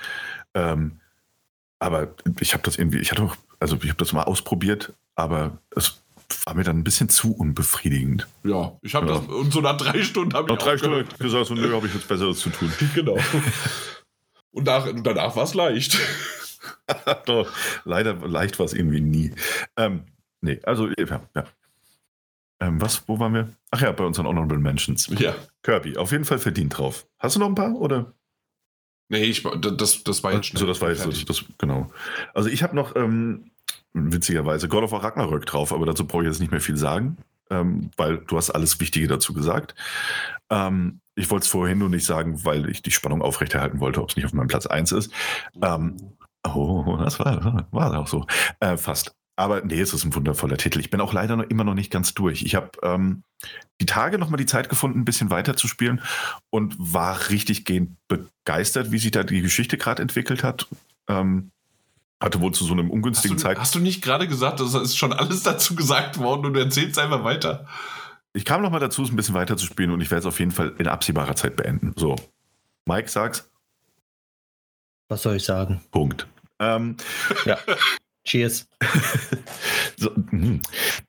Ähm, 0.54 1.00
aber 1.80 2.16
ich 2.40 2.54
habe 2.54 2.64
das 2.64 2.78
irgendwie, 2.78 3.00
ich 3.00 3.12
hatte 3.12 3.24
auch, 3.24 3.36
also 3.60 3.78
ich 3.82 3.90
habe 3.90 3.98
das 3.98 4.14
mal 4.14 4.24
ausprobiert, 4.24 4.94
aber 5.16 5.58
es 5.76 6.04
war 6.46 6.56
mir 6.56 6.64
dann 6.64 6.80
ein 6.80 6.84
bisschen 6.84 7.10
zu 7.10 7.36
unbefriedigend. 7.36 8.28
Ja, 8.44 8.78
ich 8.82 8.96
habe 8.96 9.08
ja. 9.08 9.20
das, 9.20 9.28
und 9.28 9.54
so 9.54 9.62
nach 9.62 9.78
drei 9.78 10.04
Stunden 10.04 10.34
habe 10.34 10.52
ich. 10.52 10.56
Nach 10.58 10.64
drei 10.64 10.78
Stunden 10.78 11.08
gesagt, 11.20 11.46
so, 11.48 11.54
nö, 11.54 11.74
habe 11.74 11.88
ich 11.88 11.94
jetzt 11.94 12.08
Besseres 12.08 12.40
zu 12.40 12.50
tun. 12.50 12.72
Genau. 12.96 13.18
Und 14.52 14.64
nach, 14.68 14.88
danach 15.04 15.36
war 15.36 15.44
es 15.44 15.54
leicht. 15.54 16.00
Doch, 17.26 17.52
leider 17.84 18.14
leicht 18.14 18.58
war 18.58 18.66
es 18.66 18.74
irgendwie 18.74 19.02
nie. 19.02 19.34
Ähm, 19.76 20.04
nee, 20.40 20.62
also, 20.64 20.88
ja. 20.98 21.22
ja. 21.36 21.44
Ähm, 22.62 22.80
was, 22.80 23.06
wo 23.08 23.20
waren 23.20 23.34
wir? 23.34 23.50
Ach 23.72 23.82
ja, 23.82 23.92
bei 23.92 24.06
unseren 24.06 24.28
Honorable 24.28 24.60
Mentions. 24.60 25.08
Ja. 25.20 25.36
Kirby, 25.62 25.98
auf 25.98 26.14
jeden 26.14 26.24
Fall 26.24 26.40
verdient 26.40 26.78
drauf. 26.78 27.06
Hast 27.20 27.36
du 27.36 27.42
noch 27.42 27.48
ein 27.48 27.56
paar, 27.56 27.76
oder? 27.76 28.14
Nee, 29.10 29.24
ich, 29.24 29.44
das, 29.44 30.04
das 30.04 30.24
war 30.24 30.34
jetzt 30.34 30.48
schnell. 30.48 30.62
So, 30.62 30.66
das 30.66 30.82
war 30.82 30.90
jetzt, 30.90 31.06
das, 31.06 31.26
das, 31.26 31.46
genau. 31.58 31.92
Also 32.34 32.50
ich 32.50 32.64
habe 32.64 32.76
noch, 32.76 32.96
ähm, 32.96 33.52
witzigerweise, 33.96 34.68
God 34.68 34.84
of 34.84 34.92
War 34.92 35.04
Ragnarök 35.04 35.46
drauf, 35.46 35.74
aber 35.74 35.86
dazu 35.86 36.06
brauche 36.06 36.24
ich 36.24 36.30
jetzt 36.30 36.40
nicht 36.40 36.52
mehr 36.52 36.62
viel 36.62 36.78
sagen, 36.78 37.18
ähm, 37.50 37.92
weil 37.98 38.18
du 38.18 38.38
hast 38.38 38.52
alles 38.52 38.80
Wichtige 38.80 39.08
dazu 39.08 39.34
gesagt. 39.34 39.76
Ähm, 40.50 41.00
ich 41.16 41.30
wollte 41.32 41.46
es 41.46 41.50
vorhin 41.50 41.78
nur 41.78 41.90
nicht 41.90 42.06
sagen, 42.06 42.44
weil 42.44 42.70
ich 42.70 42.82
die 42.82 42.92
Spannung 42.92 43.22
aufrechterhalten 43.22 43.80
wollte, 43.80 44.02
ob 44.02 44.10
es 44.10 44.16
nicht 44.16 44.26
auf 44.26 44.34
meinem 44.34 44.48
Platz 44.48 44.66
1 44.66 44.92
ist. 44.92 45.12
Ähm, 45.62 45.96
oh, 46.46 46.98
das 47.00 47.20
war, 47.20 47.68
war 47.72 47.98
auch 47.98 48.08
so. 48.08 48.26
Äh, 48.60 48.78
fast. 48.78 49.16
Aber 49.38 49.62
nee, 49.62 49.80
es 49.80 49.94
ist 49.94 50.06
ein 50.06 50.16
wundervoller 50.16 50.58
Titel. 50.58 50.80
Ich 50.80 50.90
bin 50.90 51.02
auch 51.02 51.14
leider 51.14 51.36
noch, 51.36 51.44
immer 51.46 51.64
noch 51.64 51.74
nicht 51.74 51.92
ganz 51.92 52.14
durch. 52.14 52.44
Ich 52.44 52.56
habe 52.56 52.70
ähm, 52.84 53.24
die 53.82 53.86
Tage 53.86 54.18
noch 54.18 54.30
mal 54.30 54.38
die 54.38 54.46
Zeit 54.46 54.70
gefunden, 54.70 55.00
ein 55.00 55.06
bisschen 55.06 55.30
weiter 55.30 55.58
zu 55.58 55.68
spielen 55.68 56.02
und 56.50 56.76
war 56.78 57.30
richtig 57.30 57.66
gehend 57.66 57.98
begeistert, 58.08 58.92
wie 58.92 58.98
sich 58.98 59.12
da 59.12 59.24
die 59.24 59.42
Geschichte 59.42 59.78
gerade 59.78 60.02
entwickelt 60.02 60.44
hat. 60.44 60.68
Ähm, 61.10 61.52
hatte 62.26 62.42
wohl 62.42 62.52
zu 62.52 62.66
so 62.66 62.74
einem 62.74 62.90
ungünstigen 62.90 63.38
Zeitpunkt. 63.38 63.62
Hast 63.62 63.76
du 63.76 63.80
nicht 63.80 64.04
gerade 64.04 64.28
gesagt, 64.28 64.60
das 64.60 64.74
ist 64.74 64.98
schon 64.98 65.14
alles 65.14 65.44
dazu 65.44 65.76
gesagt 65.76 66.18
worden 66.18 66.48
und 66.48 66.54
du 66.54 66.60
erzählst 66.60 67.00
einfach 67.00 67.24
weiter? 67.24 67.68
Ich 68.34 68.44
kam 68.44 68.62
noch 68.62 68.72
mal 68.72 68.80
dazu, 68.80 69.04
es 69.04 69.12
ein 69.12 69.16
bisschen 69.16 69.36
weiter 69.36 69.56
zu 69.56 69.66
spielen 69.66 69.92
und 69.92 70.02
ich 70.02 70.12
werde 70.12 70.22
es 70.22 70.26
auf 70.26 70.40
jeden 70.40 70.52
Fall 70.52 70.74
in 70.78 70.88
absehbarer 70.88 71.36
Zeit 71.36 71.56
beenden. 71.56 71.94
So, 71.96 72.16
Mike, 72.86 73.08
sag's. 73.08 73.50
Was 75.08 75.22
soll 75.22 75.38
ich 75.38 75.46
sagen? 75.46 75.82
Punkt. 75.92 76.28
Ähm, 76.60 76.98
ja. 77.46 77.58
Cheers. 78.26 78.68
so, 79.98 80.12
mh. 80.32 80.60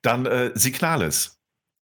dann 0.03 0.27
äh, 0.27 0.51
Signales 0.55 1.39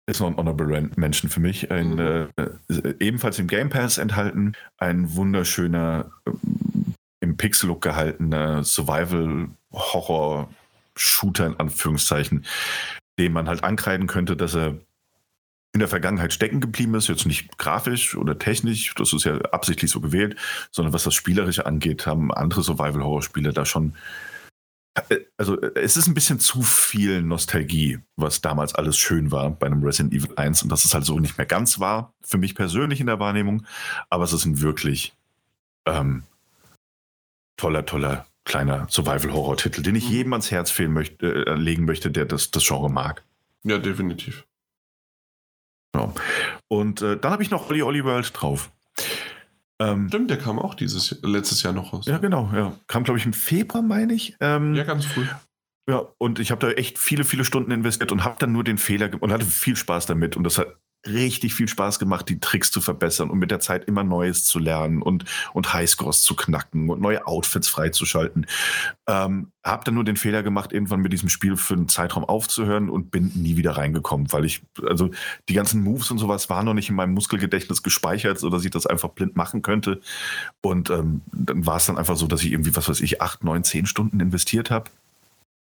ist 0.07 0.20
noch 0.20 0.27
ein 0.27 0.36
Honorable 0.36 0.90
Mention 0.97 1.31
für 1.31 1.40
mich. 1.40 1.70
Ein, 1.70 1.94
mhm. 1.94 2.28
äh, 2.36 2.94
ebenfalls 2.98 3.39
im 3.39 3.47
Game 3.47 3.70
Pass 3.70 3.97
enthalten. 3.97 4.55
Ein 4.77 5.15
wunderschöner, 5.15 6.11
äh, 6.27 6.31
im 7.31 7.36
Pixel-Look 7.36 7.82
gehaltener 7.82 8.62
Survival-Horror- 8.65 10.48
Shooter 11.01 11.47
in 11.47 11.57
Anführungszeichen, 11.57 12.44
den 13.19 13.32
man 13.32 13.48
halt 13.48 13.65
ankreiden 13.65 14.07
könnte, 14.07 14.36
dass 14.36 14.55
er 14.55 14.78
in 15.73 15.78
der 15.78 15.89
Vergangenheit 15.89 16.32
stecken 16.32 16.61
geblieben 16.61 16.94
ist, 16.94 17.09
jetzt 17.09 17.27
nicht 17.27 17.57
grafisch 17.57 18.16
oder 18.16 18.39
technisch, 18.39 18.93
das 18.97 19.12
ist 19.12 19.24
ja 19.24 19.39
absichtlich 19.52 19.90
so 19.90 20.01
gewählt, 20.01 20.36
sondern 20.73 20.93
was 20.93 21.05
das 21.05 21.15
Spielerische 21.15 21.65
angeht, 21.65 22.07
haben 22.07 22.32
andere 22.32 22.62
Survival-Horror-Spiele 22.62 23.52
da 23.52 23.65
schon. 23.65 23.94
Äh, 24.94 25.20
also, 25.36 25.61
es 25.61 25.97
ist 25.97 26.09
ein 26.09 26.15
bisschen 26.15 26.40
zu 26.40 26.62
viel 26.62 27.23
Nostalgie, 27.23 28.01
was 28.16 28.40
damals 28.40 28.74
alles 28.74 28.98
schön 28.98 29.31
war 29.31 29.51
bei 29.51 29.69
einem 29.69 29.85
Resident 29.85 30.12
Evil 30.12 30.35
1 30.35 30.65
und 30.65 30.70
das 30.70 30.85
ist 30.85 30.93
halt 30.93 31.05
so 31.05 31.20
nicht 31.20 31.39
mehr 31.39 31.47
ganz 31.47 31.78
wahr, 31.78 32.15
für 32.20 32.39
mich 32.39 32.57
persönlich 32.57 33.01
in 33.01 33.07
der 33.07 33.20
Wahrnehmung, 33.20 33.65
aber 34.09 34.24
es 34.24 34.32
ist 34.32 34.47
ein 34.47 34.61
wirklich 34.61 35.15
ähm, 35.86 36.24
toller, 37.61 37.87
toller 37.87 38.27
kleiner 38.45 38.87
Survival-Horror-Titel, 38.91 39.82
den 39.82 39.95
ich 39.95 40.07
mhm. 40.07 40.15
jedem 40.15 40.32
ans 40.32 40.51
Herz 40.51 40.77
möchte, 40.78 41.47
äh, 41.47 41.55
legen 41.55 41.85
möchte, 41.85 42.11
der 42.11 42.24
das, 42.24 42.51
das 42.51 42.66
Genre 42.66 42.91
mag. 42.91 43.23
Ja, 43.65 43.78
definitiv. 43.78 44.47
Ja. 45.95 46.12
Und 46.69 47.03
äh, 47.03 47.19
dann 47.19 47.32
habe 47.32 47.43
ich 47.43 47.51
noch 47.51 47.69
Olli 47.69 47.82
Olli 47.82 48.05
World 48.05 48.32
drauf. 48.35 48.70
Ähm, 49.78 50.09
Stimmt, 50.09 50.31
der 50.31 50.39
kam 50.39 50.59
auch 50.59 50.74
dieses 50.74 51.20
letztes 51.23 51.62
Jahr 51.62 51.73
noch 51.73 51.93
raus. 51.93 52.07
Ja, 52.07 52.19
genau. 52.19 52.51
Ja. 52.55 52.77
Kam, 52.87 53.05
glaube 53.05 53.19
ich, 53.19 53.27
im 53.27 53.32
Februar, 53.32 53.82
meine 53.82 54.15
ich. 54.15 54.37
Ähm, 54.41 54.74
ja, 54.74 54.85
ganz 54.85 55.07
früh. 55.07 55.24
Ja, 55.89 56.07
und 56.19 56.39
ich 56.39 56.51
habe 56.51 56.65
da 56.65 56.73
echt 56.73 56.99
viele, 56.99 57.24
viele 57.24 57.45
Stunden 57.45 57.70
investiert 57.70 58.12
und 58.12 58.24
habe 58.24 58.37
dann 58.39 58.53
nur 58.53 58.62
den 58.62 58.78
Fehler 58.78 59.11
und 59.20 59.32
hatte 59.32 59.45
viel 59.45 59.77
Spaß 59.77 60.07
damit. 60.07 60.37
Und 60.37 60.45
das 60.45 60.59
hat 60.59 60.77
richtig 61.06 61.55
viel 61.55 61.68
Spaß 61.68 61.98
gemacht, 61.98 62.28
die 62.28 62.40
Tricks 62.40 62.70
zu 62.70 62.81
verbessern 62.81 63.31
und 63.31 63.39
mit 63.39 63.51
der 63.51 63.60
Zeit 63.60 63.86
immer 63.86 64.05
Neues 64.05 64.44
zu 64.44 64.59
lernen 64.59 65.01
und, 65.01 65.24
und 65.55 65.72
Highscores 65.72 66.22
zu 66.22 66.36
knacken 66.36 66.90
und 66.90 67.01
neue 67.01 67.27
Outfits 67.27 67.68
freizuschalten. 67.68 68.47
Ähm, 69.06 69.51
hab 69.64 69.85
dann 69.85 69.94
nur 69.94 70.05
den 70.05 70.16
Fehler 70.16 70.43
gemacht, 70.43 70.72
irgendwann 70.72 71.01
mit 71.01 71.12
diesem 71.12 71.28
Spiel 71.28 71.56
für 71.56 71.74
einen 71.74 71.89
Zeitraum 71.89 72.24
aufzuhören 72.24 72.90
und 72.90 73.10
bin 73.10 73.32
nie 73.35 73.56
wieder 73.56 73.72
reingekommen, 73.72 74.32
weil 74.32 74.44
ich, 74.44 74.62
also 74.86 75.10
die 75.48 75.55
ganzen 75.55 75.82
Moves 75.82 76.10
und 76.10 76.18
sowas 76.18 76.51
waren 76.51 76.66
noch 76.66 76.74
nicht 76.74 76.90
in 76.90 76.97
meinem 76.97 77.14
Muskelgedächtnis 77.14 77.82
gespeichert, 77.82 78.39
sodass 78.39 78.64
ich 78.64 78.70
das 78.70 78.86
einfach 78.86 79.10
blind 79.10 79.36
machen 79.36 79.62
könnte. 79.62 80.01
Und 80.60 80.90
ähm, 80.90 81.22
dann 81.32 81.66
war 81.66 81.77
es 81.77 81.86
dann 81.86 81.98
einfach 81.98 82.16
so, 82.16 82.27
dass 82.27 82.43
ich 82.43 82.52
irgendwie, 82.52 82.77
was 82.77 82.89
weiß 82.89 83.01
ich, 83.01 83.20
acht, 83.20 83.44
neun, 83.44 83.64
zehn 83.64 83.86
Stunden 83.86 84.20
investiert 84.20 84.70
habe 84.70 84.90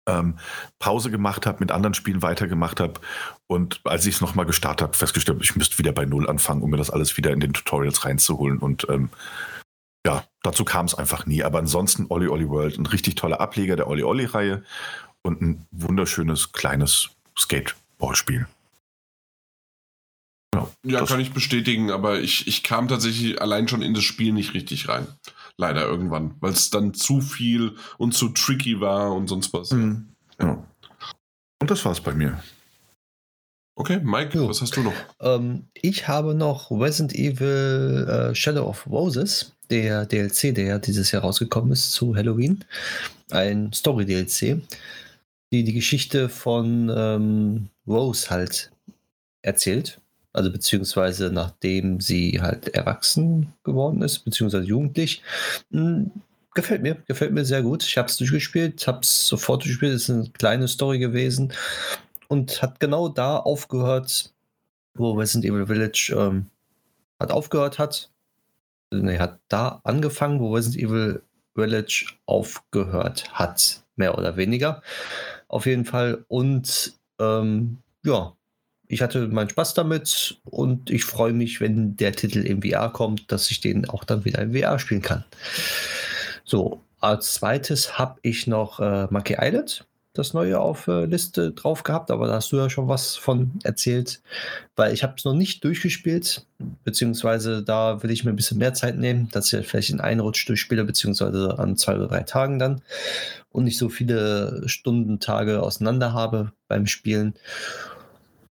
ähm, 0.07 0.38
Pause 0.80 1.11
gemacht 1.11 1.45
habe, 1.45 1.59
mit 1.59 1.71
anderen 1.71 1.93
Spielen 1.93 2.21
weitergemacht 2.21 2.80
habe 2.80 2.99
und 3.47 3.81
als 3.84 4.05
ich 4.05 4.15
es 4.15 4.21
nochmal 4.21 4.45
gestartet 4.45 4.81
habe, 4.81 4.97
festgestellt, 4.97 5.39
ich 5.41 5.55
müsste 5.55 5.77
wieder 5.77 5.91
bei 5.91 6.05
Null 6.05 6.30
anfangen, 6.30 6.61
um 6.61 6.69
mir 6.69 6.77
das 6.77 6.89
alles 6.89 7.17
wieder 7.17 7.31
in 7.31 7.39
den 7.39 7.53
Tutorials 7.53 8.05
reinzuholen 8.05 8.59
und 8.59 8.88
ähm, 8.89 9.09
ja, 10.05 10.25
dazu 10.41 10.65
kam 10.65 10.85
es 10.85 10.95
einfach 10.95 11.25
nie. 11.25 11.43
Aber 11.43 11.59
ansonsten 11.59 12.07
Olli 12.09 12.27
Olli 12.27 12.49
World, 12.49 12.77
ein 12.77 12.85
richtig 12.85 13.15
toller 13.15 13.39
Ableger 13.39 13.75
der 13.75 13.88
Olli 13.88 14.03
Olli 14.03 14.25
Reihe 14.25 14.63
und 15.21 15.41
ein 15.41 15.65
wunderschönes 15.71 16.51
kleines 16.51 17.11
Skateballspiel. 17.38 18.45
Ja, 20.53 20.69
ja 20.84 21.05
kann 21.05 21.21
ich 21.21 21.31
bestätigen, 21.31 21.89
aber 21.89 22.19
ich, 22.19 22.47
ich 22.47 22.63
kam 22.63 22.88
tatsächlich 22.88 23.41
allein 23.41 23.67
schon 23.67 23.81
in 23.81 23.93
das 23.93 24.03
Spiel 24.03 24.34
nicht 24.34 24.53
richtig 24.53 24.89
rein 24.89 25.07
leider 25.57 25.85
irgendwann, 25.85 26.35
weil 26.39 26.53
es 26.53 26.69
dann 26.69 26.93
zu 26.93 27.21
viel 27.21 27.75
und 27.97 28.13
zu 28.13 28.30
tricky 28.30 28.80
war 28.80 29.13
und 29.13 29.27
sonst 29.27 29.53
was. 29.53 29.71
Mhm. 29.71 30.09
Ja. 30.39 30.63
Und 31.61 31.71
das 31.71 31.85
war's 31.85 32.01
bei 32.01 32.13
mir. 32.13 32.41
Okay, 33.75 33.99
Mike, 34.03 34.38
jo. 34.38 34.47
was 34.47 34.61
hast 34.61 34.75
du 34.75 34.84
noch? 34.84 34.93
Ähm, 35.19 35.67
ich 35.73 36.07
habe 36.07 36.35
noch 36.35 36.69
Resident 36.69 37.15
Evil 37.15 38.07
äh, 38.07 38.35
Shadow 38.35 38.67
of 38.67 38.85
Roses, 38.88 39.53
der 39.69 40.05
DLC, 40.05 40.53
der 40.53 40.77
dieses 40.77 41.11
Jahr 41.11 41.23
rausgekommen 41.23 41.71
ist 41.71 41.91
zu 41.91 42.15
Halloween. 42.15 42.63
Ein 43.31 43.73
Story-DLC, 43.73 44.61
die 45.51 45.63
die 45.63 45.73
Geschichte 45.73 46.30
von 46.30 46.91
ähm, 46.95 47.69
Rose 47.88 48.30
halt 48.30 48.71
erzählt. 49.41 49.99
Also 50.34 50.51
beziehungsweise 50.51 51.31
nachdem 51.31 52.01
sie 52.01 52.41
halt 52.41 52.69
erwachsen 52.69 53.53
geworden 53.64 54.01
ist, 54.01 54.19
beziehungsweise 54.19 54.65
jugendlich. 54.65 55.22
Hm, 55.72 56.11
gefällt 56.53 56.81
mir, 56.81 56.95
gefällt 57.07 57.31
mir 57.34 57.45
sehr 57.45 57.61
gut. 57.61 57.84
Ich 57.84 57.97
habe 57.97 58.07
es 58.07 58.18
durchgespielt, 58.18 58.85
habe 58.88 58.99
es 59.01 59.27
sofort 59.27 59.64
durchgespielt. 59.64 59.93
Es 59.93 60.03
ist 60.03 60.10
eine 60.10 60.30
kleine 60.30 60.68
Story 60.68 60.99
gewesen 60.99 61.53
und 62.27 62.61
hat 62.61 62.80
genau 62.80 63.10
da 63.10 63.38
aufgehört, 63.38 64.34
wo 64.95 65.11
Resident 65.11 65.45
Evil 65.45 65.68
Village 65.68 66.14
ähm, 66.18 66.47
hat 67.19 67.31
aufgehört 67.31 67.80
hat. 67.80 68.10
Nee, 68.91 69.18
hat 69.18 69.39
da 69.47 69.81
angefangen, 69.84 70.39
wo 70.39 70.53
Resident 70.53 70.84
Evil 70.84 71.22
Village 71.55 72.07
aufgehört 72.26 73.31
hat, 73.34 73.84
mehr 73.95 74.18
oder 74.18 74.38
weniger. 74.38 74.81
Auf 75.47 75.65
jeden 75.65 75.85
Fall. 75.85 76.26
Und 76.27 76.93
ähm, 77.19 77.77
ja, 78.03 78.34
ich 78.94 79.02
hatte 79.02 79.28
meinen 79.28 79.49
Spaß 79.49 79.74
damit 79.74 80.38
und 80.45 80.90
ich 80.90 81.03
freue 81.03 81.34
mich, 81.34 81.60
wenn 81.60 81.98
der 81.98 82.14
Titel 82.14 82.45
im 82.45 82.61
VR 82.61 82.91
kommt, 82.91 83.32
dass 83.32 83.49
ich 83.52 83.60
den 83.60 83.90
auch 83.90 84.03
dann 84.03 84.24
wieder 84.24 84.40
im 84.40 84.53
VR 84.53 84.80
spielen 84.80 85.02
kann. 85.02 85.26
So, 86.45 86.82
als 86.99 87.34
zweites 87.34 87.98
habe 87.98 88.20
ich 88.22 88.48
noch 88.48 88.80
äh, 88.80 89.07
Monkey 89.10 89.38
Island, 89.40 89.86
das 90.14 90.34
neue 90.34 90.60
auf 90.60 90.88
äh, 90.88 91.06
Liste 91.06 91.52
drauf 91.52 91.82
gehabt, 91.84 92.11
aber 92.11 92.28
da 92.28 92.36
hast 92.36 92.52
du 92.52 92.57
ja 92.57 92.70
schon 92.70 92.88
was 92.88 93.15
von 93.15 93.53
erzählt, 93.64 94.22
weil 94.76 94.94
ich 94.94 95.02
habe 95.02 95.15
es 95.18 95.26
noch 95.26 95.34
nicht 95.34 95.64
durchgespielt, 95.64 96.45
beziehungsweise 96.84 97.64
da 97.64 98.03
will 98.03 98.11
ich 98.11 98.24
mir 98.24 98.30
ein 98.30 98.36
bisschen 98.36 98.60
mehr 98.60 98.76
Zeit 98.76 98.98
nehmen, 98.98 99.30
dass 99.32 99.52
ich 99.52 99.68
vielleicht 99.68 99.90
in 99.90 100.02
einen 100.02 100.20
Rutsch 100.20 100.48
durchspiele, 100.48 100.86
beziehungsweise 100.86 101.57
an 101.57 101.78
zwei 101.78 101.95
oder 101.95 102.07
drei 102.07 102.22
Tagen 102.22 102.60
dann 102.60 102.84
und 103.52 103.64
nicht 103.64 103.80
so 103.80 103.90
viele 103.90 104.61
Stunden, 104.68 105.20
Tage 105.20 105.64
auseinander 105.64 106.14
habe 106.14 106.53
beim 106.68 106.86
Spielen. 106.86 107.34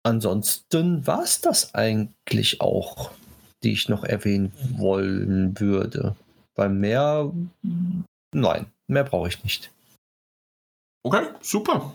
Ansonsten 0.07 1.05
war 1.05 1.25
es 1.25 1.41
das 1.41 1.75
eigentlich 1.75 2.61
auch, 2.61 3.11
die 3.65 3.73
ich 3.73 3.89
noch 3.89 4.05
erwähnen 4.05 4.53
wollen 4.77 5.59
würde. 5.59 6.15
Weil 6.55 6.69
mehr, 6.69 7.33
nein, 8.33 8.67
mehr 8.87 9.03
brauche 9.03 9.27
ich 9.27 9.43
nicht. 9.43 9.73
Okay, 11.03 11.27
super. 11.41 11.93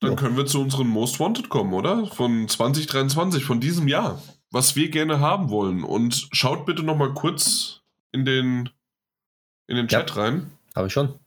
Dann 0.00 0.12
ja. 0.12 0.16
können 0.16 0.38
wir 0.38 0.46
zu 0.46 0.62
unseren 0.62 0.86
Most 0.86 1.20
Wanted 1.20 1.50
kommen, 1.50 1.74
oder? 1.74 2.06
Von 2.06 2.48
2023, 2.48 3.44
von 3.44 3.60
diesem 3.60 3.86
Jahr. 3.86 4.22
Was 4.50 4.76
wir 4.76 4.88
gerne 4.88 5.20
haben 5.20 5.50
wollen. 5.50 5.84
Und 5.84 6.28
schaut 6.32 6.64
bitte 6.64 6.84
noch 6.84 6.96
mal 6.96 7.12
kurz 7.12 7.82
in 8.12 8.24
den, 8.24 8.70
in 9.66 9.76
den 9.76 9.88
Chat 9.88 10.08
ja. 10.08 10.22
rein. 10.22 10.52
Habe 10.74 10.86
ich 10.86 10.92
schon. 10.94 11.20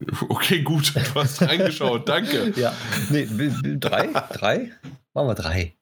Okay, 0.28 0.62
gut, 0.62 0.94
du 0.94 1.14
hast 1.14 1.42
reingeschaut, 1.42 2.08
danke. 2.08 2.52
Ja, 2.56 2.72
nee, 3.10 3.26
drei? 3.78 4.06
Drei? 4.32 4.72
Machen 5.14 5.28
wir 5.28 5.34
drei. 5.34 5.76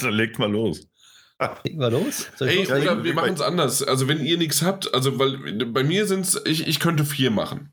Dann 0.00 0.12
legt 0.12 0.38
mal 0.38 0.50
los. 0.50 0.88
Legen 1.64 1.80
wir 1.80 1.90
los? 1.90 2.30
Ey, 2.40 2.64
los? 2.64 2.70
oder 2.70 3.04
wir 3.04 3.14
machen 3.14 3.34
es 3.34 3.40
anders. 3.40 3.82
Also, 3.82 4.08
wenn 4.08 4.24
ihr 4.24 4.38
nichts 4.38 4.62
habt, 4.62 4.94
also, 4.94 5.18
weil 5.18 5.36
bei 5.66 5.84
mir 5.84 6.06
sind 6.06 6.24
es, 6.24 6.40
ich, 6.46 6.66
ich 6.66 6.80
könnte 6.80 7.04
vier 7.04 7.30
machen. 7.30 7.72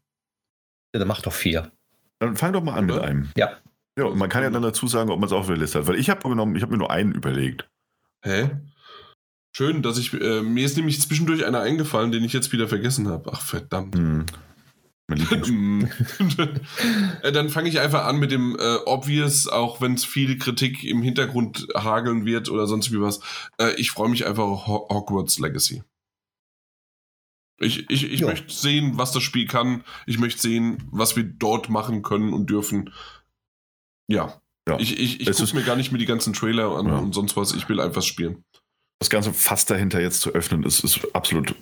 Ja, 0.93 0.99
dann 0.99 1.07
mach 1.07 1.21
doch 1.21 1.33
vier. 1.33 1.71
Dann 2.19 2.35
fang 2.35 2.53
doch 2.53 2.63
mal 2.63 2.73
an 2.73 2.85
oder? 2.85 2.95
mit 2.95 3.03
einem. 3.03 3.31
Ja. 3.37 3.57
Ja, 3.97 4.05
und 4.05 4.17
man 4.17 4.29
kann 4.29 4.43
ja 4.43 4.49
dann 4.49 4.63
dazu 4.63 4.87
sagen, 4.87 5.11
ob 5.11 5.19
man 5.19 5.27
es 5.27 5.33
auf 5.33 5.47
der 5.47 5.57
Liste 5.57 5.79
hat. 5.79 5.87
Weil 5.87 5.99
ich 5.99 6.09
habe 6.09 6.27
genommen, 6.27 6.55
ich 6.55 6.61
habe 6.61 6.71
mir 6.71 6.79
nur 6.79 6.91
einen 6.91 7.13
überlegt. 7.13 7.69
Hä? 8.23 8.49
Schön, 9.55 9.83
dass 9.83 9.99
ich, 9.99 10.13
äh, 10.13 10.41
mir 10.41 10.65
ist 10.65 10.77
nämlich 10.77 10.99
zwischendurch 10.99 11.45
einer 11.45 11.59
eingefallen, 11.59 12.11
den 12.11 12.23
ich 12.23 12.33
jetzt 12.33 12.51
wieder 12.51 12.67
vergessen 12.67 13.07
habe. 13.07 13.31
Ach, 13.33 13.41
verdammt. 13.41 13.95
Hm. 13.95 14.25
Äh, 17.21 17.31
dann 17.31 17.49
fange 17.49 17.69
ich 17.69 17.79
einfach 17.79 18.05
an 18.05 18.17
mit 18.17 18.31
dem 18.31 18.57
äh, 18.57 18.77
Obvious, 18.85 19.47
auch 19.47 19.81
wenn 19.81 19.93
es 19.93 20.05
viel 20.05 20.37
Kritik 20.37 20.83
im 20.83 21.01
Hintergrund 21.01 21.67
hageln 21.75 22.25
wird 22.25 22.49
oder 22.49 22.67
sonst 22.67 22.91
wie 22.91 23.01
was. 23.01 23.19
Äh, 23.57 23.75
ich 23.75 23.91
freue 23.91 24.09
mich 24.09 24.25
einfach 24.25 24.43
auf 24.43 24.67
Hogwarts 24.67 25.39
Legacy. 25.39 25.83
Ich, 27.59 27.89
ich, 27.89 28.11
ich 28.11 28.21
möchte 28.21 28.51
sehen, 28.51 28.97
was 28.97 29.11
das 29.11 29.23
Spiel 29.23 29.47
kann. 29.47 29.83
Ich 30.05 30.19
möchte 30.19 30.41
sehen, 30.41 30.83
was 30.91 31.15
wir 31.15 31.23
dort 31.23 31.69
machen 31.69 32.01
können 32.01 32.33
und 32.33 32.49
dürfen. 32.49 32.93
Ja. 34.07 34.41
ja. 34.67 34.79
Ich, 34.79 34.99
ich, 34.99 35.21
ich 35.21 35.31
gucke 35.31 35.55
mir 35.55 35.63
gar 35.63 35.75
nicht 35.75 35.91
mehr 35.91 35.99
die 35.99 36.05
ganzen 36.05 36.33
Trailer 36.33 36.75
an 36.75 36.87
ja. 36.87 36.97
und 36.97 37.13
sonst 37.13 37.37
was. 37.37 37.53
Ich 37.53 37.69
will 37.69 37.79
einfach 37.79 38.01
spielen. 38.01 38.43
Das 38.99 39.09
ganze 39.09 39.33
Fass 39.33 39.65
dahinter 39.65 40.01
jetzt 40.01 40.21
zu 40.21 40.31
öffnen, 40.31 40.63
ist, 40.63 40.83
ist 40.83 41.15
absolut 41.15 41.55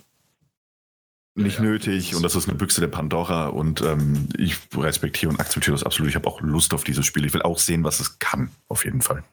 nicht 1.34 1.58
ja, 1.58 1.62
nötig 1.62 2.10
das 2.10 2.16
und 2.16 2.22
das 2.22 2.34
ist 2.34 2.48
eine 2.48 2.58
Büchse 2.58 2.80
der 2.80 2.88
Pandora 2.88 3.48
und 3.48 3.80
ähm, 3.80 4.28
ich 4.36 4.58
respektiere 4.76 5.30
und 5.30 5.40
akzeptiere 5.40 5.74
das 5.74 5.84
absolut. 5.84 6.10
Ich 6.10 6.16
habe 6.16 6.28
auch 6.28 6.40
Lust 6.40 6.74
auf 6.74 6.84
dieses 6.84 7.06
Spiel. 7.06 7.24
Ich 7.24 7.32
will 7.32 7.42
auch 7.42 7.58
sehen, 7.58 7.84
was 7.84 8.00
es 8.00 8.18
kann, 8.18 8.50
auf 8.68 8.84
jeden 8.84 9.00
Fall. 9.00 9.24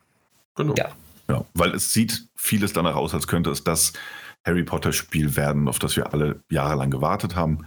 Genau. 0.56 0.76
Ja. 0.78 0.92
ja. 1.30 1.46
Weil 1.54 1.74
es 1.76 1.92
sieht 1.92 2.28
vieles 2.36 2.74
danach 2.74 2.96
aus, 2.96 3.14
als 3.14 3.28
könnte 3.28 3.50
es 3.50 3.64
das 3.64 3.94
Harry 4.46 4.64
Potter 4.64 4.94
Spiel 4.94 5.36
werden, 5.36 5.68
auf 5.68 5.80
das 5.80 5.98
wir 5.98 6.14
alle 6.14 6.42
jahrelang 6.50 6.90
gewartet 6.90 7.36
haben. 7.36 7.66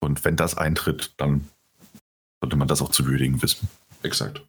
Und 0.00 0.24
wenn 0.24 0.36
das 0.36 0.56
eintritt, 0.56 1.12
dann 1.16 1.48
sollte 2.40 2.56
man 2.56 2.68
das 2.68 2.80
auch 2.80 2.90
zu 2.90 3.06
würdigen 3.06 3.42
wissen. 3.42 3.68
Exakt. 4.04 4.42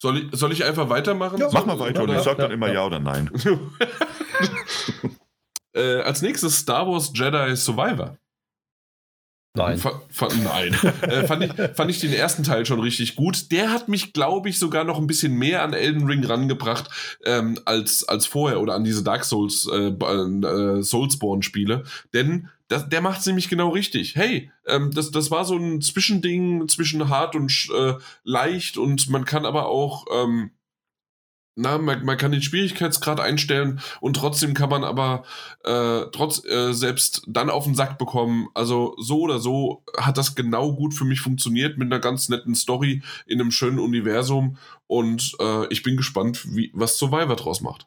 Soll 0.00 0.18
ich, 0.18 0.28
soll 0.32 0.50
ich 0.50 0.64
einfach 0.64 0.88
weitermachen? 0.88 1.38
Ja, 1.38 1.48
mach 1.52 1.64
mal 1.64 1.78
weiter 1.78 2.02
ja, 2.02 2.08
und 2.08 2.16
ich 2.16 2.22
sag 2.22 2.38
dann 2.38 2.50
immer 2.50 2.72
ja 2.72 2.84
oder 2.84 2.98
nein. 2.98 3.30
Äh, 5.74 6.00
als 6.00 6.22
nächstes 6.22 6.58
Star 6.58 6.86
Wars 6.86 7.12
Jedi 7.14 7.56
Survivor. 7.56 8.18
Nein. 9.54 9.76
Fa 9.76 10.00
nein. 10.42 10.72
äh, 11.02 11.26
fand, 11.26 11.44
ich, 11.44 11.52
fand 11.76 11.90
ich 11.90 12.00
den 12.00 12.12
ersten 12.14 12.42
Teil 12.42 12.64
schon 12.64 12.80
richtig 12.80 13.16
gut. 13.16 13.52
Der 13.52 13.70
hat 13.70 13.86
mich, 13.86 14.14
glaube 14.14 14.48
ich, 14.48 14.58
sogar 14.58 14.84
noch 14.84 14.98
ein 14.98 15.06
bisschen 15.06 15.34
mehr 15.34 15.62
an 15.62 15.74
Elden 15.74 16.06
Ring 16.06 16.24
rangebracht 16.24 16.88
ähm, 17.26 17.58
als, 17.66 18.08
als 18.08 18.24
vorher 18.24 18.62
oder 18.62 18.74
an 18.74 18.84
diese 18.84 19.04
Dark 19.04 19.24
Souls 19.24 19.68
äh, 19.70 19.88
äh, 19.88 20.82
Soulsborne-Spiele. 20.82 21.84
Denn 22.14 22.48
das, 22.68 22.88
der 22.88 23.02
macht 23.02 23.20
es 23.20 23.26
nämlich 23.26 23.50
genau 23.50 23.68
richtig. 23.68 24.16
Hey, 24.16 24.50
ähm, 24.66 24.90
das, 24.94 25.10
das 25.10 25.30
war 25.30 25.44
so 25.44 25.56
ein 25.56 25.82
Zwischending 25.82 26.66
zwischen 26.68 27.10
hart 27.10 27.36
und 27.36 27.68
äh, 27.76 27.94
leicht 28.24 28.78
und 28.78 29.10
man 29.10 29.26
kann 29.26 29.44
aber 29.44 29.68
auch. 29.68 30.06
Ähm, 30.14 30.52
na, 31.54 31.78
man, 31.78 32.04
man, 32.04 32.16
kann 32.16 32.32
den 32.32 32.42
Schwierigkeitsgrad 32.42 33.20
einstellen 33.20 33.80
und 34.00 34.16
trotzdem 34.16 34.54
kann 34.54 34.70
man 34.70 34.84
aber 34.84 35.24
äh, 35.64 36.06
trotz 36.12 36.44
äh, 36.44 36.72
selbst 36.72 37.22
dann 37.26 37.50
auf 37.50 37.64
den 37.64 37.74
Sack 37.74 37.98
bekommen. 37.98 38.48
Also 38.54 38.94
so 38.98 39.20
oder 39.20 39.38
so 39.38 39.84
hat 39.96 40.16
das 40.16 40.34
genau 40.34 40.74
gut 40.74 40.94
für 40.94 41.04
mich 41.04 41.20
funktioniert 41.20 41.76
mit 41.76 41.86
einer 41.86 42.00
ganz 42.00 42.28
netten 42.28 42.54
Story 42.54 43.02
in 43.26 43.40
einem 43.40 43.50
schönen 43.50 43.78
Universum 43.78 44.56
und 44.86 45.36
äh, 45.40 45.66
ich 45.68 45.82
bin 45.82 45.96
gespannt, 45.96 46.46
wie, 46.54 46.70
was 46.74 46.98
Survivor 46.98 47.36
draus 47.36 47.60
macht. 47.60 47.86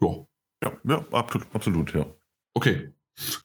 Ja. 0.00 0.26
Ja, 0.64 0.72
ja 0.84 1.06
absolut, 1.10 1.46
absolut, 1.54 1.94
ja. 1.94 2.06
Okay. 2.54 2.92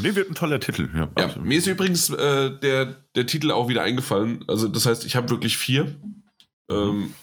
nee, 0.00 0.14
wird 0.14 0.30
ein 0.30 0.34
toller 0.34 0.60
Titel. 0.60 0.88
Ja, 0.94 1.10
ja 1.18 1.36
mir 1.38 1.58
ist 1.58 1.66
übrigens 1.66 2.10
äh, 2.10 2.56
der, 2.60 2.86
der 3.16 3.26
Titel 3.26 3.50
auch 3.50 3.68
wieder 3.68 3.82
eingefallen. 3.82 4.44
Also 4.46 4.68
das 4.68 4.86
heißt, 4.86 5.04
ich 5.04 5.16
habe 5.16 5.30
wirklich 5.30 5.56
vier. 5.56 5.84
Mhm. 5.84 6.22
Ähm, 6.70 7.14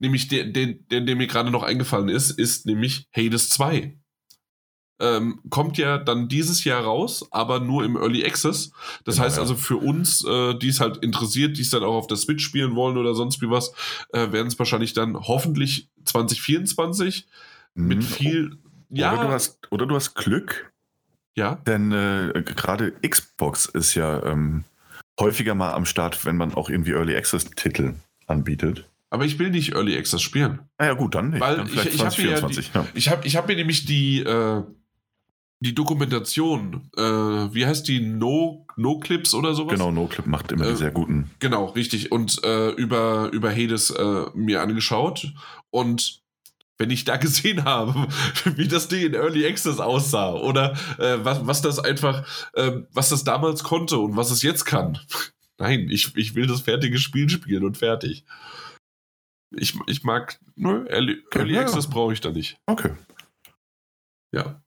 nämlich 0.00 0.28
der, 0.28 0.44
der, 0.44 0.66
der, 0.66 1.02
der 1.02 1.16
mir 1.16 1.28
gerade 1.28 1.50
noch 1.50 1.62
eingefallen 1.62 2.08
ist, 2.08 2.30
ist 2.30 2.66
nämlich 2.66 3.06
Hades 3.14 3.48
2. 3.50 3.96
Ähm, 5.02 5.40
kommt 5.48 5.78
ja 5.78 5.96
dann 5.96 6.28
dieses 6.28 6.64
Jahr 6.64 6.82
raus, 6.82 7.26
aber 7.30 7.60
nur 7.60 7.84
im 7.84 7.96
Early 7.96 8.24
Access. 8.24 8.72
Das 9.04 9.14
genau, 9.14 9.26
heißt 9.26 9.38
also 9.38 9.54
für 9.54 9.76
uns, 9.76 10.24
äh, 10.24 10.54
die 10.58 10.68
es 10.68 10.80
halt 10.80 10.98
interessiert, 10.98 11.56
die 11.56 11.62
es 11.62 11.70
dann 11.70 11.84
auch 11.84 11.94
auf 11.94 12.06
der 12.06 12.18
Switch 12.18 12.44
spielen 12.44 12.74
wollen 12.74 12.98
oder 12.98 13.14
sonst 13.14 13.40
wie 13.40 13.48
was, 13.48 13.72
äh, 14.12 14.30
werden 14.32 14.48
es 14.48 14.58
wahrscheinlich 14.58 14.92
dann 14.92 15.18
hoffentlich 15.18 15.88
2024 16.04 17.26
mhm. 17.74 17.86
mit 17.86 18.04
viel. 18.04 18.58
Ja, 18.90 19.14
oder 19.14 19.24
du 19.24 19.28
hast, 19.30 19.58
oder 19.70 19.86
du 19.86 19.94
hast 19.94 20.14
Glück. 20.14 20.70
Ja. 21.34 21.54
Denn 21.66 21.92
äh, 21.92 22.42
gerade 22.44 22.92
Xbox 22.92 23.66
ist 23.66 23.94
ja 23.94 24.22
ähm, 24.24 24.64
häufiger 25.18 25.54
mal 25.54 25.72
am 25.72 25.86
Start, 25.86 26.26
wenn 26.26 26.36
man 26.36 26.52
auch 26.52 26.68
irgendwie 26.68 26.92
Early 26.92 27.16
Access-Titel 27.16 27.94
anbietet. 28.26 28.84
Aber 29.10 29.24
ich 29.24 29.38
will 29.38 29.50
nicht 29.50 29.74
Early 29.74 29.98
Access 29.98 30.22
spielen. 30.22 30.60
Ah 30.78 30.86
ja, 30.86 30.94
gut, 30.94 31.16
dann 31.16 31.30
nicht. 31.30 31.40
Weil 31.40 31.56
dann 31.56 31.66
ich, 31.66 31.94
ich 31.94 32.04
habe 32.04 32.22
mir, 32.22 32.30
ja 32.30 32.38
ja. 32.38 32.86
ich 32.94 33.08
hab, 33.10 33.26
ich 33.26 33.36
hab 33.36 33.48
mir 33.48 33.56
nämlich 33.56 33.84
die, 33.84 34.20
äh, 34.20 34.62
die 35.58 35.74
Dokumentation, 35.74 36.90
äh, 36.96 37.02
wie 37.02 37.66
heißt 37.66 37.88
die, 37.88 38.00
No, 38.00 38.66
no 38.76 39.00
Clips 39.00 39.34
oder 39.34 39.54
sowas? 39.54 39.74
Genau, 39.74 39.90
No 39.90 40.06
Clip 40.06 40.26
macht 40.26 40.52
immer 40.52 40.64
äh, 40.64 40.70
die 40.70 40.76
sehr 40.76 40.92
guten. 40.92 41.30
Genau, 41.40 41.66
richtig. 41.66 42.12
Und 42.12 42.42
äh, 42.44 42.70
über, 42.70 43.30
über 43.32 43.50
Hades 43.50 43.90
äh, 43.90 44.24
mir 44.34 44.62
angeschaut. 44.62 45.32
Und 45.70 46.22
wenn 46.78 46.90
ich 46.90 47.04
da 47.04 47.16
gesehen 47.18 47.64
habe, 47.64 48.08
wie 48.56 48.68
das 48.68 48.86
Ding 48.88 49.06
in 49.06 49.14
Early 49.14 49.46
Access 49.46 49.80
aussah 49.80 50.34
oder 50.34 50.72
äh, 50.98 51.18
was, 51.22 51.46
was 51.46 51.62
das 51.62 51.78
einfach, 51.78 52.24
äh, 52.54 52.82
was 52.92 53.10
das 53.10 53.24
damals 53.24 53.64
konnte 53.64 53.98
und 53.98 54.16
was 54.16 54.30
es 54.30 54.42
jetzt 54.42 54.64
kann. 54.64 54.98
Nein, 55.58 55.88
ich, 55.90 56.16
ich 56.16 56.34
will 56.34 56.46
das 56.46 56.62
fertige 56.62 56.98
Spiel 56.98 57.28
spielen 57.28 57.64
und 57.64 57.76
fertig. 57.76 58.24
Ich, 59.56 59.76
ich 59.86 60.04
mag, 60.04 60.38
nö, 60.54 60.86
Early, 60.88 61.24
Early 61.34 61.54
ja. 61.54 61.62
Access 61.62 61.88
brauche 61.88 62.12
ich 62.12 62.20
da 62.20 62.30
nicht. 62.30 62.58
Okay. 62.66 62.92
Ja. 64.32 64.62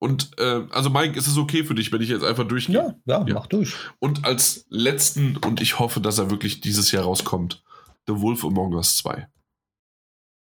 Und 0.00 0.38
äh, 0.38 0.66
also 0.70 0.90
Mike, 0.90 1.18
ist 1.18 1.26
es 1.26 1.38
okay 1.38 1.64
für 1.64 1.74
dich, 1.74 1.90
wenn 1.90 2.02
ich 2.02 2.10
jetzt 2.10 2.24
einfach 2.24 2.46
durchgehe? 2.46 2.74
Ja, 2.74 2.94
ja, 3.06 3.26
ja, 3.26 3.34
mach 3.34 3.46
durch. 3.46 3.74
Und 3.98 4.24
als 4.24 4.66
letzten, 4.68 5.38
und 5.38 5.62
ich 5.62 5.78
hoffe, 5.78 6.00
dass 6.00 6.18
er 6.18 6.30
wirklich 6.30 6.60
dieses 6.60 6.92
Jahr 6.92 7.04
rauskommt, 7.04 7.64
The 8.06 8.20
Wolf 8.20 8.44
Among 8.44 8.74
Us 8.74 8.98
2. 8.98 9.26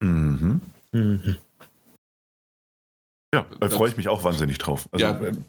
Mhm. 0.01 0.61
mhm. 0.91 1.37
Ja, 3.33 3.45
da 3.59 3.69
freue 3.69 3.89
ich 3.89 3.97
mich 3.97 4.07
auch 4.07 4.23
wahnsinnig 4.23 4.57
drauf. 4.57 4.87
Also, 4.91 5.05
ja. 5.05 5.19
Ähm, 5.19 5.45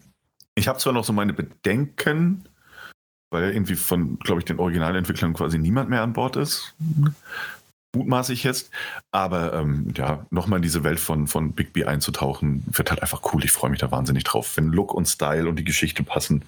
ich 0.56 0.68
habe 0.68 0.78
zwar 0.78 0.92
noch 0.92 1.04
so 1.04 1.12
meine 1.12 1.32
Bedenken, 1.32 2.48
weil 3.30 3.52
irgendwie 3.52 3.74
von, 3.74 4.18
glaube 4.18 4.40
ich, 4.40 4.44
den 4.44 4.58
Originalentwicklern 4.58 5.34
quasi 5.34 5.58
niemand 5.58 5.90
mehr 5.90 6.02
an 6.02 6.12
Bord 6.12 6.36
ist. 6.36 6.74
Mutmaße 7.94 8.32
ich 8.32 8.44
jetzt. 8.44 8.70
Aber 9.10 9.54
ähm, 9.54 9.92
ja, 9.96 10.26
nochmal 10.30 10.58
in 10.58 10.62
diese 10.62 10.84
Welt 10.84 11.00
von, 11.00 11.26
von 11.26 11.52
Big 11.52 11.72
B 11.72 11.84
einzutauchen, 11.84 12.62
wird 12.66 12.90
halt 12.90 13.02
einfach 13.02 13.22
cool. 13.32 13.44
Ich 13.44 13.52
freue 13.52 13.70
mich 13.70 13.80
da 13.80 13.90
wahnsinnig 13.90 14.24
drauf, 14.24 14.56
wenn 14.56 14.68
Look 14.68 14.94
und 14.94 15.06
Style 15.06 15.48
und 15.48 15.56
die 15.56 15.64
Geschichte 15.64 16.02
passen. 16.02 16.44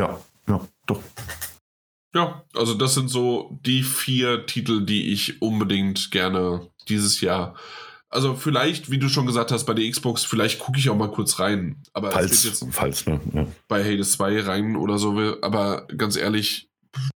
Ja, 0.00 0.20
ja, 0.48 0.66
doch. 0.86 1.02
Ja, 2.14 2.42
also 2.54 2.74
das 2.74 2.94
sind 2.94 3.08
so 3.08 3.58
die 3.64 3.82
vier 3.82 4.46
Titel, 4.46 4.86
die 4.86 5.12
ich 5.12 5.42
unbedingt 5.42 6.10
gerne 6.10 6.66
dieses 6.88 7.20
Jahr 7.20 7.54
also 8.08 8.34
vielleicht, 8.34 8.90
wie 8.90 8.98
du 8.98 9.08
schon 9.08 9.26
gesagt 9.26 9.52
hast, 9.52 9.64
bei 9.64 9.74
der 9.74 9.90
Xbox, 9.90 10.24
vielleicht 10.24 10.60
gucke 10.60 10.78
ich 10.78 10.88
auch 10.88 10.96
mal 10.96 11.10
kurz 11.10 11.38
rein. 11.38 11.82
Aber 11.92 12.10
falls, 12.12 12.44
jetzt 12.44 12.64
falls, 12.70 13.06
ne? 13.06 13.20
Ja. 13.32 13.46
Bei 13.68 13.84
Hades 13.84 14.12
2 14.12 14.42
rein 14.42 14.76
oder 14.76 14.98
so. 14.98 15.18
Aber 15.42 15.86
ganz 15.88 16.16
ehrlich, 16.16 16.70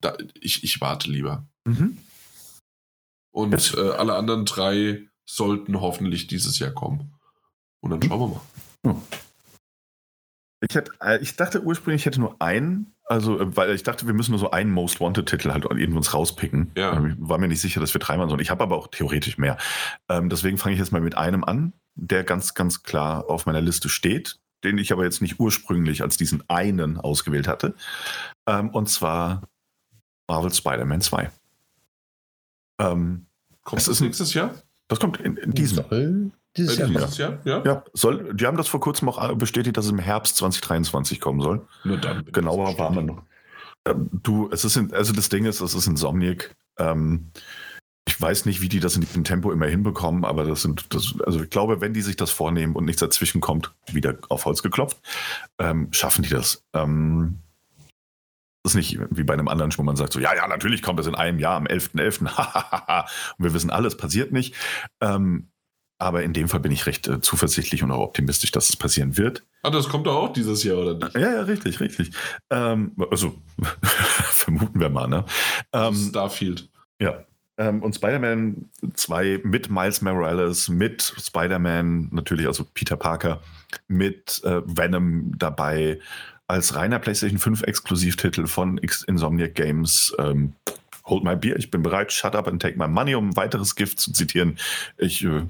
da, 0.01 0.17
ich, 0.39 0.63
ich 0.63 0.81
warte 0.81 1.09
lieber. 1.11 1.45
Mhm. 1.65 1.97
Und 3.31 3.75
äh, 3.75 3.91
alle 3.91 4.15
anderen 4.15 4.45
drei 4.45 5.07
sollten 5.25 5.79
hoffentlich 5.79 6.27
dieses 6.27 6.57
Jahr 6.57 6.71
kommen. 6.71 7.13
Und 7.81 7.91
dann 7.91 8.01
schauen 8.01 8.19
wir 8.19 8.27
mal. 8.27 8.41
Hm. 8.85 9.01
Ich, 10.67 10.75
hätte, 10.75 10.91
äh, 11.01 11.21
ich 11.21 11.35
dachte 11.35 11.61
ursprünglich, 11.61 12.01
ich 12.01 12.05
hätte 12.07 12.19
nur 12.19 12.41
einen 12.41 12.95
also, 13.07 13.39
äh, 13.39 13.55
weil 13.55 13.73
ich 13.73 13.83
dachte, 13.83 14.05
wir 14.05 14.13
müssen 14.13 14.31
nur 14.31 14.39
so 14.39 14.51
einen 14.51 14.71
Most 14.71 14.99
Wanted-Titel 14.99 15.51
halt 15.51 15.63
irgendwie 15.63 15.97
uns 15.97 16.13
rauspicken. 16.13 16.71
Ja. 16.75 16.91
Ich 16.91 16.97
ähm, 16.97 17.15
war 17.19 17.37
mir 17.37 17.47
nicht 17.47 17.61
sicher, 17.61 17.79
dass 17.79 17.93
wir 17.93 17.99
dreimal 17.99 18.27
sollen. 18.27 18.41
Ich 18.41 18.49
habe 18.49 18.63
aber 18.63 18.77
auch 18.77 18.87
theoretisch 18.87 19.37
mehr. 19.37 19.57
Ähm, 20.09 20.29
deswegen 20.29 20.57
fange 20.57 20.73
ich 20.73 20.79
jetzt 20.79 20.91
mal 20.91 21.01
mit 21.01 21.17
einem 21.17 21.43
an, 21.43 21.73
der 21.95 22.23
ganz, 22.23 22.53
ganz 22.53 22.83
klar 22.83 23.29
auf 23.29 23.45
meiner 23.45 23.61
Liste 23.61 23.89
steht, 23.89 24.39
den 24.63 24.77
ich 24.77 24.91
aber 24.91 25.03
jetzt 25.03 25.21
nicht 25.21 25.39
ursprünglich 25.39 26.01
als 26.01 26.17
diesen 26.17 26.47
einen 26.49 26.97
ausgewählt 26.97 27.47
hatte. 27.47 27.75
Ähm, 28.45 28.69
und 28.69 28.89
zwar 28.89 29.43
Marvel 30.27 30.53
Spider-Man 30.53 31.01
2. 31.01 31.31
Ähm, 32.79 33.25
kommt 33.63 33.87
das 33.87 34.01
nächstes 34.01 34.33
Jahr? 34.33 34.53
Das 34.89 34.99
kommt 34.99 35.19
in, 35.21 35.37
in 35.37 35.51
diesem. 35.51 35.85
Soll 35.89 36.31
dieses 36.57 36.77
Jahr. 36.77 36.87
Dieses 36.87 37.17
Jahr, 37.17 37.39
ja. 37.45 37.63
ja 37.63 37.83
soll, 37.93 38.33
die 38.33 38.45
haben 38.45 38.57
das 38.57 38.67
vor 38.67 38.79
kurzem 38.79 39.09
auch 39.09 39.35
bestätigt, 39.35 39.77
dass 39.77 39.85
es 39.85 39.91
im 39.91 39.99
Herbst 39.99 40.37
2023 40.37 41.21
kommen 41.21 41.41
soll. 41.41 41.65
Nur 41.83 41.97
dann. 41.97 42.25
Genauer 42.31 42.77
waren 42.77 42.95
wir 42.95 43.01
noch. 43.03 43.23
Ähm, 43.87 44.09
du, 44.11 44.49
es 44.51 44.65
ist, 44.65 44.75
in, 44.75 44.93
also 44.93 45.13
das 45.13 45.29
Ding 45.29 45.45
ist, 45.45 45.61
es 45.61 45.73
ist 45.73 45.87
Insomniac. 45.87 46.55
Ähm, 46.77 47.31
ich 48.07 48.19
weiß 48.19 48.45
nicht, 48.45 48.61
wie 48.61 48.69
die 48.69 48.79
das 48.79 48.95
in 48.95 49.01
diesem 49.01 49.23
Tempo 49.23 49.51
immer 49.51 49.65
hinbekommen, 49.67 50.23
aber 50.23 50.45
das 50.45 50.61
sind, 50.61 50.93
das, 50.93 51.15
also 51.25 51.43
ich 51.43 51.49
glaube, 51.49 51.81
wenn 51.81 51.93
die 51.93 52.01
sich 52.01 52.15
das 52.15 52.31
vornehmen 52.31 52.75
und 52.75 52.85
nichts 52.85 53.01
dazwischen 53.01 53.41
kommt, 53.41 53.73
wieder 53.91 54.17
auf 54.29 54.45
Holz 54.45 54.63
geklopft, 54.63 54.97
ähm, 55.59 55.89
schaffen 55.91 56.23
die 56.23 56.29
das. 56.29 56.63
Ähm, 56.73 57.39
das 58.63 58.73
ist 58.73 58.77
nicht 58.77 58.99
wie 59.11 59.23
bei 59.23 59.33
einem 59.33 59.47
anderen, 59.47 59.71
wo 59.77 59.83
man 59.83 59.95
sagt 59.95 60.13
so, 60.13 60.19
ja, 60.19 60.35
ja, 60.35 60.47
natürlich 60.47 60.81
kommt 60.81 60.99
das 60.99 61.07
in 61.07 61.15
einem 61.15 61.39
Jahr 61.39 61.55
am 61.55 61.65
11.11. 61.65 62.27
.11. 62.27 63.05
und 63.37 63.45
wir 63.45 63.53
wissen 63.53 63.69
alles, 63.69 63.97
passiert 63.97 64.31
nicht. 64.31 64.55
Ähm, 65.01 65.49
aber 65.99 66.23
in 66.23 66.33
dem 66.33 66.47
Fall 66.47 66.59
bin 66.59 66.71
ich 66.71 66.85
recht 66.85 67.07
äh, 67.07 67.21
zuversichtlich 67.21 67.83
und 67.83 67.91
auch 67.91 68.01
optimistisch, 68.01 68.51
dass 68.51 68.69
es 68.69 68.75
passieren 68.75 69.17
wird. 69.17 69.43
Ah, 69.63 69.69
das 69.69 69.89
kommt 69.89 70.07
doch 70.07 70.15
auch 70.15 70.33
dieses 70.33 70.63
Jahr, 70.63 70.77
oder 70.77 70.93
nicht? 70.93 71.15
Ja, 71.15 71.33
ja, 71.33 71.41
richtig, 71.41 71.79
richtig. 71.79 72.11
Ähm, 72.49 72.91
also, 73.11 73.35
vermuten 73.83 74.79
wir 74.79 74.89
mal, 74.89 75.07
ne? 75.07 75.25
Ähm, 75.73 75.95
Starfield. 75.95 76.69
Ja. 76.99 77.25
Ähm, 77.59 77.81
und 77.81 77.95
Spider-Man 77.95 78.69
2 78.93 79.41
mit 79.43 79.71
Miles 79.71 80.01
Morales, 80.03 80.69
mit 80.69 81.01
Spider-Man, 81.01 82.09
natürlich 82.11 82.45
also 82.45 82.65
Peter 82.71 82.95
Parker, 82.95 83.41
mit 83.87 84.41
äh, 84.43 84.61
Venom 84.65 85.31
dabei, 85.37 85.99
als 86.45 86.75
reiner 86.75 86.99
PlayStation 86.99 87.39
5 87.39 87.63
Exklusivtitel 87.63 88.45
von 88.45 88.77
X 88.77 89.03
Insomniac 89.03 89.55
Games. 89.55 90.15
Ähm, 90.19 90.53
Hold 91.07 91.23
my 91.23 91.37
beer, 91.37 91.55
ich 91.55 91.71
bin 91.71 91.83
bereit, 91.83 92.11
shut 92.11 92.35
up 92.35 92.49
and 92.49 92.61
take 92.61 92.77
my 92.77 92.87
money, 92.87 93.15
um 93.15 93.29
ein 93.29 93.35
weiteres 93.37 93.75
Gift 93.75 93.99
zu 93.99 94.11
zitieren. 94.11 94.57
Ich 94.97 95.23
äh, 95.23 95.43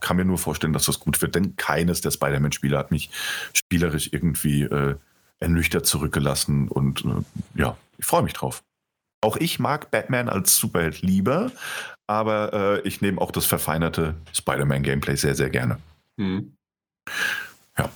kann 0.00 0.16
mir 0.16 0.24
nur 0.24 0.38
vorstellen, 0.38 0.72
dass 0.72 0.86
das 0.86 1.00
gut 1.00 1.20
wird, 1.22 1.34
denn 1.34 1.56
keines 1.56 2.00
der 2.00 2.10
Spider-Man-Spiele 2.10 2.76
hat 2.76 2.90
mich 2.90 3.10
spielerisch 3.52 4.10
irgendwie 4.12 4.62
äh, 4.62 4.96
ernüchtert 5.38 5.86
zurückgelassen 5.86 6.68
und 6.68 7.04
äh, 7.04 7.60
ja, 7.60 7.76
ich 7.98 8.06
freue 8.06 8.22
mich 8.22 8.32
drauf. 8.32 8.62
Auch 9.20 9.36
ich 9.36 9.58
mag 9.58 9.90
Batman 9.90 10.28
als 10.28 10.56
Superheld 10.56 11.02
lieber, 11.02 11.50
aber 12.06 12.52
äh, 12.52 12.88
ich 12.88 13.00
nehme 13.00 13.20
auch 13.20 13.30
das 13.30 13.46
verfeinerte 13.46 14.14
Spider-Man-Gameplay 14.32 15.16
sehr, 15.16 15.34
sehr 15.34 15.50
gerne. 15.50 15.78
Mhm. 16.16 16.54
Ja. 17.78 17.90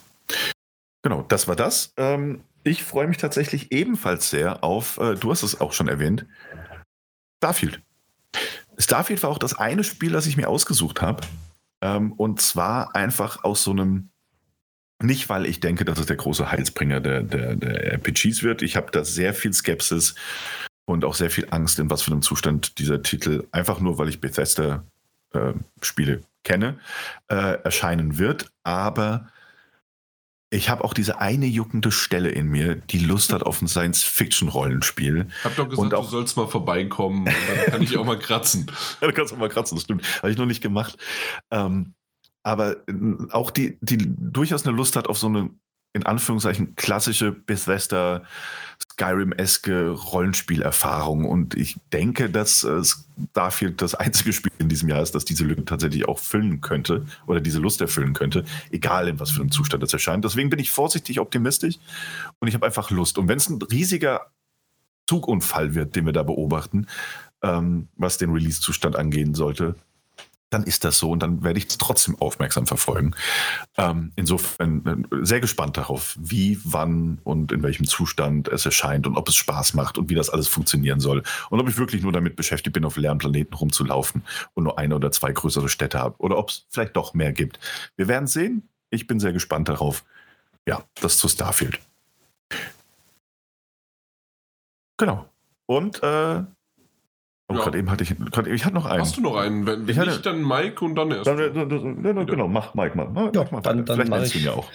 Genau, 1.02 1.22
das 1.28 1.48
war 1.48 1.56
das. 1.56 1.92
Ähm, 1.96 2.42
ich 2.62 2.84
freue 2.84 3.06
mich 3.06 3.16
tatsächlich 3.16 3.72
ebenfalls 3.72 4.30
sehr 4.30 4.64
auf, 4.64 4.98
äh, 4.98 5.14
du 5.14 5.30
hast 5.30 5.42
es 5.42 5.60
auch 5.60 5.72
schon 5.72 5.88
erwähnt, 5.88 6.26
Starfield. 7.38 7.80
Starfield 8.76 9.22
war 9.22 9.30
auch 9.30 9.38
das 9.38 9.58
eine 9.58 9.84
Spiel, 9.84 10.12
das 10.12 10.26
ich 10.26 10.36
mir 10.36 10.48
ausgesucht 10.48 11.00
habe, 11.00 11.22
ähm, 11.80 12.12
und 12.12 12.40
zwar 12.40 12.94
einfach 12.94 13.44
aus 13.44 13.64
so 13.64 13.70
einem 13.72 14.10
Nicht, 15.02 15.28
weil 15.28 15.46
ich 15.46 15.60
denke, 15.60 15.84
dass 15.84 15.98
es 15.98 16.06
der 16.06 16.16
große 16.16 16.50
Heilsbringer 16.50 17.00
der, 17.00 17.22
der, 17.22 17.56
der 17.56 17.92
RPGs 17.94 18.42
wird. 18.42 18.62
Ich 18.62 18.76
habe 18.76 18.90
da 18.92 19.04
sehr 19.04 19.32
viel 19.32 19.52
Skepsis 19.52 20.14
und 20.84 21.04
auch 21.04 21.14
sehr 21.14 21.30
viel 21.30 21.46
Angst, 21.50 21.78
in 21.78 21.88
was 21.90 22.02
für 22.02 22.12
einem 22.12 22.22
Zustand 22.22 22.78
dieser 22.78 23.02
Titel, 23.02 23.46
einfach 23.52 23.80
nur 23.80 23.96
weil 23.98 24.08
ich 24.08 24.20
Bethesda-Spiele 24.20 26.12
äh, 26.12 26.20
kenne, 26.44 26.78
äh, 27.28 27.62
erscheinen 27.62 28.18
wird. 28.18 28.50
Aber 28.62 29.28
ich 30.50 30.68
habe 30.68 30.84
auch 30.84 30.92
diese 30.92 31.20
eine 31.20 31.46
juckende 31.46 31.92
Stelle 31.92 32.30
in 32.30 32.48
mir, 32.48 32.74
die 32.74 32.98
Lust 32.98 33.32
hat 33.32 33.44
auf 33.44 33.62
ein 33.62 33.68
Science-Fiction-Rollenspiel. 33.68 35.28
Hab 35.44 35.54
doch 35.54 35.68
gesagt, 35.68 35.94
auch, 35.94 36.04
du 36.04 36.10
sollst 36.10 36.36
mal 36.36 36.48
vorbeikommen 36.48 37.20
und 37.20 37.26
dann 37.26 37.66
kann 37.66 37.82
ich 37.82 37.96
auch 37.96 38.04
mal 38.04 38.18
kratzen. 38.18 38.66
ja, 39.00 39.06
du 39.06 39.12
kannst 39.12 39.32
auch 39.32 39.38
mal 39.38 39.48
kratzen, 39.48 39.76
das 39.76 39.84
stimmt. 39.84 40.04
Habe 40.18 40.32
ich 40.32 40.36
noch 40.36 40.46
nicht 40.46 40.60
gemacht. 40.60 40.98
Ähm, 41.52 41.94
aber 42.42 42.76
äh, 42.88 42.92
auch 43.30 43.52
die, 43.52 43.78
die 43.80 43.98
durchaus 43.98 44.66
eine 44.66 44.76
Lust 44.76 44.96
hat 44.96 45.08
auf 45.08 45.18
so 45.18 45.28
eine, 45.28 45.50
in 45.92 46.06
Anführungszeichen, 46.06 46.76
klassische 46.76 47.32
Bethesda 47.32 48.22
Skyrim-eske 48.92 49.90
Rollenspielerfahrung. 49.90 51.24
Und 51.24 51.54
ich 51.54 51.78
denke, 51.92 52.30
dass 52.30 52.64
äh, 52.64 52.82
Starfield 53.30 53.82
das 53.82 53.94
einzige 53.94 54.32
Spiel 54.32 54.52
in 54.58 54.68
diesem 54.68 54.88
Jahr 54.88 55.02
ist, 55.02 55.14
das 55.14 55.24
diese 55.24 55.44
Lücke 55.44 55.64
tatsächlich 55.64 56.06
auch 56.06 56.18
füllen 56.18 56.60
könnte 56.60 57.06
oder 57.26 57.40
diese 57.40 57.58
Lust 57.58 57.80
erfüllen 57.80 58.12
könnte, 58.12 58.44
egal 58.70 59.08
in 59.08 59.18
was 59.18 59.30
für 59.30 59.40
einem 59.40 59.50
Zustand 59.50 59.82
es 59.82 59.92
erscheint. 59.92 60.24
Deswegen 60.24 60.50
bin 60.50 60.58
ich 60.58 60.70
vorsichtig 60.70 61.18
optimistisch 61.20 61.76
und 62.38 62.48
ich 62.48 62.54
habe 62.54 62.66
einfach 62.66 62.90
Lust. 62.90 63.18
Und 63.18 63.28
wenn 63.28 63.38
es 63.38 63.48
ein 63.48 63.60
riesiger 63.62 64.30
Zugunfall 65.06 65.74
wird, 65.74 65.96
den 65.96 66.06
wir 66.06 66.12
da 66.12 66.22
beobachten, 66.22 66.86
ähm, 67.42 67.88
was 67.96 68.18
den 68.18 68.30
Release-Zustand 68.30 68.96
angehen 68.96 69.34
sollte, 69.34 69.74
dann 70.50 70.64
ist 70.64 70.84
das 70.84 70.98
so 70.98 71.10
und 71.10 71.22
dann 71.22 71.42
werde 71.42 71.58
ich 71.58 71.68
es 71.68 71.78
trotzdem 71.78 72.20
aufmerksam 72.20 72.66
verfolgen. 72.66 73.14
Ähm, 73.78 74.12
insofern 74.16 75.06
äh, 75.10 75.24
sehr 75.24 75.40
gespannt 75.40 75.76
darauf, 75.76 76.16
wie, 76.18 76.58
wann 76.64 77.18
und 77.24 77.52
in 77.52 77.62
welchem 77.62 77.86
Zustand 77.86 78.48
es 78.48 78.66
erscheint 78.66 79.06
und 79.06 79.16
ob 79.16 79.28
es 79.28 79.36
Spaß 79.36 79.74
macht 79.74 79.96
und 79.96 80.10
wie 80.10 80.14
das 80.14 80.28
alles 80.28 80.48
funktionieren 80.48 81.00
soll. 81.00 81.22
Und 81.50 81.60
ob 81.60 81.68
ich 81.68 81.78
wirklich 81.78 82.02
nur 82.02 82.12
damit 82.12 82.36
beschäftigt 82.36 82.74
bin, 82.74 82.84
auf 82.84 82.96
leeren 82.96 83.18
Planeten 83.18 83.54
rumzulaufen 83.54 84.24
und 84.54 84.64
nur 84.64 84.78
eine 84.78 84.96
oder 84.96 85.12
zwei 85.12 85.32
größere 85.32 85.68
Städte 85.68 85.98
habe 85.98 86.16
oder 86.18 86.36
ob 86.36 86.50
es 86.50 86.66
vielleicht 86.68 86.96
doch 86.96 87.14
mehr 87.14 87.32
gibt. 87.32 87.60
Wir 87.96 88.08
werden 88.08 88.26
sehen. 88.26 88.68
Ich 88.90 89.06
bin 89.06 89.20
sehr 89.20 89.32
gespannt 89.32 89.68
darauf. 89.68 90.04
Ja, 90.66 90.82
das 91.00 91.18
zu 91.18 91.28
Starfield. 91.28 91.80
Genau. 94.98 95.26
Und 95.66 96.02
äh, 96.02 96.42
Oh, 97.50 97.54
ja. 97.54 97.64
gerade 97.64 97.78
eben 97.78 97.90
hatte 97.90 98.04
ich, 98.04 98.16
gerade 98.16 98.48
ich 98.50 98.64
hatte 98.64 98.76
noch 98.76 98.86
einen. 98.86 99.00
Hast 99.00 99.16
du 99.16 99.22
noch 99.22 99.34
einen? 99.34 99.66
Wenn, 99.66 99.80
wenn 99.80 99.88
ich 99.88 99.98
hatte, 99.98 100.10
nicht, 100.10 100.24
dann 100.24 100.46
Mike 100.46 100.84
und 100.84 100.94
dann 100.94 101.10
erst. 101.10 101.26
Dann, 101.26 101.52
dann, 101.52 102.02
dann, 102.04 102.26
genau, 102.26 102.46
mach 102.46 102.74
Mike 102.74 102.96
mal. 102.96 103.08
Mach, 103.08 103.34
ja, 103.34 103.44
mal 103.50 103.60
dann, 103.60 103.84
dann 103.84 103.96
Vielleicht 103.96 104.10
nennst 104.10 104.34
du 104.34 104.38
ihn 104.38 104.44
ja 104.44 104.52
auch. 104.52 104.68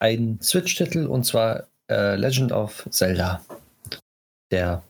Ein 0.00 0.38
Switch-Titel 0.42 1.06
und 1.06 1.24
zwar 1.24 1.66
äh, 1.90 2.16
Legend 2.16 2.52
of 2.52 2.86
Zelda. 2.90 3.40
Der 4.50 4.82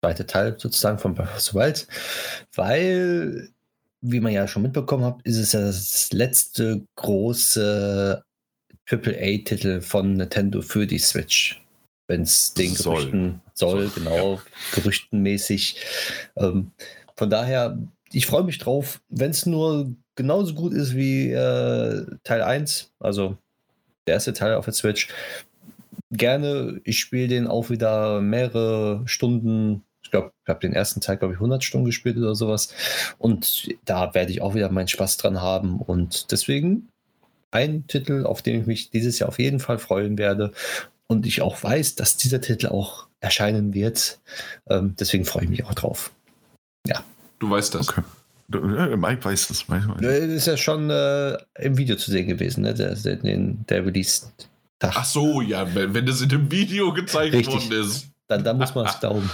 zweite 0.00 0.26
Teil 0.26 0.56
sozusagen 0.58 0.98
von 0.98 1.14
Breath 1.14 1.34
of 1.34 1.40
the 1.40 1.54
Wild. 1.54 1.86
Weil, 2.54 3.48
wie 4.02 4.20
man 4.20 4.32
ja 4.32 4.46
schon 4.46 4.62
mitbekommen 4.62 5.04
hat, 5.04 5.22
ist 5.24 5.38
es 5.38 5.52
ja 5.52 5.60
das 5.60 6.12
letzte 6.12 6.82
große 6.96 8.22
AAA-Titel 8.90 9.80
von 9.80 10.14
Nintendo 10.14 10.60
für 10.60 10.86
die 10.86 10.98
Switch 10.98 11.62
wenn 12.08 12.22
es 12.22 12.54
den 12.54 12.74
soll. 12.74 12.96
Gerüchten 12.96 13.40
soll, 13.54 13.90
genau, 13.94 14.34
ja. 14.34 14.40
gerüchtenmäßig. 14.74 15.76
Ähm, 16.36 16.72
von 17.14 17.30
daher, 17.30 17.78
ich 18.10 18.26
freue 18.26 18.44
mich 18.44 18.58
drauf, 18.58 19.00
wenn 19.08 19.30
es 19.30 19.46
nur 19.46 19.94
genauso 20.16 20.54
gut 20.54 20.72
ist 20.72 20.96
wie 20.96 21.30
äh, 21.30 22.06
Teil 22.24 22.42
1, 22.42 22.92
also 22.98 23.36
der 24.06 24.14
erste 24.14 24.32
Teil 24.32 24.54
auf 24.54 24.64
der 24.64 24.74
Switch. 24.74 25.08
Gerne, 26.10 26.80
ich 26.84 26.98
spiele 26.98 27.28
den 27.28 27.46
auch 27.46 27.68
wieder 27.68 28.20
mehrere 28.22 29.02
Stunden. 29.04 29.84
Ich 30.02 30.10
glaube, 30.10 30.32
ich 30.44 30.48
habe 30.48 30.60
den 30.60 30.72
ersten 30.72 31.02
Teil, 31.02 31.18
glaube 31.18 31.34
ich, 31.34 31.38
100 31.38 31.62
Stunden 31.62 31.84
gespielt 31.84 32.16
oder 32.16 32.34
sowas. 32.34 32.72
Und 33.18 33.68
da 33.84 34.14
werde 34.14 34.32
ich 34.32 34.40
auch 34.40 34.54
wieder 34.54 34.70
meinen 34.70 34.88
Spaß 34.88 35.18
dran 35.18 35.42
haben. 35.42 35.78
Und 35.80 36.32
deswegen 36.32 36.88
ein 37.50 37.86
Titel, 37.86 38.24
auf 38.24 38.40
den 38.40 38.62
ich 38.62 38.66
mich 38.66 38.90
dieses 38.90 39.18
Jahr 39.18 39.28
auf 39.28 39.38
jeden 39.38 39.60
Fall 39.60 39.78
freuen 39.78 40.16
werde 40.16 40.52
und 41.08 41.26
ich 41.26 41.42
auch 41.42 41.62
weiß, 41.62 41.96
dass 41.96 42.16
dieser 42.16 42.40
Titel 42.40 42.68
auch 42.68 43.06
erscheinen 43.20 43.74
wird. 43.74 44.20
Ähm, 44.68 44.94
deswegen 44.98 45.24
freue 45.24 45.44
ich 45.44 45.50
mich 45.50 45.64
auch 45.64 45.74
drauf. 45.74 46.12
Ja. 46.86 47.02
Du 47.38 47.50
weißt 47.50 47.74
das. 47.74 47.88
Okay. 47.88 48.02
Mike 48.48 49.24
weiß 49.24 49.48
das. 49.48 49.68
Mike 49.68 49.88
weiß. 49.88 50.00
Das 50.00 50.18
ist 50.18 50.46
ja 50.46 50.56
schon 50.56 50.90
äh, 50.90 51.36
im 51.58 51.76
Video 51.76 51.96
zu 51.96 52.10
sehen 52.10 52.28
gewesen, 52.28 52.62
ne? 52.62 52.74
der, 52.74 52.94
der, 52.94 53.16
der 53.16 53.86
Release-Tag. 53.86 54.92
Ach 54.94 55.04
so, 55.04 55.42
ja, 55.42 55.74
wenn, 55.74 55.92
wenn 55.92 56.06
das 56.06 56.20
in 56.20 56.28
dem 56.28 56.50
Video 56.50 56.92
gezeigt 56.92 57.34
Richtig. 57.34 57.54
worden 57.54 57.72
ist. 57.84 58.08
Dann, 58.26 58.44
dann 58.44 58.58
muss 58.58 58.74
man 58.74 58.86
es 58.86 59.00
glauben. 59.00 59.30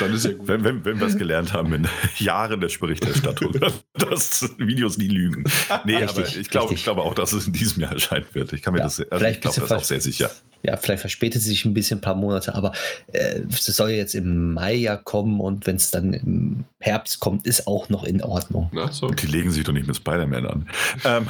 dann 0.00 0.12
ist 0.12 0.24
ja 0.24 0.32
gut. 0.32 0.48
Wenn, 0.48 0.64
wenn, 0.64 0.84
wenn 0.84 0.98
wir 0.98 1.06
es 1.06 1.16
gelernt 1.16 1.52
haben 1.52 1.72
in 1.72 1.88
Jahren 2.18 2.60
der 2.60 2.68
Berichterstattung, 2.68 3.54
dass 3.94 4.50
Videos 4.58 4.98
nie 4.98 5.08
lügen. 5.08 5.44
Nee, 5.84 5.96
richtig, 5.96 6.10
aber 6.10 6.36
ich 6.36 6.50
glaube, 6.50 6.74
ich 6.74 6.82
glaube 6.82 7.02
auch, 7.02 7.14
dass 7.14 7.32
es 7.32 7.46
in 7.46 7.52
diesem 7.52 7.82
Jahr 7.82 7.92
erscheinen 7.92 8.26
wird. 8.32 8.52
Ich 8.52 8.62
kann 8.62 8.72
mir 8.74 8.80
ja, 8.80 8.84
das, 8.84 9.00
also 9.00 9.24
ich 9.24 9.40
glaube 9.40 9.60
das 9.60 9.72
auch 9.72 9.84
sehr 9.84 10.00
sicher. 10.00 10.30
Ja, 10.64 10.78
vielleicht 10.78 11.00
verspätet 11.00 11.42
es 11.42 11.44
sich 11.44 11.66
ein 11.66 11.74
bisschen, 11.74 11.98
ein 11.98 12.00
paar 12.00 12.14
Monate, 12.14 12.54
aber 12.54 12.72
äh, 13.12 13.40
es 13.50 13.66
soll 13.66 13.90
jetzt 13.90 14.14
im 14.14 14.54
Mai 14.54 14.74
ja 14.74 14.96
kommen 14.96 15.40
und 15.40 15.66
wenn 15.66 15.76
es 15.76 15.90
dann 15.90 16.14
im 16.14 16.64
Herbst 16.80 17.20
kommt, 17.20 17.46
ist 17.46 17.66
auch 17.66 17.90
noch 17.90 18.02
in 18.02 18.22
Ordnung. 18.22 18.70
So. 18.90 19.08
Die 19.08 19.26
legen 19.26 19.50
sich 19.50 19.64
doch 19.64 19.74
nicht 19.74 19.86
mit 19.86 19.96
Spider-Man 19.96 20.46
an. 20.46 20.68
Ähm. 21.04 21.28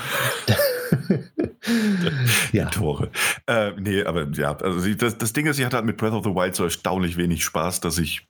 ja. 2.52 2.66
Tore. 2.66 3.10
Äh, 3.46 3.72
nee, 3.72 4.04
aber 4.04 4.28
ja, 4.34 4.56
also 4.56 4.88
das, 4.94 5.18
das 5.18 5.32
Ding 5.32 5.46
ist, 5.46 5.58
ich 5.58 5.64
hatte 5.64 5.76
halt 5.76 5.86
mit 5.86 5.96
Breath 5.96 6.12
of 6.12 6.22
the 6.22 6.30
Wild 6.30 6.54
so 6.54 6.62
erstaunlich 6.62 7.16
wenig 7.16 7.42
Spaß, 7.44 7.80
dass 7.80 7.98
ich, 7.98 8.28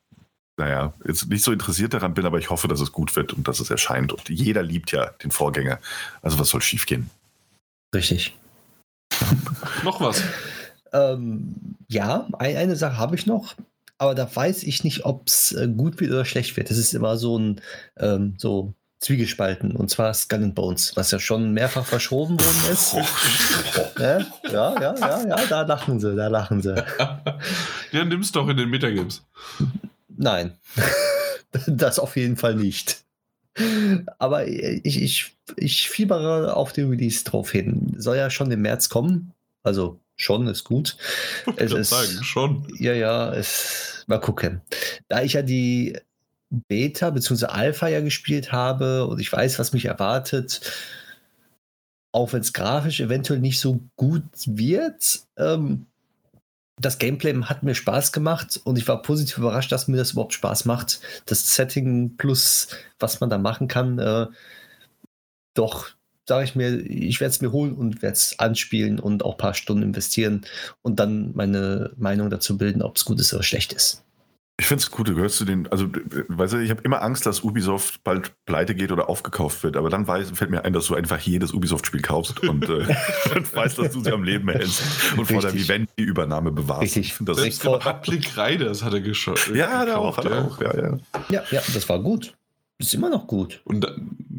naja, 0.57 0.95
jetzt 1.07 1.29
nicht 1.29 1.45
so 1.45 1.53
interessiert 1.53 1.93
daran 1.93 2.15
bin, 2.15 2.25
aber 2.25 2.39
ich 2.39 2.49
hoffe, 2.49 2.67
dass 2.67 2.81
es 2.81 2.93
gut 2.93 3.15
wird 3.15 3.35
und 3.35 3.47
dass 3.47 3.61
es 3.61 3.69
erscheint. 3.69 4.11
Und 4.11 4.31
jeder 4.31 4.63
liebt 4.63 4.91
ja 4.91 5.11
den 5.23 5.33
Vorgänger. 5.33 5.81
Also 6.23 6.39
was 6.39 6.49
soll 6.49 6.63
schiefgehen? 6.63 7.11
Richtig. 7.95 8.35
noch 9.83 10.01
was? 10.01 10.23
Ähm, 10.95 11.77
ja, 11.89 12.29
eine 12.39 12.77
Sache 12.77 12.97
habe 12.97 13.17
ich 13.17 13.27
noch 13.27 13.55
aber 13.99 14.15
da 14.15 14.29
weiß 14.35 14.65
ich 14.65 14.85
nicht, 14.85 15.05
ob 15.05 15.29
es 15.29 15.53
äh, 15.53 15.69
gut 15.69 16.01
wird 16.01 16.11
oder 16.11 16.25
schlecht 16.25 16.57
wird. 16.57 16.71
Das 16.71 16.79
ist 16.79 16.95
immer 16.95 17.17
so 17.17 17.39
ein 17.39 17.61
ähm, 17.97 18.35
so 18.39 18.75
Zwiegespalten, 19.01 19.77
und 19.77 19.91
zwar 19.91 20.15
Skull 20.15 20.43
and 20.43 20.55
Bones, 20.55 20.97
was 20.97 21.11
ja 21.11 21.19
schon 21.19 21.53
mehrfach 21.53 21.85
verschoben 21.85 22.41
worden 22.41 22.73
ist. 22.73 22.95
ja, 23.99 24.19
ja, 24.51 24.81
ja, 24.81 24.95
ja, 24.99 25.27
ja, 25.27 25.47
da 25.47 25.63
lachen 25.63 26.01
sie, 26.01 26.17
da 26.17 26.29
lachen 26.29 26.63
sie. 26.63 26.75
Ja, 27.93 28.05
nimm's 28.05 28.33
doch 28.33 28.49
in 28.49 28.57
den 28.57 28.71
Metagames. 28.71 29.23
Nein, 30.09 30.57
das 31.67 31.99
auf 31.99 32.17
jeden 32.17 32.37
Fall 32.37 32.57
nicht. 32.57 33.05
Aber 34.19 34.49
ich, 34.49 35.03
ich, 35.03 35.37
ich 35.57 35.89
fiebere 35.91 36.57
auf 36.57 36.73
den 36.73 36.89
Release 36.89 37.25
drauf 37.25 37.53
hin. 37.53 37.95
Soll 37.99 38.17
ja 38.17 38.31
schon 38.31 38.51
im 38.51 38.63
März 38.63 38.89
kommen. 38.89 39.34
Also 39.65 40.01
schon 40.17 40.47
ist 40.47 40.63
gut. 40.63 40.97
Ich 41.47 41.55
es 41.59 41.73
ist, 41.73 41.91
sagen, 41.91 42.23
schon. 42.23 42.67
Ja, 42.79 42.93
ja, 42.93 43.35
es, 43.35 44.05
mal 44.07 44.21
gucken. 44.21 44.61
Da 45.09 45.23
ich 45.23 45.33
ja 45.33 45.43
die 45.43 45.99
Beta 46.69 47.11
bzw. 47.11 47.47
Alpha 47.47 47.89
ja 47.89 48.01
gespielt 48.01 48.53
habe 48.53 49.07
und 49.07 49.19
ich 49.19 49.33
weiß, 49.33 49.59
was 49.59 49.73
mich 49.73 49.87
erwartet, 49.87 50.61
auch 52.13 52.33
wenn 52.33 52.43
es 52.43 52.53
grafisch 52.53 53.01
eventuell 53.01 53.41
nicht 53.41 53.59
so 53.59 53.81
gut 53.97 54.23
wird, 54.47 55.23
ähm, 55.37 55.87
das 56.81 56.99
Gameplay 56.99 57.35
hat 57.43 57.63
mir 57.63 57.75
Spaß 57.75 58.13
gemacht 58.13 58.61
und 58.65 58.79
ich 58.79 58.87
war 58.89 59.03
positiv 59.03 59.39
überrascht, 59.39 59.71
dass 59.71 59.89
mir 59.89 59.97
das 59.97 60.13
überhaupt 60.13 60.33
Spaß 60.33 60.65
macht. 60.65 61.01
Das 61.27 61.55
Setting 61.55 62.17
plus 62.17 62.69
was 62.99 63.21
man 63.21 63.31
da 63.31 63.39
machen 63.39 63.69
kann, 63.69 63.99
äh, 63.99 64.27
doch 65.55 65.91
sage 66.27 66.45
ich 66.45 66.55
mir, 66.55 66.81
ich 66.81 67.21
werde 67.21 67.31
es 67.31 67.41
mir 67.41 67.53
holen 67.53 67.75
und 67.75 68.03
werde 68.03 68.15
es 68.15 68.39
anspielen 68.39 68.99
und 68.99 69.25
auch 69.25 69.33
ein 69.33 69.39
paar 69.39 69.55
Stunden 69.55 69.83
investieren 69.83 70.45
und 70.83 70.99
dann 71.01 71.33
meine 71.35 71.91
Meinung 71.97 72.31
dazu 72.31 72.57
bilden, 72.57 72.83
ob 72.83 72.97
es 72.97 73.05
gut 73.05 73.21
ist 73.21 73.33
oder 73.35 73.43
schlecht 73.43 73.73
ist. 73.73 74.05
Ich 74.57 74.67
finde 74.67 74.83
es 74.83 74.91
gut, 74.93 75.09
du 75.09 75.17
gehörst 75.17 75.39
zu 75.39 75.45
den, 75.45 75.67
also 75.73 75.89
weißt 76.29 76.53
du, 76.53 76.59
ich 76.59 76.71
habe 76.71 76.81
immer 76.83 77.03
Angst, 77.03 77.27
dass 77.27 77.41
Ubisoft 77.43 78.05
bald 78.05 78.33
pleite 78.47 78.77
geht 78.77 78.93
oder 78.93 79.09
aufgekauft 79.09 79.65
wird, 79.65 79.77
aber 79.77 79.91
dann 79.91 80.07
weiß, 80.07 80.31
fällt 80.31 80.53
mir 80.53 80.65
ein, 80.65 80.73
dass 80.73 80.87
du 80.87 80.95
einfach 80.95 81.19
jedes 81.19 81.53
Ubisoft-Spiel 81.53 82.03
kaufst 82.03 82.39
und 82.41 82.63
äh, 82.69 82.87
weißt, 83.53 83.79
dass 83.79 83.93
du 83.93 84.01
sie 84.01 84.13
am 84.13 84.23
Leben 84.23 84.49
hältst 84.49 84.81
und 85.13 85.21
Richtig. 85.21 85.35
vor 85.35 85.43
der 85.43 85.55
Vivendi-Übernahme 85.55 86.53
bewahrst. 86.53 86.83
Richtig. 86.83 87.17
Das 87.23 87.39
Selbst 87.39 87.63
vor 87.65 87.81
Public 87.81 88.39
Riders 88.39 88.85
hat 88.85 88.93
er 88.95 89.01
geschaut. 89.01 89.51
Ja, 89.53 89.79
hat 89.81 89.89
er 89.89 89.99
auch, 89.99 90.17
hat 90.17 90.27
er 90.27 90.45
auch, 90.45 90.61
ja, 90.61 90.77
ja. 90.77 90.99
Ja, 91.31 91.43
ja, 91.51 91.63
das 91.75 91.89
war 91.89 91.99
gut. 91.99 92.33
Ist 92.79 92.95
immer 92.95 93.11
noch 93.11 93.27
gut. 93.27 93.61
Und 93.65 93.87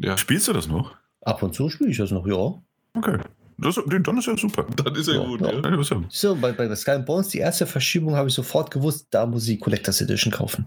ja. 0.00 0.16
Spielst 0.16 0.48
du 0.48 0.54
das 0.54 0.66
noch? 0.66 0.96
Ab 1.26 1.42
und 1.42 1.54
zu 1.54 1.68
spiele 1.68 1.90
ich 1.90 1.98
das 1.98 2.12
noch, 2.12 2.26
ja. 2.26 2.54
Okay. 2.94 3.18
Das, 3.58 3.80
dann 3.86 4.18
ist 4.18 4.26
ja 4.26 4.36
super. 4.36 4.66
Dann 4.76 4.94
ist 4.94 5.08
er 5.08 5.14
ja, 5.14 5.24
gut, 5.24 5.40
ja. 5.40 5.50
ja. 5.50 6.04
So, 6.10 6.36
bei, 6.36 6.52
bei 6.52 6.72
Sky 6.76 6.98
Bones, 6.98 7.28
die 7.28 7.38
erste 7.38 7.66
Verschiebung 7.66 8.14
habe 8.14 8.28
ich 8.28 8.34
sofort 8.34 8.70
gewusst, 8.70 9.06
da 9.10 9.26
muss 9.26 9.48
ich 9.48 9.58
Collectors 9.58 10.00
Edition 10.02 10.30
kaufen. 10.30 10.66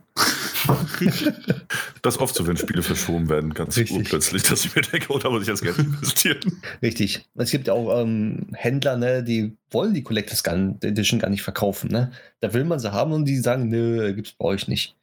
das 2.02 2.16
ist 2.16 2.22
oft 2.22 2.36
so, 2.36 2.46
wenn 2.48 2.58
Spiele 2.58 2.82
verschoben 2.82 3.30
werden, 3.30 3.54
ganz 3.54 3.78
urplötzlich, 3.78 4.44
dass 4.44 4.66
ich 4.66 4.76
mir 4.76 4.82
denke, 4.82 5.14
oh, 5.14 5.20
da 5.20 5.30
muss 5.30 5.44
ich 5.44 5.48
jetzt 5.48 5.62
Geld 5.62 5.78
investieren. 5.78 6.40
Richtig. 6.82 7.24
Es 7.36 7.52
gibt 7.52 7.68
ja 7.68 7.74
auch 7.74 8.02
ähm, 8.02 8.48
Händler, 8.54 8.98
ne, 8.98 9.24
die 9.24 9.56
wollen 9.70 9.94
die 9.94 10.04
Collectors 10.04 10.44
Edition 10.44 11.20
gar 11.20 11.30
nicht 11.30 11.44
verkaufen. 11.44 11.92
Ne? 11.92 12.12
Da 12.42 12.54
will 12.54 12.66
man 12.66 12.80
sie 12.80 12.92
haben 12.92 13.14
und 13.14 13.26
die 13.26 13.38
sagen, 13.38 13.70
nö, 13.70 14.14
gibt's 14.14 14.34
bei 14.34 14.46
euch 14.46 14.68
nicht. 14.68 14.98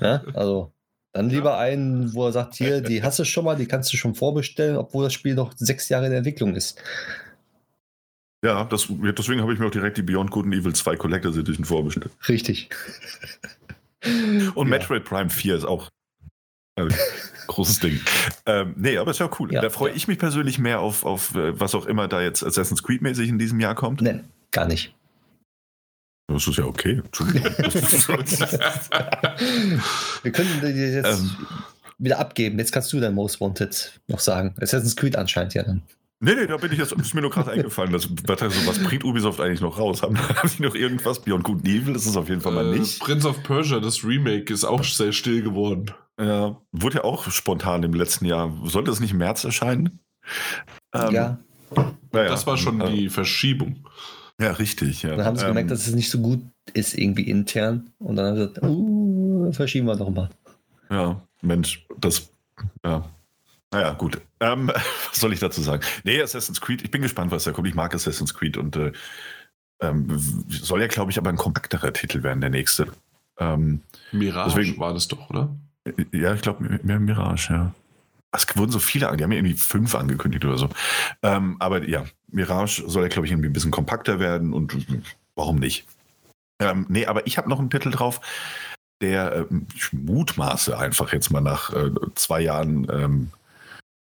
ja, 0.00 0.24
also 0.34 0.73
dann 1.14 1.30
lieber 1.30 1.50
ja. 1.50 1.58
einen, 1.58 2.12
wo 2.12 2.26
er 2.26 2.32
sagt, 2.32 2.54
hier, 2.54 2.80
die 2.80 3.02
hast 3.02 3.20
du 3.20 3.24
schon 3.24 3.44
mal, 3.44 3.54
die 3.54 3.66
kannst 3.66 3.92
du 3.92 3.96
schon 3.96 4.16
vorbestellen, 4.16 4.76
obwohl 4.76 5.04
das 5.04 5.12
Spiel 5.14 5.34
noch 5.34 5.52
sechs 5.56 5.88
Jahre 5.88 6.06
in 6.06 6.10
der 6.10 6.18
Entwicklung 6.18 6.56
ist. 6.56 6.82
Ja, 8.44 8.64
das, 8.64 8.88
deswegen 8.90 9.40
habe 9.40 9.54
ich 9.54 9.60
mir 9.60 9.66
auch 9.66 9.70
direkt 9.70 9.96
die 9.96 10.02
Beyond 10.02 10.32
Good 10.32 10.46
and 10.46 10.54
Evil 10.54 10.74
2 10.74 10.96
Collectors 10.96 11.36
Edition 11.36 11.64
vorbestellt. 11.64 12.10
Richtig. 12.28 12.68
Und 14.54 14.66
ja. 14.66 14.70
Metroid 14.76 15.04
Prime 15.04 15.30
4 15.30 15.56
ist 15.56 15.64
auch 15.64 15.88
ein 16.76 16.92
großes 17.46 17.78
Ding. 17.78 18.00
Ähm, 18.44 18.74
nee, 18.76 18.98
aber 18.98 19.12
ist 19.12 19.20
ja 19.20 19.30
cool. 19.38 19.52
Ja, 19.52 19.62
da 19.62 19.70
freue 19.70 19.90
ja. 19.90 19.96
ich 19.96 20.08
mich 20.08 20.18
persönlich 20.18 20.58
mehr 20.58 20.80
auf, 20.80 21.06
auf 21.06 21.36
äh, 21.36 21.58
was 21.58 21.76
auch 21.76 21.86
immer 21.86 22.08
da 22.08 22.20
jetzt 22.20 22.42
Assassin's 22.42 22.82
Creed 22.82 23.02
mäßig 23.02 23.28
in 23.28 23.38
diesem 23.38 23.60
Jahr 23.60 23.76
kommt. 23.76 24.02
Nein, 24.02 24.28
gar 24.50 24.66
nicht. 24.66 24.94
Das 26.26 26.46
ist 26.46 26.56
ja 26.56 26.64
okay. 26.64 27.02
Wir 30.22 30.32
können 30.32 30.76
jetzt 30.76 31.20
ähm, 31.20 31.30
wieder 31.98 32.18
abgeben. 32.18 32.58
Jetzt 32.58 32.72
kannst 32.72 32.92
du 32.92 33.00
dein 33.00 33.14
Most 33.14 33.40
Wanted 33.40 34.00
noch 34.08 34.20
sagen. 34.20 34.54
Assassin's 34.60 34.96
Creed 34.96 35.16
anscheinend 35.16 35.54
ja 35.54 35.62
dann. 35.62 35.82
Nee, 36.20 36.34
nee, 36.34 36.46
da 36.46 36.56
bin 36.56 36.72
ich 36.72 36.78
jetzt, 36.78 36.92
ist 36.92 37.14
mir 37.14 37.20
nur 37.20 37.30
gerade 37.30 37.50
eingefallen. 37.50 37.92
Das, 37.92 38.08
was, 38.26 38.40
was 38.66 38.78
bringt 38.78 39.04
Ubisoft 39.04 39.40
eigentlich 39.40 39.60
noch 39.60 39.78
raus? 39.78 40.02
Haben, 40.02 40.18
haben 40.36 40.50
die 40.56 40.62
noch 40.62 40.74
irgendwas? 40.74 41.20
Beyond 41.20 41.44
Good 41.44 41.58
and 41.58 41.68
Evil? 41.68 41.92
Das 41.92 42.06
ist 42.06 42.16
auf 42.16 42.30
jeden 42.30 42.40
Fall 42.40 42.52
mal 42.52 42.72
äh, 42.72 42.78
nicht. 42.78 43.00
Prince 43.00 43.28
of 43.28 43.42
Persia, 43.42 43.78
das 43.80 44.02
Remake, 44.04 44.50
ist 44.52 44.64
auch 44.64 44.82
sehr 44.82 45.12
still 45.12 45.42
geworden. 45.42 45.92
Ja, 46.18 46.56
wurde 46.72 46.98
ja 46.98 47.04
auch 47.04 47.30
spontan 47.30 47.82
im 47.82 47.92
letzten 47.92 48.24
Jahr. 48.24 48.50
Sollte 48.64 48.90
es 48.90 49.00
nicht 49.00 49.10
im 49.10 49.18
März 49.18 49.44
erscheinen? 49.44 49.98
Ähm, 50.94 51.12
ja. 51.12 51.38
Naja, 52.12 52.28
das 52.28 52.46
war 52.46 52.56
schon 52.56 52.80
äh, 52.80 52.90
die 52.90 53.08
Verschiebung. 53.10 53.86
Ja, 54.40 54.52
richtig. 54.52 55.02
Ja. 55.02 55.16
Dann 55.16 55.26
haben 55.26 55.36
sie 55.36 55.44
ähm, 55.44 55.50
gemerkt, 55.50 55.70
dass 55.70 55.86
es 55.86 55.94
nicht 55.94 56.10
so 56.10 56.18
gut 56.18 56.42
ist, 56.72 56.96
irgendwie 56.96 57.28
intern. 57.28 57.90
Und 57.98 58.16
dann 58.16 58.26
haben 58.26 58.36
sie 58.36 58.46
gesagt, 58.48 58.62
uh, 58.64 59.52
verschieben 59.52 59.86
wir 59.86 59.96
doch 59.96 60.10
mal. 60.10 60.30
Ja, 60.90 61.20
Mensch, 61.42 61.86
das, 61.98 62.30
ja, 62.84 63.04
naja, 63.74 63.92
gut. 63.92 64.20
Ähm, 64.40 64.68
was 65.08 65.20
soll 65.20 65.32
ich 65.32 65.40
dazu 65.40 65.60
sagen? 65.60 65.82
Nee, 66.04 66.22
Assassin's 66.22 66.60
Creed, 66.60 66.82
ich 66.82 66.90
bin 66.90 67.02
gespannt, 67.02 67.32
was 67.32 67.44
da 67.44 67.52
kommt. 67.52 67.66
Ich 67.66 67.74
mag 67.74 67.94
Assassin's 67.94 68.34
Creed 68.34 68.56
und 68.56 68.76
äh, 68.76 68.92
ähm, 69.80 70.06
soll 70.48 70.80
ja, 70.80 70.86
glaube 70.86 71.10
ich, 71.10 71.18
aber 71.18 71.30
ein 71.30 71.36
kompakterer 71.36 71.92
Titel 71.92 72.22
werden, 72.22 72.40
der 72.40 72.50
nächste. 72.50 72.88
Ähm, 73.38 73.82
Mirage 74.12 74.54
deswegen, 74.54 74.78
war 74.78 74.94
das 74.94 75.08
doch, 75.08 75.28
oder? 75.28 75.54
Ja, 76.12 76.34
ich 76.34 76.42
glaube, 76.42 76.80
Mirage, 76.82 77.52
ja. 77.52 77.74
Es 78.34 78.46
wurden 78.56 78.72
so 78.72 78.78
viele, 78.78 79.14
die 79.16 79.24
haben 79.24 79.32
ja 79.32 79.38
irgendwie 79.38 79.54
fünf 79.54 79.94
angekündigt 79.94 80.44
oder 80.44 80.58
so. 80.58 80.68
Ähm, 81.22 81.56
aber 81.60 81.88
ja, 81.88 82.04
Mirage 82.28 82.82
soll 82.86 83.04
ja, 83.04 83.08
glaube 83.08 83.26
ich, 83.26 83.32
irgendwie 83.32 83.48
ein 83.48 83.52
bisschen 83.52 83.70
kompakter 83.70 84.18
werden 84.18 84.52
und 84.52 84.76
warum 85.36 85.56
nicht? 85.56 85.86
Ähm, 86.60 86.86
nee, 86.88 87.06
aber 87.06 87.26
ich 87.26 87.38
habe 87.38 87.48
noch 87.48 87.58
einen 87.58 87.70
Titel 87.70 87.90
drauf, 87.90 88.20
der, 89.00 89.32
äh, 89.32 89.44
ich 89.74 89.92
mutmaße 89.92 90.78
einfach 90.78 91.12
jetzt 91.12 91.30
mal 91.30 91.40
nach 91.40 91.72
äh, 91.72 91.90
zwei 92.14 92.40
Jahren 92.40 92.86
ähm, 92.90 93.30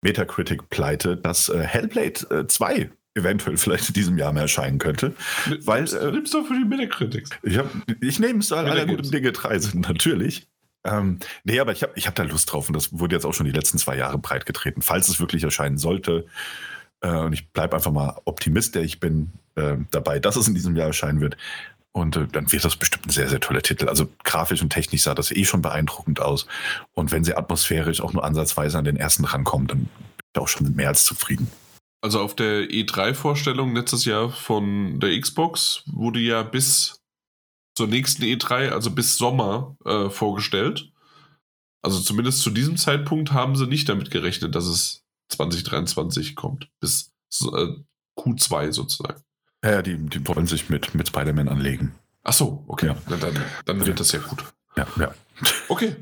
Metacritic-Pleite, 0.02 1.18
dass 1.18 1.50
äh, 1.50 1.60
Hellblade 1.60 2.42
äh, 2.42 2.48
2 2.48 2.90
eventuell 3.16 3.58
vielleicht 3.58 3.90
in 3.90 3.94
diesem 3.94 4.18
Jahr 4.18 4.32
mehr 4.32 4.44
erscheinen 4.44 4.78
könnte. 4.78 5.14
Weil, 5.66 5.82
nimmst, 5.82 5.96
äh, 5.96 6.12
nimmst 6.12 6.34
du 6.34 6.44
für 6.44 6.54
die 6.54 6.66
Metacritics? 6.66 7.32
Ich, 7.44 7.60
ich 8.02 8.20
nehme 8.20 8.40
es, 8.40 8.52
weil 8.52 8.68
alle 8.68 8.86
guten 8.86 9.12
Dinge 9.12 9.32
drei 9.32 9.60
sind, 9.60 9.88
natürlich. 9.88 10.48
Ähm, 10.84 11.20
nee, 11.44 11.60
aber 11.60 11.72
ich 11.72 11.84
habe 11.84 11.94
ich 11.96 12.08
hab 12.08 12.16
da 12.16 12.24
Lust 12.24 12.52
drauf 12.52 12.68
und 12.68 12.74
das 12.74 12.98
wurde 12.98 13.16
jetzt 13.16 13.26
auch 13.26 13.34
schon 13.34 13.46
die 13.46 13.52
letzten 13.52 13.78
zwei 13.78 13.98
Jahre 13.98 14.18
breit 14.18 14.46
getreten. 14.46 14.82
Falls 14.82 15.10
es 15.10 15.20
wirklich 15.20 15.44
erscheinen 15.44 15.78
sollte, 15.78 16.26
äh, 17.02 17.10
und 17.10 17.34
ich 17.34 17.52
bleibe 17.52 17.76
einfach 17.76 17.92
mal 17.92 18.20
Optimist, 18.26 18.76
der 18.76 18.84
ich 18.84 19.00
bin, 19.00 19.32
äh, 19.56 19.78
dabei, 19.92 20.20
dass 20.20 20.36
es 20.36 20.48
in 20.48 20.56
diesem 20.56 20.76
Jahr 20.76 20.88
erscheinen 20.88 21.22
wird, 21.22 21.38
und 21.92 22.16
äh, 22.16 22.28
dann 22.32 22.52
wird 22.52 22.64
das 22.64 22.76
bestimmt 22.76 23.08
ein 23.08 23.12
sehr, 23.12 23.30
sehr 23.30 23.40
toller 23.40 23.62
Titel. 23.62 23.88
Also 23.88 24.08
grafisch 24.24 24.62
und 24.62 24.70
technisch 24.70 25.04
sah 25.04 25.16
das 25.16 25.32
eh 25.32 25.46
schon 25.46 25.62
beeindruckend 25.62 26.22
aus. 26.22 26.48
Und 26.94 27.12
wenn 27.12 27.24
sie 27.24 27.36
atmosphärisch 27.36 28.02
auch 28.02 28.14
nur 28.14 28.24
ansatzweise 28.24 28.78
an 28.78 28.86
den 28.86 28.98
ersten 28.98 29.26
rankommt, 29.26 29.72
dann 29.72 29.80
bin 29.80 29.90
ich 30.34 30.42
auch 30.42 30.48
schon 30.48 30.76
mehr 30.76 30.90
als 30.90 31.06
zufrieden. 31.06 31.52
Also 32.02 32.22
auf 32.22 32.36
der 32.36 32.70
E3-Vorstellung 32.70 33.76
letztes 33.76 34.06
Jahr 34.06 34.30
von 34.30 35.00
der 35.00 35.20
Xbox 35.20 35.84
wurde 35.88 36.20
ja 36.20 36.44
bis 36.44 36.99
zur 37.80 37.88
nächsten 37.88 38.24
E3, 38.24 38.72
also 38.72 38.92
bis 38.92 39.16
Sommer, 39.16 39.78
äh, 39.86 40.10
vorgestellt. 40.10 40.92
Also 41.82 42.02
zumindest 42.02 42.42
zu 42.42 42.50
diesem 42.50 42.76
Zeitpunkt 42.76 43.32
haben 43.32 43.56
sie 43.56 43.68
nicht 43.68 43.88
damit 43.88 44.12
gerechnet, 44.12 44.54
dass 44.54 44.66
es 44.66 45.06
2023 45.30 46.36
kommt. 46.36 46.68
Bis 46.82 47.14
äh, 47.42 47.68
Q2 48.18 48.74
sozusagen. 48.74 49.24
Ja, 49.64 49.72
ja 49.72 49.82
die, 49.82 49.96
die 49.98 50.28
wollen 50.28 50.46
sich 50.46 50.68
mit, 50.68 50.94
mit 50.94 51.08
Spider-Man 51.08 51.48
anlegen. 51.48 51.96
Ach 52.26 52.34
so, 52.34 52.66
okay. 52.68 52.88
Ja. 52.88 52.98
Na, 53.08 53.16
dann, 53.16 53.42
dann 53.64 53.86
wird 53.86 54.02
das 54.02 54.12
ja 54.12 54.20
gut. 54.20 54.44
Ja, 54.76 54.86
ja. 55.00 55.14
Okay. 55.70 55.96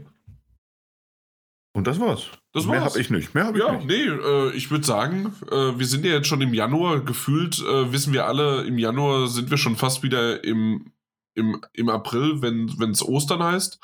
Und 1.73 1.85
das 1.85 1.99
war's. 1.99 2.23
Das 2.53 2.65
Mehr 2.65 2.81
habe 2.81 2.99
ich 2.99 3.11
nicht. 3.11 3.35
Mehr 3.35 3.45
hab 3.45 3.55
ja, 3.55 3.67
ich 3.73 3.85
nicht. 3.85 3.87
nee, 3.87 4.07
äh, 4.07 4.51
ich 4.53 4.71
würde 4.71 4.83
sagen, 4.83 5.35
äh, 5.51 5.77
wir 5.77 5.85
sind 5.85 6.03
ja 6.05 6.13
jetzt 6.13 6.27
schon 6.27 6.41
im 6.41 6.55
Januar. 6.55 7.01
Gefühlt 7.01 7.59
äh, 7.59 7.91
wissen 7.91 8.13
wir 8.13 8.25
alle, 8.25 8.63
im 8.63 8.79
Januar 8.79 9.27
sind 9.27 9.51
wir 9.51 9.59
schon 9.59 9.75
fast 9.75 10.01
wieder 10.01 10.43
im, 10.43 10.91
im, 11.38 11.61
im 11.73 11.89
April, 11.89 12.41
wenn 12.41 12.91
es 12.91 13.03
Ostern 13.03 13.43
heißt. 13.43 13.80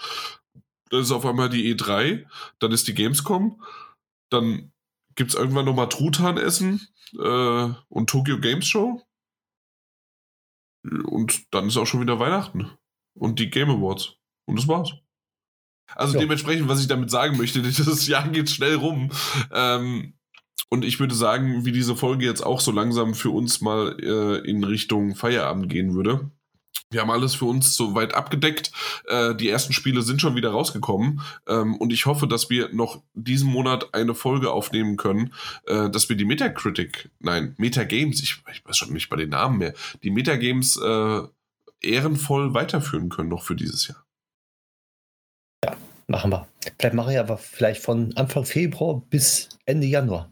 Dann 0.90 1.02
ist 1.02 1.12
auf 1.12 1.26
einmal 1.26 1.50
die 1.50 1.74
E3, 1.74 2.26
dann 2.60 2.72
ist 2.72 2.88
die 2.88 2.94
Gamescom, 2.94 3.62
dann 4.30 4.72
gibt 5.16 5.32
es 5.32 5.36
irgendwann 5.36 5.66
nochmal 5.66 5.90
Truthahn-Essen 5.90 6.88
äh, 7.20 7.70
und 7.88 8.10
Tokyo 8.10 8.40
Games 8.40 8.68
Show. 8.68 9.02
Und 10.84 11.54
dann 11.54 11.68
ist 11.68 11.78
auch 11.78 11.86
schon 11.86 12.02
wieder 12.02 12.20
Weihnachten. 12.20 12.72
Und 13.16 13.40
die 13.40 13.50
Game 13.50 13.70
Awards. 13.70 14.16
Und 14.46 14.60
das 14.60 14.68
war's. 14.68 14.94
Also 15.96 16.16
ja. 16.16 16.22
dementsprechend, 16.22 16.68
was 16.68 16.82
ich 16.82 16.88
damit 16.88 17.12
sagen 17.12 17.38
möchte, 17.38 17.62
das 17.62 18.08
Jahr 18.08 18.28
geht 18.30 18.50
schnell 18.50 18.76
rum. 18.76 19.12
Ähm, 19.52 20.14
und 20.70 20.84
ich 20.84 21.00
würde 21.00 21.14
sagen, 21.14 21.66
wie 21.66 21.72
diese 21.72 21.96
Folge 21.96 22.26
jetzt 22.26 22.42
auch 22.42 22.60
so 22.60 22.72
langsam 22.72 23.14
für 23.14 23.30
uns 23.30 23.62
mal 23.62 23.98
äh, 24.00 24.50
in 24.50 24.64
Richtung 24.64 25.16
Feierabend 25.16 25.70
gehen 25.70 25.94
würde, 25.94 26.32
wir 26.94 27.02
haben 27.02 27.12
alles 27.12 27.36
für 27.36 27.46
uns 27.46 27.76
soweit 27.76 28.14
abgedeckt. 28.14 28.72
Äh, 29.08 29.36
die 29.36 29.50
ersten 29.50 29.74
Spiele 29.74 30.02
sind 30.02 30.22
schon 30.22 30.36
wieder 30.36 30.52
rausgekommen. 30.52 31.22
Ähm, 31.48 31.76
und 31.78 31.92
ich 31.92 32.06
hoffe, 32.06 32.28
dass 32.28 32.50
wir 32.50 32.70
noch 32.74 33.02
diesen 33.14 33.50
Monat 33.50 33.94
eine 33.94 34.16
Folge 34.16 34.52
aufnehmen 34.52 34.98
können, 34.98 35.34
äh, 35.66 35.90
dass 35.90 36.10
wir 36.10 36.16
die 36.16 36.26
Metacritic, 36.26 37.10
nein, 37.20 37.56
Metagames, 37.58 38.22
ich, 38.22 38.42
ich 38.52 38.66
weiß 38.66 38.78
schon 38.78 38.94
nicht 38.94 39.10
bei 39.10 39.18
den 39.18 39.30
Namen 39.30 39.58
mehr, 39.58 39.74
die 40.04 40.12
Metagames 40.12 40.78
äh, 40.78 41.22
ehrenvoll 41.82 42.54
weiterführen 42.54 43.10
können 43.10 43.30
noch 43.30 43.44
für 43.44 43.56
dieses 43.56 43.88
Jahr. 43.88 44.06
Ja, 45.66 45.76
machen 46.08 46.32
wir. 46.32 46.48
Vielleicht 46.80 46.96
mache 46.96 47.12
ich 47.12 47.20
aber 47.20 47.38
vielleicht 47.38 47.82
von 47.82 48.16
Anfang 48.16 48.46
Februar 48.46 49.02
bis 49.10 49.50
Ende 49.66 49.88
Januar. 49.88 50.30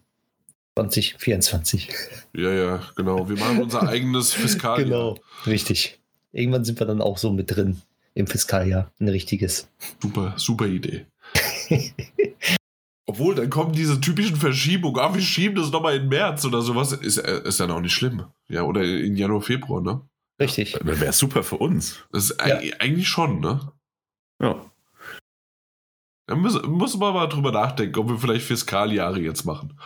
2024. 0.75 1.89
Ja, 2.33 2.51
ja, 2.51 2.81
genau. 2.95 3.27
Wir 3.27 3.37
machen 3.37 3.61
unser 3.61 3.87
eigenes 3.87 4.33
Fiskaljahr. 4.33 4.83
Genau, 4.83 5.17
richtig. 5.45 6.00
Irgendwann 6.31 6.65
sind 6.65 6.79
wir 6.79 6.87
dann 6.87 7.01
auch 7.01 7.17
so 7.17 7.31
mit 7.31 7.55
drin 7.55 7.81
im 8.13 8.27
Fiskaljahr. 8.27 8.91
Ein 8.99 9.09
richtiges. 9.09 9.69
Super, 10.01 10.33
super 10.37 10.65
Idee. 10.65 11.05
Obwohl, 13.07 13.35
dann 13.35 13.49
kommen 13.49 13.73
diese 13.73 13.99
typischen 13.99 14.37
Verschiebungen. 14.37 15.01
Ah, 15.01 15.13
wir 15.13 15.21
schieben 15.21 15.55
das 15.55 15.71
nochmal 15.71 15.97
in 15.97 16.07
März 16.07 16.45
oder 16.45 16.61
sowas. 16.61 16.93
Ist, 16.93 17.17
äh, 17.17 17.41
ist 17.43 17.59
dann 17.59 17.71
auch 17.71 17.81
nicht 17.81 17.93
schlimm. 17.93 18.23
Ja, 18.47 18.63
oder 18.63 18.83
in 18.83 19.15
Januar, 19.15 19.41
Februar, 19.41 19.81
ne? 19.81 20.01
Richtig. 20.39 20.73
Dann 20.73 20.99
wäre 20.99 21.13
super 21.13 21.43
für 21.43 21.57
uns. 21.57 21.99
Das 22.11 22.29
ist 22.29 22.39
ja. 22.39 22.57
eigentlich 22.79 23.09
schon, 23.09 23.41
ne? 23.41 23.71
Ja. 24.41 24.65
Da 26.27 26.35
muss, 26.35 26.61
muss 26.63 26.97
man 26.97 27.13
mal 27.13 27.27
drüber 27.27 27.51
nachdenken, 27.51 27.99
ob 27.99 28.09
wir 28.09 28.17
vielleicht 28.17 28.45
Fiskaljahre 28.45 29.19
jetzt 29.19 29.43
machen. 29.43 29.77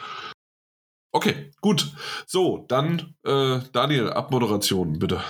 Okay, 1.12 1.52
gut. 1.62 1.94
So, 2.28 2.66
dann 2.68 3.16
äh, 3.24 3.60
Daniel, 3.72 4.12
Abmoderation, 4.12 5.00
bitte. 5.00 5.24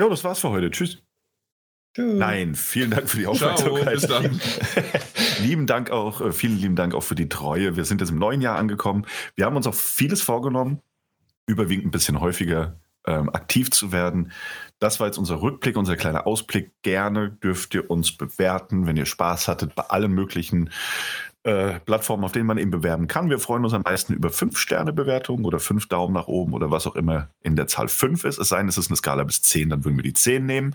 Ja, 0.00 0.08
das 0.08 0.24
war's 0.24 0.38
für 0.38 0.48
heute. 0.48 0.70
Tschüss. 0.70 1.02
Tschüss. 1.94 2.14
Nein, 2.18 2.54
vielen 2.54 2.90
Dank 2.90 3.06
für 3.10 3.18
die 3.18 3.26
Aufmerksamkeit. 3.26 4.00
Ciao, 4.00 4.22
bis 4.22 4.40
dann. 4.40 4.40
lieben 5.42 5.66
Dank 5.66 5.90
auch, 5.90 6.22
äh, 6.22 6.32
vielen 6.32 6.56
lieben 6.56 6.74
Dank 6.74 6.94
auch 6.94 7.02
für 7.02 7.14
die 7.14 7.28
Treue. 7.28 7.76
Wir 7.76 7.84
sind 7.84 8.00
jetzt 8.00 8.08
im 8.08 8.18
neuen 8.18 8.40
Jahr 8.40 8.56
angekommen. 8.56 9.04
Wir 9.36 9.44
haben 9.44 9.56
uns 9.56 9.66
auch 9.66 9.74
vieles 9.74 10.22
vorgenommen, 10.22 10.80
überwiegend 11.46 11.84
ein 11.84 11.90
bisschen 11.90 12.18
häufiger 12.18 12.80
ähm, 13.06 13.28
aktiv 13.28 13.70
zu 13.72 13.92
werden. 13.92 14.32
Das 14.78 15.00
war 15.00 15.06
jetzt 15.06 15.18
unser 15.18 15.42
Rückblick, 15.42 15.76
unser 15.76 15.96
kleiner 15.96 16.26
Ausblick. 16.26 16.70
Gerne 16.80 17.32
dürft 17.32 17.74
ihr 17.74 17.90
uns 17.90 18.16
bewerten, 18.16 18.86
wenn 18.86 18.96
ihr 18.96 19.04
Spaß 19.04 19.48
hattet 19.48 19.74
bei 19.74 19.82
allen 19.82 20.12
möglichen 20.12 20.70
äh, 21.42 21.80
Plattformen, 21.80 22.24
auf 22.24 22.32
denen 22.32 22.46
man 22.46 22.58
eben 22.58 22.70
bewerben 22.70 23.06
kann. 23.06 23.30
Wir 23.30 23.38
freuen 23.38 23.64
uns 23.64 23.72
am 23.72 23.82
meisten 23.82 24.12
über 24.12 24.28
5-Sterne-Bewertungen 24.28 25.44
oder 25.44 25.58
5 25.58 25.88
Daumen 25.88 26.12
nach 26.12 26.26
oben 26.26 26.52
oder 26.52 26.70
was 26.70 26.86
auch 26.86 26.96
immer 26.96 27.30
in 27.40 27.56
der 27.56 27.66
Zahl 27.66 27.88
5 27.88 28.24
ist. 28.24 28.38
Es 28.38 28.50
sei 28.50 28.58
denn, 28.58 28.68
es 28.68 28.76
ist 28.76 28.88
eine 28.88 28.96
Skala 28.96 29.24
bis 29.24 29.40
10, 29.42 29.70
dann 29.70 29.84
würden 29.84 29.96
wir 29.96 30.02
die 30.02 30.12
10 30.12 30.44
nehmen. 30.44 30.74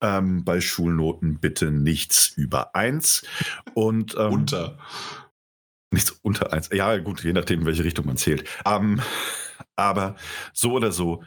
Ähm, 0.00 0.44
bei 0.44 0.60
Schulnoten 0.60 1.38
bitte 1.38 1.70
nichts 1.70 2.28
über 2.28 2.74
1. 2.74 3.24
Und, 3.72 4.14
ähm, 4.18 4.32
unter. 4.32 4.78
Nichts 5.90 6.10
unter 6.22 6.52
1. 6.52 6.70
Ja, 6.72 6.98
gut, 6.98 7.22
je 7.22 7.32
nachdem, 7.32 7.60
in 7.60 7.66
welche 7.66 7.84
Richtung 7.84 8.06
man 8.06 8.16
zählt. 8.16 8.48
Ähm, 8.66 9.00
aber 9.76 10.16
so 10.52 10.72
oder 10.72 10.92
so, 10.92 11.22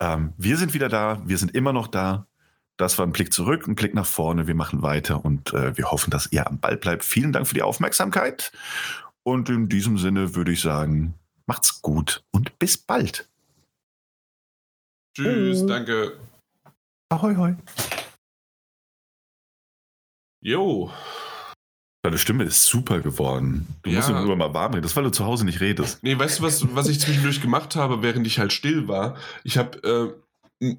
ähm, 0.00 0.32
wir 0.36 0.56
sind 0.56 0.74
wieder 0.74 0.88
da, 0.88 1.22
wir 1.24 1.38
sind 1.38 1.54
immer 1.54 1.72
noch 1.72 1.86
da. 1.86 2.26
Das 2.80 2.96
war 2.96 3.06
ein 3.06 3.12
Blick 3.12 3.30
zurück, 3.30 3.68
ein 3.68 3.74
Blick 3.74 3.92
nach 3.92 4.06
vorne. 4.06 4.46
Wir 4.46 4.54
machen 4.54 4.80
weiter 4.80 5.22
und 5.22 5.52
äh, 5.52 5.76
wir 5.76 5.90
hoffen, 5.90 6.10
dass 6.10 6.32
ihr 6.32 6.46
am 6.46 6.58
Ball 6.60 6.78
bleibt. 6.78 7.04
Vielen 7.04 7.30
Dank 7.30 7.46
für 7.46 7.52
die 7.52 7.60
Aufmerksamkeit. 7.60 8.52
Und 9.22 9.50
in 9.50 9.68
diesem 9.68 9.98
Sinne 9.98 10.34
würde 10.34 10.52
ich 10.52 10.62
sagen, 10.62 11.12
macht's 11.44 11.82
gut 11.82 12.24
und 12.30 12.58
bis 12.58 12.78
bald. 12.78 13.28
Tschüss, 15.14 15.66
danke. 15.66 16.18
Ahoi, 17.10 17.34
hoi. 17.34 17.54
Jo. 20.42 20.90
Deine 22.02 22.16
Stimme 22.16 22.44
ist 22.44 22.64
super 22.64 23.00
geworden. 23.00 23.66
Du 23.82 23.90
Ja. 23.90 23.96
musst 23.96 24.08
nur 24.08 24.36
mal 24.36 24.54
warm 24.54 24.72
reden. 24.72 24.82
Das, 24.82 24.92
ist, 24.92 24.96
weil 24.96 25.04
du 25.04 25.10
zu 25.10 25.26
Hause 25.26 25.44
nicht 25.44 25.60
redest. 25.60 26.02
Nee, 26.02 26.18
weißt 26.18 26.38
du, 26.38 26.44
was, 26.44 26.74
was 26.74 26.88
ich 26.88 26.98
zwischendurch 26.98 27.42
gemacht 27.42 27.76
habe, 27.76 28.00
während 28.00 28.26
ich 28.26 28.38
halt 28.38 28.54
still 28.54 28.88
war? 28.88 29.18
Ich 29.44 29.58
habe, 29.58 29.76
äh, 30.16 30.29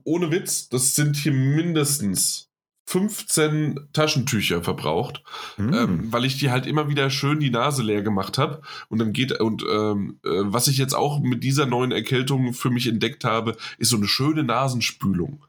ohne 0.03 0.31
Witz, 0.31 0.69
das 0.69 0.95
sind 0.95 1.15
hier 1.15 1.31
mindestens 1.33 2.49
15 2.85 3.87
Taschentücher 3.93 4.63
verbraucht, 4.63 5.23
Hm. 5.55 5.73
ähm, 5.73 6.11
weil 6.11 6.25
ich 6.25 6.37
die 6.37 6.51
halt 6.51 6.65
immer 6.65 6.89
wieder 6.89 7.09
schön 7.09 7.39
die 7.39 7.49
Nase 7.49 7.83
leer 7.83 8.01
gemacht 8.01 8.37
habe. 8.37 8.61
Und 8.89 8.99
dann 8.99 9.13
geht, 9.13 9.39
und 9.39 9.63
ähm, 9.63 10.19
äh, 10.25 10.29
was 10.43 10.67
ich 10.67 10.77
jetzt 10.77 10.93
auch 10.93 11.21
mit 11.21 11.43
dieser 11.43 11.65
neuen 11.65 11.91
Erkältung 11.91 12.53
für 12.53 12.69
mich 12.69 12.87
entdeckt 12.87 13.23
habe, 13.23 13.55
ist 13.77 13.89
so 13.89 13.97
eine 13.97 14.07
schöne 14.07 14.43
Nasenspülung. 14.43 15.45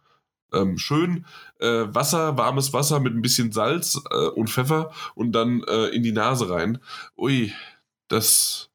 Ähm, 0.52 0.78
schön 0.78 1.24
äh, 1.58 1.86
Wasser, 1.88 2.36
warmes 2.36 2.72
Wasser 2.72 3.00
mit 3.00 3.14
ein 3.14 3.22
bisschen 3.22 3.50
Salz 3.52 4.00
äh, 4.10 4.28
und 4.28 4.50
Pfeffer 4.50 4.92
und 5.14 5.32
dann 5.32 5.62
äh, 5.64 5.86
in 5.86 6.02
die 6.02 6.12
Nase 6.12 6.48
rein. 6.50 6.78
Ui, 7.16 7.52
das, 8.08 8.70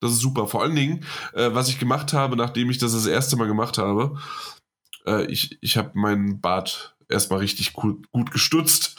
das 0.00 0.12
ist 0.12 0.20
super. 0.20 0.46
Vor 0.48 0.62
allen 0.62 0.74
Dingen, 0.74 1.04
äh, 1.34 1.50
was 1.52 1.68
ich 1.68 1.78
gemacht 1.78 2.12
habe, 2.14 2.34
nachdem 2.34 2.70
ich 2.70 2.78
das 2.78 2.92
das 2.94 3.06
erste 3.06 3.36
Mal 3.36 3.46
gemacht 3.46 3.78
habe, 3.78 4.18
äh, 5.06 5.26
ich, 5.26 5.58
ich 5.60 5.76
habe 5.76 5.90
meinen 5.94 6.40
Bart 6.40 6.96
erstmal 7.08 7.40
richtig 7.40 7.72
gut, 7.72 8.10
gut 8.10 8.30
gestutzt, 8.30 8.96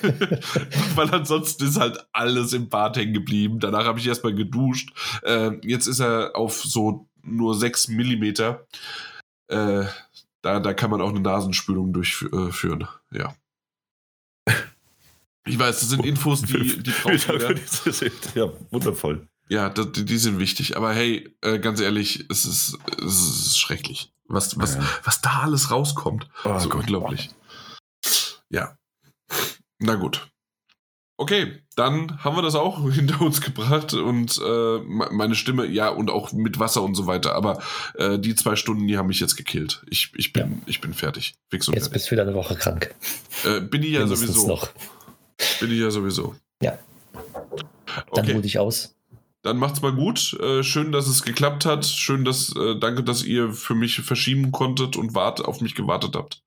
weil 0.94 1.10
ansonsten 1.10 1.64
ist 1.64 1.78
halt 1.78 2.06
alles 2.12 2.52
im 2.52 2.68
Bart 2.68 2.96
hängen 2.96 3.14
geblieben. 3.14 3.60
Danach 3.60 3.84
habe 3.84 3.98
ich 3.98 4.06
erstmal 4.06 4.34
geduscht. 4.34 4.90
Äh, 5.22 5.52
jetzt 5.66 5.86
ist 5.86 6.00
er 6.00 6.36
auf 6.36 6.62
so 6.62 7.08
nur 7.22 7.54
6 7.54 7.88
Millimeter. 7.88 8.66
Äh, 9.48 9.84
da, 10.42 10.60
da 10.60 10.72
kann 10.74 10.90
man 10.90 11.00
auch 11.00 11.10
eine 11.10 11.20
Nasenspülung 11.20 11.92
durchführen. 11.92 12.88
Ja. 13.10 13.34
Ich 15.44 15.58
weiß, 15.58 15.80
das 15.80 15.88
sind 15.88 16.04
Infos, 16.04 16.42
die, 16.42 16.82
die 16.82 16.90
braucht 16.90 17.26
ja, 18.34 18.44
ja, 18.44 18.52
wundervoll. 18.70 19.26
Ja, 19.48 19.68
das, 19.70 19.88
die, 19.92 20.18
sind 20.18 20.38
wichtig. 20.38 20.76
Aber 20.76 20.92
hey, 20.92 21.34
äh, 21.42 21.58
ganz 21.58 21.80
ehrlich, 21.80 22.26
es 22.30 22.44
ist, 22.44 22.78
es 22.98 23.46
ist 23.46 23.58
schrecklich. 23.58 24.12
Was, 24.26 24.58
was, 24.58 24.74
Ja. 24.74 24.82
was 25.04 25.20
da 25.22 25.40
alles 25.40 25.70
rauskommt. 25.70 26.28
Oh 26.44 26.58
so 26.58 26.68
Gott. 26.68 26.80
unglaublich. 26.82 27.30
Ja. 28.50 28.76
Na 29.78 29.94
gut. 29.94 30.30
Okay, 31.20 31.62
dann 31.74 32.22
haben 32.22 32.36
wir 32.36 32.42
das 32.42 32.54
auch 32.54 32.88
hinter 32.92 33.20
uns 33.22 33.40
gebracht 33.40 33.92
und 33.94 34.38
äh, 34.38 34.78
me- 34.78 35.08
meine 35.10 35.34
Stimme, 35.34 35.66
ja, 35.66 35.88
und 35.88 36.10
auch 36.10 36.32
mit 36.32 36.58
Wasser 36.60 36.82
und 36.82 36.94
so 36.94 37.06
weiter. 37.06 37.34
Aber 37.34 37.60
äh, 37.94 38.18
die 38.18 38.34
zwei 38.36 38.54
Stunden, 38.54 38.86
die 38.86 38.96
haben 38.98 39.08
mich 39.08 39.18
jetzt 39.18 39.34
gekillt. 39.36 39.82
Ich, 39.90 40.12
ich, 40.14 40.32
bin, 40.32 40.62
ich 40.66 40.80
bin 40.80 40.94
fertig. 40.94 41.34
Fix 41.50 41.66
und 41.66 41.74
Jetzt 41.74 41.84
fertig. 41.84 41.92
bist 41.94 42.06
du 42.06 42.10
wieder 42.12 42.22
eine 42.22 42.34
Woche 42.34 42.54
krank. 42.54 42.94
Äh, 43.44 43.60
bin 43.60 43.82
ich 43.82 43.90
ja 43.92 44.00
Mindestens 44.00 44.34
sowieso. 44.34 44.46
noch. 44.46 44.68
Bin 45.60 45.72
ich 45.72 45.78
ja 45.80 45.90
sowieso. 45.90 46.36
Ja. 46.62 46.78
Dann 47.12 47.64
Okay. 48.10 48.32
ruh 48.32 48.40
dich 48.40 48.58
aus. 48.58 48.94
Dann 49.42 49.56
macht's 49.56 49.82
mal 49.82 49.92
gut. 49.92 50.34
Äh, 50.40 50.62
schön, 50.64 50.90
dass 50.92 51.06
es 51.06 51.22
geklappt 51.22 51.64
hat. 51.64 51.86
Schön, 51.86 52.24
dass 52.24 52.54
äh, 52.56 52.76
danke, 52.78 53.02
dass 53.04 53.22
ihr 53.22 53.52
für 53.52 53.74
mich 53.74 54.00
verschieben 54.00 54.50
konntet 54.52 54.96
und 54.96 55.14
wart, 55.14 55.44
auf 55.44 55.60
mich 55.60 55.74
gewartet 55.74 56.16
habt. 56.16 56.42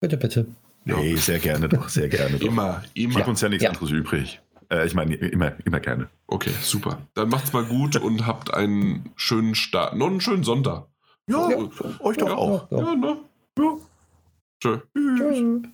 Bitte, 0.00 0.16
bitte. 0.16 0.46
Nee, 0.84 1.16
sehr 1.16 1.38
gerne 1.38 1.68
doch, 1.68 1.88
sehr 1.88 2.08
gerne 2.10 2.38
doch. 2.38 2.46
Immer, 2.46 2.82
immer. 2.94 3.14
Bleibt 3.14 3.28
uns 3.28 3.40
ja 3.40 3.48
nichts 3.48 3.64
Ja. 3.64 3.70
anderes 3.70 3.90
übrig. 3.90 4.40
Äh, 4.70 4.86
ich 4.86 4.94
meine, 4.94 5.14
immer, 5.16 5.52
immer 5.64 5.80
gerne. 5.80 6.08
Okay, 6.26 6.52
super. 6.62 7.00
Dann 7.14 7.30
macht's 7.30 7.52
mal 7.52 7.64
gut 7.64 7.96
und 8.02 8.26
habt 8.26 8.52
einen 8.54 9.10
schönen 9.16 9.54
Start. 9.54 9.96
Noch 9.96 10.06
einen 10.08 10.20
schönen 10.20 10.44
Sonntag. 10.44 10.86
Ja, 11.26 11.50
Ja. 11.50 11.56
euch 12.00 12.16
doch 12.18 12.28
Ja. 12.28 12.34
auch. 12.36 12.70
Ja. 12.70 12.78
Ja, 12.78 12.94
ne? 12.94 13.18
Ja. 13.58 13.76
Tschö. 14.62 14.78
Tschüss. 14.94 15.18
Tschüss. 15.18 15.70